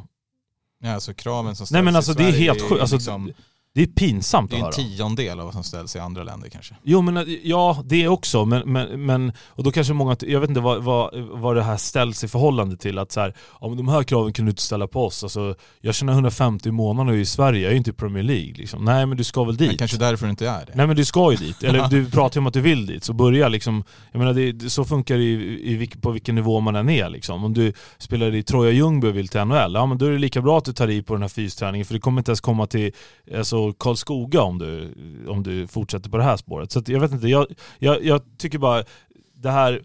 Ja, 0.83 0.93
alltså 0.93 1.13
kraven 1.13 1.55
som 1.55 1.65
ställs 1.65 1.71
Nej 1.73 1.81
men 1.81 1.93
i 1.93 1.97
alltså 1.97 2.13
det 2.13 2.23
är 2.23 2.31
Sverige 2.31 2.43
helt 2.43 2.61
sjukt. 2.61 2.81
Alltså, 2.81 2.95
liksom, 2.95 3.33
det 3.75 3.81
är 3.81 3.87
pinsamt 3.87 4.51
det 4.51 4.55
att 4.55 4.59
är 4.77 4.81
höra. 4.81 4.89
en 4.89 4.97
tiondel 4.97 5.39
av 5.39 5.45
vad 5.45 5.53
som 5.53 5.63
ställs 5.63 5.95
i 5.95 5.99
andra 5.99 6.23
länder 6.23 6.49
kanske. 6.49 6.75
Jo 6.83 7.01
men 7.01 7.37
ja, 7.43 7.83
det 7.85 8.07
också. 8.07 8.45
Men, 8.45 8.71
men, 8.71 9.05
men, 9.05 9.31
och 9.47 9.63
då 9.63 9.71
kanske 9.71 9.93
många, 9.93 10.15
jag 10.21 10.39
vet 10.39 10.49
inte 10.49 10.61
vad, 10.61 10.83
vad, 10.83 11.15
vad 11.15 11.55
det 11.55 11.63
här 11.63 11.77
ställs 11.77 12.23
i 12.23 12.27
förhållande 12.27 12.77
till. 12.77 12.97
Att 12.97 13.11
så 13.11 13.19
här, 13.19 13.33
men 13.61 13.77
de 13.77 13.87
här 13.87 14.03
kraven 14.03 14.33
kan 14.33 14.45
du 14.45 14.49
inte 14.49 14.61
ställa 14.61 14.87
på 14.87 15.05
oss. 15.05 15.23
Alltså, 15.23 15.55
jag 15.81 15.95
tjänar 15.95 16.13
150 16.13 16.69
i 16.69 16.71
månaden 16.71 17.15
i 17.15 17.25
Sverige, 17.25 17.61
jag 17.63 17.71
är 17.71 17.75
inte 17.77 17.89
i 17.89 17.93
Premier 17.93 18.23
League. 18.23 18.53
Liksom. 18.55 18.85
Nej 18.85 19.05
men 19.05 19.17
du 19.17 19.23
ska 19.23 19.43
väl 19.43 19.57
dit. 19.57 19.67
Men 19.67 19.77
kanske 19.77 19.97
därför 19.97 20.25
det 20.25 20.29
inte 20.29 20.49
är 20.49 20.65
det. 20.65 20.71
Nej 20.75 20.87
men 20.87 20.95
du 20.95 21.05
ska 21.05 21.31
ju 21.31 21.37
dit, 21.37 21.63
eller 21.63 21.87
du 21.89 22.09
pratar 22.11 22.35
ju 22.35 22.39
om 22.39 22.47
att 22.47 22.53
du 22.53 22.61
vill 22.61 22.85
dit, 22.85 23.03
så 23.03 23.13
börja 23.13 23.47
liksom, 23.47 23.83
jag 24.11 24.19
menar 24.19 24.33
det, 24.33 24.51
det- 24.51 24.69
så 24.69 24.85
funkar 24.85 25.17
det 25.17 25.23
i, 25.23 25.83
i, 25.83 25.87
på 26.01 26.11
vilken 26.11 26.35
nivå 26.35 26.59
man 26.59 26.75
än 26.75 26.89
är 26.89 27.09
liksom. 27.09 27.43
Om 27.43 27.53
du 27.53 27.73
spelar 27.97 28.35
i 28.35 28.43
Troja 28.43 28.71
Ljungby 28.71 29.07
och 29.07 29.17
vill 29.17 29.27
till 29.27 29.39
NHL, 29.45 29.73
ja 29.73 29.85
men 29.85 29.97
då 29.97 30.05
är 30.05 30.11
det 30.11 30.17
lika 30.19 30.41
bra 30.41 30.57
att 30.57 30.65
du 30.65 30.73
tar 30.73 30.87
i 30.89 31.01
på 31.03 31.13
den 31.13 31.21
här 31.21 31.29
fysträningen 31.29 31.85
för 31.85 31.93
du 31.93 31.99
kommer 31.99 32.21
inte 32.21 32.31
ens 32.31 32.41
komma 32.41 32.65
till 32.67 32.91
alltså, 33.37 33.58
Karlskoga 33.79 34.41
om 34.41 34.57
du, 34.57 34.93
om 35.27 35.43
du 35.43 35.67
fortsätter 35.67 36.09
på 36.09 36.17
det 36.17 36.23
här 36.23 36.37
spåret. 36.37 36.71
Så 36.71 36.79
att, 36.79 36.87
jag 36.87 36.99
vet 36.99 37.11
inte, 37.11 37.27
jag, 37.27 37.47
jag, 37.79 38.03
jag 38.03 38.21
tycker 38.37 38.57
bara 38.57 38.83
det 39.33 39.51
här 39.51 39.83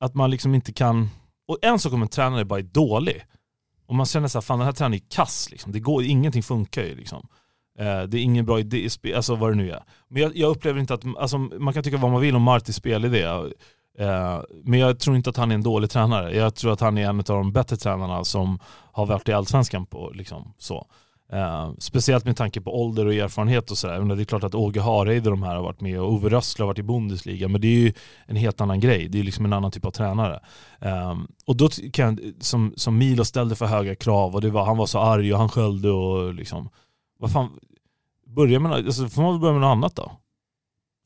att 0.00 0.14
man 0.14 0.30
liksom 0.30 0.54
inte 0.54 0.72
kan, 0.72 1.08
och 1.48 1.58
en 1.62 1.78
sak 1.78 1.92
om 1.92 2.02
en 2.02 2.08
tränare 2.08 2.44
bara 2.44 2.58
är 2.58 2.62
dålig, 2.62 3.24
och 3.86 3.94
man 3.94 4.06
känner 4.06 4.28
såhär, 4.28 4.42
fan 4.42 4.58
den 4.58 4.66
här 4.66 4.72
tränaren 4.72 4.94
är 4.94 5.14
kass 5.14 5.48
liksom. 5.50 5.72
det 5.72 5.80
går, 5.80 6.02
ingenting 6.02 6.42
funkar 6.42 6.82
ju 6.82 6.94
liksom. 6.94 7.28
Eh, 7.78 8.02
det 8.02 8.18
är 8.18 8.22
ingen 8.22 8.46
bra 8.46 8.60
idé, 8.60 8.88
alltså 9.16 9.34
vad 9.34 9.50
det 9.50 9.56
nu 9.56 9.70
är. 9.70 9.82
Men 10.08 10.22
jag, 10.22 10.36
jag 10.36 10.50
upplever 10.50 10.80
inte 10.80 10.94
att, 10.94 11.04
alltså, 11.18 11.38
man 11.38 11.74
kan 11.74 11.82
tycka 11.82 11.96
vad 11.96 12.10
man 12.10 12.20
vill 12.20 12.36
om 12.36 12.42
Martis 12.42 12.76
spelidé, 12.76 13.22
eh, 13.98 14.40
men 14.64 14.80
jag 14.80 14.98
tror 14.98 15.16
inte 15.16 15.30
att 15.30 15.36
han 15.36 15.50
är 15.50 15.54
en 15.54 15.62
dålig 15.62 15.90
tränare. 15.90 16.36
Jag 16.36 16.54
tror 16.54 16.72
att 16.72 16.80
han 16.80 16.98
är 16.98 17.08
en 17.08 17.18
av 17.18 17.24
de 17.24 17.52
bättre 17.52 17.76
tränarna 17.76 18.24
som 18.24 18.58
har 18.92 19.06
varit 19.06 19.28
i 19.28 19.32
Allsvenskan 19.32 19.86
på 19.86 20.10
liksom 20.14 20.52
så. 20.58 20.86
Eh, 21.32 21.70
speciellt 21.78 22.24
med 22.24 22.36
tanke 22.36 22.60
på 22.60 22.82
ålder 22.82 23.06
och 23.06 23.14
erfarenhet 23.14 23.70
och 23.70 23.78
sådär. 23.78 24.14
Det 24.14 24.22
är 24.22 24.24
klart 24.24 24.44
att 24.44 24.54
Åge 24.54 24.80
Hareide 24.80 25.30
de 25.30 25.42
här 25.42 25.54
har 25.54 25.62
varit 25.62 25.80
med 25.80 26.00
och 26.00 26.12
Ove 26.12 26.28
Rössle 26.28 26.62
har 26.62 26.66
varit 26.66 26.78
i 26.78 26.82
Bundesliga 26.82 27.48
men 27.48 27.60
det 27.60 27.66
är 27.66 27.78
ju 27.78 27.92
en 28.26 28.36
helt 28.36 28.60
annan 28.60 28.80
grej. 28.80 29.08
Det 29.08 29.20
är 29.20 29.22
liksom 29.22 29.44
en 29.44 29.52
annan 29.52 29.70
typ 29.70 29.84
av 29.84 29.90
tränare. 29.90 30.40
Eh, 30.80 31.16
och 31.46 31.56
då 31.56 31.68
kan 31.92 32.34
som, 32.40 32.72
som 32.76 32.98
Milo 32.98 33.24
ställde 33.24 33.56
för 33.56 33.66
höga 33.66 33.94
krav 33.94 34.34
och 34.34 34.40
det 34.40 34.50
var, 34.50 34.64
han 34.64 34.76
var 34.76 34.86
så 34.86 34.98
arg 34.98 35.32
och 35.32 35.38
han 35.38 35.48
sköljde 35.48 35.90
och 35.90 36.34
liksom, 36.34 36.68
vad 37.18 37.32
fan, 37.32 37.50
börja 38.26 38.60
med, 38.60 38.72
alltså, 38.72 39.08
får 39.08 39.22
man 39.22 39.32
väl 39.32 39.40
börja 39.40 39.52
med 39.52 39.60
något 39.60 39.76
annat 39.76 39.96
då? 39.96 40.12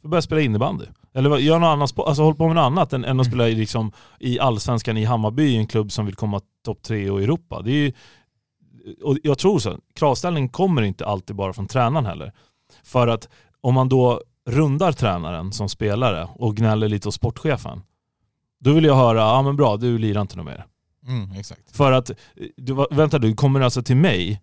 Får 0.02 0.08
börja 0.08 0.22
spela 0.22 0.40
innebandy. 0.40 0.84
Eller 1.14 1.38
gör 1.38 1.58
något 1.58 1.66
annat, 1.66 1.98
alltså 1.98 2.22
håll 2.22 2.34
på 2.34 2.46
med 2.46 2.56
något 2.56 2.62
annat 2.62 2.92
än, 2.92 3.04
än 3.04 3.20
att 3.20 3.26
spela 3.26 3.48
i, 3.48 3.54
liksom, 3.54 3.92
i 4.18 4.38
allsvenskan 4.38 4.96
i 4.96 5.04
Hammarby, 5.04 5.56
en 5.56 5.66
klubb 5.66 5.92
som 5.92 6.06
vill 6.06 6.14
komma 6.14 6.40
topp 6.64 6.82
tre 6.82 7.10
och 7.10 7.22
Europa. 7.22 7.62
Det 7.62 7.70
är 7.70 7.74
ju, 7.74 7.92
och 9.02 9.18
jag 9.22 9.38
tror 9.38 9.58
så, 9.58 9.78
kravställning 9.94 10.48
kommer 10.48 10.82
inte 10.82 11.06
alltid 11.06 11.36
bara 11.36 11.52
från 11.52 11.66
tränaren 11.66 12.06
heller. 12.06 12.32
För 12.82 13.08
att 13.08 13.28
om 13.60 13.74
man 13.74 13.88
då 13.88 14.20
rundar 14.46 14.92
tränaren 14.92 15.52
som 15.52 15.68
spelare 15.68 16.28
och 16.34 16.56
gnäller 16.56 16.88
lite 16.88 17.08
hos 17.08 17.14
sportchefen, 17.14 17.82
då 18.60 18.72
vill 18.72 18.84
jag 18.84 18.94
höra, 18.96 19.18
ja 19.18 19.42
men 19.42 19.56
bra, 19.56 19.76
du 19.76 19.98
lirar 19.98 20.20
inte 20.20 20.36
något 20.36 20.46
mer. 20.46 20.64
Mm, 21.06 21.32
exakt. 21.32 21.76
För 21.76 21.92
att, 21.92 22.10
du, 22.56 22.86
vänta 22.90 23.18
du, 23.18 23.34
kommer 23.34 23.60
alltså 23.60 23.82
till 23.82 23.96
mig 23.96 24.40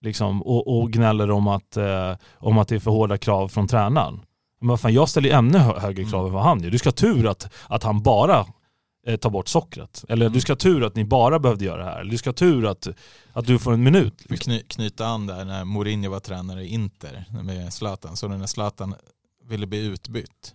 liksom, 0.00 0.42
och, 0.42 0.78
och 0.78 0.90
gnäller 0.90 1.30
om 1.30 1.48
att, 1.48 1.76
eh, 1.76 2.14
om 2.34 2.58
att 2.58 2.68
det 2.68 2.74
är 2.74 2.80
för 2.80 2.90
hårda 2.90 3.18
krav 3.18 3.48
från 3.48 3.68
tränaren. 3.68 4.20
Men 4.60 4.68
vad 4.68 4.80
fan, 4.80 4.94
jag 4.94 5.08
ställer 5.08 5.28
ju 5.28 5.34
ännu 5.34 5.58
hö- 5.58 5.78
högre 5.78 6.04
krav 6.04 6.26
än 6.26 6.32
vad 6.32 6.42
han 6.42 6.62
gör. 6.62 6.70
Du 6.70 6.78
ska 6.78 6.88
ha 6.88 6.92
tur 6.92 7.26
att, 7.26 7.52
att 7.68 7.82
han 7.82 8.02
bara 8.02 8.46
eh, 9.06 9.16
tar 9.16 9.30
bort 9.30 9.48
sockret. 9.48 10.04
Eller 10.08 10.26
Mm. 10.26 10.32
du 10.34 10.40
ska 10.40 10.52
ha 10.52 10.56
tur 10.58 10.84
att 10.84 10.96
ni 10.96 11.04
bara 11.04 11.38
behövde 11.38 11.64
göra 11.64 11.78
det 11.84 11.90
här. 11.90 12.00
Eller 12.00 12.10
du 12.10 12.18
ska 12.18 12.28
ha 12.30 12.34
tur 12.34 12.66
att, 12.66 12.88
att 13.32 13.46
du 13.46 13.58
får 13.58 13.72
en 13.72 13.82
minut. 13.82 14.14
Liksom. 14.30 14.36
kny, 14.52 14.62
knyta 14.62 15.06
an 15.06 15.26
där 15.26 15.44
när 15.44 15.64
Mourinho 15.64 16.10
var 16.10 16.20
tränare 16.20 16.64
i 16.64 16.68
Inter 16.68 17.24
med 17.42 17.72
Zlatan. 17.72 18.16
Så 18.16 18.28
när 18.28 18.46
Zlatan 18.46 18.94
ville 19.44 19.66
bli 19.66 19.78
utbytt. 19.86 20.54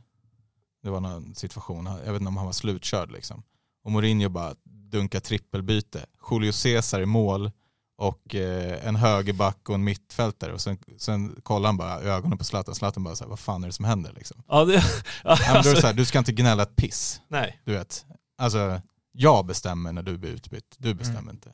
Det 0.84 0.90
var 0.90 1.00
någon 1.00 1.36
situation, 1.36 1.86
jag 2.06 2.12
vet 2.14 2.22
inte 2.22 2.28
om 2.28 2.38
han 2.38 2.46
var 2.46 2.54
slutkörd 2.54 3.12
liksom. 3.12 3.44
Och 3.84 3.92
Mourinho 3.92 4.30
bara 4.30 4.54
dunkar 4.66 5.20
trippelbyte. 5.20 6.06
Julio 6.32 6.52
Cesar 6.52 7.02
i 7.02 7.06
mål 7.06 7.52
och 7.98 8.36
eh, 8.36 8.88
en 8.88 8.96
högerback 8.96 9.70
och 9.70 9.76
en 9.76 9.84
mittfältare. 9.84 10.54
Och 10.54 10.62
sen, 10.62 10.78
sen 10.98 11.36
kollar 11.44 11.68
han 11.68 11.78
bara 11.78 12.00
ögonen 12.02 12.38
på 12.38 12.44
Zlatan. 12.44 12.76
Zlatan 12.76 13.04
bara 13.04 13.16
så 13.16 13.24
här, 13.24 13.30
vad 13.30 13.40
fan 13.40 13.64
är 13.64 13.68
det 13.68 13.74
som 13.74 13.86
händer 13.86 14.14
liksom? 14.16 14.44
Ja, 14.48 14.66
det, 14.66 14.84
alltså, 15.24 15.74
det 15.74 15.82
så 15.82 15.88
här, 15.88 15.94
du 15.94 16.06
ska 16.06 16.20
inte 16.20 16.32
gnälla 16.32 16.64
ett 16.64 16.76
piss. 16.76 17.22
nej. 17.28 17.62
Du 17.66 17.72
vet. 17.74 18.06
Alltså, 18.38 18.82
jag 19.12 19.46
bestämmer 19.46 19.92
när 19.94 20.04
du 20.04 20.18
blir 20.18 20.32
utbytt. 20.32 20.76
Du 20.78 20.94
bestämmer 20.94 21.32
inte. 21.32 21.50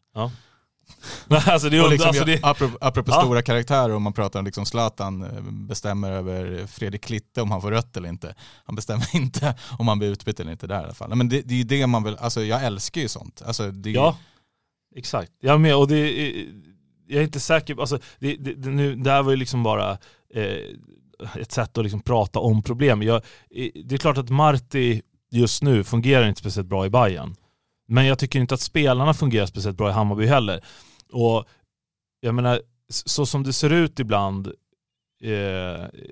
alltså 1.46 1.70
det 1.70 1.78
är, 1.78 1.84
Och 1.84 1.90
liksom, 1.92 2.08
alltså 2.08 2.26
det, 2.26 2.40
apropå 2.44 2.78
apropå 2.82 3.12
Ja. 3.12 3.22
stora 3.22 3.42
karaktärer, 3.42 3.94
om 3.96 4.04
man 4.04 4.14
pratar 4.14 4.40
om 4.40 4.46
liksom 4.46 4.66
Zlatan 4.66 5.22
eh, 5.24 5.42
bestämmer 5.42 6.12
över 6.12 6.68
Fredrik 6.68 7.04
Klitte 7.04 7.42
om 7.42 7.52
han 7.52 7.62
får 7.62 7.72
rött 7.72 7.98
eller 7.98 8.10
inte. 8.10 8.36
Han 8.66 8.76
bestämmer 8.76 9.08
inte 9.16 9.56
om 9.80 9.88
han 9.88 10.00
blir 10.00 10.10
utbytt 10.10 10.40
eller 10.40 10.52
inte 10.52 10.68
där 10.68 10.82
i 10.82 10.84
alla 10.84 10.94
fall. 10.94 11.16
Men 11.16 11.30
det, 11.30 11.42
det 11.42 11.54
är 11.54 11.58
ju 11.58 11.64
det 11.64 11.88
man 11.88 12.04
vill, 12.04 12.16
alltså 12.18 12.44
jag 12.44 12.64
älskar 12.64 13.02
ju 13.02 13.08
sånt. 13.08 13.42
Alltså, 13.46 13.72
det, 13.72 13.92
Ja, 13.92 14.18
exakt. 14.96 15.32
Jag 15.40 15.54
är 15.54 15.58
med 15.58 15.76
och 15.76 15.88
det 15.88 15.98
är, 15.98 16.46
jag 17.08 17.20
är 17.20 17.24
inte 17.24 17.40
säker 17.40 17.76
på, 17.76 17.82
alltså 17.82 18.00
det, 18.20 18.36
det, 18.36 18.54
det, 18.54 18.70
nu, 18.70 18.96
det 18.96 19.12
här 19.12 19.24
var 19.24 19.32
ju 19.32 19.38
liksom 19.38 19.64
bara 19.64 19.98
eh, 20.34 20.76
ett 21.36 21.52
sätt 21.52 21.78
att 21.78 21.84
liksom 21.84 22.02
prata 22.02 22.40
om 22.40 22.64
problem. 22.64 23.04
Jag, 23.04 23.16
eh, 23.16 23.70
det 23.86 23.96
är 23.96 23.98
klart 23.98 24.18
att 24.18 24.30
Marti 24.30 25.02
just 25.32 25.64
nu 25.64 25.84
fungerar 25.84 26.28
inte 26.28 26.40
speciellt 26.40 26.68
bra 26.68 26.86
i 26.86 26.90
Bayern. 26.90 27.36
Men 27.88 28.06
jag 28.06 28.20
tycker 28.20 28.40
inte 28.40 28.54
att 28.54 28.62
spelarna 28.62 29.14
fungerar 29.14 29.46
speciellt 29.46 29.78
bra 29.78 29.90
i 29.90 29.94
Hammarby 29.94 30.26
heller. 30.26 30.62
Och 31.12 31.46
jag 32.20 32.36
menar, 32.36 32.62
så 32.90 33.26
som 33.26 33.44
det 33.44 33.54
ser 33.54 33.74
ut 33.74 34.00
ibland, 34.00 34.48
eh, 34.48 34.52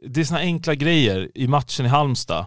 det 0.02 0.18
är 0.18 0.24
sådana 0.24 0.44
enkla 0.44 0.76
grejer 0.76 1.32
i 1.36 1.48
matchen 1.48 1.86
i 1.86 1.90
Halmstad. 1.90 2.46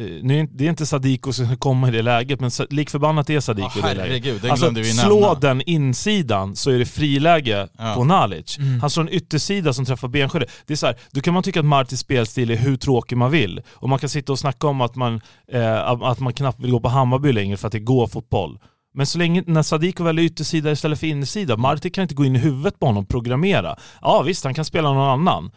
Eh, 0.00 0.06
nu 0.22 0.40
är 0.40 0.48
det 0.50 0.64
är 0.64 0.68
inte 0.68 0.86
Sadiko 0.86 1.32
som 1.32 1.46
ska 1.46 1.56
komma 1.56 1.88
i 1.88 1.90
det 1.90 2.02
läget, 2.02 2.40
men 2.40 2.50
sa- 2.50 2.66
likförbannat 2.70 3.30
är 3.30 3.40
Sadiko 3.40 3.70
Ja, 3.82 3.90
i 3.90 3.94
det 3.94 4.06
läget. 4.08 4.42
det 4.42 4.50
Alltså 4.50 4.74
slå 4.84 5.20
nämna. 5.20 5.34
den 5.34 5.62
insidan 5.66 6.56
så 6.56 6.70
är 6.70 6.78
det 6.78 6.86
friläge 6.86 7.68
Ja. 7.78 7.94
på 7.94 8.04
Nalic. 8.04 8.58
Mm. 8.58 8.80
Han 8.80 8.90
slår 8.90 9.02
en 9.02 9.12
yttersida 9.14 9.72
som 9.72 9.84
träffar 9.84 10.08
benskyddet. 10.08 10.50
Det 10.66 10.72
är 10.74 10.76
så 10.76 10.86
här, 10.86 10.96
då 11.12 11.20
kan 11.20 11.34
man 11.34 11.42
tycka 11.42 11.60
att 11.60 11.66
Martins 11.66 12.00
spelstil 12.00 12.50
är 12.50 12.56
hur 12.56 12.76
tråkig 12.76 13.16
man 13.16 13.30
vill. 13.30 13.60
Och 13.74 13.88
man 13.88 13.98
kan 13.98 14.08
sitta 14.08 14.32
och 14.32 14.38
snacka 14.38 14.66
om 14.66 14.80
att 14.80 14.96
man, 14.96 15.20
eh, 15.52 15.90
att 15.90 16.20
man 16.20 16.32
knappt 16.32 16.60
vill 16.60 16.70
gå 16.70 16.80
på 16.80 16.88
Hammarby 16.88 17.32
längre 17.32 17.56
för 17.56 17.66
att 17.66 17.72
det 17.72 17.78
går 17.80 18.06
fotboll. 18.06 18.58
Men 18.94 19.06
så 19.06 19.18
länge, 19.18 19.42
när 19.46 19.62
Sadiko 19.62 20.04
väljer 20.04 20.24
yttersida 20.24 20.70
istället 20.72 21.00
för 21.00 21.06
innersida, 21.06 21.56
Marti 21.56 21.90
kan 21.90 22.02
inte 22.02 22.14
gå 22.14 22.24
in 22.24 22.36
i 22.36 22.38
huvudet 22.38 22.78
på 22.78 22.86
honom 22.86 23.02
och 23.02 23.08
programmera. 23.08 23.76
Ja 24.02 24.22
visst, 24.22 24.44
han 24.44 24.54
kan 24.54 24.64
spela 24.64 24.92
någon 24.92 25.08
annan. 25.20 25.50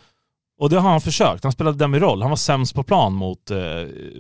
Och 0.59 0.69
det 0.69 0.79
har 0.79 0.89
han 0.89 1.01
försökt. 1.01 1.43
Han 1.43 1.51
spelade 1.53 1.77
Demirol. 1.77 2.21
Han 2.21 2.31
var 2.31 2.37
sämst 2.37 2.75
på 2.75 2.83
plan 2.83 3.13
mot, 3.13 3.51
eh, 3.51 3.57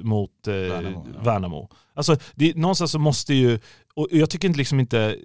mot 0.03 0.47
eh, 0.47 0.53
Värnamo, 0.53 1.05
Värnamo. 1.23 1.67
ja. 1.71 1.77
Alltså, 1.93 2.17
det, 2.35 2.55
någonstans 2.55 2.91
så 2.91 2.99
måste 2.99 3.33
ju, 3.33 3.59
och 3.95 4.07
jag 4.11 4.29
tycker 4.29 4.47
inte 4.47 4.57
liksom 4.57 4.79
inte, 4.79 5.15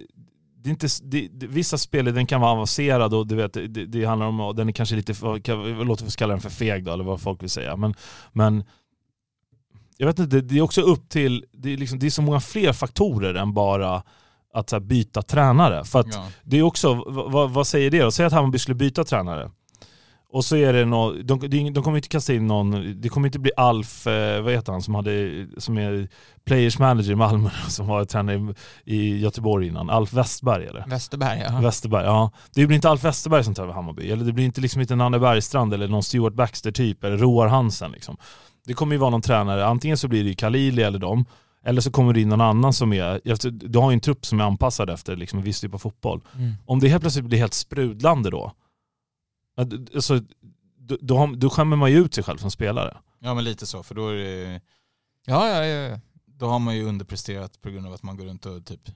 det 0.57 0.69
är 0.69 0.71
inte 0.71 0.87
det, 1.03 1.27
det, 1.31 1.47
vissa 1.47 1.77
spel 1.77 2.05
den 2.05 2.25
kan 2.25 2.41
vara 2.41 2.51
avancerad 2.51 3.13
och 3.13 3.27
du 3.27 3.35
vet, 3.35 3.53
det, 3.53 3.67
det 3.67 4.05
handlar 4.05 4.27
om, 4.27 4.55
den 4.55 4.67
är 4.67 4.73
kanske 4.73 4.95
lite, 4.95 5.13
för, 5.13 5.39
kan, 5.39 5.63
låt 5.79 6.01
oss 6.01 6.15
kalla 6.15 6.33
den 6.33 6.41
för 6.41 6.49
feg 6.49 6.83
då, 6.85 6.93
eller 6.93 7.03
vad 7.03 7.21
folk 7.21 7.43
vill 7.43 7.49
säga. 7.49 7.75
Men, 7.75 7.93
men 8.33 8.63
jag 9.97 10.07
vet 10.07 10.19
inte, 10.19 10.41
det 10.41 10.57
är 10.57 10.61
också 10.61 10.81
upp 10.81 11.09
till, 11.09 11.45
det 11.51 11.73
är, 11.73 11.77
liksom, 11.77 11.99
det 11.99 12.05
är 12.05 12.09
så 12.09 12.21
många 12.21 12.39
fler 12.39 12.73
faktorer 12.73 13.33
än 13.35 13.53
bara 13.53 14.03
att 14.53 14.71
här, 14.71 14.79
byta 14.79 15.21
tränare. 15.21 15.83
För 15.85 15.99
att 15.99 16.13
Ja. 16.13 16.27
det 16.43 16.57
är 16.57 16.61
också, 16.63 16.93
vad, 17.07 17.31
vad- 17.31 17.51
vad 17.51 17.67
säger 17.67 17.91
det 17.91 18.01
då? 18.01 18.11
Säg 18.11 18.25
att 18.25 18.33
Hammarby 18.33 18.59
skulle 18.59 18.75
byta 18.75 19.03
tränare. 19.03 19.51
Och 20.35 20.45
så 20.45 20.55
är 20.55 20.73
det 20.73 20.85
någon, 20.85 21.25
de, 21.27 21.39
ing- 21.41 21.73
de 21.73 21.83
kommer 21.83 21.97
inte 21.97 22.07
kasta 22.07 22.33
in 22.33 22.47
någon, 22.47 23.01
det 23.01 23.09
kommer 23.09 23.27
inte 23.27 23.39
bli 23.39 23.51
Alf, 23.57 24.07
eh, 24.07 24.41
vad 24.41 24.53
heter 24.53 24.71
han, 24.71 24.81
som, 24.81 24.95
hade, 24.95 25.47
som 25.57 25.77
är 25.77 26.07
players 26.45 26.79
manager 26.79 27.11
i 27.11 27.15
Malmö, 27.15 27.49
som 27.67 27.87
var 27.87 28.05
tränare 28.05 28.53
i, 28.85 28.95
i 28.95 29.19
Göteborg 29.19 29.67
innan. 29.67 29.89
Alf 29.89 30.13
Westberg 30.13 30.65
eller? 30.65 30.85
Westerberg 30.87 31.43
ja. 31.49 31.59
Westerberg, 31.59 32.05
ja. 32.05 32.31
Det 32.53 32.67
blir 32.67 32.75
inte 32.75 32.89
Alf 32.89 33.03
Westerberg 33.03 33.43
som 33.43 33.53
tar 33.53 33.63
över 33.63 33.73
Hammarby. 33.73 34.11
Eller 34.11 34.25
det 34.25 34.33
blir 34.33 34.45
inte 34.45 34.61
liksom 34.61 34.81
inte 34.81 34.95
Nanne 34.95 35.19
Bergstrand 35.19 35.73
eller 35.73 35.87
någon 35.87 36.03
Stuart 36.03 36.33
Baxter 36.33 36.71
typ, 36.71 37.03
eller 37.03 37.17
Roar 37.17 37.47
Hansen 37.47 37.91
liksom. 37.91 38.17
Det 38.65 38.73
kommer 38.73 38.95
ju 38.95 38.99
vara 38.99 39.09
någon 39.09 39.21
tränare, 39.21 39.65
antingen 39.65 39.97
så 39.97 40.07
blir 40.07 40.23
det 40.23 40.29
ju 40.29 40.35
Khalili 40.35 40.83
eller 40.83 40.99
dem, 40.99 41.25
eller 41.65 41.81
så 41.81 41.91
kommer 41.91 42.13
det 42.13 42.21
in 42.21 42.29
någon 42.29 42.41
annan 42.41 42.73
som 42.73 42.93
är, 42.93 43.21
du 43.69 43.79
har 43.79 43.91
ju 43.91 43.93
en 43.93 43.99
trupp 43.99 44.25
som 44.25 44.39
är 44.39 44.43
anpassad 44.43 44.89
efter 44.89 45.15
liksom 45.15 45.39
en 45.39 45.45
viss 45.45 45.61
typ 45.61 45.73
av 45.73 45.77
fotboll. 45.77 46.21
Mm. 46.37 46.53
Om 46.65 46.79
det 46.79 46.87
helt 46.87 47.01
plötsligt 47.01 47.25
blir 47.25 47.39
helt 47.39 47.53
sprudlande 47.53 48.29
då, 48.29 48.51
alltså, 49.57 50.19
då, 50.77 50.97
då, 51.01 51.33
då 51.35 51.49
skämmer 51.49 51.75
man 51.75 51.91
ju 51.91 51.97
ut 51.97 52.13
sig 52.13 52.23
själv 52.23 52.37
som 52.37 52.51
spelare. 52.51 52.97
ja 53.19 53.33
men 53.33 53.43
lite 53.43 53.65
så, 53.65 53.83
för 53.83 53.95
då, 53.95 54.07
är 54.07 54.15
det, 54.15 54.61
Ja, 55.25 55.49
ja, 55.49 55.65
ja. 55.65 55.89
ja. 55.89 55.99
då 56.25 56.47
har 56.47 56.59
man 56.59 56.75
ju 56.75 56.83
underpresterat 56.83 57.61
på 57.61 57.69
grund 57.69 57.87
av 57.87 57.93
att 57.93 58.03
man 58.03 58.17
går 58.17 58.25
runt 58.25 58.45
och 58.45 58.65
typ 58.65 58.89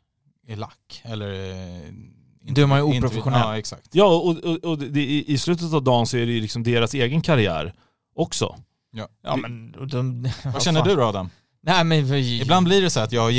är 0.48 0.56
lack. 0.56 1.02
Eller... 1.03 1.30
eh, 1.30 2.64
är 2.64 2.65
man 2.65 2.77
ju 2.77 2.84
oprofessionell. 2.84 3.40
Ja 3.40 3.57
exakt. 3.57 3.95
Ja, 3.95 4.06
och, 4.06 4.38
och, 4.38 4.64
och 4.64 4.77
det, 4.77 5.02
i, 5.02 5.34
i 5.34 5.38
slutet 5.38 5.73
av 5.73 5.84
dagen 5.84 6.07
så 6.07 6.18
är 6.18 6.26
det 6.26 6.31
ju 6.31 6.41
liksom 6.41 6.64
deras 6.64 6.94
egen 6.94 7.22
karriär 7.22 7.73
också. 8.15 8.56
Ja 9.22 9.36
men 9.36 9.76
och 9.76 9.88
de, 9.88 10.30
Vad 10.45 10.61
känner 10.64 10.84
du 10.84 10.95
då 10.95 11.03
Adam? 11.03 11.30
Nej 11.61 11.84
men 11.84 12.15
Ibland 12.15 12.65
blir 12.65 12.81
det 12.81 12.90
så 12.90 12.99
att 12.99 13.11
jag 13.11 13.34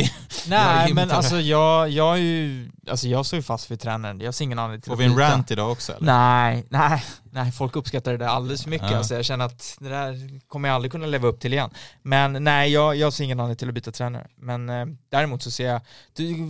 Nej 0.48 0.86
jag 0.86 0.94
men 0.94 1.10
alltså 1.10 1.40
jag, 1.40 1.90
jag 1.90 2.14
är 2.14 2.20
ju, 2.20 2.70
alltså 2.90 3.08
jag 3.08 3.26
står 3.26 3.36
ju 3.36 3.42
fast 3.42 3.70
vid 3.70 3.80
tränaren. 3.80 4.20
Jag 4.20 4.34
ser 4.34 4.44
ingen 4.44 4.58
anledning 4.58 4.82
till 4.82 4.90
Får 4.90 4.96
vi 4.96 5.04
en 5.04 5.18
rant 5.18 5.50
idag 5.50 5.72
också 5.72 5.92
eller? 5.92 6.06
Nej, 6.06 6.64
nej, 6.70 7.04
nej, 7.30 7.52
folk 7.52 7.76
uppskattar 7.76 8.12
det 8.12 8.18
där 8.18 8.26
alldeles 8.26 8.62
för 8.62 8.70
mycket. 8.70 8.90
Ja. 8.90 8.96
Alltså 8.96 9.14
jag 9.14 9.24
känner 9.24 9.44
att 9.44 9.76
det 9.80 9.88
där 9.88 10.40
kommer 10.48 10.68
jag 10.68 10.74
aldrig 10.74 10.92
kunna 10.92 11.06
leva 11.06 11.28
upp 11.28 11.40
till 11.40 11.52
igen. 11.52 11.70
Men 12.02 12.44
nej, 12.44 12.72
jag, 12.72 12.96
jag 12.96 13.12
ser 13.12 13.24
ingen 13.24 13.40
anledning 13.40 13.56
till 13.56 13.68
att 13.68 13.74
byta 13.74 13.92
tränare. 13.92 14.26
Men 14.36 14.68
eh, 14.68 14.86
däremot 15.08 15.42
så 15.42 15.50
ser 15.50 15.68
jag, 15.68 15.80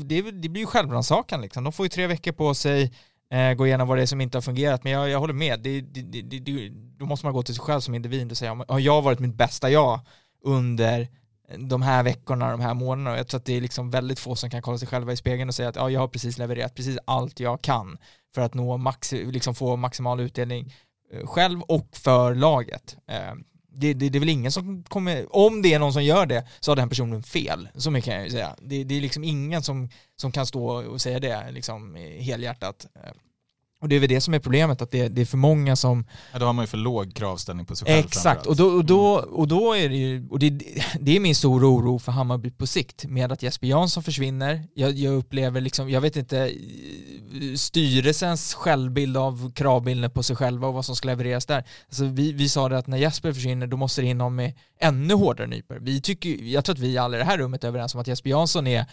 det, 0.05 0.31
det, 0.31 0.49
blir 0.49 0.61
ju 0.61 0.67
självrannsakan 0.67 1.41
liksom. 1.41 1.65
De 1.65 1.73
får 1.73 1.87
ju 1.87 1.91
tre 1.91 2.07
veckor 2.07 2.33
på 2.33 2.55
sig, 2.55 2.93
eh, 3.33 3.53
gå 3.53 3.67
igenom 3.67 3.89
vad 3.89 3.99
det 3.99 4.03
är 4.03 4.07
som 4.07 4.21
inte 4.21 4.37
har 4.37 4.43
fungerat. 4.43 4.85
Men 4.85 4.93
jag, 4.93 5.09
jag 5.09 5.19
håller 5.19 5.35
med, 5.35 5.61
det, 5.61 5.81
det, 5.81 6.03
det, 6.03 6.23
det, 6.23 6.39
det, 6.39 6.71
då 6.99 7.07
måste 7.07 7.27
man 7.27 7.33
gå 7.33 7.43
till 7.43 7.55
sig 7.55 7.65
själv 7.65 7.81
som 7.81 7.95
individ 7.95 8.31
och 8.31 8.37
säga, 8.37 8.65
har 8.69 8.79
jag 8.79 9.03
varit 9.03 9.19
mitt 9.19 9.35
bästa 9.35 9.71
jag 9.71 10.01
under 10.45 11.09
de 11.59 11.83
här 11.83 12.03
veckorna, 12.03 12.51
de 12.51 12.61
här 12.61 12.75
månaderna. 12.75 13.13
Och 13.13 13.19
Jag 13.19 13.29
tror 13.29 13.39
att 13.39 13.45
det 13.45 13.57
är 13.57 13.61
liksom 13.61 13.91
väldigt 13.91 14.19
få 14.19 14.37
som 14.37 14.51
kan 14.51 14.63
kolla 14.63 14.79
sig 14.79 14.89
själva 14.89 15.13
i 15.13 15.17
spegeln 15.17 15.49
och 15.49 15.55
säga 15.55 15.69
att 15.69 15.77
ja, 15.77 15.91
jag 15.91 16.01
har 16.01 16.09
precis 16.09 16.39
levererat 16.39 16.75
precis 16.75 16.99
allt 17.05 17.41
jag 17.41 17.63
kan 17.63 17.99
för 18.35 18.43
att 18.43 18.55
nå 18.55 18.77
max, 18.77 19.13
liksom 19.13 19.55
få 19.55 19.77
maximal 19.77 20.21
utdelning 20.21 20.75
eh, 21.13 21.27
själv 21.27 21.63
och 21.63 21.89
för 21.93 22.35
laget. 22.35 22.97
Eh, 23.09 23.35
det, 23.73 23.95
det, 23.95 24.09
det 24.09 24.19
är 24.19 24.21
väl 24.21 24.29
ingen 24.29 24.53
som 24.53 24.85
kommer, 24.85 25.37
om 25.37 25.63
det 25.63 25.75
är 25.75 25.79
någon 25.79 25.93
som 25.93 26.05
gör 26.05 26.27
det 26.27 26.47
så 26.61 26.71
har 26.71 26.77
den 26.77 26.89
personen 26.89 27.23
fel, 27.23 27.69
så 27.75 27.91
mycket 27.91 28.05
kan 28.05 28.15
jag 28.15 28.25
ju 28.25 28.31
säga. 28.31 28.57
Det, 28.59 28.85
det 28.85 28.95
är 28.95 29.01
liksom 29.01 29.25
ingen 29.25 29.63
som, 29.63 29.89
som 30.17 30.33
kan 30.33 30.47
stå 30.47 30.67
och 30.67 31.01
säga 31.01 31.21
det 31.21 31.51
liksom 31.51 31.95
helhjärtat. 32.19 32.87
Eh, 32.95 33.11
och 33.81 33.89
det 33.89 33.97
är 33.97 34.01
väl 34.01 34.09
det 34.09 34.21
som 34.21 34.35
är 34.35 34.39
problemet, 34.39 34.83
att 34.83 34.91
det, 34.91 35.09
det 35.09 35.21
är 35.21 35.27
för 35.27 35.37
många 35.37 35.77
som 35.77 36.05
Ja, 36.33 36.39
då 36.39 36.47
har 36.47 36.53
man 36.53 36.63
ju 36.63 36.67
för 36.67 36.77
låg 36.77 37.15
kravställning 37.15 37.67
på 37.67 37.77
sig 37.77 37.87
själv 37.87 38.05
Exakt, 38.07 38.47
och 38.47 38.57
då, 38.57 38.67
och, 38.67 38.85
då, 38.85 39.15
och 39.15 39.49
då 39.49 39.75
är 39.75 39.89
det 39.89 39.97
ju, 39.97 40.29
och 40.31 40.39
det, 40.39 40.51
det 41.01 41.17
är 41.17 41.21
min 41.21 41.35
stora 41.35 41.67
oro 41.67 41.99
för 41.99 42.13
Hammarby 42.13 42.51
på 42.51 42.67
sikt 42.67 43.05
med 43.05 43.33
att 43.33 43.43
Jesper 43.43 43.67
Jansson 43.67 44.03
försvinner. 44.03 44.65
Jag, 44.75 44.93
jag 44.93 45.15
upplever 45.15 45.61
liksom, 45.61 45.91
jag 45.91 46.01
vet 46.01 46.17
inte, 46.17 46.53
styrelsens 47.57 48.55
självbild 48.55 49.17
av 49.17 49.53
kravbilden 49.53 50.11
på 50.11 50.23
sig 50.23 50.37
själva 50.37 50.69
och 50.69 50.75
vad 50.75 50.85
som 50.85 50.97
ska 50.97 51.07
levereras 51.07 51.47
där. 51.47 51.65
Alltså 51.87 52.05
vi, 52.05 52.33
vi 52.33 52.49
sa 52.49 52.69
det 52.69 52.79
att 52.79 52.87
när 52.87 52.99
Jesper 52.99 53.33
försvinner 53.33 53.67
då 53.67 53.77
måste 53.77 54.01
det 54.01 54.07
in 54.07 54.19
någon 54.19 54.35
med 54.35 54.53
ännu 54.81 55.15
hårdare 55.15 55.47
nypor. 55.47 55.79
Vi 55.81 56.01
tycker, 56.01 56.31
jag 56.31 56.65
tror 56.65 56.75
att 56.75 56.81
vi 56.81 56.99
alla 56.99 57.17
i 57.17 57.21
det 57.21 57.27
här 57.27 57.39
rummet 57.39 57.65
är 57.65 57.69
överens 57.69 57.95
om 57.95 58.01
att 58.01 58.07
Jesper 58.07 58.31
Jansson 58.31 58.67
är 58.67 58.87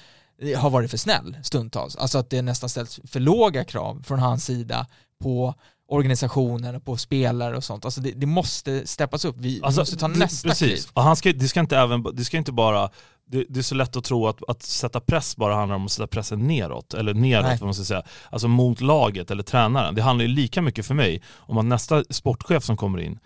har 0.58 0.70
varit 0.70 0.92
för 0.92 0.98
snäll 0.98 1.38
stundtals. 1.44 1.96
Alltså 1.96 2.18
att 2.18 2.30
det 2.30 2.42
nästan 2.42 2.70
ställs 2.70 3.00
för 3.06 3.20
låga 3.20 3.64
krav 3.64 4.04
från 4.04 4.20
hans 4.20 4.46
sida 4.46 4.88
på 5.24 5.54
organisationen 5.90 6.76
och 6.76 6.86
på 6.86 6.98
spelare 6.98 7.58
och 7.58 7.64
sånt. 7.64 7.86
Alltså 7.86 8.02
det, 8.02 8.12
det 8.12 8.26
måste 8.26 8.88
steppas 8.88 9.26
upp. 9.26 9.36
Vi, 9.38 9.54
vi 9.54 9.62
måste 9.62 9.76
ta 9.76 9.82
Alltså, 9.82 10.08
det- 10.08 10.20
nästa 10.20 10.50
precis. 10.50 10.68
kliv. 10.68 10.92
Och 10.94 11.04
han 11.04 11.16
ska, 11.16 11.34
det, 11.34 11.48
ska 11.48 11.60
inte 11.60 11.78
även, 11.78 12.06
det 12.14 12.26
ska 12.26 12.38
inte 12.38 12.52
bara, 12.52 12.90
det, 13.28 13.46
det 13.50 13.60
är 13.60 13.64
så 13.64 13.76
lätt 13.76 13.96
att 13.96 14.04
tro 14.04 14.28
att, 14.28 14.38
att 14.48 14.64
sätta 14.64 15.00
press 15.00 15.38
bara 15.38 15.56
handlar 15.56 15.76
om 15.76 15.86
att 15.86 15.92
sätta 15.92 16.08
pressen 16.08 16.48
neråt, 16.48 16.94
eller 16.94 17.14
neråt 17.14 17.46
Nej. 17.46 17.58
vad 17.60 17.68
man 17.68 17.74
ska 17.74 17.84
säga, 17.84 18.04
alltså 18.30 18.48
mot 18.48 18.82
laget 18.82 19.32
eller 19.32 19.44
tränaren. 19.44 19.96
Det 19.96 20.02
handlar 20.02 20.26
ju 20.26 20.32
lika 20.32 20.62
mycket 20.62 20.86
för 20.86 20.94
mig 20.94 21.22
om 21.36 21.58
att 21.58 21.66
nästa 21.66 22.04
sportchef 22.10 22.64
som 22.64 22.78
kommer 22.78 23.00
in 23.00 23.20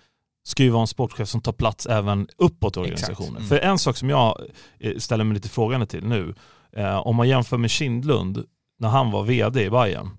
ska 0.44 0.64
ju 0.64 0.70
vara 0.70 0.82
en 0.82 0.88
sportchef 0.88 1.30
som 1.30 1.42
tar 1.42 1.52
plats 1.52 1.86
även 1.86 2.28
uppåt 2.38 2.78
i 2.78 2.80
organisationen. 2.80 3.36
Mm. 3.36 3.48
För 3.50 3.60
en 3.60 3.80
sak 3.80 3.98
som 3.98 4.10
jag 4.10 4.42
eh, 4.80 4.98
ställer 4.98 5.24
mig 5.24 5.34
lite 5.34 5.50
frågande 5.50 5.86
till 5.86 6.04
nu, 6.06 6.36
eh, 6.78 7.08
om 7.08 7.16
man 7.16 7.30
jämför 7.30 7.58
med 7.58 7.70
Kindlund 7.70 8.46
när 8.80 8.90
han 8.90 9.12
var 9.12 9.24
vd 9.24 9.64
i 9.64 9.70
Bayern 9.70 10.10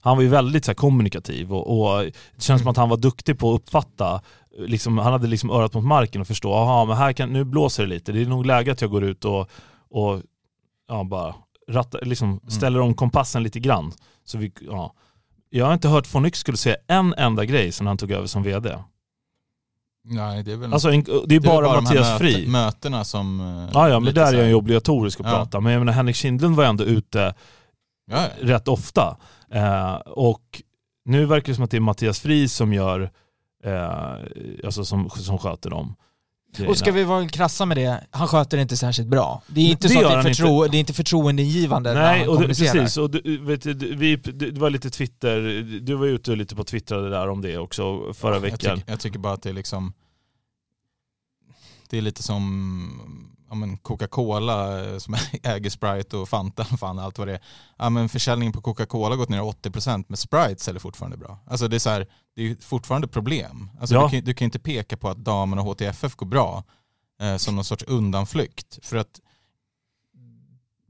Han 0.00 0.16
var 0.16 0.22
ju 0.22 0.28
väldigt 0.28 0.64
så 0.64 0.70
här, 0.70 0.74
kommunikativ 0.74 1.52
och, 1.52 1.80
och 1.80 2.04
det 2.36 2.42
känns 2.42 2.62
som 2.62 2.70
att 2.70 2.76
han 2.76 2.88
var 2.88 2.96
duktig 2.96 3.38
på 3.38 3.54
att 3.54 3.60
uppfatta 3.60 4.20
Liksom, 4.58 4.98
han 4.98 5.12
hade 5.12 5.26
liksom 5.26 5.50
örat 5.50 5.74
mot 5.74 5.84
marken 5.84 6.20
och 6.20 6.26
förstå, 6.26 6.54
aha 6.54 6.84
men 6.84 6.96
här 6.96 7.12
kan, 7.12 7.32
nu 7.32 7.44
blåser 7.44 7.82
det 7.82 7.88
lite, 7.88 8.12
det 8.12 8.22
är 8.22 8.26
nog 8.26 8.46
läge 8.46 8.72
att 8.72 8.80
jag 8.80 8.90
går 8.90 9.04
ut 9.04 9.24
och, 9.24 9.50
och 9.90 10.22
ja, 10.88 11.04
bara 11.04 11.34
ratta, 11.68 11.98
liksom 12.02 12.40
ställer 12.48 12.80
om 12.80 12.94
kompassen 12.94 13.42
lite 13.42 13.60
grann. 13.60 13.92
Så 14.24 14.38
vi, 14.38 14.52
ja. 14.60 14.94
Jag 15.50 15.66
har 15.66 15.74
inte 15.74 15.88
hört 15.88 16.14
von 16.14 16.26
Yx 16.26 16.38
skulle 16.38 16.56
säga 16.56 16.76
en 16.88 17.14
enda 17.14 17.44
grej 17.44 17.72
sen 17.72 17.86
han 17.86 17.96
tog 17.96 18.10
över 18.10 18.26
som 18.26 18.42
vd. 18.42 18.78
Nej, 20.08 20.42
det 20.42 20.52
är 20.52 20.56
väl 20.56 20.72
Alltså 20.72 20.90
en, 20.90 21.02
det 21.04 21.10
är 21.12 21.26
det 21.26 21.34
är 21.36 21.40
bara, 21.40 21.68
här 21.68 21.80
Mattias 21.80 22.06
möte- 22.08 22.18
Fri. 22.18 22.46
mötena 22.46 23.04
som... 23.04 23.40
eh, 23.40 23.70
Ja, 23.74 23.88
ja, 23.88 24.00
men 24.00 24.14
där 24.14 24.32
är 24.34 24.38
jag 24.38 24.48
ju 24.48 24.54
obligatorisk 24.54 25.20
att 25.20 25.26
Ja. 25.26 25.32
prata. 25.32 25.60
Men 25.60 25.72
jag 25.72 25.78
menar, 25.80 25.92
Henrik 25.92 26.16
Kindlund 26.16 26.56
var 26.56 26.64
ändå 26.64 26.84
ute 26.84 27.34
Ja, 28.10 28.24
rätt 28.40 28.68
ofta. 28.68 29.16
Eh, 29.50 29.94
och 29.96 30.62
nu 31.04 31.24
verkar 31.26 31.46
det 31.52 31.54
som 31.54 31.64
att 31.64 31.70
det 31.70 31.76
är 31.76 31.80
Mattias 31.80 32.20
Fri 32.20 32.48
som 32.48 32.72
gör, 32.72 33.10
eh, 33.64 33.90
alltså 34.64 34.84
som, 34.84 35.10
som 35.10 35.38
sköter 35.38 35.70
dem. 35.70 35.94
Och 36.68 36.78
ska 36.78 36.92
vi 36.92 37.04
vara 37.04 37.28
krassa 37.28 37.66
med 37.66 37.76
det, 37.76 38.04
han 38.10 38.28
sköter 38.28 38.56
det 38.56 38.62
inte 38.62 38.76
särskilt 38.76 39.08
bra. 39.08 39.42
Det 39.46 39.60
är 39.60 39.64
inte 39.70 39.88
Det 39.88 39.94
så 39.94 39.98
att 39.98 40.04
det 40.04 40.10
är, 40.12 40.16
han 40.16 40.24
förtro- 40.26 40.56
inte. 40.64 40.70
det 40.72 40.76
är 40.76 40.80
inte 40.80 40.92
förtroendeingivande 40.92 41.94
när 41.94 42.02
Nej, 42.02 42.18
han 42.20 42.28
och 42.28 42.34
det, 42.34 42.38
kommunicerar. 42.38 42.72
precis. 42.72 42.96
Och 42.96 43.10
du, 43.10 43.38
vet, 43.38 43.62
du, 43.62 43.94
vi, 43.94 44.16
det 44.16 44.58
var 44.58 44.70
lite 44.70 44.90
Twitter, 44.90 45.40
du 45.80 45.94
var 45.94 46.06
ute 46.06 46.36
lite 46.36 46.56
på 46.56 46.64
twittrade 46.64 47.10
där 47.10 47.28
om 47.28 47.40
det 47.42 47.58
också 47.58 48.12
förra 48.14 48.34
jag, 48.34 48.40
veckan. 48.40 48.58
tycker, 48.78 48.90
jag 48.92 49.00
tycker 49.00 49.18
bara 49.18 49.32
att 49.32 49.42
det 49.42 49.48
är 49.48 49.52
liksom... 49.54 49.92
Det 51.90 51.98
är 51.98 52.02
lite 52.02 52.22
som 52.22 53.35
ja, 53.48 53.54
men 53.54 53.76
Coca-Cola 53.78 54.84
eh, 54.92 54.98
som 54.98 55.16
äger 55.42 55.70
Sprite 55.70 56.16
och 56.16 56.28
Fanta, 56.28 56.64
fan 56.64 56.98
allt 56.98 57.18
vad 57.18 57.28
det 57.28 57.34
är. 57.34 57.40
Ja, 57.78 57.90
men 57.90 58.08
försäljningen 58.08 58.52
på 58.52 58.60
Coca-Cola 58.60 59.08
har 59.08 59.16
gått 59.16 59.28
ner 59.28 59.40
80% 59.40 60.04
men 60.08 60.16
Sprite 60.16 60.62
säljer 60.62 60.80
fortfarande 60.80 61.16
bra. 61.16 61.38
Alltså 61.46 61.68
det 61.68 61.76
är, 61.76 61.80
så 61.80 61.90
här, 61.90 62.06
det 62.36 62.42
är 62.42 62.56
fortfarande 62.60 63.08
problem. 63.08 63.70
Alltså 63.80 63.94
Ja. 63.94 64.04
du, 64.04 64.10
kan, 64.10 64.24
du 64.24 64.34
kan 64.34 64.44
inte 64.44 64.58
peka 64.58 64.96
på 64.96 65.08
att 65.08 65.18
damerna 65.18 65.62
och 65.62 65.68
HTFF 65.68 66.14
går 66.16 66.26
bra 66.26 66.64
eh, 67.20 67.36
som 67.36 67.54
någon 67.54 67.64
sorts 67.64 67.84
undanflykt. 67.84 68.78
För 68.82 68.96
att 68.96 69.20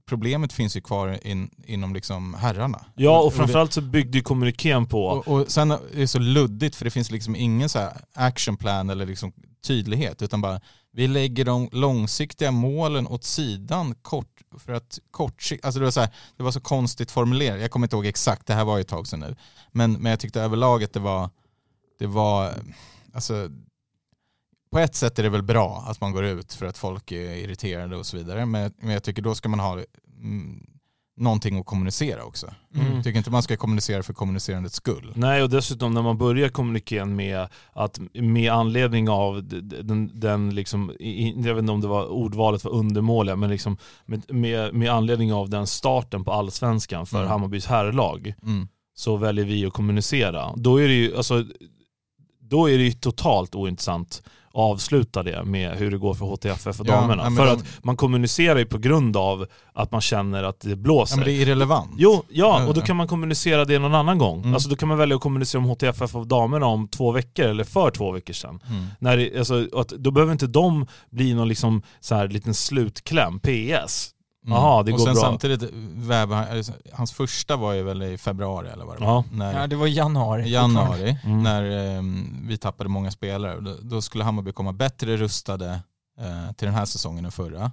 problemet 0.08 0.52
finns 0.52 0.76
ju 0.76 0.80
kvar 0.80 1.26
in, 1.26 1.50
inom 1.66 1.94
liksom 1.94 2.34
herrarna. 2.34 2.84
Ja, 2.94 3.20
och 3.20 3.34
framförallt 3.34 3.72
så 3.72 3.80
byggde 3.80 4.18
ju 4.18 4.22
kommunikén 4.24 4.86
på... 4.86 5.06
och, 5.06 5.28
och 5.28 5.50
sen 5.50 5.70
är 5.70 5.78
det 5.92 6.08
så 6.08 6.18
luddigt 6.18 6.76
för 6.76 6.84
det 6.84 6.90
finns 6.90 7.10
liksom 7.10 7.36
ingen 7.36 7.68
så 7.68 7.88
actionplan 8.14 8.90
eller 8.90 9.06
liksom 9.06 9.32
tydlighet 9.66 10.22
utan 10.22 10.40
bara 10.40 10.60
vi 10.96 11.08
lägger 11.08 11.44
de 11.44 11.68
långsiktiga 11.72 12.50
målen 12.50 13.06
åt 13.06 13.24
sidan 13.24 13.94
kort 13.94 14.42
för 14.58 14.72
att 14.72 14.98
kortsiktigt, 15.10 15.64
alltså 15.64 15.78
det 15.78 15.84
var 15.84 15.90
så 15.90 16.00
här, 16.00 16.10
det 16.36 16.42
var 16.42 16.50
så 16.50 16.60
konstigt 16.60 17.10
formulerat. 17.10 17.60
Jag 17.60 17.70
kommer 17.70 17.86
inte 17.86 17.96
ihåg 17.96 18.06
exakt, 18.06 18.46
det 18.46 18.54
här 18.54 18.64
var 18.64 18.76
ju 18.76 18.80
ett 18.80 18.88
tag 18.88 19.06
sedan 19.06 19.20
nu. 19.20 19.36
Men, 19.72 19.92
men 19.92 20.10
jag 20.10 20.20
tyckte 20.20 20.40
överlag 20.40 20.84
att 20.84 20.92
det 20.92 21.00
var, 21.00 21.30
det 21.98 22.06
var, 22.06 22.54
alltså 23.12 23.50
på 24.70 24.78
ett 24.78 24.94
sätt 24.94 25.18
är 25.18 25.22
det 25.22 25.28
väl 25.28 25.42
bra 25.42 25.84
att 25.86 26.00
man 26.00 26.12
går 26.12 26.24
ut 26.24 26.54
för 26.54 26.66
att 26.66 26.78
folk 26.78 27.12
är 27.12 27.34
irriterade 27.34 27.96
och 27.96 28.06
så 28.06 28.16
vidare. 28.16 28.46
Men, 28.46 28.72
men 28.78 28.90
jag 28.90 29.02
tycker 29.02 29.22
då 29.22 29.34
ska 29.34 29.48
man 29.48 29.60
ha 29.60 29.72
mm, 30.20 30.66
någonting 31.16 31.58
att 31.58 31.66
kommunicera 31.66 32.24
också. 32.24 32.54
Mm. 32.74 32.94
Jag 32.94 33.04
tycker 33.04 33.18
inte 33.18 33.30
man 33.30 33.42
ska 33.42 33.56
kommunicera 33.56 34.02
för 34.02 34.12
kommunicerandets 34.12 34.76
skull. 34.76 35.12
Nej, 35.14 35.42
och 35.42 35.50
dessutom 35.50 35.94
när 35.94 36.02
man 36.02 36.18
börjar 36.18 36.48
kommunikén 36.48 37.16
med 37.16 37.48
att 37.72 38.00
med 38.14 38.52
anledning 38.52 39.08
av 39.08 39.44
den, 39.62 40.20
den 40.20 40.54
liksom, 40.54 40.92
jag 41.36 41.54
vet 41.54 41.58
inte 41.62 41.72
om 41.72 41.80
det 41.80 41.88
var 41.88 42.06
ordvalet 42.06 42.64
var 42.64 42.72
undermåliga, 42.72 43.36
men 43.36 43.50
liksom 43.50 43.76
med, 44.06 44.34
med, 44.34 44.74
med 44.74 44.90
anledning 44.90 45.32
av 45.32 45.50
den 45.50 45.66
starten 45.66 46.24
på 46.24 46.32
allsvenskan 46.32 47.06
för 47.06 47.18
Mm. 47.18 47.28
Hammarbys 47.30 47.66
herrlag 47.66 48.34
Mm. 48.42 48.68
så 48.94 49.16
väljer 49.16 49.44
vi 49.44 49.66
att 49.66 49.72
kommunicera. 49.72 50.52
Då 50.56 50.76
är 50.80 50.88
det 50.88 50.94
ju, 50.94 51.16
alltså, 51.16 51.44
då 52.40 52.70
är 52.70 52.78
det 52.78 52.84
ju 52.84 52.92
totalt 52.92 53.54
ointressant 53.54 54.22
avsluta 54.56 55.22
det 55.22 55.44
med 55.44 55.76
hur 55.76 55.90
det 55.90 55.98
går 55.98 56.14
för 56.14 56.24
HTFF 56.26 56.80
och 56.80 56.86
Ja, 56.88 56.92
damerna. 57.00 57.30
för 57.30 57.46
de- 57.46 57.52
att 57.52 57.64
man 57.84 57.96
kommunicerar 57.96 58.58
ju 58.58 58.66
på 58.66 58.78
grund 58.78 59.16
av 59.16 59.46
att 59.72 59.92
man 59.92 60.00
känner 60.00 60.42
att 60.42 60.60
det 60.60 60.76
blåser. 60.76 61.14
Ja, 61.14 61.16
men 61.16 61.24
det 61.24 61.32
är 61.32 61.42
irrelevant. 61.42 61.90
Jo, 61.98 62.22
ja, 62.28 62.66
och 62.66 62.74
då 62.74 62.80
kan 62.80 62.96
man 62.96 63.08
kommunicera 63.08 63.64
det 63.64 63.78
någon 63.78 63.94
annan 63.94 64.18
gång. 64.18 64.40
Mm. 64.40 64.54
Alltså 64.54 64.68
då 64.68 64.76
kan 64.76 64.88
man 64.88 64.98
välja 64.98 65.16
att 65.16 65.22
kommunicera 65.22 65.58
om 65.62 65.68
HTFF 65.68 66.14
av 66.14 66.26
damerna 66.26 66.66
om 66.66 66.88
två 66.88 67.12
veckor 67.12 67.44
eller 67.46 67.64
för 67.64 67.90
två 67.90 68.12
veckor 68.12 68.32
sedan. 68.34 68.60
Mm. 68.70 68.86
När 68.98 69.16
det, 69.16 69.38
alltså, 69.38 69.68
att, 69.76 69.88
då 69.88 70.10
behöver 70.10 70.32
inte 70.32 70.46
de 70.46 70.86
bli 71.10 71.34
någon 71.34 71.48
liksom, 71.48 71.82
så 72.00 72.14
här, 72.14 72.28
liten 72.28 72.54
slutkläm, 72.54 73.40
PS. 73.40 74.10
Mm. 74.46 74.58
Jaha, 74.58 74.82
det 74.82 74.92
och 74.92 74.98
går 74.98 75.04
sen 75.06 75.14
bra. 75.14 75.22
samtidigt 75.22 75.70
väver 75.94 76.36
han, 76.36 76.56
alltså, 76.58 76.72
hans 76.92 77.12
första 77.12 77.56
var 77.56 77.72
ju 77.72 77.82
väl 77.82 78.02
i 78.02 78.18
februari 78.18 78.68
eller 78.68 78.84
vad 78.84 78.96
det 78.96 79.04
var. 79.04 79.12
Ja. 79.12 79.24
När, 79.32 79.60
Ja, 79.60 79.66
det 79.66 79.76
var 79.76 79.86
januari. 79.86 80.50
januari, 80.50 81.18
Mm. 81.24 81.42
när 81.42 81.62
ehm, 81.98 82.44
vi 82.48 82.58
tappade 82.58 82.88
många 82.90 83.10
spelare. 83.10 83.60
Då, 83.60 83.76
då 83.82 84.02
skulle 84.02 84.24
Hammarby 84.24 84.52
komma 84.52 84.72
bättre 84.72 85.16
rustade 85.16 85.80
eh, 86.20 86.52
till 86.52 86.66
den 86.66 86.74
här 86.74 86.84
säsongen 86.84 87.24
än 87.24 87.32
förra. 87.32 87.64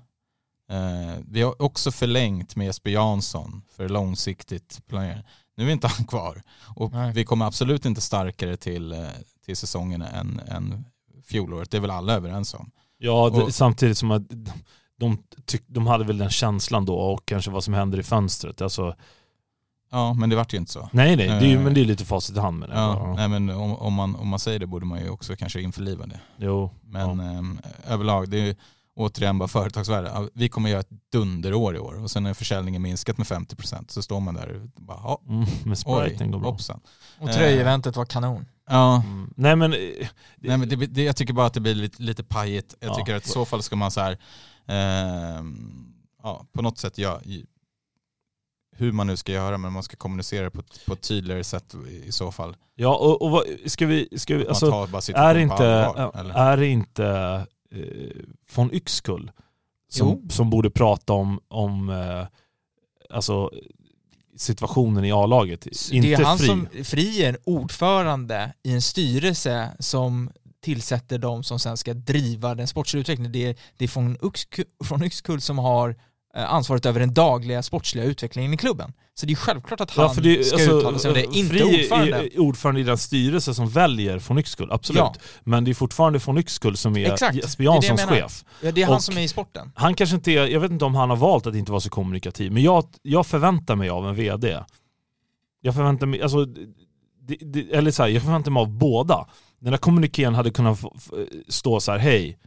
Eh, 0.72 1.18
vi 1.28 1.42
har 1.42 1.62
också 1.62 1.92
förlängt 1.92 2.56
med 2.56 2.66
Jesper 2.66 2.90
Jansson 2.90 3.62
för 3.76 3.90
långsiktigt 3.90 4.82
planering. 4.88 5.24
Nu 5.58 5.68
är 5.68 5.72
inte 5.72 5.88
han 5.88 6.06
kvar. 6.06 6.42
Och 6.76 6.92
Nej. 6.92 7.12
vi 7.14 7.26
kommer 7.26 7.46
absolut 7.46 7.86
inte 7.86 8.02
starkare 8.02 8.58
till, 8.58 8.92
eh, 8.92 9.00
till 9.46 9.58
säsongen 9.58 10.02
än, 10.02 10.42
än 10.48 10.86
fjolåret. 11.26 11.72
Det 11.72 11.78
är 11.78 11.82
väl 11.82 11.92
alla 11.92 12.14
överens 12.14 12.54
om. 12.54 12.72
Ja, 12.98 13.30
det, 13.34 13.42
Och- 13.44 13.54
samtidigt 13.56 13.98
som 13.98 14.12
att 14.12 14.22
de, 15.04 15.18
tyck, 15.46 15.64
de 15.68 15.88
hade 15.88 16.04
väl 16.04 16.18
den 16.18 16.30
känslan 16.30 16.86
då 16.86 16.96
och 16.96 17.26
kanske 17.26 17.52
vad 17.52 17.64
som 17.64 17.74
händer 17.74 18.00
i 18.00 18.04
fönstret. 18.04 18.62
Alltså, 18.62 18.96
Ja, 19.92 20.14
men 20.14 20.30
det 20.30 20.36
vart 20.36 20.54
ju 20.54 20.58
inte 20.58 20.72
så. 20.72 20.90
nej, 20.92 21.16
nej, 21.16 21.28
det 21.28 21.34
är, 21.34 21.42
ju- 21.42 21.56
Eh, 21.58 21.62
men 21.64 21.74
det 21.74 21.82
är 21.82 21.86
lite 21.86 22.06
facit 22.06 22.38
i 22.38 22.40
hand 22.40 22.60
med 22.60 22.70
det. 22.70 22.76
Ja, 22.76 22.98
Ja. 23.00 23.14
nej, 23.16 23.28
men 23.28 23.50
om, 23.50 23.76
om, 23.76 23.94
man, 23.94 24.16
om 24.16 24.28
man 24.28 24.40
säger 24.40 24.60
det 24.60 24.68
borde 24.68 24.86
man 24.86 25.00
ju 25.00 25.10
också 25.10 25.36
kanske 25.36 25.62
införliva 25.62 26.06
det. 26.06 26.20
Jo, 26.38 26.72
Men 26.84 27.20
ehm, 27.20 27.60
överlag, 27.88 28.30
det 28.30 28.38
är 28.38 28.46
ju 28.46 28.56
återigen 28.96 29.38
bara 29.40 29.48
företagsvärde. 29.48 30.12
Ja, 30.14 30.28
Vi 30.34 30.50
kommer 30.50 30.70
göra 30.70 30.80
ett 30.80 30.90
dunderår 31.12 31.76
i 31.76 31.80
år 31.80 32.04
och 32.04 32.12
sen 32.12 32.24
när 32.24 32.34
försäljningen 32.34 32.82
minskat 32.82 33.18
med 33.18 33.28
50% 33.28 33.92
så 33.92 34.02
står 34.02 34.20
man 34.20 34.34
där 34.34 34.62
och 34.76 34.84
bara, 34.84 34.98
ja, 35.04 35.22
mm, 35.30 35.46
men 35.66 35.76
spriten 35.76 36.32
går 36.32 36.40
bra. 36.40 36.50
hoppsan. 36.50 36.80
Och 37.20 37.32
tröjeventet 37.32 37.96
var 37.96 38.06
kanon. 38.06 38.46
Ja, 38.70 38.96
Mm. 39.06 39.34
Nej 39.36 39.56
men, 39.56 39.74
eh, 39.74 39.80
nej, 40.38 40.58
men 40.58 40.70
det, 40.70 40.76
det, 40.76 41.04
jag 41.04 41.16
tycker 41.16 41.34
bara 41.34 41.46
att 41.46 41.54
det 41.54 41.60
blir 41.62 41.76
lite, 41.76 42.04
lite 42.04 42.24
pajigt. 42.24 42.76
Jag 42.80 42.90
Ja. 42.90 42.96
tycker 42.96 43.16
att 43.16 43.26
i 43.26 43.30
så 43.30 43.46
fall 43.46 43.64
ska 43.64 43.76
man 43.76 43.92
så 43.92 44.02
här, 44.02 44.18
ja, 46.24 46.46
på 46.54 46.62
något 46.62 46.78
sätt 46.78 46.98
ja, 46.98 47.22
i- 47.22 47.46
hur 48.76 48.92
man 48.92 49.08
nu 49.08 49.18
ska 49.18 49.32
göra 49.32 49.58
men 49.58 49.74
man 49.74 49.84
ska 49.84 49.96
kommunicera 49.96 50.50
på 50.52 50.60
ett, 50.60 50.86
på 50.86 50.94
ett 50.94 51.02
tydligare 51.02 51.44
sätt 51.44 51.76
i 52.04 52.12
så 52.12 52.32
fall. 52.32 52.56
ja 52.76 52.96
och, 52.96 53.22
och 53.22 53.32
vad, 53.32 53.44
ska 53.66 53.86
vi, 53.86 54.08
ska 54.18 54.38
vi 54.38 54.48
alltså, 54.48 54.88
är 55.16 55.36
inte, 55.38 55.92
på 55.96 56.02
allvar. 56.02 56.36
Är 56.36 56.62
inte 56.62 57.06
eh, 57.72 58.24
von 58.56 58.74
Yxkull 58.74 59.32
som, 59.90 60.08
Jo. 60.08 60.30
som 60.30 60.50
borde 60.50 60.70
prata 60.70 61.14
om, 61.14 61.40
om 61.48 61.90
eh, 61.90 62.26
alltså, 63.10 63.52
situationen 64.38 65.06
i 65.06 65.12
A-laget? 65.12 65.62
det 65.62 65.92
Inte 65.96 66.08
är 66.10 66.24
han 66.26 66.38
fri. 66.38 66.48
som, 66.48 66.68
Fri 66.84 67.24
är 67.24 67.30
en 67.30 67.38
ordförande 67.44 68.54
i 68.64 68.74
en 68.74 68.82
styrelse 68.82 69.70
som 69.80 70.32
tillsätter 70.64 71.18
de 71.18 71.44
som 71.44 71.60
sen 71.60 71.78
ska 71.78 71.94
driva 71.94 72.56
den 72.56 72.68
sportsliga 72.68 73.02
utvecklingen. 73.02 73.32
Det 73.32 73.46
är, 73.46 73.56
det 73.78 73.86
är 73.86 73.90
från, 74.84 75.04
Yxkull 75.04 75.42
som 75.42 75.58
har 75.58 75.96
eh, 76.36 76.54
ansvaret 76.54 76.86
över 76.86 77.00
den 77.00 77.14
dagliga 77.14 77.64
sportsliga 77.64 78.06
utvecklingen 78.06 78.54
i 78.54 78.58
klubben. 78.58 78.94
Så 79.16 79.26
det 79.26 79.34
är 79.34 79.36
självklart 79.36 79.82
att 79.82 79.92
han 79.92 80.06
Ja, 80.16 80.22
det, 80.22 80.44
ska 80.44 80.56
alltså, 80.56 80.72
uttala 80.72 81.00
sig 81.00 81.10
om 81.10 81.16
det, 81.16 81.38
inte 81.38 81.56
Fri 81.56 81.64
ordförande. 81.64 82.36
är 82.36 82.40
ordförande 82.40 82.82
i 82.82 82.84
den 82.84 82.98
styrelse 82.98 83.54
som 83.54 83.70
väljer 83.70 84.20
von 84.28 84.38
Yxkull, 84.38 84.72
absolut. 84.72 85.00
Ja. 85.00 85.14
Men 85.44 85.64
det 85.64 85.72
är 85.72 85.76
fortfarande 85.76 86.20
von 86.20 86.38
Yxkull 86.38 86.78
som 86.78 86.98
är 86.98 87.12
Exakt, 87.14 87.36
Jesper 87.36 87.64
Janssons 87.64 88.02
chef. 88.02 88.46
Ja, 88.62 88.72
det 88.72 88.82
är 88.82 88.86
han 88.86 88.96
och- 88.96 89.04
som 89.04 89.18
är 89.18 89.22
i 89.22 89.28
sporten. 89.28 89.72
Han 89.76 89.96
kanske 89.96 90.16
inte 90.16 90.32
är, 90.32 90.48
jag 90.48 90.60
vet 90.60 90.72
inte 90.72 90.86
om 90.86 90.96
han 90.96 91.10
har 91.10 91.18
valt 91.18 91.48
att 91.48 91.56
inte 91.56 91.72
vara 91.72 91.82
så 91.82 91.90
kommunikativ, 91.90 92.52
men 92.52 92.64
jag, 92.64 92.86
jag 93.02 93.28
förväntar 93.28 93.76
mig 93.76 93.90
av 93.90 94.10
en 94.10 94.16
VD. 94.16 94.60
Jag 95.62 95.76
förväntar 95.76 96.08
mig, 96.08 96.22
alltså, 96.22 96.46
det, 97.28 97.38
det, 97.42 97.76
eller 97.76 97.92
så 97.92 98.04
här, 98.04 98.10
jag 98.10 98.24
förväntar 98.24 98.52
mig 98.52 98.62
av 98.62 98.70
båda. 98.70 99.28
Den 99.64 99.72
där 99.72 99.78
kommunikén 99.78 100.36
hade 100.36 100.52
kunnat 100.52 100.80
stå 101.48 101.80
så 101.80 101.92
här, 101.92 102.00
hej, 102.00 102.38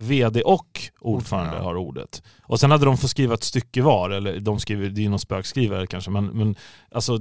VD 0.00 0.42
och 0.42 0.80
ordförande 1.00 1.58
har 1.58 1.76
ordet. 1.76 2.22
Och 2.42 2.60
sen 2.60 2.70
hade 2.70 2.84
de 2.84 2.98
fått 2.98 3.10
skriva 3.10 3.34
ett 3.34 3.44
stycke 3.44 3.82
var, 3.82 4.10
eller 4.10 4.40
de 4.40 4.60
skriver, 4.60 4.88
det 4.88 5.00
är 5.00 5.02
ju 5.02 5.08
någon 5.08 5.18
spökskrivare 5.18 5.86
kanske, 5.86 6.10
men, 6.10 6.26
men 6.26 6.56
alltså, 6.90 7.18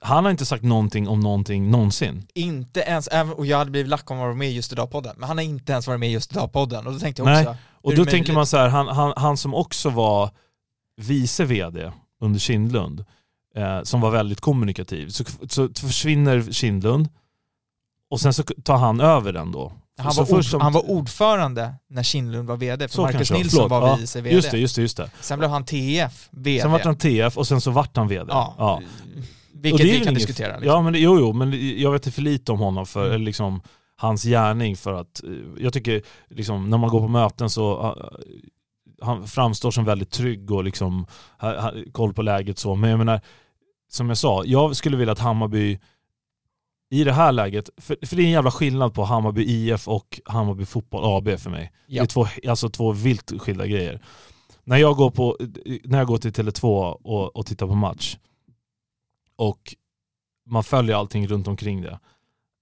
han 0.00 0.24
har 0.24 0.30
inte 0.30 0.46
sagt 0.46 0.62
någonting 0.62 1.08
om 1.08 1.20
någonting 1.20 1.70
någonsin. 1.70 2.26
Inte 2.34 2.80
ens, 2.80 3.08
och 3.36 3.46
jag 3.46 3.58
hade 3.58 3.70
blivit 3.70 3.88
lack 3.88 4.10
om 4.10 4.16
att 4.16 4.20
vara 4.20 4.34
med 4.34 4.48
i 4.48 4.52
Just 4.52 4.72
Idag-podden, 4.72 5.14
men 5.18 5.28
han 5.28 5.38
har 5.38 5.44
inte 5.44 5.72
ens 5.72 5.86
varit 5.86 6.00
med 6.00 6.08
i 6.08 6.12
Just 6.12 6.32
Idag-podden 6.32 6.86
och 6.86 6.92
då 6.92 6.98
tänkte 6.98 7.22
jag 7.22 7.26
Nej. 7.26 7.46
också, 7.46 7.56
Och 7.72 7.90
Hur 7.90 7.98
då 7.98 8.04
tänker 8.04 8.32
man 8.32 8.46
så 8.46 8.56
här, 8.56 8.68
han, 8.68 8.88
han, 8.88 9.12
han 9.16 9.36
som 9.36 9.54
också 9.54 9.90
var 9.90 10.30
vice 10.96 11.44
vd 11.44 11.92
under 12.20 12.40
Kindlund, 12.40 13.04
eh, 13.56 13.82
som 13.82 14.00
var 14.00 14.10
väldigt 14.10 14.40
kommunikativ, 14.40 15.08
så, 15.08 15.24
så 15.48 15.68
försvinner 15.74 16.52
Kindlund 16.52 17.08
och 18.12 18.20
sen 18.20 18.34
så 18.34 18.42
tar 18.42 18.76
han 18.76 19.00
över 19.00 19.32
den 19.32 19.52
då. 19.52 19.72
han 19.98 20.12
var, 20.16 20.34
ord, 20.34 20.44
som- 20.44 20.60
han 20.60 20.72
var 20.72 20.90
ordförande 20.90 21.74
när 21.90 22.02
Kindlund 22.02 22.48
var 22.48 22.56
vd, 22.56 22.88
för 22.88 23.02
Marcus 23.02 23.16
kanske, 23.16 23.34
Nilsson 23.34 23.68
var 23.68 23.88
Ja, 23.88 23.96
vice 23.96 24.20
vd. 24.20 24.34
Just 24.36 24.50
det, 24.50 24.58
just 24.58 24.76
det, 24.76 24.82
just 24.82 24.96
det. 24.96 25.10
Sen 25.20 25.38
blev 25.38 25.50
han 25.50 25.64
TF 25.64 26.28
vd. 26.30 26.62
Sen 26.62 26.70
vart 26.72 26.84
han 26.84 26.96
TF 26.96 27.38
och 27.38 27.46
sen 27.46 27.60
så 27.60 27.70
vart 27.70 27.96
han 27.96 28.08
vd. 28.08 28.26
Ja. 28.28 28.54
Ja. 28.58 28.80
Vilket 29.54 29.86
vi 29.86 29.90
kan 29.98 30.02
inget- 30.02 30.14
diskutera. 30.14 30.48
Liksom. 30.56 30.66
Ja 30.68 30.82
men 30.82 30.94
jo, 30.94 31.18
jo, 31.20 31.32
men 31.32 31.78
jag 31.80 31.92
vet 31.92 32.06
inte 32.06 32.14
för 32.14 32.22
lite 32.22 32.52
om 32.52 32.58
honom 32.58 32.86
för 32.86 33.08
Mm. 33.08 33.22
liksom 33.22 33.60
hans 33.96 34.22
gärning 34.24 34.76
för 34.76 34.92
att, 34.92 35.24
eh, 35.24 35.30
jag 35.64 35.72
tycker 35.72 36.02
liksom 36.30 36.70
när 36.70 36.78
man 36.78 36.90
går 36.90 37.00
på 37.00 37.08
möten 37.08 37.50
så 37.50 37.82
eh, 37.98 38.26
han 39.06 39.26
framstår 39.26 39.70
som 39.70 39.84
väldigt 39.84 40.10
trygg 40.10 40.50
och 40.50 40.64
liksom 40.64 41.06
ha, 41.38 41.60
ha, 41.60 41.72
koll 41.92 42.12
på 42.14 42.22
läget 42.22 42.58
så. 42.58 42.74
Men 42.74 42.90
jag 42.90 42.98
menar, 42.98 43.20
som 43.90 44.08
jag 44.08 44.18
sa, 44.18 44.42
jag 44.46 44.76
skulle 44.76 44.96
vilja 44.96 45.12
att 45.12 45.18
Hammarby 45.18 45.78
i 46.92 47.04
det 47.04 47.12
här 47.12 47.32
läget, 47.32 47.70
för, 47.76 47.96
för 48.06 48.16
det 48.16 48.22
är 48.22 48.24
en 48.24 48.30
jävla 48.30 48.50
skillnad 48.50 48.94
på 48.94 49.04
Hammarby 49.04 49.44
IF 49.44 49.88
och 49.88 50.20
Hammarby 50.24 50.64
Fotboll 50.64 51.04
AB 51.04 51.38
för 51.40 51.50
mig. 51.50 51.72
Det 51.86 51.94
Ja. 51.94 52.02
är 52.02 52.06
två, 52.06 52.26
alltså 52.48 52.68
två 52.68 52.92
vilt 52.92 53.32
skilda 53.40 53.66
grejer. 53.66 54.02
När 54.64 54.76
jag 54.76 54.96
går, 54.96 55.10
på, 55.10 55.36
när 55.84 55.98
jag 55.98 56.06
går 56.06 56.18
till 56.18 56.32
Tele2 56.32 56.92
och, 56.92 57.36
och 57.36 57.46
tittar 57.46 57.66
på 57.66 57.74
match 57.74 58.16
och 59.36 59.74
man 60.46 60.64
följer 60.64 60.96
allting 60.96 61.26
runt 61.26 61.48
omkring 61.48 61.80
det, 61.82 61.98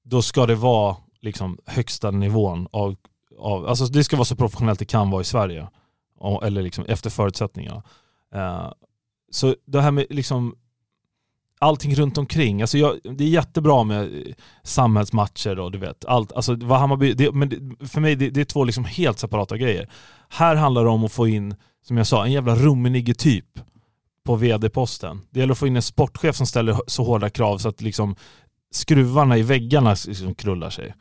då 0.04 0.22
ska 0.22 0.46
det 0.46 0.54
vara 0.54 0.96
liksom 1.20 1.58
högsta 1.66 2.10
nivån 2.10 2.68
av, 2.70 2.96
av 3.38 3.66
alltså 3.66 3.84
det 3.86 4.04
ska 4.04 4.16
vara 4.16 4.24
så 4.24 4.36
professionellt 4.36 4.78
det 4.78 4.84
kan 4.84 5.10
vara 5.10 5.20
i 5.20 5.24
Sverige. 5.24 5.68
Eller 6.42 6.62
liksom 6.62 6.84
efter 6.84 7.10
förutsättningarna. 7.10 7.82
Eh, 8.34 8.72
så 9.30 9.56
det 9.66 9.80
här 9.80 9.90
med 9.90 10.06
liksom 10.10 10.56
allting 11.60 11.94
runt 11.94 12.18
omkring. 12.18 12.60
Alltså 12.62 12.78
jag, 12.78 12.98
det 13.16 13.24
är 13.24 13.28
jättebra 13.28 13.84
med 13.84 14.34
samhällsmatcher 14.62 15.58
och 15.58 15.72
du 15.72 15.78
vet, 15.78 16.04
allt. 16.04 16.32
Alltså 16.32 16.54
vad 16.54 16.80
Hammarby, 16.80 17.12
det, 17.12 17.32
men 17.32 17.48
det, 17.48 17.86
för 17.88 18.00
mig 18.00 18.16
det, 18.16 18.30
det 18.30 18.40
är 18.40 18.44
två 18.44 18.64
liksom 18.64 18.84
helt 18.84 19.18
separata 19.18 19.56
grejer. 19.56 19.88
Här 20.28 20.56
handlar 20.56 20.84
det 20.84 20.90
om 20.90 21.04
att 21.04 21.12
få 21.12 21.28
in, 21.28 21.54
som 21.86 21.96
jag 21.96 22.06
sa, 22.06 22.24
en 22.24 22.32
jävla 22.32 22.54
rummenigge 22.54 23.14
typ 23.14 23.46
på 24.24 24.36
vd-posten. 24.36 25.20
Det 25.30 25.40
gäller 25.40 25.52
att 25.52 25.58
få 25.58 25.66
in 25.66 25.76
en 25.76 25.82
sportchef 25.82 26.36
som 26.36 26.46
ställer 26.46 26.76
så 26.86 27.04
hårda 27.04 27.30
krav 27.30 27.58
så 27.58 27.68
att 27.68 27.80
liksom 27.80 28.16
skruvarna 28.70 29.38
i 29.38 29.42
väggarna 29.42 29.96
liksom 30.06 30.34
krullar 30.34 30.70
sig. 30.70 30.94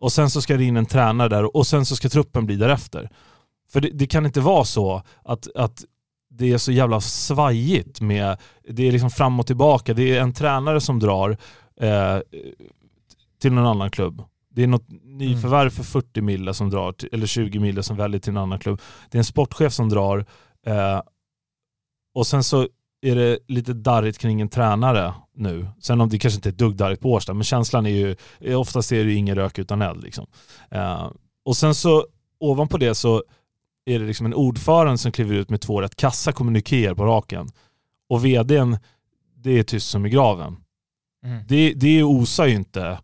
Och 0.00 0.12
sen 0.12 0.30
så 0.30 0.42
ska 0.42 0.56
det 0.56 0.64
in 0.64 0.76
en 0.76 0.86
tränare 0.86 1.28
där 1.28 1.56
och 1.56 1.66
sen 1.66 1.86
så 1.86 1.96
ska 1.96 2.08
truppen 2.08 2.46
bli 2.46 2.56
därefter. 2.56 3.10
För 3.72 3.80
det, 3.80 3.90
det 3.92 4.06
kan 4.06 4.26
inte 4.26 4.40
vara 4.40 4.64
så 4.64 5.02
att, 5.24 5.48
att 5.54 5.84
det 6.40 6.52
är 6.52 6.58
så 6.58 6.72
jävla 6.72 7.00
svajigt 7.00 8.00
med, 8.00 8.36
det 8.68 8.88
är 8.88 8.92
liksom 8.92 9.10
fram 9.10 9.40
och 9.40 9.46
tillbaka. 9.46 9.94
Det 9.94 10.16
är 10.16 10.20
en 10.20 10.32
tränare 10.32 10.80
som 10.80 10.98
drar 10.98 11.36
eh, 11.80 12.18
till 13.40 13.52
någon 13.52 13.66
annan 13.66 13.90
klubb. 13.90 14.22
Det 14.50 14.62
är 14.62 14.66
något 14.66 14.86
nyförvärv 15.02 15.70
för 15.70 15.82
40 15.82 16.20
mille 16.20 16.54
som 16.54 16.70
drar, 16.70 16.92
till, 16.92 17.08
eller 17.12 17.26
20 17.26 17.58
mille 17.58 17.82
som 17.82 17.96
väljer 17.96 18.20
till 18.20 18.30
en 18.30 18.36
annan 18.36 18.58
klubb. 18.58 18.80
Det 19.10 19.16
är 19.16 19.20
en 19.20 19.24
sportchef 19.24 19.72
som 19.72 19.88
drar 19.88 20.24
eh, 20.66 21.00
och 22.14 22.26
sen 22.26 22.44
så 22.44 22.68
är 23.02 23.14
det 23.14 23.38
lite 23.48 23.72
darrigt 23.72 24.18
kring 24.18 24.40
en 24.40 24.48
tränare 24.48 25.14
nu. 25.34 25.66
Sen 25.80 26.00
om 26.00 26.08
det 26.08 26.18
kanske 26.18 26.38
inte 26.38 26.48
är 26.48 26.52
ett 26.52 26.58
dugg 26.58 26.76
darrigt 26.76 27.02
på 27.02 27.12
Årsta, 27.12 27.34
men 27.34 27.44
känslan 27.44 27.86
är 27.86 27.90
ju, 27.90 28.16
oftast 28.56 28.92
är 28.92 29.04
det 29.04 29.10
ju 29.10 29.16
ingen 29.16 29.36
rök 29.36 29.58
utan 29.58 29.82
eld. 29.82 30.02
Liksom. 30.02 30.26
Eh, 30.70 31.10
och 31.44 31.56
sen 31.56 31.74
så 31.74 32.06
ovanpå 32.40 32.76
det 32.76 32.94
så 32.94 33.22
är 33.84 33.98
det 33.98 34.06
liksom 34.06 34.26
en 34.26 34.34
ordförande 34.34 34.98
som 34.98 35.12
kliver 35.12 35.34
ut 35.34 35.50
med 35.50 35.60
två 35.60 35.80
rätt 35.82 35.96
kassa 35.96 36.32
kommunikéer 36.32 36.94
på 36.94 37.04
raken. 37.04 37.48
Och 38.08 38.24
vdn, 38.24 38.78
det 39.36 39.58
är 39.58 39.62
tyst 39.62 39.90
som 39.90 40.06
i 40.06 40.10
graven. 40.10 40.56
Mm. 41.24 41.44
Det, 41.48 41.72
det 41.76 42.02
osar 42.02 42.46
ju 42.46 42.54
inte 42.54 42.98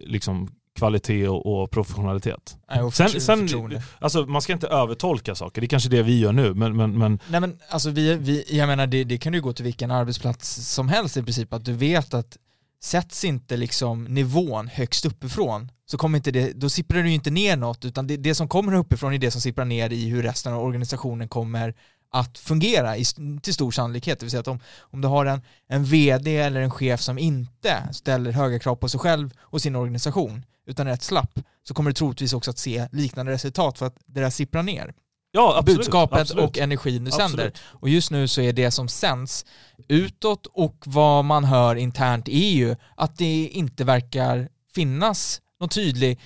liksom 0.00 0.48
kvalitet 0.74 1.28
och, 1.28 1.62
och 1.62 1.70
professionalitet. 1.70 2.58
Nej, 2.70 2.82
och 2.82 2.94
Sen- 2.94 3.20
sen-. 3.20 3.80
Alltså 3.98 4.26
man 4.26 4.42
ska 4.42 4.52
inte 4.52 4.66
övertolka 4.66 5.34
saker, 5.34 5.60
det 5.60 5.64
är 5.64 5.68
kanske 5.68 5.88
det 5.88 6.02
vi 6.02 6.20
gör 6.20 6.32
nu, 6.32 6.54
men, 6.54 6.76
men, 6.76 6.98
men 6.98 7.18
Nej 7.28 7.40
men 7.40 7.58
alltså 7.68 7.90
vi, 7.90 8.14
vi 8.14 8.44
jag 8.48 8.66
menar 8.66 8.86
det, 8.86 9.04
det 9.04 9.18
kan 9.18 9.32
du 9.32 9.40
gå 9.40 9.52
till 9.52 9.64
vilken 9.64 9.90
arbetsplats 9.90 10.74
som 10.74 10.88
helst 10.88 11.16
i 11.16 11.22
princip, 11.22 11.52
att 11.52 11.64
du 11.64 11.72
vet 11.72 12.14
att 12.14 12.36
sätts 12.82 13.24
inte 13.24 13.56
liksom 13.56 14.04
nivån 14.04 14.68
högst 14.68 15.04
uppifrån 15.04 15.70
så 15.86 15.98
kommer 15.98 16.18
inte 16.18 16.30
det, 16.30 16.52
då 16.52 16.68
sipprar 16.68 17.02
det 17.02 17.08
ju 17.08 17.14
inte 17.14 17.30
ner 17.30 17.56
något 17.56 17.84
utan 17.84 18.06
det, 18.06 18.16
det 18.16 18.34
som 18.34 18.48
kommer 18.48 18.74
uppifrån 18.74 19.14
är 19.14 19.18
det 19.18 19.30
som 19.30 19.40
sipprar 19.40 19.64
ner 19.64 19.90
i 19.92 20.08
hur 20.08 20.22
resten 20.22 20.52
av 20.52 20.64
organisationen 20.64 21.28
kommer 21.28 21.74
att 22.12 22.38
fungera 22.38 22.96
i, 22.96 23.04
till 23.42 23.54
stor 23.54 23.70
sannolikhet. 23.70 24.20
Det 24.20 24.24
vill 24.24 24.30
säga 24.30 24.40
att 24.40 24.48
om, 24.48 24.60
om 24.80 25.00
du 25.00 25.08
har 25.08 25.26
en, 25.26 25.42
en 25.68 25.84
vd 25.84 26.36
eller 26.36 26.60
en 26.60 26.70
chef 26.70 27.00
som 27.00 27.18
inte 27.18 27.88
ställer 27.92 28.32
höga 28.32 28.58
krav 28.58 28.76
på 28.76 28.88
sig 28.88 29.00
själv 29.00 29.30
och 29.40 29.62
sin 29.62 29.76
organisation 29.76 30.44
utan 30.66 30.86
är 30.86 30.90
rätt 30.90 31.02
slapp 31.02 31.38
så 31.62 31.74
kommer 31.74 31.90
du 31.90 31.94
troligtvis 31.94 32.32
också 32.32 32.50
att 32.50 32.58
se 32.58 32.88
liknande 32.92 33.32
resultat 33.32 33.78
för 33.78 33.86
att 33.86 33.96
det 34.06 34.20
där 34.20 34.30
sipprar 34.30 34.62
ner 34.62 34.94
ja 35.32 35.58
absolut. 35.58 35.78
budskapet 35.78 36.20
absolut. 36.20 36.44
och 36.44 36.58
energin 36.58 37.04
du 37.04 37.10
sänder. 37.10 37.24
Absolut. 37.24 37.58
Och 37.64 37.88
just 37.88 38.10
nu 38.10 38.28
så 38.28 38.40
är 38.40 38.52
det 38.52 38.70
som 38.70 38.88
sänds 38.88 39.44
utåt 39.88 40.46
och 40.46 40.76
vad 40.86 41.24
man 41.24 41.44
hör 41.44 41.76
internt 41.76 42.28
är 42.28 42.50
ju 42.50 42.76
att 42.96 43.18
det 43.18 43.48
inte 43.48 43.84
verkar 43.84 44.48
finnas 44.74 45.40
någon 45.60 45.68
tydlig, 45.68 46.20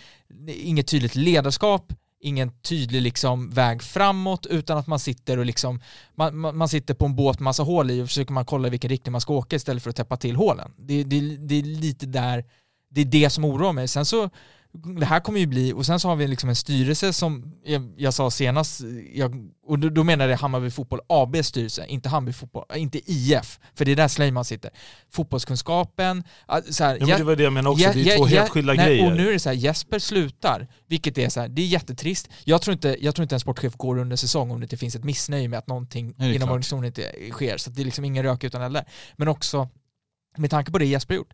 inget 0.46 0.86
tydligt 0.86 1.14
ledarskap, 1.14 1.92
ingen 2.20 2.60
tydlig 2.60 3.02
liksom 3.02 3.50
väg 3.50 3.82
framåt 3.82 4.46
utan 4.46 4.78
att 4.78 4.86
man 4.86 4.98
sitter 4.98 5.38
och 5.38 5.46
liksom 5.46 5.80
man, 6.14 6.36
man, 6.38 6.56
man 6.56 6.68
sitter 6.68 6.94
på 6.94 7.04
en 7.04 7.16
båt 7.16 7.38
med 7.38 7.44
massa 7.44 7.62
hål 7.62 7.90
i 7.90 8.02
och 8.02 8.08
försöker 8.08 8.32
man 8.32 8.44
kolla 8.44 8.68
vilken 8.68 8.90
riktning 8.90 9.12
man 9.12 9.20
ska 9.20 9.34
åka 9.34 9.56
istället 9.56 9.82
för 9.82 9.90
att 9.90 9.96
täppa 9.96 10.16
till 10.16 10.36
hålen. 10.36 10.72
Det, 10.78 11.04
det, 11.04 11.36
det 11.36 11.54
är 11.54 11.62
lite 11.62 12.06
där, 12.06 12.44
det 12.90 13.00
är 13.00 13.04
det 13.04 13.30
som 13.30 13.44
oroar 13.44 13.72
mig. 13.72 13.88
Sen 13.88 14.04
så 14.04 14.30
det 14.74 15.06
här 15.06 15.20
kommer 15.20 15.40
ju 15.40 15.46
bli, 15.46 15.72
och 15.72 15.86
sen 15.86 16.00
så 16.00 16.08
har 16.08 16.16
vi 16.16 16.26
liksom 16.26 16.48
en 16.48 16.56
styrelse 16.56 17.12
som 17.12 17.54
jag, 17.64 17.94
jag 17.96 18.14
sa 18.14 18.30
senast, 18.30 18.80
jag, 19.14 19.50
och 19.66 19.78
då, 19.78 19.88
då 19.88 20.04
menar 20.04 20.28
jag 20.28 20.38
Hammarby 20.38 20.70
Fotboll 20.70 21.00
ABs 21.08 21.46
styrelse, 21.46 21.86
inte 21.86 22.08
Hammarby 22.08 22.32
Fotboll, 22.32 22.64
inte 22.74 23.00
IF, 23.12 23.60
för 23.74 23.84
det 23.84 23.92
är 23.92 23.96
där 23.96 24.08
Sleiman 24.08 24.44
sitter. 24.44 24.70
Fotbollskunskapen, 25.10 26.24
ah, 26.46 26.60
så 26.70 26.84
här, 26.84 26.96
Ja, 27.00 27.06
men 27.06 27.18
det 27.18 27.24
var 27.24 27.36
det 27.36 27.42
jag 27.42 27.52
menade 27.52 27.72
också, 27.72 27.90
det 27.94 28.00
är 28.00 28.10
Ja, 28.10 28.16
två 28.16 28.28
ja, 28.28 28.40
helt 28.40 28.50
skilda 28.50 28.72
nej, 28.72 28.86
grejer. 28.86 29.10
Och 29.10 29.16
nu 29.16 29.28
är 29.28 29.32
det 29.32 29.38
så 29.38 29.48
här, 29.48 29.56
Jesper 29.56 29.98
slutar, 29.98 30.68
vilket 30.86 31.18
är 31.18 31.28
så 31.28 31.40
här, 31.40 31.48
det 31.48 31.62
är 31.62 31.66
jättetrist. 31.66 32.28
Jag 32.44 32.62
tror 32.62 32.72
inte, 32.72 32.96
jag 33.00 33.14
tror 33.14 33.22
inte 33.22 33.34
en 33.34 33.40
sportchef 33.40 33.74
går 33.76 33.98
under 33.98 34.16
säsong 34.16 34.50
om 34.50 34.60
det 34.60 34.64
inte 34.64 34.76
finns 34.76 34.94
ett 34.94 35.04
missnöje 35.04 35.48
med 35.48 35.58
att 35.58 35.68
någonting 35.68 36.06
inom 36.06 36.36
klart. 36.36 36.50
organisationen 36.50 36.84
inte 36.84 37.12
sker. 37.30 37.56
Så 37.56 37.70
att 37.70 37.76
det 37.76 37.82
är 37.82 37.84
liksom 37.84 38.04
ingen 38.04 38.22
rök 38.22 38.44
utan 38.44 38.62
eld 38.62 38.74
där. 38.74 38.84
Men 39.16 39.28
också, 39.28 39.68
med 40.36 40.50
tanke 40.50 40.72
på 40.72 40.78
det 40.78 40.86
Jesper 40.86 41.14
gjort, 41.14 41.32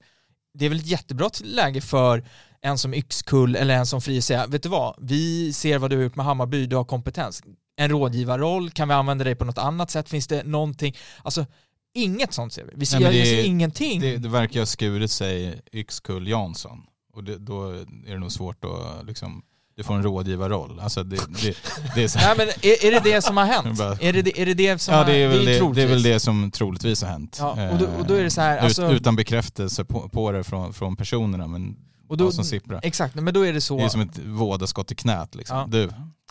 det 0.55 0.65
är 0.65 0.69
väl 0.69 0.79
ett 0.79 0.87
jättebra 0.87 1.31
läge 1.45 1.81
för 1.81 2.25
en 2.63 2.79
som 2.79 2.95
Yxkull 2.95 3.57
eller 3.57 3.75
en 3.75 3.87
som 3.87 4.01
Fri 4.01 4.23
säga, 4.23 4.47
vet 4.47 4.63
du 4.63 4.69
vad, 4.69 4.95
vi 4.99 5.53
ser 5.53 5.79
vad 5.79 5.91
du 5.91 5.97
har 5.97 6.03
gjort 6.03 6.17
med 6.17 6.27
Hammarby, 6.27 6.67
du 6.67 6.77
har 6.77 6.85
kompetens. 6.85 7.43
En 7.77 7.89
rådgivarroll, 7.91 8.71
kan 8.71 8.89
vi 8.89 8.95
använda 8.95 9.25
dig 9.25 9.35
på 9.35 9.45
något 9.45 9.59
annat 9.59 9.91
sätt? 9.91 10.09
Finns 10.09 10.27
det 10.27 10.43
någonting, 10.45 10.97
alltså 11.25 11.47
inget 11.95 12.33
sånt 12.33 12.53
ser 12.53 12.65
vi. 12.65 12.71
Vi 12.75 12.87
ser, 12.87 12.97
Nej, 12.97 13.05
men 13.05 13.13
vi 13.13 13.19
det- 13.21 13.27
ser 13.27 13.45
ingenting. 13.45 14.01
Det, 14.01 14.17
det 14.17 14.29
verkar 14.29 14.61
ha 14.61 14.67
skurit 14.67 15.11
sig 15.11 15.61
Yxkull 15.73 16.29
Jansson. 16.29 16.79
Och 17.13 17.25
det, 17.25 17.39
då 17.39 17.71
är 17.71 18.13
det 18.13 18.19
nog 18.19 18.33
svårt 18.33 18.65
att 18.65 19.07
liksom, 19.07 19.43
du 19.77 19.83
får 19.83 19.95
en 19.95 20.03
rådgivarroll. 20.03 20.81
Alltså 20.81 21.03
det, 21.05 21.17
det, 21.17 21.57
det 21.95 22.03
är 22.05 22.09
så 22.09 22.19
Nej 22.23 22.35
men 22.37 22.49
är, 22.49 22.85
är 22.87 22.93
det 22.93 23.01
det 23.11 23.23
som 23.23 23.37
har 23.37 23.45
hänt? 23.45 23.81
Är, 24.01 24.13
det, 24.13 24.23
det- 24.23 24.41
är 24.43 24.47
det 24.47 24.55
det 24.55 24.79
som 24.79 24.95
Ja 24.95 24.99
har, 25.01 25.07
det 25.07 25.17
är, 25.17 25.29
väl 25.29 25.45
det, 25.45 25.73
det 25.75 25.83
är 25.83 25.87
väl 25.87 26.03
det 26.03 26.21
som 26.21 26.51
troligtvis 26.51 27.03
har 27.03 27.09
hänt. 27.11 27.37
Ja, 27.41 27.71
och 27.71 27.79
då- 27.79 27.87
och 27.99 28.07
då 28.07 28.15
är 28.15 28.23
det 28.23 28.31
så 28.31 28.41
här, 28.41 28.59
Eh, 28.59 28.65
alltså- 28.65 28.87
Ut, 28.87 29.01
utan 29.01 29.17
bekräftelse 29.17 29.85
på, 29.85 30.09
på 30.09 30.33
det 30.33 30.45
från, 30.45 30.73
från 30.73 30.97
personerna, 30.97 31.47
men 31.47 31.77
Och 32.11 32.17
då, 32.17 32.33
som 32.33 32.45
sipprar. 32.45 32.81
exakt, 32.83 33.15
men 33.15 33.35
då 33.35 33.47
är 33.47 33.53
det 33.53 33.61
så. 33.61 33.77
Det 33.77 33.83
är 33.85 33.89
som 33.89 34.01
ett 34.01 34.19
vådaskott 34.19 34.93
i 34.93 34.95
knät 34.95 35.35
liksom. 35.35 35.57
Ja. 35.57 35.67
Du, 35.69 35.91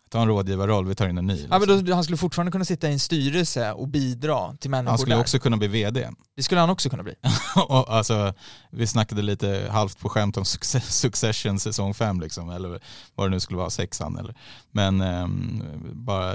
ta 0.09 0.21
en 0.21 0.27
rådgivarroll, 0.27 0.85
vi 0.87 0.95
tar 0.95 1.07
in 1.07 1.17
en 1.17 1.25
ny. 1.27 1.33
Ja, 1.33 1.57
Liksom. 1.57 1.75
men 1.75 1.85
då, 1.85 1.93
han 1.93 2.03
skulle 2.03 2.17
fortfarande 2.17 2.51
kunna 2.51 2.65
sitta 2.65 2.89
i 2.89 2.93
en 2.93 2.99
styrelse 2.99 3.71
och 3.71 3.87
bidra 3.87 4.53
till 4.59 4.69
människor 4.69 4.89
Han 4.89 4.97
skulle 4.99 5.15
där. 5.15 5.21
också 5.21 5.39
kunna 5.39 5.57
bli 5.57 5.67
VD. 5.67 6.09
Det 6.35 6.43
skulle 6.43 6.61
han 6.61 6.69
också 6.69 6.89
kunna 6.89 7.03
bli. 7.03 7.13
och, 7.67 7.93
alltså, 7.93 8.33
vi 8.71 8.87
snackade 8.87 9.21
lite 9.21 9.67
halvt 9.71 9.99
på 9.99 10.09
skämt 10.09 10.37
om 10.37 10.43
Success- 10.43 10.91
Succession 10.91 11.59
säsong 11.59 11.93
5 11.93 12.19
liksom, 12.21 12.49
eller 12.49 12.79
vad 13.15 13.27
det 13.27 13.31
nu 13.31 13.39
skulle 13.39 13.57
vara, 13.57 13.69
sexan 13.69 14.17
eller. 14.17 14.35
Men 14.71 15.01
ehm, 15.01 15.63
bara 15.93 16.33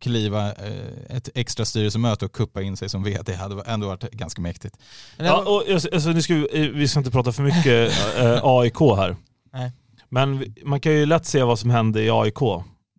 kliva 0.00 0.52
eh, 0.52 1.16
ett 1.16 1.28
extra 1.34 1.64
styrelsemöte 1.64 2.24
och 2.24 2.32
kuppa 2.32 2.62
in 2.62 2.76
sig 2.76 2.88
som 2.88 3.02
vd 3.02 3.34
hade 3.34 3.62
ändå 3.62 3.86
varit 3.86 4.10
ganska 4.10 4.40
mäktigt. 4.42 4.76
Ja, 5.16 5.38
och, 5.46 5.72
alltså, 5.94 6.10
nu 6.10 6.22
ska 6.22 6.34
vi, 6.34 6.48
eh, 6.66 6.70
vi 6.70 6.88
ska 6.88 7.00
inte 7.00 7.10
prata 7.10 7.32
för 7.32 7.42
mycket 7.42 7.92
eh, 8.18 8.40
AIK 8.42 8.78
här. 8.96 9.16
Nej. 9.52 9.72
Men 10.08 10.54
man 10.64 10.80
kan 10.80 10.92
ju 10.92 11.06
lätt 11.06 11.26
se 11.26 11.42
vad 11.42 11.58
som 11.58 11.70
hände 11.70 12.02
i 12.02 12.10
AIK. 12.10 12.38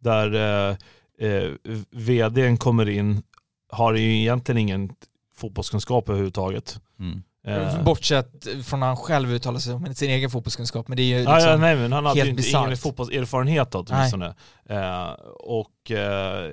Där 0.08 0.34
eh, 0.70 0.76
eh, 1.30 1.52
vdn 1.92 2.58
kommer 2.58 2.90
in, 2.90 3.24
har 3.70 3.94
ju 3.94 4.22
egentligen 4.22 4.58
ingen 4.58 4.90
fotbollskunskap 5.36 6.10
överhuvudtaget. 6.10 6.80
Mm. 7.00 7.22
Eh, 7.48 7.84
Bortsett 7.84 8.48
från 8.66 8.82
han 8.82 8.98
själv 8.98 9.32
uttalar 9.32 9.60
sig 9.60 9.74
om 9.74 9.96
sin 9.96 10.10
egen 10.10 10.30
fotbollskunskap, 10.30 10.88
men 10.88 10.98
det 10.98 11.04
är 11.04 11.06
ju 11.06 11.18
liksom... 11.18 11.40
ja, 11.40 11.58
nej 11.58 11.76
men 11.76 11.92
han 11.92 12.06
hade 12.06 12.20
helt 12.20 12.28
ju 12.28 12.46
inte, 12.46 12.50
ingen 12.50 12.78
fotbollserfarenhet 12.78 13.76
åtminstone. 13.76 14.36
Eh, 14.70 15.10
och 15.40 15.92
eh, 15.92 16.52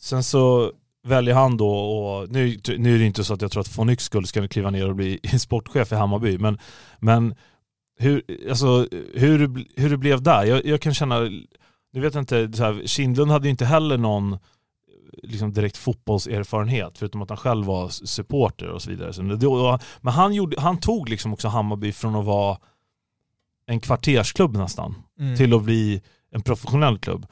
sen 0.00 0.22
så 0.22 0.72
väljer 1.04 1.34
han 1.34 1.56
då, 1.56 1.70
och 1.70 2.28
nu, 2.28 2.58
nu 2.78 2.94
är 2.94 2.98
det 2.98 3.04
inte 3.04 3.24
så 3.24 3.34
att 3.34 3.42
jag 3.42 3.50
tror 3.50 3.60
att 3.60 3.78
von 3.78 3.90
Yxkull 3.90 4.26
ska 4.26 4.48
kliva 4.48 4.70
ner 4.70 4.88
och 4.88 4.96
bli 4.96 5.20
sportchef 5.38 5.92
i 5.92 5.94
Hammarby, 5.94 6.38
men, 6.38 6.58
men 6.98 7.34
hur, 7.98 8.22
alltså, 8.48 8.86
hur, 9.14 9.66
hur 9.80 9.90
det 9.90 9.96
blev 9.96 10.22
där, 10.22 10.44
jag, 10.44 10.66
jag 10.66 10.80
kan 10.80 10.94
känna, 10.94 11.30
nu 11.92 12.00
vet 12.00 12.14
jag 12.14 12.22
inte, 12.22 12.52
så 12.52 12.64
här, 12.64 12.86
Kindlund 12.86 13.30
hade 13.30 13.46
ju 13.46 13.50
inte 13.50 13.64
heller 13.64 13.98
någon 13.98 14.38
liksom 15.22 15.52
direkt 15.52 15.76
fotbollserfarenhet, 15.76 16.98
förutom 16.98 17.22
att 17.22 17.28
han 17.28 17.38
själv 17.38 17.66
var 17.66 17.88
supporter 17.88 18.68
och 18.68 18.82
så 18.82 18.90
vidare. 18.90 19.12
Så 19.12 19.22
det, 19.22 19.78
men 20.00 20.12
han, 20.12 20.34
gjorde, 20.34 20.60
han 20.60 20.78
tog 20.78 21.08
liksom 21.08 21.32
också 21.32 21.48
Hammarby 21.48 21.92
från 21.92 22.16
att 22.16 22.24
vara 22.24 22.58
en 23.66 23.80
kvartersklubb 23.80 24.56
nästan, 24.56 24.94
Mm. 25.18 25.36
till 25.36 25.54
att 25.54 25.62
bli 25.62 26.02
en 26.30 26.42
professionell 26.42 26.98
klubb. 26.98 27.26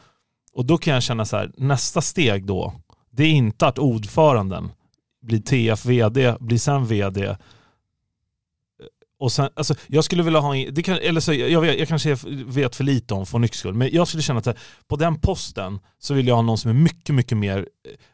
Och 0.52 0.64
då 0.64 0.78
kan 0.78 0.94
jag 0.94 1.02
känna 1.02 1.24
så 1.24 1.36
här, 1.36 1.52
nästa 1.56 2.00
steg 2.00 2.46
då, 2.46 2.72
det 3.10 3.22
är 3.22 3.30
inte 3.30 3.66
att 3.66 3.78
ordföranden 3.78 4.72
blir 5.22 5.40
TF-VD, 5.40 6.36
blir 6.40 6.58
sen 6.58 6.86
VD. 6.86 7.36
Och 9.20 9.32
sen, 9.32 9.48
alltså, 9.56 9.74
jag 9.86 10.04
skulle 10.04 10.22
vilja 10.22 10.40
ha, 10.40 10.56
in- 10.56 10.74
det 10.74 10.82
kan, 10.82 10.98
eller 10.98 11.20
så, 11.20 11.32
jag, 11.32 11.60
vet, 11.60 11.78
jag 11.78 11.88
kanske 11.88 12.16
vet 12.46 12.76
för 12.76 12.84
lite 12.84 13.14
om 13.14 13.24
von 13.30 13.44
Yxkull, 13.44 13.74
men 13.74 13.88
jag 13.92 14.08
skulle 14.08 14.22
känna 14.22 14.38
att 14.38 14.46
här, 14.46 14.58
på 14.88 14.96
den 14.96 15.20
posten 15.20 15.78
så 15.98 16.14
vill 16.14 16.26
jag 16.28 16.34
ha 16.34 16.42
någon 16.42 16.58
som 16.58 16.70
är 16.70 16.74
mycket, 16.74 17.14
mycket 17.14 17.38
mer 17.38 17.58
eh, 17.58 17.64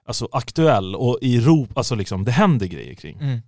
alltså, 0.08 0.28
aktuell 0.32 0.94
och 0.96 1.18
i 1.22 1.40
rop, 1.40 1.78
alltså 1.78 1.94
liksom, 1.94 2.24
det 2.24 2.32
händer 2.32 2.66
grejer 2.66 2.94
kring. 2.94 3.18
Mm. 3.20 3.40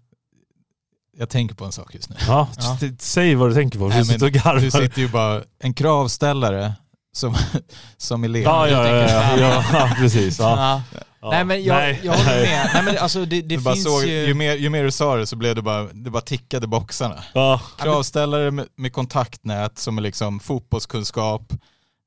Jag 1.19 1.29
tänker 1.29 1.55
på 1.55 1.65
en 1.65 1.73
sak 1.73 1.95
just 1.95 2.11
nu. 2.11 2.17
Ja, 2.27 2.49
Ja. 2.59 2.79
Säg 2.99 3.35
vad 3.35 3.51
du 3.51 3.55
tänker 3.55 3.79
på, 3.79 3.89
Nej, 3.89 3.99
du 3.99 4.05
sitter 4.05 4.27
och 4.27 4.33
garvar. 4.33 4.61
Du 4.61 4.71
sitter 4.71 5.01
ju 5.03 5.09
bara, 5.09 5.43
en 5.59 5.75
kravställare 5.75 6.73
som, 7.13 7.35
som 7.97 8.25
elev. 8.25 8.43
Ja, 8.43 8.69
ja, 8.69 8.87
ja, 8.89 9.39
ja, 9.39 9.65
ja, 9.73 9.91
precis. 9.99 10.39
Ja. 10.39 10.83
Ja. 11.21 11.31
Nej 11.31 11.45
men 11.45 11.65
jag, 11.65 11.75
Nej. 11.77 12.01
jag 12.05 12.13
håller 12.13 12.43
med. 12.43 12.71
Nej, 12.75 12.83
men 12.85 12.99
alltså, 12.99 13.25
det, 13.25 13.43
det 13.43 13.57
du 13.57 13.63
finns 13.63 13.85
såg, 13.85 14.03
ju... 14.03 14.27
ju... 14.27 14.35
mer, 14.35 14.55
ju 14.55 14.71
mer 14.71 14.85
du 14.85 14.91
sa 14.91 15.17
det 15.17 15.27
så 15.27 15.37
blev 15.37 15.55
det 15.55 15.63
bara, 15.63 15.85
det 15.93 16.11
bara 16.11 16.21
tickade 16.21 16.67
boxarna. 16.67 17.25
Ja. 17.35 17.61
Kravställare 17.79 18.51
med, 18.51 18.67
med 18.77 18.93
kontaktnät 18.93 19.79
som 19.79 19.99
är 19.99 20.03
liksom 20.03 20.41
fotbollskunskap, 20.41 21.53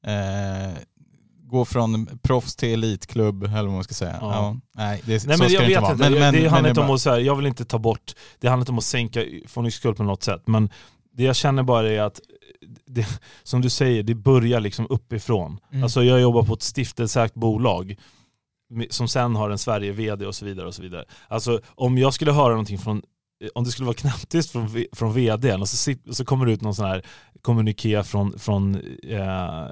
eh, 0.07 0.77
gå 1.51 1.65
från 1.65 2.19
proffs 2.23 2.55
till 2.55 2.69
elitklubb 2.69 3.43
eller 3.43 3.63
vad 3.63 3.73
man 3.73 3.83
ska 3.83 3.93
säga. 3.93 4.17
Ja. 4.21 4.33
Ja. 4.33 4.57
nej, 4.75 5.01
det, 5.05 5.11
Nej 5.11 5.19
så 5.19 5.27
men 5.27 5.37
ska 5.37 5.45
jag 5.47 5.63
det 5.63 5.73
inte 5.73 5.81
vet 5.81 5.91
inte, 5.91 6.09
Men, 6.09 6.19
men, 6.19 6.33
det 6.33 6.47
handlar 6.47 6.69
inte 6.69 6.81
om 6.81 6.89
att, 6.89 7.01
så 7.01 7.09
här, 7.09 7.19
jag 7.19 7.35
vill 7.35 7.45
inte 7.45 7.65
ta 7.65 7.79
bort, 7.79 8.13
det 8.39 8.47
handlar 8.47 8.61
inte 8.61 8.71
om 8.71 8.77
att 8.77 8.83
sänka 8.83 9.25
von 9.53 9.65
Yxkull 9.65 9.95
på 9.95 10.03
något 10.03 10.23
sätt, 10.23 10.43
men 10.45 10.69
det 11.13 11.23
jag 11.23 11.35
känner 11.35 11.63
bara 11.63 11.89
är 11.89 12.01
att, 12.01 12.19
det, 12.85 13.07
som 13.43 13.61
du 13.61 13.69
säger, 13.69 14.03
det 14.03 14.15
börjar 14.15 14.59
liksom 14.59 14.87
uppifrån. 14.89 15.59
Mm. 15.71 15.83
Alltså 15.83 16.03
jag 16.03 16.21
jobbar 16.21 16.43
på 16.43 16.53
ett 16.53 16.61
stiftelseägt 16.61 17.33
bolag, 17.33 17.95
som 18.89 19.07
sen 19.07 19.35
har 19.35 19.49
en 19.49 19.57
Sverige-VD 19.57 20.25
och 20.25 20.35
så 20.35 20.45
vidare. 20.45 20.67
och 20.67 20.75
så 20.75 20.81
vidare. 20.81 21.05
Alltså 21.27 21.59
om 21.67 21.97
jag 21.97 22.13
skulle 22.13 22.31
höra 22.31 22.49
någonting 22.49 22.77
från, 22.77 23.01
om 23.55 23.63
det 23.63 23.71
skulle 23.71 23.85
vara 23.85 23.95
knappt 23.95 24.51
från, 24.51 24.69
från 24.91 25.13
VDn 25.13 25.61
och 25.61 25.69
så, 25.69 25.93
så 26.11 26.25
kommer 26.25 26.45
det 26.45 26.51
ut 26.51 26.61
någon 26.61 26.75
sån 26.75 26.85
här 26.85 27.05
kommuniké 27.41 28.03
från, 28.03 28.39
från 28.39 28.75
eh, 29.03 29.65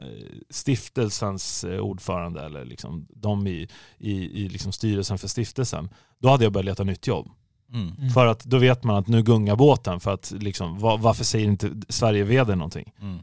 stiftelsens 0.49 1.63
eh, 1.63 1.80
ordförande 1.80 2.41
eller 2.45 2.65
liksom 2.65 3.07
de 3.09 3.47
i, 3.47 3.67
i, 3.97 4.11
i 4.43 4.49
liksom 4.49 4.71
styrelsen 4.71 5.17
för 5.17 5.27
stiftelsen. 5.27 5.89
Då 6.19 6.30
hade 6.30 6.43
jag 6.43 6.53
börjat 6.53 6.65
leta 6.65 6.84
nytt 6.84 7.07
jobb. 7.07 7.30
Mm. 7.73 7.93
Mm. 7.97 8.09
För 8.09 8.26
att 8.26 8.43
då 8.43 8.57
vet 8.57 8.84
man 8.84 8.95
att 8.95 9.07
nu 9.07 9.23
gungar 9.23 9.55
båten 9.55 9.99
för 9.99 10.13
att 10.13 10.34
liksom, 10.39 10.80
va- 10.80 10.97
varför 10.97 11.23
säger 11.23 11.47
inte 11.47 11.71
Sverige-VD 11.89 12.55
någonting? 12.55 12.93
Mm. 13.01 13.19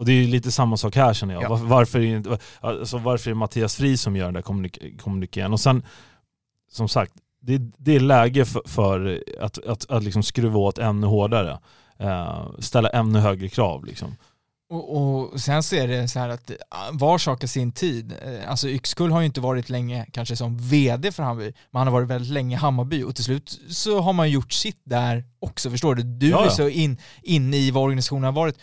Och 0.00 0.06
det 0.06 0.12
är 0.12 0.16
ju 0.22 0.26
lite 0.26 0.50
samma 0.50 0.76
sak 0.76 0.96
här 0.96 1.14
känner 1.14 1.34
jag. 1.34 1.42
Ja. 1.42 1.48
Varför, 1.48 1.64
varför, 1.66 2.00
är 2.00 2.38
alltså, 2.60 2.98
varför 2.98 3.30
är 3.30 3.34
Mattias 3.34 3.76
Fri 3.76 3.96
som 3.96 4.16
gör 4.16 4.24
den 4.24 4.34
där 4.34 4.42
kommunik- 4.42 4.98
kommunikén? 5.00 5.52
Och 5.52 5.60
sen, 5.60 5.82
som 6.70 6.88
sagt, 6.88 7.12
det, 7.42 7.58
det 7.78 7.96
är 7.96 8.00
läge 8.00 8.44
för, 8.44 8.62
för 8.66 9.22
att, 9.40 9.58
att, 9.66 9.90
att 9.90 10.02
liksom 10.04 10.22
skruva 10.22 10.58
åt 10.58 10.78
ännu 10.78 11.06
hårdare. 11.06 11.58
Eh, 11.98 12.46
ställa 12.58 12.88
ännu 12.88 13.18
högre 13.18 13.48
krav. 13.48 13.84
Liksom. 13.84 14.16
Och, 14.70 14.96
och 15.30 15.40
sen 15.40 15.62
så 15.62 15.76
är 15.76 15.88
det 15.88 16.08
så 16.08 16.18
här 16.18 16.28
att 16.28 16.50
ah, 16.68 16.88
var 16.92 17.18
sak 17.18 17.40
har 17.42 17.48
sin 17.48 17.72
tid. 17.72 18.12
Eh, 18.24 18.50
Alltså 18.50 18.68
Yxkull 18.68 19.10
har 19.10 19.20
ju 19.20 19.26
inte 19.26 19.40
varit 19.40 19.70
länge 19.70 20.06
kanske 20.12 20.36
som 20.36 20.58
vd 20.58 21.12
för 21.12 21.22
Hammarby, 21.22 21.52
men 21.70 21.78
han 21.80 21.86
har 21.86 21.92
varit 21.92 22.08
väldigt 22.08 22.30
länge 22.32 22.56
i 22.56 22.58
Hammarby 22.58 23.02
och 23.02 23.14
till 23.14 23.24
slut 23.24 23.60
så 23.68 24.00
har 24.00 24.12
man 24.12 24.30
gjort 24.30 24.52
sitt 24.52 24.80
där 24.84 25.24
också, 25.38 25.70
förstår 25.70 25.94
du? 25.94 26.02
Du 26.02 26.28
Ja, 26.30 26.40
är 26.40 26.44
ja. 26.44 26.50
så 26.50 26.68
in, 26.68 26.98
inne 27.22 27.56
i 27.56 27.70
vad 27.70 27.84
organisationen 27.84 28.24
har 28.24 28.32
varit. 28.32 28.58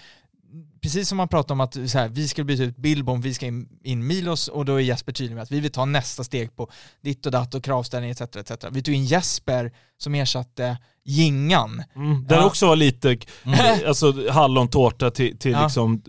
Precis 0.82 1.10
som 1.10 1.18
man 1.18 1.28
pratar 1.28 1.56
om 1.56 1.62
att 1.62 1.74
så 1.74 1.98
här, 1.98 2.08
vi 2.10 2.28
ska 2.28 2.44
byta 2.44 2.64
ut 2.64 2.78
Billborn, 2.78 3.22
vi 3.22 3.34
ska 3.34 3.46
in, 3.46 3.70
in 3.84 4.08
Milos 4.08 4.48
och 4.48 4.66
då 4.66 4.76
är 4.76 4.80
Jesper 4.80 5.12
tydlig 5.12 5.36
med 5.36 5.44
att 5.44 5.52
vi 5.52 5.60
vill 5.60 5.72
ta 5.72 5.86
nästa 5.86 6.24
steg 6.24 6.56
på 6.56 6.70
ditt 7.04 7.26
och 7.26 7.32
datt 7.32 7.56
och 7.56 7.64
kravställning 7.64 8.12
etc. 8.12 8.22
etc. 8.22 8.52
Vi 8.72 8.82
tog 8.84 8.96
in 8.96 9.06
Jesper 9.06 9.72
som 9.98 10.16
ersatte 10.16 10.78
Gingan. 11.06 11.84
Mm, 11.96 12.28
där 12.28 12.36
Ja. 12.36 12.46
också 12.46 12.68
var 12.68 12.76
lite 12.76 13.18
Mm. 13.44 13.60
alltså, 13.88 14.30
hallontårta 14.32 15.12
till, 15.12 15.38
till 15.38 15.52
Ja. 15.52 15.64
liksom, 15.64 16.04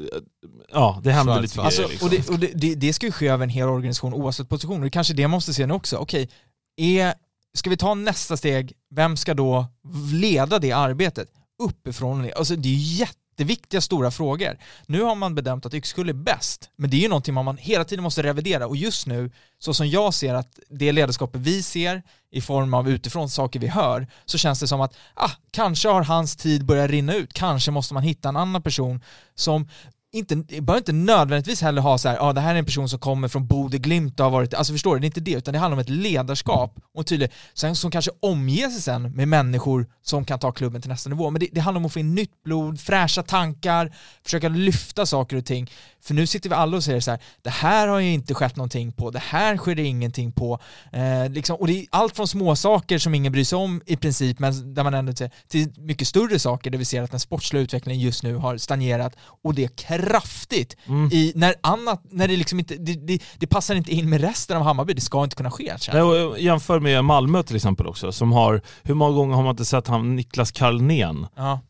ja 0.73 1.01
det 1.05 1.13
hände 1.13 1.41
lite 1.41 1.55
Schwarzwald. 1.55 1.67
Alltså, 1.67 1.83
grejer. 1.83 2.11
Liksom. 2.11 2.35
och 2.35 2.41
det, 2.41 2.47
och 2.49 2.59
det, 2.61 2.69
det, 2.69 2.75
det 2.75 2.93
ska 2.93 3.07
ju 3.07 3.13
ske 3.13 3.29
över 3.29 3.45
en 3.45 3.51
hel 3.51 3.69
organisation 3.69 4.15
oavsett 4.15 4.49
position. 4.49 4.79
Och 4.79 4.85
det 4.85 4.91
kanske 4.91 5.15
det 5.15 5.23
man 5.23 5.31
måste 5.31 5.55
se 5.55 5.67
nu 5.67 5.75
också. 5.75 5.97
Okej, 5.97 6.29
är, 6.77 7.15
ska 7.59 7.71
vi 7.71 7.77
ta 7.77 7.95
nästa 7.95 8.37
steg, 8.37 8.73
vem 8.95 9.17
ska 9.17 9.35
då 9.35 9.67
leda 10.13 10.59
det 10.59 10.73
arbetet? 10.73 11.29
Uppifrån. 11.63 12.31
Alltså 12.37 12.57
det 12.57 12.69
är 12.69 12.73
ju 12.73 13.05
jätteviktiga 13.39 13.81
stora 13.81 14.11
frågor. 14.11 14.59
Nu 14.87 15.03
har 15.03 15.15
man 15.15 15.35
bedömt 15.35 15.67
att 15.67 15.75
Yxkull 15.75 16.09
är 16.09 16.13
bäst, 16.13 16.71
men 16.77 16.91
det 16.91 16.97
är 16.97 17.01
ju 17.01 17.09
någonting 17.09 17.35
man 17.35 17.57
hela 17.57 17.85
tiden 17.85 18.03
måste 18.03 18.23
revidera 18.23 18.67
och 18.67 18.77
just 18.77 19.07
nu, 19.07 19.31
så 19.59 19.75
som 19.75 19.89
jag 19.89 20.15
ser 20.15 20.35
att 20.35 20.59
det 20.69 20.93
ledarskapet 20.93 21.41
vi 21.41 21.63
ser 21.63 22.03
i 22.31 22.41
form 22.41 22.75
av 22.75 22.89
utifrån 22.89 23.31
saker 23.31 23.61
vi 23.61 23.67
hör, 23.67 24.07
så 24.25 24.39
känns 24.39 24.61
det 24.61 24.69
som 24.69 24.81
att 24.81 24.97
ah, 25.15 25.31
kanske 25.51 25.89
har 25.89 26.03
hans 26.05 26.37
tid 26.37 26.65
börjat 26.65 26.91
rinna 26.91 27.15
ut, 27.15 27.33
kanske 27.33 27.71
måste 27.71 27.95
man 27.95 28.03
hitta 28.03 28.29
en 28.29 28.37
annan 28.37 28.63
person 28.63 29.01
som 29.35 29.69
inte, 30.13 30.37
behöver 30.37 30.77
inte 30.77 30.93
nödvändigtvis 30.93 31.63
heller 31.63 31.83
ha 31.83 31.99
så 31.99 32.09
här, 32.09 32.17
ja 32.17 32.33
det 32.33 32.41
här 32.41 32.55
är 32.55 32.59
en 32.59 32.65
person 32.65 32.89
som 32.89 32.99
kommer 32.99 33.29
från 33.29 33.47
Bode 33.47 33.79
Glimt 33.79 34.21
och 34.21 34.25
har 34.25 34.31
varit, 34.31 34.55
alltså 34.55 34.73
förstår 34.73 34.95
du, 34.95 35.01
det 35.01 35.05
är 35.05 35.07
inte 35.07 35.21
det, 35.21 35.33
utan 35.33 35.53
det 35.53 35.61
handlar 35.61 35.77
om 35.77 35.81
ett 35.81 35.89
ledarskap 35.89 36.81
och 36.95 37.07
tydligt, 37.07 37.33
sen 37.55 37.77
som 37.77 37.91
kanske 37.91 38.11
omger 38.21 38.69
sig 38.69 38.83
sen 38.83 39.03
med 39.03 39.29
människor 39.29 39.87
som 40.03 40.25
kan 40.25 40.39
ta 40.39 40.53
klubben 40.53 40.83
till 40.83 40.91
nästa 40.91 41.11
nivå. 41.11 41.31
Men 41.31 41.41
det, 41.41 41.49
det 41.53 41.61
handlar 41.61 41.81
om 41.81 41.87
att 41.87 41.93
få 41.93 41.99
in 41.99 42.15
nytt 42.15 42.43
blod, 42.45 42.81
fräscha 42.81 43.23
tankar, 43.23 43.95
försöka 44.25 44.49
lyfta 44.49 45.07
saker 45.07 45.37
och 45.37 45.45
ting. 45.45 45.71
För 46.01 46.15
nu 46.15 46.27
sitter 46.27 46.49
vi 46.49 46.55
alla 46.55 46.77
och 46.77 46.85
säger 46.85 47.01
så 47.01 47.11
här, 47.11 47.21
det 47.43 47.51
här 47.51 47.89
har 47.89 47.99
ju 47.99 48.13
inte 48.13 48.35
skett 48.35 48.57
någonting 48.57 48.93
på, 48.93 49.11
det 49.11 49.19
här 49.19 49.57
sker 49.57 49.75
det 49.75 49.83
ingenting 49.83 50.33
på. 50.33 50.59
Eh, 50.93 51.31
liksom, 51.31 51.57
och 51.57 51.67
det 51.67 51.81
är 51.81 51.87
allt 51.91 52.17
från 52.17 52.29
små 52.29 52.57
saker 52.57 52.99
som 52.99 53.15
ingen 53.15 53.33
bryr 53.33 53.45
sig 53.45 53.59
om 53.59 53.83
i 53.87 53.97
princip, 53.97 54.39
men 54.39 54.75
där 54.75 54.85
man 54.85 54.95
ändå 54.95 55.13
ser, 55.13 55.31
till 55.49 55.73
mycket 55.77 56.09
större 56.09 56.39
saker 56.39 56.71
där 56.71 56.79
vi 56.79 56.85
ser 56.85 57.03
att 57.03 57.11
den 57.11 57.21
sportsliga 57.21 57.63
utvecklingen 57.63 58.03
just 58.03 58.23
nu 58.23 58.35
har 58.35 58.57
stagnerat 58.57 59.17
och 59.43 59.55
det 59.55 59.77
kraftigt 60.03 60.77
Mm. 60.87 61.09
i, 61.13 61.33
när 61.37 61.55
annat, 61.61 62.03
när 62.11 62.29
det 62.29 62.37
liksom 62.37 62.59
inte, 62.59 62.75
det, 62.77 62.95
det, 63.07 63.23
det 63.39 63.47
passar 63.47 63.75
inte 63.75 63.93
in 63.93 64.11
med 64.11 64.21
resten 64.21 64.57
av 64.57 64.63
Hammarby, 64.63 64.93
det 64.95 65.01
ska 65.01 65.25
inte 65.25 65.37
kunna 65.37 65.51
ske. 65.51 65.75
Nej, 65.93 66.45
jämför 66.45 66.81
med 66.81 67.05
Malmö 67.05 67.43
till 67.43 67.57
exempel 67.57 67.87
också, 67.87 68.13
som 68.13 68.33
har, 68.33 68.63
hur 68.83 68.95
många 68.95 69.17
gånger 69.17 69.35
har 69.35 69.43
man 69.43 69.51
inte 69.51 69.65
sett 69.65 69.87
han 69.89 70.17
Niklas 70.17 70.51
Carlnén? 70.53 71.27
Ja. 71.37 71.61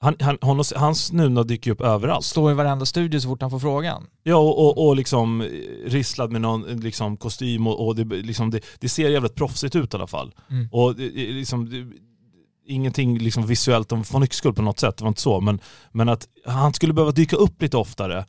Han, 0.00 0.16
han, 0.20 0.38
hans 0.76 1.04
snuna 1.06 1.42
dyker 1.42 1.70
ju 1.70 1.72
upp 1.72 1.80
överallt. 1.80 2.24
Står 2.24 2.50
i 2.50 2.54
varenda 2.54 2.86
studio 2.86 3.20
så 3.20 3.28
fort 3.28 3.42
han 3.42 3.50
får 3.50 3.58
frågan. 3.58 4.06
Ja, 4.22 4.36
och, 4.36 4.58
och, 4.78 4.86
och 4.88 4.96
liksom 4.96 5.40
eh, 5.40 5.46
risslad 5.86 6.32
med 6.32 6.40
någon 6.40 6.68
eh, 6.68 6.76
liksom, 6.76 7.16
kostym 7.16 7.66
och, 7.66 7.86
och 7.86 7.96
det, 7.96 8.04
liksom, 8.04 8.50
det, 8.50 8.60
det 8.80 8.88
ser 8.88 9.10
jävligt 9.10 9.34
proffsigt 9.34 9.76
ut 9.76 9.94
i 9.94 9.96
alla 9.96 10.06
fall. 10.06 10.34
Mm. 10.50 10.68
Och 10.72 10.96
det- 10.96 11.08
liksom, 11.32 11.70
det, 11.70 11.86
ingenting 12.64 13.18
liksom 13.18 13.46
visuellt 13.46 13.92
om 13.92 14.02
von 14.02 14.22
Yxkull 14.22 14.54
på 14.54 14.62
något 14.62 14.80
sätt, 14.80 14.96
det 14.96 15.04
var 15.04 15.08
inte 15.08 15.20
så, 15.20 15.40
men, 15.40 15.60
men 15.92 16.08
att 16.08 16.28
han 16.46 16.74
skulle 16.74 16.92
behöva 16.92 17.12
dyka 17.12 17.36
upp 17.36 17.62
lite 17.62 17.76
oftare 17.76 18.24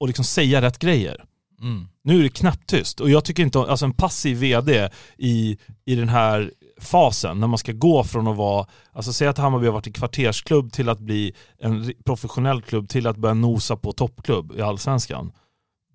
och 0.00 0.06
liksom 0.06 0.24
säga 0.24 0.62
rätt 0.62 0.78
grejer. 0.78 1.24
Mm. 1.60 1.88
Nu 2.02 2.18
är 2.18 2.22
det 2.22 2.28
knäpptyst 2.28 3.00
och 3.00 3.10
jag 3.10 3.24
tycker 3.24 3.42
inte, 3.42 3.58
alltså 3.58 3.84
en 3.84 3.92
passiv 3.92 4.36
vd 4.38 4.88
i, 5.18 5.58
i 5.84 5.94
den 5.94 6.08
här 6.08 6.52
fasen 6.80 7.40
när 7.40 7.46
man 7.46 7.58
ska 7.58 7.72
gå 7.72 8.04
från 8.04 8.28
att 8.28 8.36
vara, 8.36 8.66
alltså 8.92 9.12
säg 9.12 9.28
att 9.28 9.38
Hammarby 9.38 9.66
har 9.66 9.72
varit 9.72 9.86
en 9.86 9.92
kvartersklubb 9.92 10.72
till 10.72 10.88
att 10.88 11.00
bli 11.00 11.34
en 11.58 11.92
professionell 12.04 12.62
klubb 12.62 12.88
till 12.88 13.06
att 13.06 13.16
börja 13.16 13.34
nosa 13.34 13.76
på 13.76 13.92
toppklubb 13.92 14.52
i 14.56 14.60
allsvenskan. 14.60 15.32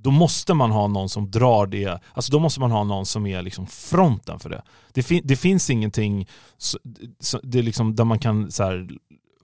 Då 0.06 0.12
måste 0.12 0.54
man 0.54 0.72
ha 0.72 0.88
någon 0.88 1.10
som 1.10 1.32
drar 1.32 1.68
det, 1.68 2.00
alltså 2.14 2.32
då 2.32 2.40
måste 2.40 2.60
man 2.60 2.72
ha 2.72 2.84
någon 2.84 3.06
som 3.06 3.26
är 3.26 3.42
liksom 3.42 3.68
fronten 3.68 4.40
för 4.40 4.50
det. 4.50 4.62
Det, 4.94 5.04
fin, 5.04 5.22
det 5.24 5.36
finns 5.36 5.70
ingenting 5.70 6.28
så, 6.58 6.78
så, 7.20 7.40
det 7.44 7.60
är 7.60 7.64
liksom 7.64 7.96
där 7.96 8.04
man 8.04 8.20
kan 8.20 8.52
så 8.52 8.64
här, 8.64 8.90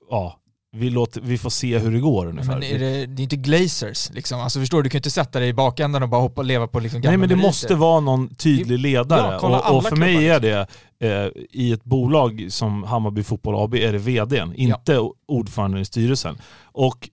ja, 0.10 0.40
vi, 0.72 0.90
låter, 0.90 1.22
vi 1.22 1.38
får 1.38 1.50
se 1.50 1.78
hur 1.78 1.92
det 1.92 2.00
går 2.00 2.26
ungefär. 2.26 2.54
Men 2.54 2.64
är 2.64 2.80
det, 2.80 3.06
det 3.06 3.22
är 3.22 3.24
inte 3.24 3.36
glazers 3.36 4.10
liksom. 4.14 4.40
Alltså 4.40 4.60
förstår 4.60 4.78
du, 4.78 4.84
du 4.84 4.90
kan 4.90 4.98
ju 4.98 5.00
inte 5.00 5.12
sätta 5.12 5.40
dig 5.40 5.50
i 5.50 5.54
bakändan 5.54 6.04
och 6.04 6.10
bara 6.10 6.22
hoppa 6.22 6.42
och 6.42 6.46
leva 6.46 6.68
på 6.68 6.80
liksom 6.80 7.02
gamla 7.02 7.12
Nej 7.12 7.18
men 7.18 7.30
det 7.30 7.36
meriter. 7.36 7.48
måste 7.48 7.76
vara 7.76 8.00
någon 8.00 8.36
tydlig 8.36 8.80
ledare. 8.80 9.34
Ja, 9.34 9.40
kolla 9.40 9.60
och, 9.60 9.78
och 9.78 9.84
för 9.84 9.96
mig 9.96 10.30
är 10.30 10.40
det, 10.40 10.68
eh, 11.00 11.44
i 11.52 11.72
ett 11.72 11.84
bolag 11.84 12.48
som 12.50 12.84
Hammarby 12.84 13.24
Fotboll 13.24 13.64
AB, 13.64 13.76
är 13.76 13.92
det 13.92 13.98
vdn, 13.98 14.54
inte 14.56 15.00
ordföranden 15.28 15.82
i 15.82 15.86
styrelsen. 15.86 16.38
Och 16.64 17.10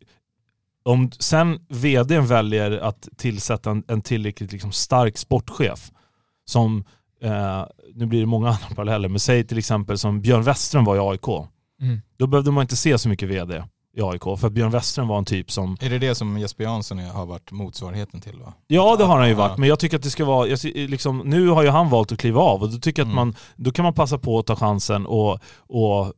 om 0.88 1.10
sen 1.18 1.58
vdn 1.68 2.26
väljer 2.26 2.70
att 2.70 3.08
tillsätta 3.16 3.70
en, 3.70 3.84
en 3.88 4.02
tillräckligt 4.02 4.52
liksom 4.52 4.72
stark 4.72 5.18
sportchef, 5.18 5.90
som, 6.44 6.84
eh, 7.22 7.64
nu 7.94 8.06
blir 8.06 8.20
det 8.20 8.26
många 8.26 8.48
andra 8.48 8.74
paralleller, 8.74 9.08
men 9.08 9.20
säg 9.20 9.44
till 9.44 9.58
exempel 9.58 9.98
som 9.98 10.20
Björn 10.20 10.42
Westström 10.42 10.84
var 10.84 10.96
i 10.96 10.98
AIK. 10.98 11.28
Mm. 11.82 12.00
Då 12.18 12.26
behövde 12.26 12.50
man 12.50 12.62
inte 12.62 12.76
se 12.76 12.98
så 12.98 13.08
mycket 13.08 13.28
vd. 13.28 13.64
i 13.96 14.02
AIK. 14.02 14.22
För 14.22 14.46
att 14.46 14.52
Björn 14.52 14.70
Western 14.70 15.08
var 15.08 15.18
en 15.18 15.24
typ 15.24 15.50
som... 15.50 15.76
Är 15.80 15.90
det 15.90 15.98
det 15.98 16.14
som 16.14 16.38
Jesper 16.38 16.64
Jansson 16.64 16.98
har 16.98 17.26
varit 17.26 17.52
motsvarigheten 17.52 18.20
till 18.20 18.38
va? 18.38 18.54
Ja 18.66 18.96
det 18.96 19.04
har 19.04 19.18
han 19.18 19.28
ju 19.28 19.34
varit, 19.34 19.58
men 19.58 19.68
jag 19.68 19.78
tycker 19.78 19.96
att 19.96 20.02
det 20.02 20.10
ska 20.10 20.24
vara... 20.24 20.44
Liksom, 20.74 21.18
nu 21.18 21.48
har 21.48 21.62
ju 21.62 21.68
han 21.68 21.90
valt 21.90 22.12
att 22.12 22.18
kliva 22.18 22.40
av 22.40 22.62
och 22.62 22.70
då 22.70 22.78
tycker 22.78 23.02
jag 23.02 23.06
att 23.06 23.12
Mm. 23.12 23.26
man... 23.28 23.34
Då 23.56 23.70
kan 23.70 23.82
man 23.82 23.94
passa 23.94 24.18
på 24.18 24.38
att 24.38 24.46
ta 24.46 24.56
chansen 24.56 25.06
och... 25.06 25.40
och 25.66 26.12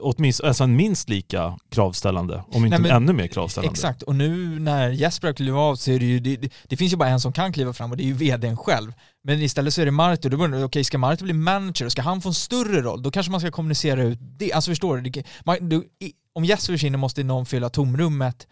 åtminstone, 0.00 0.48
alltså 0.48 0.66
minst 0.66 1.08
lika 1.08 1.58
kravställande, 1.70 2.44
om 2.48 2.64
inte 2.64 2.78
men- 2.78 2.90
ännu 2.90 3.12
mer 3.12 3.26
kravställande. 3.26 3.72
Exakt, 3.72 4.02
och 4.02 4.14
nu 4.14 4.58
när 4.60 4.88
Jesper 4.90 5.28
har 5.28 5.32
klivit 5.32 5.54
av 5.54 5.76
så 5.76 5.90
är 5.90 5.98
det 5.98 6.04
ju, 6.04 6.20
det, 6.20 6.52
det, 6.68 6.76
finns 6.76 6.92
ju 6.92 6.96
bara 6.96 7.08
en 7.08 7.20
som 7.20 7.32
kan 7.32 7.52
kliva 7.52 7.72
fram 7.72 7.90
och 7.90 7.96
det 7.96 8.02
är 8.02 8.06
ju 8.06 8.12
vdn 8.12 8.56
själv. 8.56 8.92
Men 9.24 9.42
istället 9.42 9.74
så 9.74 9.80
är 9.80 9.84
det 9.84 9.90
Marti 9.90 10.26
och 10.26 10.30
då 10.30 10.36
börjar 10.36 10.64
okej 10.64 10.84
ska 10.84 10.98
Marti 10.98 11.24
bli 11.24 11.32
manager 11.32 11.86
och 11.86 11.92
ska 11.92 12.02
han 12.02 12.20
få 12.20 12.28
en 12.28 12.34
större 12.34 12.82
roll, 12.82 13.02
då 13.02 13.10
kanske 13.10 13.32
man 13.32 13.40
ska 13.40 13.50
kommunicera 13.50 14.02
ut 14.02 14.18
det. 14.20 14.52
Alltså 14.52 14.70
förstår 14.70 14.96
du? 14.96 15.10
Det, 15.10 15.24
man, 15.44 15.68
du 15.68 15.84
om 16.32 16.44
Jesper 16.44 16.74
försvinner 16.74 16.98
måste 16.98 17.24
någon 17.24 17.46
fylla 17.46 17.68
tomrummet 17.68 18.46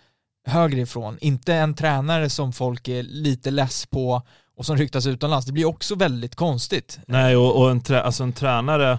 högre 0.47 0.81
ifrån, 0.81 1.19
inte 1.21 1.55
en 1.55 1.75
tränare 1.75 2.31
som 2.31 2.53
folk 2.53 2.89
är 2.89 3.03
lite 3.03 3.51
less 3.51 3.87
på 3.87 4.23
och 4.57 4.67
som 4.67 4.77
ryktas 4.77 5.07
utomlands. 5.07 5.47
Det 5.47 5.53
blir 5.53 5.65
också 5.65 5.95
väldigt 5.95 6.35
konstigt. 6.35 6.99
Nej, 7.07 7.37
och, 7.37 7.57
och 7.57 7.71
en, 7.71 7.81
trä, 7.81 8.03
alltså 8.03 8.23
en 8.23 8.33
tränare, 8.33 8.99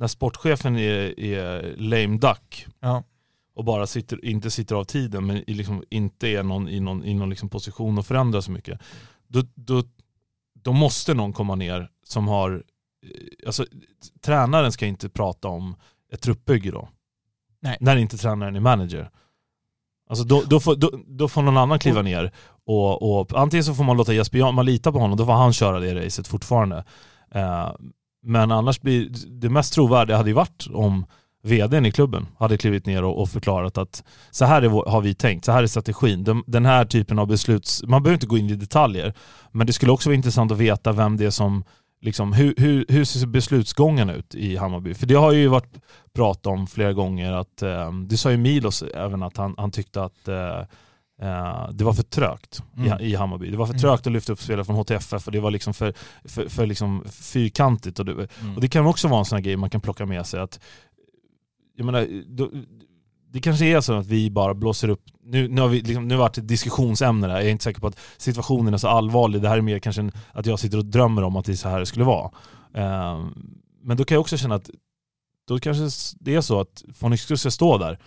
när 0.00 0.06
sportchefen 0.06 0.76
är, 0.76 1.20
är 1.20 1.76
lame 1.76 2.18
duck 2.18 2.66
Ja. 2.80 3.04
och 3.54 3.64
bara 3.64 3.86
sitter, 3.86 4.24
inte 4.24 4.50
sitter 4.50 4.74
av 4.74 4.84
tiden 4.84 5.26
men 5.26 5.44
liksom 5.46 5.84
inte 5.90 6.28
är 6.28 6.42
någon, 6.42 6.68
i 6.68 6.80
någon, 6.80 7.04
i 7.04 7.14
någon 7.14 7.30
liksom 7.30 7.48
position 7.48 7.98
och 7.98 8.06
förändra 8.06 8.42
så 8.42 8.50
mycket. 8.50 8.80
Då, 9.28 9.42
då, 9.54 9.82
då 10.54 10.72
måste 10.72 11.14
någon 11.14 11.32
komma 11.32 11.54
ner 11.54 11.88
som 12.04 12.28
har, 12.28 12.52
eh, 12.52 13.46
alltså 13.46 13.66
tränaren 14.20 14.72
ska 14.72 14.86
inte 14.86 15.08
prata 15.08 15.48
om 15.48 15.76
ett 16.12 16.20
truppbygge 16.20 16.70
då. 16.70 16.88
Nej. 17.60 17.76
När 17.80 17.96
inte 17.96 18.18
tränaren 18.18 18.56
är 18.56 18.60
manager. 18.60 19.10
Alltså 20.08 20.24
då, 20.24 20.42
då, 20.46 20.60
får, 20.60 20.76
då, 20.76 20.90
då 21.06 21.28
får 21.28 21.42
någon 21.42 21.56
annan 21.56 21.78
kliva 21.78 22.02
ner 22.02 22.32
och, 22.66 23.20
och 23.20 23.40
antingen 23.40 23.64
så 23.64 23.74
får 23.74 23.84
man 23.84 23.96
låta 23.96 24.12
Jesper 24.12 24.38
Jan, 24.38 24.54
man 24.54 24.66
litar 24.66 24.92
på 24.92 24.98
honom, 24.98 25.16
då 25.16 25.26
får 25.26 25.32
han 25.32 25.52
köra 25.52 25.80
det 25.80 26.04
racet 26.04 26.28
fortfarande. 26.28 26.84
Eh, 27.30 27.70
men 28.22 28.52
annars 28.52 28.80
blir 28.80 29.08
det 29.40 29.48
mest 29.48 29.74
trovärdiga 29.74 30.16
hade 30.16 30.30
ju 30.30 30.34
varit 30.34 30.66
om 30.72 31.06
vdn 31.42 31.86
i 31.86 31.92
klubben 31.92 32.26
hade 32.38 32.58
klivit 32.58 32.86
ner 32.86 33.04
och, 33.04 33.28
förklarat 33.28 33.78
att 33.78 34.04
så 34.30 34.44
här 34.44 34.62
är, 34.62 34.90
har 34.90 35.00
vi 35.00 35.14
tänkt, 35.14 35.44
så 35.44 35.52
här 35.52 35.62
är 35.62 35.66
strategin. 35.66 36.42
Den, 36.46 36.64
här 36.66 36.84
typen 36.84 37.18
av 37.18 37.26
besluts... 37.26 37.82
Man 37.82 38.02
behöver 38.02 38.16
inte 38.16 38.26
gå 38.26 38.38
in 38.38 38.50
i 38.50 38.56
detaljer, 38.56 39.14
men 39.52 39.66
det 39.66 39.72
skulle 39.72 39.92
också 39.92 40.08
vara 40.08 40.16
intressant 40.16 40.52
att 40.52 40.58
veta 40.58 40.92
vem 40.92 41.16
det 41.16 41.24
är 41.24 41.30
som... 41.30 41.64
Liksom, 42.02 42.32
hur, 42.32 42.54
hur, 42.56 42.84
hur 42.88 43.04
ser 43.04 43.26
beslutsgången 43.26 44.10
ut 44.10 44.34
i 44.34 44.56
Hammarby? 44.56 44.94
För 44.94 45.06
det 45.06 45.14
har 45.14 45.32
ju 45.32 45.48
varit 45.48 45.74
prat 46.14 46.46
om 46.46 46.66
flera 46.66 46.92
gånger 46.92 47.32
att, 47.32 47.62
eh, 47.62 47.92
det 47.92 48.16
sa 48.16 48.30
ju 48.30 48.36
Milos 48.36 48.82
även 48.82 49.22
att 49.22 49.36
han, 49.36 49.54
han 49.58 49.70
tyckte 49.70 50.02
att 50.02 50.28
eh, 50.28 50.62
eh, 51.20 51.68
det 51.72 51.84
var 51.84 51.92
för 51.92 52.02
trögt 52.02 52.62
Mm. 52.76 53.00
i, 53.00 53.04
i 53.04 53.14
Hammarby. 53.14 53.50
Det 53.50 53.56
var 53.56 53.66
för 53.66 53.72
Mm. 53.74 53.80
trögt 53.80 54.06
att 54.06 54.12
lyfta 54.12 54.32
upp 54.32 54.40
spelare 54.42 54.64
från 54.64 54.76
HTFF 54.76 55.26
och 55.26 55.32
det 55.32 55.40
var 55.40 55.50
liksom 55.50 55.74
för, 55.74 55.94
för, 56.24 56.48
för 56.48 56.66
liksom 56.66 57.04
fyrkantigt. 57.10 57.98
Och 57.98 58.04
det, 58.04 58.12
Mm. 58.12 58.54
och 58.54 58.60
det 58.60 58.68
kan 58.68 58.86
också 58.86 59.08
vara 59.08 59.18
en 59.18 59.24
sån 59.24 59.36
här 59.36 59.42
grej 59.42 59.56
man 59.56 59.70
kan 59.70 59.80
plocka 59.80 60.06
med 60.06 60.26
sig 60.26 60.40
att 60.40 60.60
jag 61.76 61.84
menar, 61.86 62.24
då, 62.26 62.50
det 63.32 63.40
kanske 63.40 63.66
är 63.66 63.80
så 63.80 63.92
att 63.92 64.06
vi 64.06 64.30
bara 64.30 64.54
blåser 64.54 64.88
upp, 64.88 65.02
nu, 65.24 65.48
nu 65.48 65.60
har 65.60 65.68
vi 65.68 65.80
liksom, 65.80 66.08
nu 66.08 66.14
har 66.14 66.20
varit 66.22 66.38
ett 66.38 66.48
diskussionsämne 66.48 67.26
där, 67.26 67.34
jag 67.34 67.44
är 67.46 67.50
inte 67.50 67.64
säker 67.64 67.80
på 67.80 67.86
att 67.86 67.98
situationen 68.16 68.74
är 68.74 68.78
så 68.78 68.88
allvarlig, 68.88 69.42
det 69.42 69.48
här 69.48 69.56
är 69.58 69.62
mer 69.62 69.78
kanske 69.78 70.02
en, 70.02 70.12
att 70.32 70.46
jag 70.46 70.58
sitter 70.58 70.78
och 70.78 70.84
drömmer 70.84 71.22
om 71.24 71.36
att 71.36 71.44
det 71.44 71.52
är 71.52 71.56
så 71.56 71.68
här 71.68 71.80
det 71.80 71.86
skulle 71.86 72.04
vara. 72.04 72.30
Ehm, 72.74 73.34
men 73.82 73.96
då 73.96 74.04
kan 74.04 74.14
jag 74.14 74.20
också 74.20 74.36
känna 74.36 74.54
att 74.54 74.70
då 75.48 75.58
kanske 75.58 76.14
det 76.20 76.34
är 76.34 76.40
så 76.40 76.60
att 76.60 76.84
Fonix 76.94 77.22
ska 77.40 77.50
stå 77.50 77.78
där, 77.78 77.98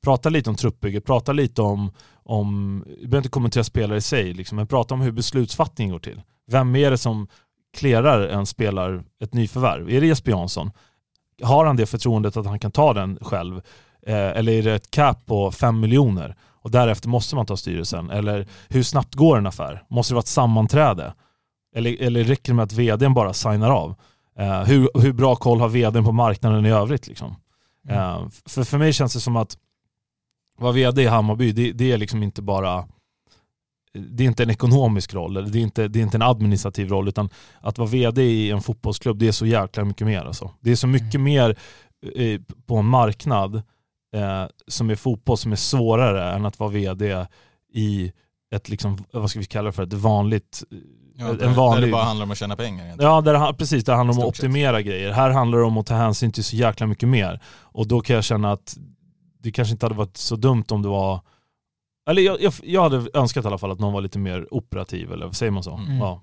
prata 0.00 0.28
lite 0.28 0.50
om 0.50 0.56
truppbygget, 0.56 1.04
prata 1.04 1.32
lite 1.32 1.62
om, 1.62 1.90
om 2.24 2.84
vi 2.86 3.06
behöver 3.06 3.16
inte 3.16 3.28
kommentera 3.28 3.64
spelare 3.64 3.98
i 3.98 4.00
sig, 4.00 4.32
liksom, 4.32 4.56
men 4.56 4.66
prata 4.66 4.94
om 4.94 5.00
hur 5.00 5.12
beslutsfattningen 5.12 5.92
går 5.92 6.00
till. 6.00 6.22
Vem 6.46 6.76
är 6.76 6.90
det 6.90 6.98
som 6.98 7.28
klerar 7.76 8.28
en 8.28 8.46
spelar 8.46 9.04
ett 9.20 9.34
nyförvärv? 9.34 9.90
Är 9.90 10.00
det 10.00 10.06
Jesper 10.06 10.30
Jansson? 10.30 10.70
Har 11.42 11.64
han 11.64 11.76
det 11.76 11.86
förtroendet 11.86 12.36
att 12.36 12.46
han 12.46 12.58
kan 12.58 12.70
ta 12.70 12.92
den 12.92 13.18
själv? 13.20 13.60
Eh, 14.06 14.14
eller 14.14 14.52
är 14.52 14.62
det 14.62 14.74
ett 14.74 14.90
cap 14.90 15.26
på 15.26 15.50
5 15.50 15.80
miljoner? 15.80 16.36
Och 16.42 16.70
därefter 16.70 17.08
måste 17.08 17.36
man 17.36 17.46
ta 17.46 17.56
styrelsen? 17.56 18.10
Eller 18.10 18.46
hur 18.68 18.82
snabbt 18.82 19.14
går 19.14 19.38
en 19.38 19.46
affär? 19.46 19.82
Måste 19.88 20.12
det 20.12 20.14
vara 20.14 20.22
ett 20.22 20.26
sammanträde? 20.26 21.14
Eller, 21.74 22.02
eller 22.02 22.24
räcker 22.24 22.52
det 22.52 22.56
med 22.56 22.62
att 22.62 22.72
vdn 22.72 23.14
bara 23.14 23.32
signar 23.32 23.70
av? 23.70 23.94
Eh, 24.38 24.62
hur, 24.62 24.88
hur 25.00 25.12
bra 25.12 25.36
koll 25.36 25.60
har 25.60 25.68
vdn 25.68 26.04
på 26.04 26.12
marknaden 26.12 26.66
i 26.66 26.70
övrigt? 26.70 27.06
Liksom? 27.06 27.36
Eh, 27.88 28.28
för, 28.46 28.64
för 28.64 28.78
mig 28.78 28.92
känns 28.92 29.14
det 29.14 29.20
som 29.20 29.36
att 29.36 29.56
vara 30.62 30.72
vd 30.72 31.02
i 31.02 31.06
Hammarby, 31.06 31.52
det, 31.52 31.72
det 31.72 31.92
är 31.92 31.98
liksom 31.98 32.22
inte 32.22 32.42
bara 32.42 32.88
det 33.94 34.24
är 34.24 34.28
inte 34.28 34.42
en 34.42 34.50
ekonomisk 34.50 35.14
roll, 35.14 35.36
eller 35.36 35.48
det 35.48 35.58
är 35.58 35.62
inte, 35.62 35.88
det 35.88 35.98
är 35.98 36.02
inte 36.02 36.16
en 36.16 36.22
administrativ 36.22 36.88
roll, 36.88 37.08
utan 37.08 37.28
att 37.60 37.78
vara 37.78 37.88
vd 37.88 38.22
i 38.22 38.50
en 38.50 38.62
fotbollsklubb, 38.62 39.18
det 39.18 39.28
är 39.28 39.32
så 39.32 39.46
jäkla 39.46 39.84
mycket 39.84 40.06
mer. 40.06 40.20
Alltså. 40.24 40.50
Det 40.60 40.70
är 40.70 40.76
så 40.76 40.86
mycket 40.86 41.20
mer 41.20 41.58
eh, 42.16 42.40
på 42.66 42.76
en 42.76 42.86
marknad 42.86 43.54
eh, 44.16 44.44
som 44.66 44.90
är 44.90 44.94
fotboll 44.94 45.38
som 45.38 45.52
är 45.52 45.56
svårare 45.56 46.32
än 46.32 46.46
att 46.46 46.58
vara 46.58 46.70
vd 46.70 47.26
i 47.74 48.12
ett, 48.54 48.68
liksom, 48.68 49.04
vad 49.12 49.30
ska 49.30 49.38
vi 49.38 49.44
kalla 49.44 49.66
det 49.66 49.72
för, 49.72 49.82
ett 49.82 49.92
vanligt 49.92 50.62
ja, 51.16 51.28
en 51.28 51.38
där, 51.38 51.46
där 51.46 51.54
vanlig- 51.54 51.86
det 51.86 51.92
bara 51.92 52.04
handlar 52.04 52.24
om 52.24 52.30
att 52.30 52.38
tjäna 52.38 52.56
pengar 52.56 52.84
egentligen. 52.84 53.12
Ja, 53.12 53.20
där, 53.20 53.52
precis. 53.52 53.84
Det 53.84 53.94
handlar 53.94 54.14
om 54.14 54.20
att 54.20 54.26
optimera 54.26 54.82
grejer. 54.82 55.12
Här 55.12 55.30
handlar 55.30 55.58
det 55.58 55.64
om 55.64 55.78
att 55.78 55.86
ta 55.86 55.94
hänsyn 55.94 56.32
till 56.32 56.44
så 56.44 56.56
jäkla 56.56 56.86
mycket 56.86 57.08
mer. 57.08 57.40
Och 57.46 57.88
då 57.88 58.00
kan 58.00 58.16
jag 58.16 58.24
känna 58.24 58.52
att 58.52 58.76
det 59.42 59.52
kanske 59.52 59.72
inte 59.72 59.86
hade 59.86 59.96
varit 59.96 60.16
så 60.16 60.36
dumt 60.36 60.64
om 60.68 60.82
det 60.82 60.88
var... 60.88 61.20
Eller 62.10 62.22
jag, 62.22 62.40
jag, 62.42 62.52
jag 62.62 62.82
hade 62.82 63.08
önskat 63.14 63.44
i 63.44 63.48
alla 63.48 63.58
fall 63.58 63.70
att 63.70 63.80
någon 63.80 63.92
var 63.92 64.00
lite 64.00 64.18
mer 64.18 64.54
operativ, 64.54 65.12
eller 65.12 65.26
vad 65.26 65.36
säger 65.36 65.52
man 65.52 65.62
så? 65.62 65.74
Mm. 65.76 65.98
Ja. 65.98 66.22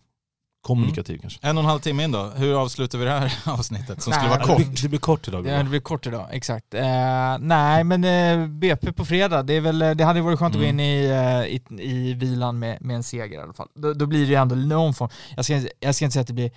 Kommunikativ 0.62 1.18
kanske. 1.18 1.40
En 1.48 1.58
och 1.58 1.64
en 1.64 1.70
halv 1.70 1.80
timme 1.80 2.04
in 2.04 2.12
då, 2.12 2.24
hur 2.24 2.62
avslutar 2.62 2.98
vi 3.00 3.06
det 3.06 3.12
här 3.12 3.34
avsnittet 3.46 4.02
som 4.02 4.14
skulle 4.14 4.30
Nej, 4.30 4.38
vara 4.40 4.50
Ja, 4.50 4.56
kort? 4.56 4.58
Det, 4.58 4.70
blir, 4.70 4.82
det 4.82 4.90
blir 4.90 5.00
kort 5.00 5.28
idag. 5.28 5.44
Det, 5.44 5.58
det 5.58 5.64
blir 5.64 5.80
kort 5.80 6.08
idag, 6.08 6.28
exakt. 6.32 6.74
Eh, 6.74 7.38
nej, 7.40 7.84
men 7.84 8.04
eh, 8.04 8.48
BP 8.48 8.94
på 8.94 9.06
fredag, 9.06 9.44
det, 9.44 9.54
är 9.54 9.62
väl, 9.62 9.80
det 9.80 10.04
hade 10.04 10.22
varit 10.22 10.40
skönt 10.40 10.56
att 10.56 10.62
gå 10.62 10.68
in 10.68 10.80
Mm. 10.80 10.86
i, 10.86 11.06
eh, 11.10 11.56
i, 11.56 11.62
i 12.10 12.14
vilan 12.14 12.60
med, 12.60 12.78
med 12.82 12.96
en 12.96 13.04
seger 13.04 13.40
i 13.40 13.42
alla 13.42 13.54
fall. 13.54 13.68
Då, 13.76 13.94
då 13.94 14.06
blir 14.06 14.20
det 14.20 14.26
ju 14.28 14.36
ändå 14.36 14.56
någon 14.56 14.94
form, 14.94 15.10
jag 15.36 15.46
ska, 15.46 15.62
jag 15.80 15.96
ska 15.96 16.06
inte 16.06 16.14
säga 16.14 16.22
att 16.22 16.28
det 16.28 16.34
blir 16.34 16.52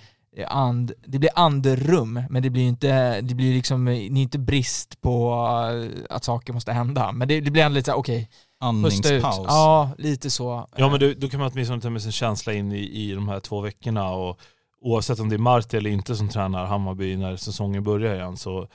and, 0.46 0.92
det 1.06 1.18
blir 1.18 1.30
andrum, 1.34 2.22
men 2.30 2.42
det 2.42 2.50
blir 2.50 2.62
inte, 2.62 3.20
det 3.20 3.34
blir 3.34 3.54
liksom, 3.54 3.88
eh, 3.88 3.94
det 3.94 4.00
är 4.00 4.22
inte 4.22 4.38
brist 4.38 5.00
på 5.00 5.32
eh, 5.72 6.16
att 6.16 6.24
saker 6.24 6.52
måste 6.52 6.72
hända. 6.72 7.12
Men 7.12 7.28
det, 7.28 7.40
det 7.40 7.50
blir 7.50 7.62
ändå 7.62 7.74
lite 7.74 7.86
såhär, 7.86 7.98
okej, 7.98 8.20
ut. 8.20 8.28
Andningspaus. 8.60 9.46
Ja, 9.48 9.90
lite 9.98 10.30
så. 10.30 10.68
Ja 10.76 10.88
men 10.88 11.00
då, 11.00 11.12
då 11.16 11.28
kan 11.28 11.40
man 11.40 11.50
åtminstone 11.52 11.80
ta 11.80 11.90
med 11.90 12.02
sin 12.02 12.12
känsla 12.12 12.52
in 12.52 12.72
i, 12.72 12.78
i 12.78 13.12
de 13.12 13.28
här 13.28 13.40
två 13.40 13.60
veckorna 13.60 14.10
och 14.10 14.40
oavsett 14.80 15.20
om 15.20 15.28
det 15.28 15.36
är 15.36 15.38
Marti 15.38 15.76
eller 15.76 15.90
inte 15.90 16.16
som 16.16 16.28
tränar 16.28 16.66
Hammarby 16.66 17.16
när 17.16 17.36
säsongen 17.36 17.84
börjar 17.84 18.14
igen 18.14 18.36
så 18.36 18.68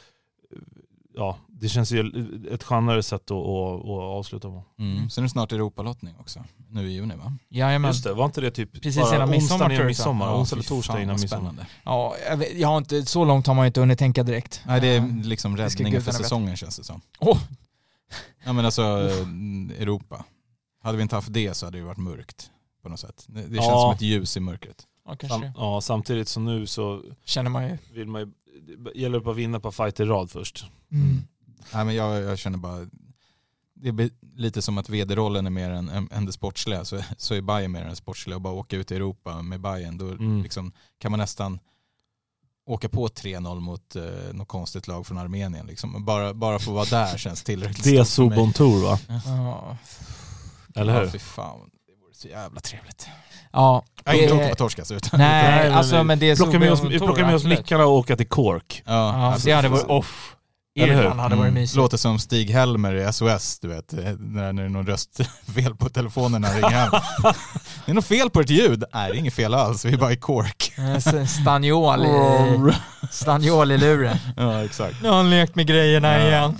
ja, 1.17 1.37
det 1.47 1.69
känns 1.69 1.91
ju 1.91 2.11
ett 2.51 2.63
skönare 2.63 3.03
sätt 3.03 3.31
att, 3.31 3.37
att, 3.37 3.81
att 3.81 3.89
avsluta 3.89 4.49
på. 4.49 4.63
Mm. 4.79 5.09
Sen 5.09 5.21
är 5.23 5.25
det 5.25 5.31
snart 5.31 5.51
Europalottning 5.51 6.15
också, 6.19 6.43
nu 6.69 6.89
i 6.89 6.93
juni 6.93 7.15
va? 7.15 7.37
Jajamän. 7.49 7.89
Just 7.89 8.03
det, 8.03 8.13
var 8.13 8.25
inte 8.25 8.41
det 8.41 8.51
typ 8.51 8.73
Precis 8.73 8.95
bara 9.01 9.15
innan 9.15 9.29
midsommar, 9.29 9.71
innan 9.71 9.85
midsommar? 9.85 10.25
Ja, 10.27 10.37
onsdag 10.37 10.55
eller 10.55 10.63
torsdag 10.63 11.01
innan 11.01 11.19
midsommar? 11.21 11.53
Ja, 11.83 12.15
jag, 12.29 12.37
vet, 12.37 12.57
jag 12.59 12.67
har 12.67 12.77
inte, 12.77 13.05
så 13.05 13.25
långt 13.25 13.47
har 13.47 13.53
man 13.53 13.65
inte 13.65 13.79
hunnit 13.79 13.99
tänka 13.99 14.23
direkt. 14.23 14.61
Nej 14.65 14.81
det 14.81 14.95
Eh, 14.95 15.03
är 15.03 15.23
liksom 15.23 15.55
det 15.55 15.69
ska 15.69 15.79
räddningen 15.79 16.01
för 16.01 16.11
säsongen 16.11 16.57
känns 16.57 16.77
det 16.77 16.83
som. 16.83 17.01
Åh! 17.19 17.37
Ja 18.45 18.53
men 18.53 18.65
alltså 18.65 18.81
eh, 18.81 19.81
Europa. 19.81 20.25
Hade 20.83 20.97
vi 20.97 21.01
inte 21.03 21.15
haft 21.15 21.33
det 21.33 21.53
så 21.53 21.65
hade 21.65 21.77
det 21.77 21.83
varit 21.83 21.97
mörkt 21.97 22.51
på 22.83 22.89
något 22.89 22.99
sätt. 22.99 23.25
Det, 23.27 23.41
känns 23.41 23.51
Ja. 23.55 23.81
som 23.81 23.91
ett 23.95 24.01
ljus 24.01 24.37
i 24.37 24.39
mörkret. 24.39 24.83
Ja. 25.21 25.27
Sam, 25.29 25.45
ja, 25.57 25.81
samtidigt 25.81 26.27
som 26.27 26.45
nu 26.45 26.65
så 26.67 27.01
Känner 27.25 27.49
man 27.49 27.63
ju. 27.63 27.77
vill 27.93 28.07
man 28.07 28.21
ju, 28.21 28.27
det 28.61 28.99
gäller 28.99 29.19
bara 29.19 29.31
att 29.31 29.37
vinna 29.37 29.59
på 29.59 29.71
fight 29.71 29.99
i 29.99 30.03
rad 30.05 30.31
först. 30.31 30.65
Mm. 30.91 31.21
Nej 31.73 31.85
men 31.85 31.95
jag, 31.95 32.21
jag 32.21 32.37
känner 32.39 32.57
bara, 32.57 32.87
det 33.73 33.91
blir 33.91 34.09
lite 34.35 34.61
som 34.61 34.77
att 34.77 34.89
vd-rollen 34.89 35.45
är 35.45 35.49
mer 35.49 35.69
än, 35.69 35.89
än, 36.11 36.25
det 36.25 36.31
sportsliga. 36.33 36.85
Så, 36.85 37.01
så 37.17 37.33
är 37.33 37.41
Bayern 37.41 37.71
mer 37.71 37.81
än 37.81 37.89
det 37.89 37.95
sportsliga. 37.95 38.35
Och 38.35 38.41
bara 38.41 38.53
åka 38.53 38.75
ut 38.77 38.91
i 38.91 38.95
Europa 38.95 39.41
med 39.41 39.61
Bayern, 39.61 39.97
då 39.97 40.05
Mm. 40.09 40.43
liksom, 40.43 40.71
kan 40.97 41.11
man 41.11 41.19
nästan 41.19 41.59
åka 42.65 42.89
på 42.89 43.07
3-0 43.07 43.59
mot 43.59 43.95
eh, 43.95 44.03
något 44.33 44.47
konstigt 44.47 44.87
lag 44.87 45.07
från 45.07 45.17
Armenien. 45.17 45.67
Liksom. 45.67 46.05
Bara, 46.05 46.33
bara 46.33 46.59
få 46.59 46.71
vara 46.73 46.85
där 46.85 47.17
känns 47.17 47.43
tillräckligt 47.43 47.83
Det 47.83 47.97
är. 47.97 48.03
Sobon 48.03 48.53
Tour 48.53 48.83
va? 48.83 48.99
Ja. 49.25 49.77
Eller 50.75 50.93
Ja, 50.93 50.99
hur? 50.99 51.09
fy 51.09 51.19
fan, 51.19 51.69
så 52.17 52.27
jävla 52.27 52.59
trevligt. 52.61 53.07
Ja. 53.53 53.83
Jag 54.05 54.15
är 54.15 54.21
inte 54.21 54.33
åka 54.33 54.49
på 54.49 54.55
torskas 54.55 54.91
utan. 54.91 55.19
Nej, 55.19 55.43
Nej, 55.51 55.63
men 55.69 55.77
alltså 55.77 56.03
men 56.03 56.19
det 56.19 56.29
är 56.29 56.35
Plocka 56.35 56.59
med 56.59 56.71
oss, 56.71 56.81
plockar 56.81 57.25
med 57.25 57.35
oss 57.35 57.43
mickarna 57.43 57.85
och 57.85 57.91
åka 57.91 58.15
till 58.15 58.27
Cork. 58.27 58.83
Ja, 58.85 58.93
Ja, 58.93 59.25
alltså, 59.33 59.47
det 59.47 59.53
hade 59.55 59.69
varit 59.69 59.85
off. 59.85 60.33
Eller 60.79 60.93
hur? 60.93 61.01
Irland 61.01 61.19
hade 61.19 61.35
varit 61.35 61.47
Mm. 61.49 61.61
mysigt. 61.61 61.77
Låter 61.77 61.97
som 61.97 62.17
Stig-Helmer 62.19 62.95
i 62.95 63.13
SOS, 63.13 63.59
du 63.59 63.67
vet, 63.67 63.93
eh, 63.93 63.99
när 64.19 64.53
det 64.53 64.63
är 64.63 64.69
någon 64.69 64.87
röstfel 64.87 65.75
på 65.79 65.89
telefonen 65.89 66.41
när 66.41 66.49
han 66.49 66.57
ringer 66.57 66.69
hem. 66.69 66.91
Det 67.85 67.91
är 67.91 67.95
något 67.95 68.05
fel 68.05 68.29
på 68.29 68.39
ett 68.41 68.49
ljud. 68.49 68.83
Nej, 68.93 69.09
det 69.11 69.17
är 69.17 69.19
inget 69.19 69.33
fel 69.33 69.53
alls, 69.53 69.85
vi 69.85 69.93
är 69.93 69.97
bara 69.97 70.11
i 70.11 70.17
kork. 70.17 70.73
Eh, 70.77 70.95
s- 70.95 71.33
Staniol 71.41 72.05
i, 72.05 72.71
Staniol 73.11 73.71
i 73.71 73.77
luren. 73.77 74.17
Ja, 74.37 74.63
exakt. 74.63 75.01
Nu 75.01 75.09
har 75.09 75.15
han 75.15 75.29
lekt 75.29 75.55
med 75.55 75.67
grejerna 75.67 76.27
igen. 76.27 76.57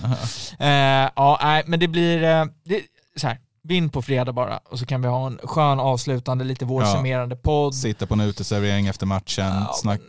Ja. 0.59 0.65
Eh, 0.65 1.09
ja, 1.15 1.39
nej, 1.43 1.63
men 1.67 1.79
det 1.79 1.87
blir, 1.87 2.19
det, 2.65 2.81
så 3.17 3.27
här, 3.27 3.37
vinn 3.67 3.89
på 3.89 4.01
fredag 4.01 4.33
bara 4.33 4.57
och 4.57 4.79
så 4.79 4.85
kan 4.85 5.01
vi 5.01 5.07
ha 5.07 5.27
en 5.27 5.39
skön 5.43 5.79
avslutande, 5.79 6.43
lite 6.45 6.65
vårsummerande 6.65 7.35
podd. 7.35 7.75
Sitta 7.75 8.05
på 8.07 8.13
en 8.13 8.21
uteservering 8.21 8.87
efter 8.87 9.05
matchen, 9.05 9.45
Ja, 9.45 9.73
snack, 9.81 10.01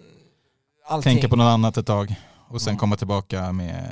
Allting. 0.88 1.12
tänka 1.14 1.28
på 1.28 1.36
något 1.36 1.44
annat 1.52 1.76
ett 1.76 1.86
tag 1.86 2.14
och 2.48 2.60
sen 2.60 2.70
Mm. 2.70 2.78
komma 2.78 2.96
tillbaka 2.96 3.52
med 3.52 3.84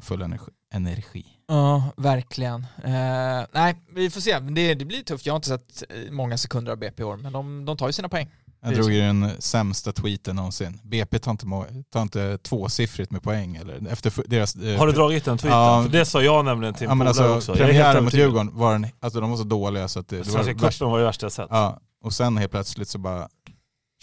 full 0.00 0.22
energi. 0.22 0.50
energi. 0.74 1.24
Ja, 1.48 1.84
verkligen. 1.96 2.66
Eh, 2.84 3.44
nej, 3.52 3.74
vi 3.94 4.10
får 4.10 4.20
se. 4.20 4.38
Det, 4.38 4.74
det 4.74 4.84
blir 4.84 5.02
tufft. 5.02 5.26
Jag 5.26 5.32
har 5.32 5.36
inte 5.36 5.48
sett 5.48 5.82
eh, 5.90 6.12
många 6.12 6.38
sekunder 6.38 6.72
av 6.72 6.78
BP 6.78 7.02
i 7.02 7.04
år, 7.04 7.16
men 7.16 7.32
de, 7.32 7.64
de 7.64 7.76
tar 7.76 7.86
ju 7.86 7.92
sina 7.92 8.08
poäng. 8.08 8.30
Jag 8.62 8.70
Det 8.72 8.76
drog 8.76 8.92
ju 8.92 9.00
den 9.00 9.30
sämsta 9.38 9.92
tweeten 9.92 10.36
någonsin. 10.36 10.80
BP 10.84 11.18
tar 11.18 11.30
inte, 11.30 11.46
tar 11.92 12.02
inte 12.02 12.38
tvåsiffrigt 12.38 13.10
med 13.10 13.22
poäng 13.22 13.56
eller 13.56 13.88
efter 13.92 14.12
deras... 14.26 14.54
eh, 14.56 14.78
Har 14.78 14.86
du 14.86 14.92
dragit 14.92 15.24
den 15.24 15.38
tweeten? 15.38 15.58
Ja. 15.58 15.82
För 15.82 15.90
det 15.90 16.04
sa 16.04 16.22
jag 16.22 16.44
nämligen 16.44 16.74
till 16.74 16.88
en 16.88 17.00
Ja 17.00 17.06
alltså 17.06 17.34
också. 17.36 17.54
Premiären 17.54 18.04
mot. 18.04 18.14
Djurgården 18.14 18.50
var 18.58 18.72
den, 18.72 18.86
alltså 19.00 19.20
de 19.20 19.30
var 19.30 19.36
så 19.36 19.44
dåliga 19.44 19.88
så 19.88 20.00
att 20.00 20.08
det, 20.08 20.16
det 20.16 20.30
var 20.32 20.42
Svenska 20.42 20.66
värst, 20.66 20.78
cupen 20.78 20.90
var 20.92 20.98
det 20.98 21.04
värsta 21.04 21.24
jag 21.26 21.32
sett. 21.32 21.46
Ja, 21.50 21.80
och 22.04 22.12
sen 22.12 22.36
helt 22.36 22.50
plötsligt 22.50 22.88
så 22.88 22.98
bara 22.98 23.28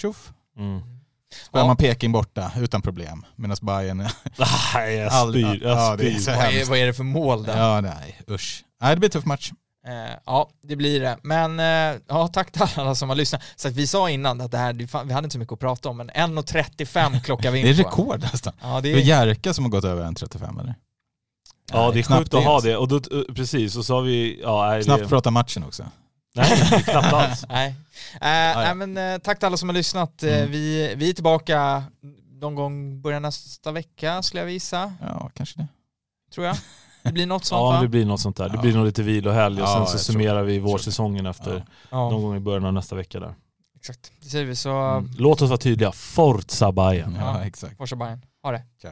tjoff. 0.01 0.31
Mm. 0.59 0.79
Spelar 1.47 1.63
Ja. 1.63 1.67
man 1.67 1.77
Peking 1.77 2.11
borta 2.11 2.51
utan 2.57 2.81
problem. 2.81 3.25
Medan 3.35 3.57
Bayern, 3.61 3.97
Nej, 4.73 4.95
jag 4.95 5.29
spyr. 5.29 5.59
Jag 5.63 5.71
ja, 5.77 5.95
det 5.95 6.07
är 6.07 6.11
spyr. 6.11 6.19
så 6.19 6.31
Vad 6.31 6.39
är, 6.39 6.51
hemskt. 6.51 6.69
vad 6.69 6.77
är 6.79 6.85
det 6.85 6.93
för 6.93 7.03
mål 7.03 7.43
där? 7.43 7.57
ja 7.57 7.81
nej 7.81 8.21
usch. 8.29 8.63
Nej 8.81 8.95
det 8.95 8.99
blir 8.99 9.07
en 9.07 9.11
tuff 9.11 9.25
match. 9.25 9.51
Eh, 9.87 10.15
ja, 10.25 10.49
det 10.63 10.75
blir 10.75 10.99
det. 10.99 11.17
Men 11.21 11.59
eh, 11.59 12.01
ja, 12.07 12.27
tack 12.27 12.51
till 12.51 12.61
alla 12.75 12.95
som 12.95 13.09
har 13.09 13.15
lyssnat. 13.15 13.41
Så 13.55 13.67
att 13.67 13.73
vi 13.73 13.87
sa 13.87 14.09
innan 14.09 14.41
att 14.41 14.51
det 14.51 14.57
här, 14.57 14.73
vi 15.03 15.13
hade 15.13 15.25
inte 15.25 15.33
så 15.33 15.39
mycket 15.39 15.53
att 15.53 15.59
prata 15.59 15.89
om, 15.89 15.97
men 15.97 16.09
1.35 16.09 17.19
klockar 17.23 17.51
vi 17.51 17.59
in 17.59 17.65
Det 17.65 17.71
är 17.71 17.83
på. 17.83 17.89
rekord 17.89 18.21
nästan. 18.21 18.53
Ja, 18.61 18.81
det 18.81 18.91
är 18.91 18.97
Jerka 18.97 19.53
som 19.53 19.63
har 19.65 19.69
gått 19.71 19.83
över 19.83 20.03
1.35 20.05 20.59
eller? 20.61 20.75
Ja, 21.71 21.91
det 21.91 21.99
är 21.99 22.03
sjukt 22.17 22.33
att 22.33 22.43
ha 22.43 22.59
det. 22.61 22.77
Och 22.77 22.87
då, 22.87 22.95
eh, 22.95 23.33
precis, 23.35 23.75
och 23.75 23.85
så 23.85 23.93
har 23.95 24.01
vi... 24.01 24.39
Ja, 24.43 24.69
nej, 24.69 24.83
Knappt 24.83 25.03
det, 25.03 25.09
prata 25.09 25.31
matchen 25.31 25.63
också. 25.63 25.83
nej, 26.35 26.83
knappt 26.83 27.13
alls. 27.13 27.45
nej. 27.49 27.67
Eh, 28.13 28.21
nej, 28.21 28.75
men 28.75 29.21
tack 29.21 29.39
till 29.39 29.45
alla 29.45 29.57
som 29.57 29.69
har 29.69 29.73
lyssnat. 29.73 30.23
Mm. 30.23 30.51
vi, 30.51 30.93
vi 30.95 31.09
är 31.09 31.13
tillbaka 31.13 31.83
någon 32.41 32.55
gång 32.55 33.01
början 33.01 33.21
nästa 33.21 33.71
vecka 33.71 34.21
skulle 34.23 34.41
jag 34.43 34.51
gissa, 34.51 34.93
Ja 35.01 35.29
kanske 35.33 35.59
det. 35.59 35.67
tror 36.33 36.45
jag. 36.47 36.57
Det 37.03 37.11
blir 37.11 37.25
något 37.27 37.45
sånt 37.45 37.59
Ja, 37.59 37.71
va? 37.71 37.81
det 37.81 37.87
blir 37.87 38.05
något 38.05 38.19
sånt 38.21 38.37
där. 38.37 38.49
Det 38.49 38.55
Ja. 38.55 38.61
blir 38.61 38.73
nog 38.75 38.85
lite 38.85 39.03
vilohelg 39.03 39.61
och 39.61 39.67
Ja, 39.67 39.85
sen 39.87 39.99
så 39.99 40.03
summerar 40.11 40.43
vi 40.43 40.59
vårsäsongen 40.59 41.25
efter 41.25 41.53
Ja. 41.55 41.61
Ja, 41.89 42.09
någon 42.09 42.21
gång 42.21 42.35
i 42.35 42.39
början 42.39 42.65
av 42.65 42.73
nästa 42.73 42.95
vecka 42.95 43.19
där. 43.19 43.35
exakt. 43.75 44.11
Det 44.21 44.29
säger 44.29 44.45
vi 44.45 44.55
så. 44.55 44.69
Mm. 44.71 45.09
Låt 45.17 45.41
oss 45.41 45.49
vara 45.49 45.57
tydliga. 45.57 45.91
Forza 45.91 46.71
Bayern. 46.71 47.15
Ja, 47.19 47.39
Ja. 47.39 47.45
exakt. 47.45 47.77
Forza 47.77 47.95
Bayern. 47.95 48.21
Ha 48.43 48.51
det. 48.51 48.61
Ciao. 48.81 48.91